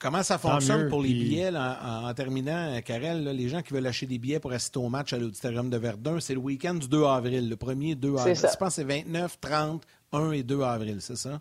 Comment 0.00 0.24
ça 0.24 0.36
fonctionne 0.36 0.88
pour 0.88 1.00
les 1.00 1.14
billets 1.14 1.50
en, 1.56 2.12
terminant, 2.12 2.78
Karel? 2.84 3.24
les 3.24 3.48
gens 3.48 3.62
qui 3.62 3.72
veulent 3.72 3.86
acheter 3.86 4.06
des 4.06 4.18
billets 4.18 4.40
pour 4.40 4.52
assister 4.52 4.78
au 4.78 4.88
match 4.88 5.12
à 5.12 5.18
l'Auditorium 5.18 5.70
de 5.70 5.78
Verdun, 5.78 6.18
c'est 6.20 6.34
le 6.34 6.40
week-end 6.40 6.74
du 6.74 6.88
2 6.88 7.04
avril, 7.04 7.48
le 7.48 7.56
premier 7.56 7.94
2 7.94 8.16
avril. 8.16 8.34
Je 8.34 8.42
pense 8.42 8.56
que 8.58 8.68
c'est 8.68 8.84
29, 8.84 9.40
30, 9.40 9.82
1 10.12 10.32
et 10.32 10.42
2 10.42 10.60
avril, 10.62 10.96
c'est 11.00 11.16
ça? 11.16 11.40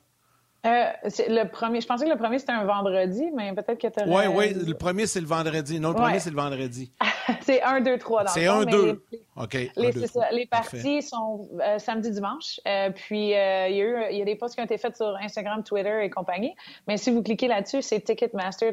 Euh, 0.66 0.86
le 1.28 1.44
premier, 1.44 1.82
je 1.82 1.88
pensais 1.88 2.06
que 2.06 2.10
le 2.10 2.18
premier 2.18 2.40
c'était 2.40 2.54
un 2.54 2.64
vendredi, 2.64 3.32
mais 3.36 3.52
peut-être 3.52 3.78
que 3.78 3.88
tu 3.88 4.10
Oui, 4.10 4.24
oui, 4.34 4.54
le 4.54 4.74
premier 4.74 5.08
c'est 5.08 5.20
le 5.20 5.28
vendredi. 5.28 5.78
Non, 5.78 5.90
le 5.90 5.96
premier 5.96 6.20
c'est 6.20 6.30
le 6.30 6.38
vendredi. 6.38 6.90
c'est 7.42 7.62
1, 7.62 7.82
2, 7.82 7.98
3 7.98 8.24
dans 8.24 8.32
C'est 8.32 8.48
1, 8.48 8.64
2. 8.66 9.06
OK. 9.36 9.54
Les, 9.54 9.92
les 10.32 10.46
parties 10.46 11.02
sont 11.02 11.50
euh, 11.62 11.80
samedi, 11.80 12.12
dimanche. 12.12 12.62
Euh, 12.66 12.92
puis 12.92 13.20
il 13.20 13.30
y, 13.30 13.36
a 13.36 13.70
eu, 13.70 13.98
il 14.12 14.18
y 14.18 14.22
a 14.22 14.26
des 14.26 14.36
posts 14.36 14.56
qui 14.56 14.62
ont 14.62 14.66
été 14.66 14.78
faits 14.78 14.96
sur 14.96 15.18
Instagram, 15.22 15.64
Twitter 15.64 16.00
et 16.02 16.10
compagnie. 16.10 16.56
Mais 16.88 16.96
si 16.96 17.12
vous 17.12 17.22
cliquez 17.22 17.50
là-dessus, 17.50 17.82
c'est 17.82 18.00
Ticketmaster 18.00 18.72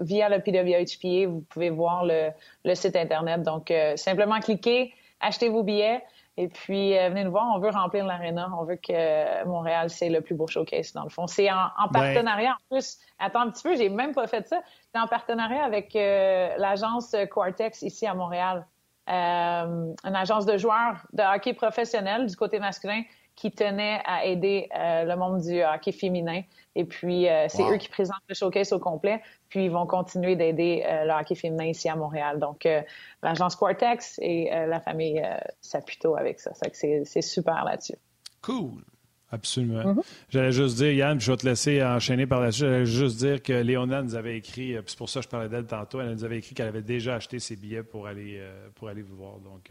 via 0.00 0.28
le 0.30 0.38
PWHPA. 0.40 1.30
Vous 1.30 1.44
pouvez 1.50 1.68
voir 1.68 2.06
le, 2.06 2.30
le 2.64 2.74
site 2.74 2.96
Internet. 2.96 3.42
Donc, 3.42 3.70
simplement 3.96 4.40
cliquez, 4.40 4.94
achetez 5.20 5.50
vos 5.50 5.62
billets. 5.62 6.02
Et 6.40 6.46
puis, 6.46 6.96
euh, 6.96 7.08
venez 7.08 7.24
nous 7.24 7.32
voir, 7.32 7.50
on 7.52 7.58
veut 7.58 7.70
remplir 7.70 8.06
l'aréna. 8.06 8.48
On 8.56 8.62
veut 8.62 8.76
que 8.76 9.44
Montréal, 9.44 9.90
c'est 9.90 10.08
le 10.08 10.20
plus 10.20 10.36
beau 10.36 10.46
showcase, 10.46 10.92
dans 10.92 11.02
le 11.02 11.08
fond. 11.08 11.26
C'est 11.26 11.50
en, 11.50 11.88
partenariat, 11.92 12.52
en 12.52 12.76
plus. 12.76 12.96
Attends 13.18 13.40
un 13.40 13.50
petit 13.50 13.64
peu, 13.64 13.74
j'ai 13.74 13.88
même 13.88 14.14
pas 14.14 14.28
fait 14.28 14.46
ça. 14.46 14.60
C'est 14.94 15.00
en 15.00 15.08
partenariat 15.08 15.64
avec 15.64 15.96
euh, 15.96 16.54
l'agence 16.56 17.16
Quartex 17.32 17.82
ici 17.82 18.06
à 18.06 18.14
Montréal. 18.14 18.64
Euh, 19.08 19.92
une 20.04 20.14
agence 20.14 20.46
de 20.46 20.56
joueurs 20.56 21.04
de 21.12 21.24
hockey 21.24 21.54
professionnel 21.54 22.26
du 22.26 22.36
côté 22.36 22.60
masculin 22.60 23.02
qui 23.38 23.52
tenait 23.52 24.00
à 24.04 24.24
aider 24.24 24.68
le 24.74 25.14
monde 25.14 25.40
du 25.42 25.62
hockey 25.62 25.92
féminin. 25.92 26.42
Et 26.74 26.84
puis, 26.84 27.28
c'est 27.48 27.62
eux 27.62 27.76
qui 27.76 27.88
présentent 27.88 28.16
le 28.28 28.34
showcase 28.34 28.72
au 28.72 28.80
complet. 28.80 29.22
Puis 29.48 29.64
ils 29.64 29.70
vont 29.70 29.86
continuer 29.86 30.36
d'aider 30.36 30.84
euh, 30.86 31.04
le 31.04 31.12
hockey 31.12 31.34
féminin 31.34 31.64
ici 31.64 31.88
à 31.88 31.96
Montréal. 31.96 32.38
Donc, 32.38 32.66
euh, 32.66 32.82
l'agence 33.22 33.56
Quartex 33.56 34.18
et 34.20 34.52
euh, 34.52 34.66
la 34.66 34.80
famille 34.80 35.22
Saputo 35.60 36.16
avec 36.16 36.40
ça. 36.40 36.52
C'est 36.72 37.22
super 37.22 37.64
là-dessus. 37.64 37.96
Cool. 38.42 38.82
Absolument. 39.30 39.94
Mm-hmm. 39.94 40.02
J'allais 40.30 40.52
juste 40.52 40.76
dire, 40.76 40.92
Yann, 40.92 41.20
je 41.20 41.30
vais 41.30 41.36
te 41.36 41.46
laisser 41.46 41.82
enchaîner 41.84 42.26
par 42.26 42.40
là-dessus. 42.40 42.60
J'allais 42.60 42.86
juste 42.86 43.18
dire 43.18 43.42
que 43.42 43.52
Léona 43.52 44.02
nous 44.02 44.14
avait 44.14 44.38
écrit, 44.38 44.72
puis 44.72 44.84
c'est 44.86 44.98
pour 44.98 45.10
ça 45.10 45.20
que 45.20 45.24
je 45.24 45.28
parlais 45.28 45.48
d'elle 45.48 45.66
tantôt, 45.66 46.00
elle 46.00 46.12
nous 46.12 46.24
avait 46.24 46.38
écrit 46.38 46.54
qu'elle 46.54 46.68
avait 46.68 46.82
déjà 46.82 47.16
acheté 47.16 47.38
ses 47.38 47.56
billets 47.56 47.82
pour 47.82 48.06
aller, 48.06 48.42
pour 48.74 48.88
aller 48.88 49.02
vous 49.02 49.16
voir. 49.16 49.38
Donc, 49.38 49.70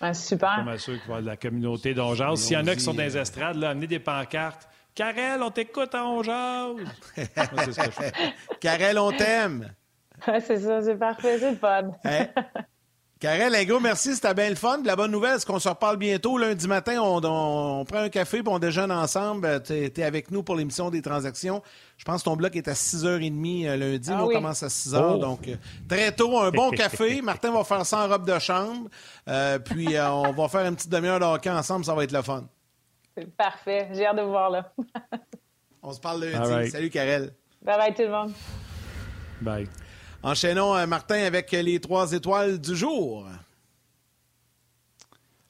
ben, 0.00 0.14
super. 0.14 0.64
Je 0.66 0.70
suis 0.72 0.80
sûr 0.80 0.92
qu'il 0.94 1.02
va 1.02 1.06
y 1.06 1.08
avoir 1.08 1.22
de 1.22 1.26
la 1.26 1.36
communauté 1.36 1.92
d'Ongeance. 1.92 2.40
S'il 2.40 2.56
y 2.56 2.60
en 2.60 2.66
a 2.66 2.74
qui 2.74 2.80
sont 2.80 2.94
dans 2.94 3.02
les 3.02 3.18
estrades, 3.18 3.56
là, 3.56 3.70
amenez 3.70 3.86
des 3.86 3.98
pancartes. 3.98 4.66
Karel, 4.96 5.42
on 5.42 5.50
t'écoute 5.50 5.94
en 5.94 6.22
jase. 6.22 6.76
c'est 7.14 7.72
ce 7.72 7.76
que 7.76 7.84
je 7.84 7.90
fais. 7.90 8.12
Karel, 8.60 8.98
on 8.98 9.12
t'aime. 9.12 9.74
c'est 10.24 10.58
ça, 10.58 10.80
c'est 10.80 10.96
parfait, 10.96 11.38
c'est 11.38 11.54
fun. 11.54 11.90
Hein? 12.02 12.28
Karel, 13.26 13.56
un 13.56 13.64
gros 13.64 13.80
merci, 13.80 14.14
c'était 14.14 14.34
bien 14.34 14.48
le 14.48 14.54
fun. 14.54 14.80
La 14.84 14.94
bonne 14.94 15.10
nouvelle, 15.10 15.40
c'est 15.40 15.46
qu'on 15.48 15.58
se 15.58 15.68
reparle 15.68 15.96
bientôt. 15.96 16.38
Lundi 16.38 16.68
matin, 16.68 17.00
on, 17.02 17.84
prend 17.84 17.98
un 17.98 18.08
café 18.08 18.36
et 18.36 18.42
on 18.46 18.60
déjeune 18.60 18.92
ensemble. 18.92 19.64
Tu 19.64 19.72
es, 19.72 20.02
avec 20.04 20.30
nous 20.30 20.44
pour 20.44 20.54
l'émission 20.54 20.90
des 20.90 21.02
transactions. 21.02 21.60
Je 21.96 22.04
pense 22.04 22.22
que 22.22 22.26
ton 22.26 22.36
bloc 22.36 22.54
est 22.54 22.68
à 22.68 22.74
6h30 22.74 23.66
euh, 23.66 23.76
lundi. 23.76 24.10
Ah 24.12 24.24
on 24.24 24.28
commence 24.28 24.62
à 24.62 24.68
6h. 24.68 25.18
Donc, 25.18 25.48
euh, 25.48 25.56
très 25.88 26.12
tôt, 26.12 26.38
un 26.38 26.52
bon 26.52 26.70
café. 26.76 27.20
Martin 27.20 27.50
va 27.50 27.64
faire 27.64 27.84
ça 27.84 28.04
en 28.04 28.08
robe 28.08 28.28
de 28.28 28.38
chambre. 28.38 28.88
Euh, 29.26 29.58
puis, 29.58 29.98
on 29.98 30.30
va 30.30 30.46
faire 30.46 30.64
une 30.64 30.76
petite 30.76 30.92
demi-heure 30.92 31.18
de 31.18 31.24
hockey 31.24 31.50
ensemble. 31.50 31.84
Ça 31.84 31.96
va 31.96 32.04
être 32.04 32.12
le 32.12 32.22
fun. 32.22 32.44
Parfait. 33.36 33.88
J'ai 33.92 34.06
hâte 34.06 34.18
de 34.18 34.22
vous 34.22 34.30
voir 34.30 34.50
là. 34.50 34.70
On 35.82 35.92
se 35.92 35.98
parle 35.98 36.26
lundi. 36.26 36.70
Salut, 36.70 36.90
Karel. 36.90 37.32
Bye 37.60 37.76
bye 37.76 37.92
tout 37.92 38.02
le 38.02 38.10
monde. 38.10 38.32
Bye. 39.40 39.66
Enchaînons, 40.26 40.74
euh, 40.74 40.86
Martin, 40.88 41.22
avec 41.22 41.52
les 41.52 41.78
trois 41.78 42.10
étoiles 42.10 42.60
du 42.60 42.74
jour. 42.74 43.28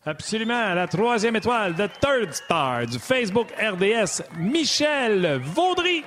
Absolument. 0.05 0.75
La 0.75 0.87
troisième 0.87 1.35
étoile, 1.35 1.75
de 1.75 1.89
Third 1.99 2.35
Star 2.35 2.87
du 2.87 2.99
Facebook 2.99 3.49
RDS, 3.59 4.23
Michel 4.37 5.41
Vaudry. 5.43 6.05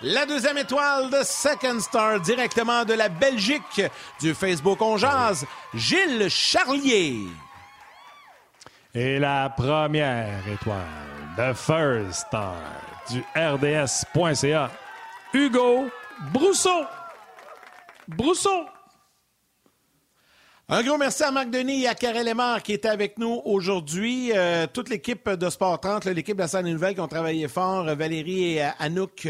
La 0.00 0.24
deuxième 0.24 0.56
étoile 0.56 1.10
de 1.10 1.22
Second 1.24 1.78
Star, 1.78 2.20
directement 2.20 2.86
de 2.86 2.94
la 2.94 3.10
Belgique, 3.10 3.82
du 4.18 4.32
Facebook 4.32 4.80
On 4.80 4.96
Gilles 5.74 6.30
Charlier. 6.30 7.18
Et 8.94 9.18
la 9.18 9.50
première 9.50 10.48
étoile, 10.48 11.34
The 11.36 11.52
First 11.52 12.26
Star 12.28 12.56
du 13.10 13.22
RDS.ca, 13.36 14.70
Hugo 15.34 15.90
Brousseau. 16.20 16.86
Brousseau. 18.08 18.66
Un 20.68 20.82
gros 20.82 20.98
merci 20.98 21.22
à 21.22 21.30
Marc 21.30 21.50
Denis 21.50 21.84
et 21.84 21.86
à 21.86 21.94
Karel 21.94 22.26
Lemar 22.26 22.60
qui 22.60 22.72
étaient 22.72 22.88
avec 22.88 23.18
nous 23.18 23.40
aujourd'hui. 23.44 24.32
Euh, 24.34 24.66
toute 24.66 24.88
l'équipe 24.88 25.30
de 25.30 25.48
Sport 25.48 25.78
30, 25.78 26.06
l'équipe 26.06 26.34
de 26.34 26.42
la 26.42 26.48
salle 26.48 26.64
nouvelle 26.64 26.92
qui 26.92 27.00
ont 27.00 27.06
travaillé 27.06 27.46
fort. 27.46 27.84
Valérie 27.84 28.54
et 28.54 28.62
Anouk 28.80 29.28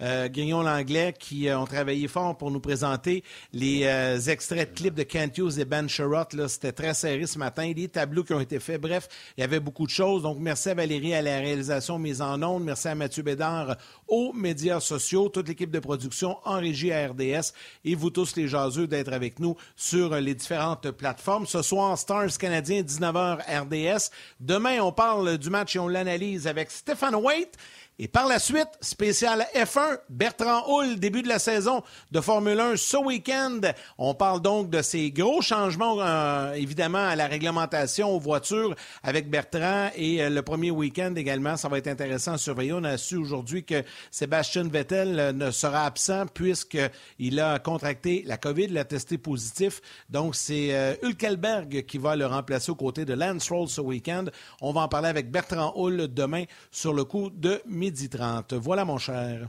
euh, 0.00 0.28
Grignon-Langlais 0.28 1.12
qui 1.18 1.48
euh, 1.48 1.58
ont 1.58 1.64
travaillé 1.64 2.06
fort 2.06 2.38
pour 2.38 2.52
nous 2.52 2.60
présenter 2.60 3.24
les 3.52 3.80
euh, 3.82 4.20
extraits 4.20 4.70
de 4.70 4.78
clips 4.78 4.94
de 4.94 5.02
Kent 5.02 5.38
Hughes 5.38 5.58
et 5.58 5.64
Ben 5.64 5.88
Sherrod. 5.88 6.46
C'était 6.46 6.70
très 6.70 6.94
serré 6.94 7.26
ce 7.26 7.40
matin. 7.40 7.72
Les 7.74 7.88
tableaux 7.88 8.22
qui 8.22 8.34
ont 8.34 8.40
été 8.40 8.60
faits. 8.60 8.80
Bref, 8.80 9.08
il 9.36 9.40
y 9.40 9.44
avait 9.44 9.58
beaucoup 9.58 9.86
de 9.86 9.90
choses. 9.90 10.22
Donc, 10.22 10.38
merci 10.38 10.68
à 10.68 10.74
Valérie 10.74 11.14
à 11.14 11.22
la 11.22 11.38
réalisation 11.38 11.98
mise 11.98 12.22
en 12.22 12.40
ondes. 12.44 12.62
Merci 12.62 12.86
à 12.86 12.94
Mathieu 12.94 13.24
Bédard 13.24 13.74
aux 14.08 14.32
médias 14.32 14.80
sociaux. 14.80 15.28
Toute 15.28 15.48
l'équipe 15.48 15.70
de 15.70 15.78
production 15.78 16.38
en 16.44 16.58
régie 16.58 16.92
à 16.92 17.08
RDS. 17.08 17.52
Et 17.84 17.94
vous 17.94 18.10
tous 18.10 18.36
les 18.36 18.48
jaseux 18.48 18.86
d'être 18.86 19.12
avec 19.12 19.38
nous 19.38 19.56
sur 19.76 20.14
les 20.14 20.34
différentes 20.34 20.90
plateforme. 20.90 21.46
Ce 21.46 21.62
soir, 21.62 21.96
Stars 21.98 22.38
Canadien, 22.38 22.82
19h 22.82 23.38
RDS. 23.62 24.10
Demain, 24.40 24.80
on 24.80 24.92
parle 24.92 25.38
du 25.38 25.50
match 25.50 25.76
et 25.76 25.78
on 25.78 25.88
l'analyse 25.88 26.46
avec 26.46 26.70
Stéphane 26.70 27.14
Waite. 27.14 27.56
Et 27.98 28.08
par 28.08 28.26
la 28.26 28.38
suite, 28.38 28.68
spécial 28.82 29.46
F1, 29.54 30.00
Bertrand 30.10 30.64
Hull, 30.68 31.00
début 31.00 31.22
de 31.22 31.28
la 31.28 31.38
saison 31.38 31.82
de 32.12 32.20
Formule 32.20 32.60
1 32.60 32.76
ce 32.76 32.98
week-end. 32.98 33.58
On 33.96 34.12
parle 34.14 34.42
donc 34.42 34.68
de 34.68 34.82
ces 34.82 35.10
gros 35.10 35.40
changements, 35.40 35.96
euh, 36.02 36.52
évidemment, 36.52 37.06
à 37.06 37.16
la 37.16 37.26
réglementation 37.26 38.14
aux 38.14 38.20
voitures 38.20 38.76
avec 39.02 39.30
Bertrand. 39.30 39.88
Et 39.96 40.22
euh, 40.22 40.28
le 40.28 40.42
premier 40.42 40.70
week-end 40.70 41.14
également, 41.16 41.56
ça 41.56 41.70
va 41.70 41.78
être 41.78 41.86
intéressant 41.86 42.34
à 42.34 42.38
surveiller. 42.38 42.74
On 42.74 42.84
a 42.84 42.98
su 42.98 43.16
aujourd'hui 43.16 43.64
que 43.64 43.82
Sébastien 44.10 44.64
Vettel 44.64 45.18
euh, 45.18 45.32
ne 45.32 45.50
sera 45.50 45.86
absent 45.86 46.26
puisqu'il 46.34 47.40
a 47.40 47.58
contracté 47.60 48.24
la 48.26 48.36
COVID, 48.36 48.64
il 48.64 48.76
a 48.76 48.84
testé 48.84 49.16
positif. 49.16 49.80
Donc, 50.10 50.36
c'est 50.36 50.98
Hulkelberg 51.02 51.86
qui 51.86 51.96
va 51.96 52.14
le 52.14 52.26
remplacer 52.26 52.70
aux 52.70 52.76
côtés 52.76 53.06
de 53.06 53.14
Lance 53.14 53.48
Roll 53.48 53.68
ce 53.68 53.80
week-end. 53.80 54.26
On 54.60 54.74
va 54.74 54.82
en 54.82 54.88
parler 54.88 55.08
avec 55.08 55.30
Bertrand 55.30 55.72
Hull 55.76 56.08
demain 56.12 56.44
sur 56.70 56.92
le 56.92 57.04
coup 57.04 57.30
de 57.30 57.62
midi 57.86 58.08
30. 58.08 58.54
Voilà, 58.54 58.84
mon 58.84 58.98
cher. 58.98 59.48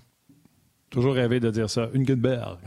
Toujours 0.92 1.16
rêvé 1.16 1.40
de 1.40 1.50
dire 1.50 1.72
ça. 1.72 1.90
Une 1.94 2.04
Gutenberg. 2.04 2.60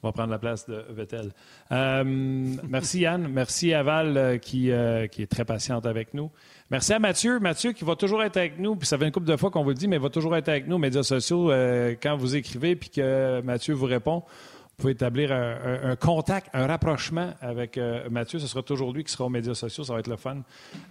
On 0.00 0.08
va 0.08 0.12
prendre 0.12 0.30
la 0.30 0.38
place 0.38 0.64
de 0.68 0.84
Vettel. 0.90 1.32
Euh, 1.72 2.04
merci 2.06 3.00
Yann. 3.00 3.26
Merci 3.26 3.74
à 3.74 3.82
Val 3.82 4.16
euh, 4.16 4.38
qui, 4.38 4.70
euh, 4.70 5.08
qui 5.08 5.22
est 5.22 5.26
très 5.26 5.44
patiente 5.44 5.86
avec 5.86 6.14
nous. 6.14 6.30
Merci 6.70 6.92
à 6.92 7.00
Mathieu. 7.00 7.40
Mathieu 7.40 7.72
qui 7.72 7.84
va 7.84 7.96
toujours 7.96 8.22
être 8.22 8.36
avec 8.36 8.60
nous. 8.60 8.76
Puis 8.76 8.86
ça 8.86 8.96
fait 8.96 9.06
une 9.06 9.10
couple 9.10 9.26
de 9.26 9.36
fois 9.36 9.50
qu'on 9.50 9.64
vous 9.64 9.70
le 9.70 9.74
dit, 9.74 9.88
mais 9.88 9.96
il 9.96 10.02
va 10.02 10.08
toujours 10.08 10.36
être 10.36 10.48
avec 10.48 10.68
nous 10.68 10.78
médias 10.78 11.02
sociaux 11.02 11.50
quand 12.00 12.16
vous 12.16 12.36
écrivez 12.36 12.76
puis 12.76 12.90
que 12.90 13.40
Mathieu 13.40 13.74
vous 13.74 13.86
répond. 13.86 14.22
Pouvez 14.78 14.92
établir 14.92 15.32
un, 15.32 15.96
contact, 15.96 16.50
un 16.54 16.68
rapprochement 16.68 17.34
avec 17.40 17.76
euh, 17.76 18.08
Mathieu. 18.10 18.38
Ce 18.38 18.46
sera 18.46 18.62
toujours 18.62 18.92
lui 18.92 19.02
qui 19.02 19.10
sera 19.10 19.24
aux 19.24 19.28
médias 19.28 19.54
sociaux. 19.54 19.82
Ça 19.82 19.92
va 19.92 19.98
être 19.98 20.06
le 20.06 20.16
fun. 20.16 20.36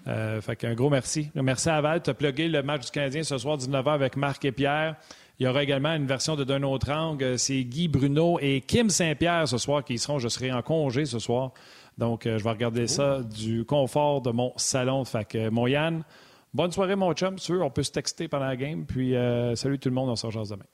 Euh, 0.07 0.41
fait 0.41 0.57
qu'un 0.57 0.73
gros 0.73 0.89
merci. 0.89 1.31
Merci 1.35 1.69
à 1.69 1.79
Val. 1.79 2.03
Tu 2.03 2.09
as 2.09 2.13
plugué 2.13 2.49
le 2.49 2.61
match 2.63 2.87
du 2.87 2.91
Canadien 2.91 3.23
ce 3.23 3.37
soir, 3.37 3.57
19h, 3.57 3.87
avec 3.87 4.17
Marc 4.17 4.43
et 4.43 4.51
Pierre. 4.51 4.97
Il 5.39 5.45
y 5.45 5.49
aura 5.49 5.63
également 5.63 5.93
une 5.93 6.05
version 6.05 6.35
de 6.35 6.43
D'un 6.43 6.63
autre 6.63 6.91
angle. 6.91 7.39
C'est 7.39 7.63
Guy 7.63 7.87
Bruno 7.87 8.37
et 8.41 8.59
Kim 8.59 8.89
Saint-Pierre 8.89 9.47
ce 9.47 9.57
soir 9.57 9.85
qui 9.85 9.97
seront. 9.97 10.19
Je 10.19 10.27
serai 10.27 10.51
en 10.51 10.61
congé 10.61 11.05
ce 11.05 11.19
soir. 11.19 11.51
Donc, 11.97 12.25
euh, 12.25 12.37
je 12.37 12.43
vais 12.43 12.51
regarder 12.51 12.87
ça 12.87 13.21
du 13.23 13.63
confort 13.63 14.21
de 14.21 14.31
mon 14.31 14.51
salon. 14.57 15.05
Fait 15.05 15.23
que, 15.25 15.47
mon 15.47 15.65
Yann, 15.65 16.03
bonne 16.53 16.73
soirée, 16.73 16.97
mon 16.97 17.13
chum. 17.13 17.39
Sûr, 17.39 17.61
on 17.61 17.69
peut 17.69 17.83
se 17.83 17.93
texter 17.93 18.27
pendant 18.27 18.47
la 18.47 18.57
game. 18.57 18.85
Puis, 18.85 19.13
salut 19.55 19.79
tout 19.79 19.87
le 19.87 19.95
monde. 19.95 20.09
On 20.09 20.17
se 20.17 20.25
rejoint 20.25 20.43
demain. 20.43 20.65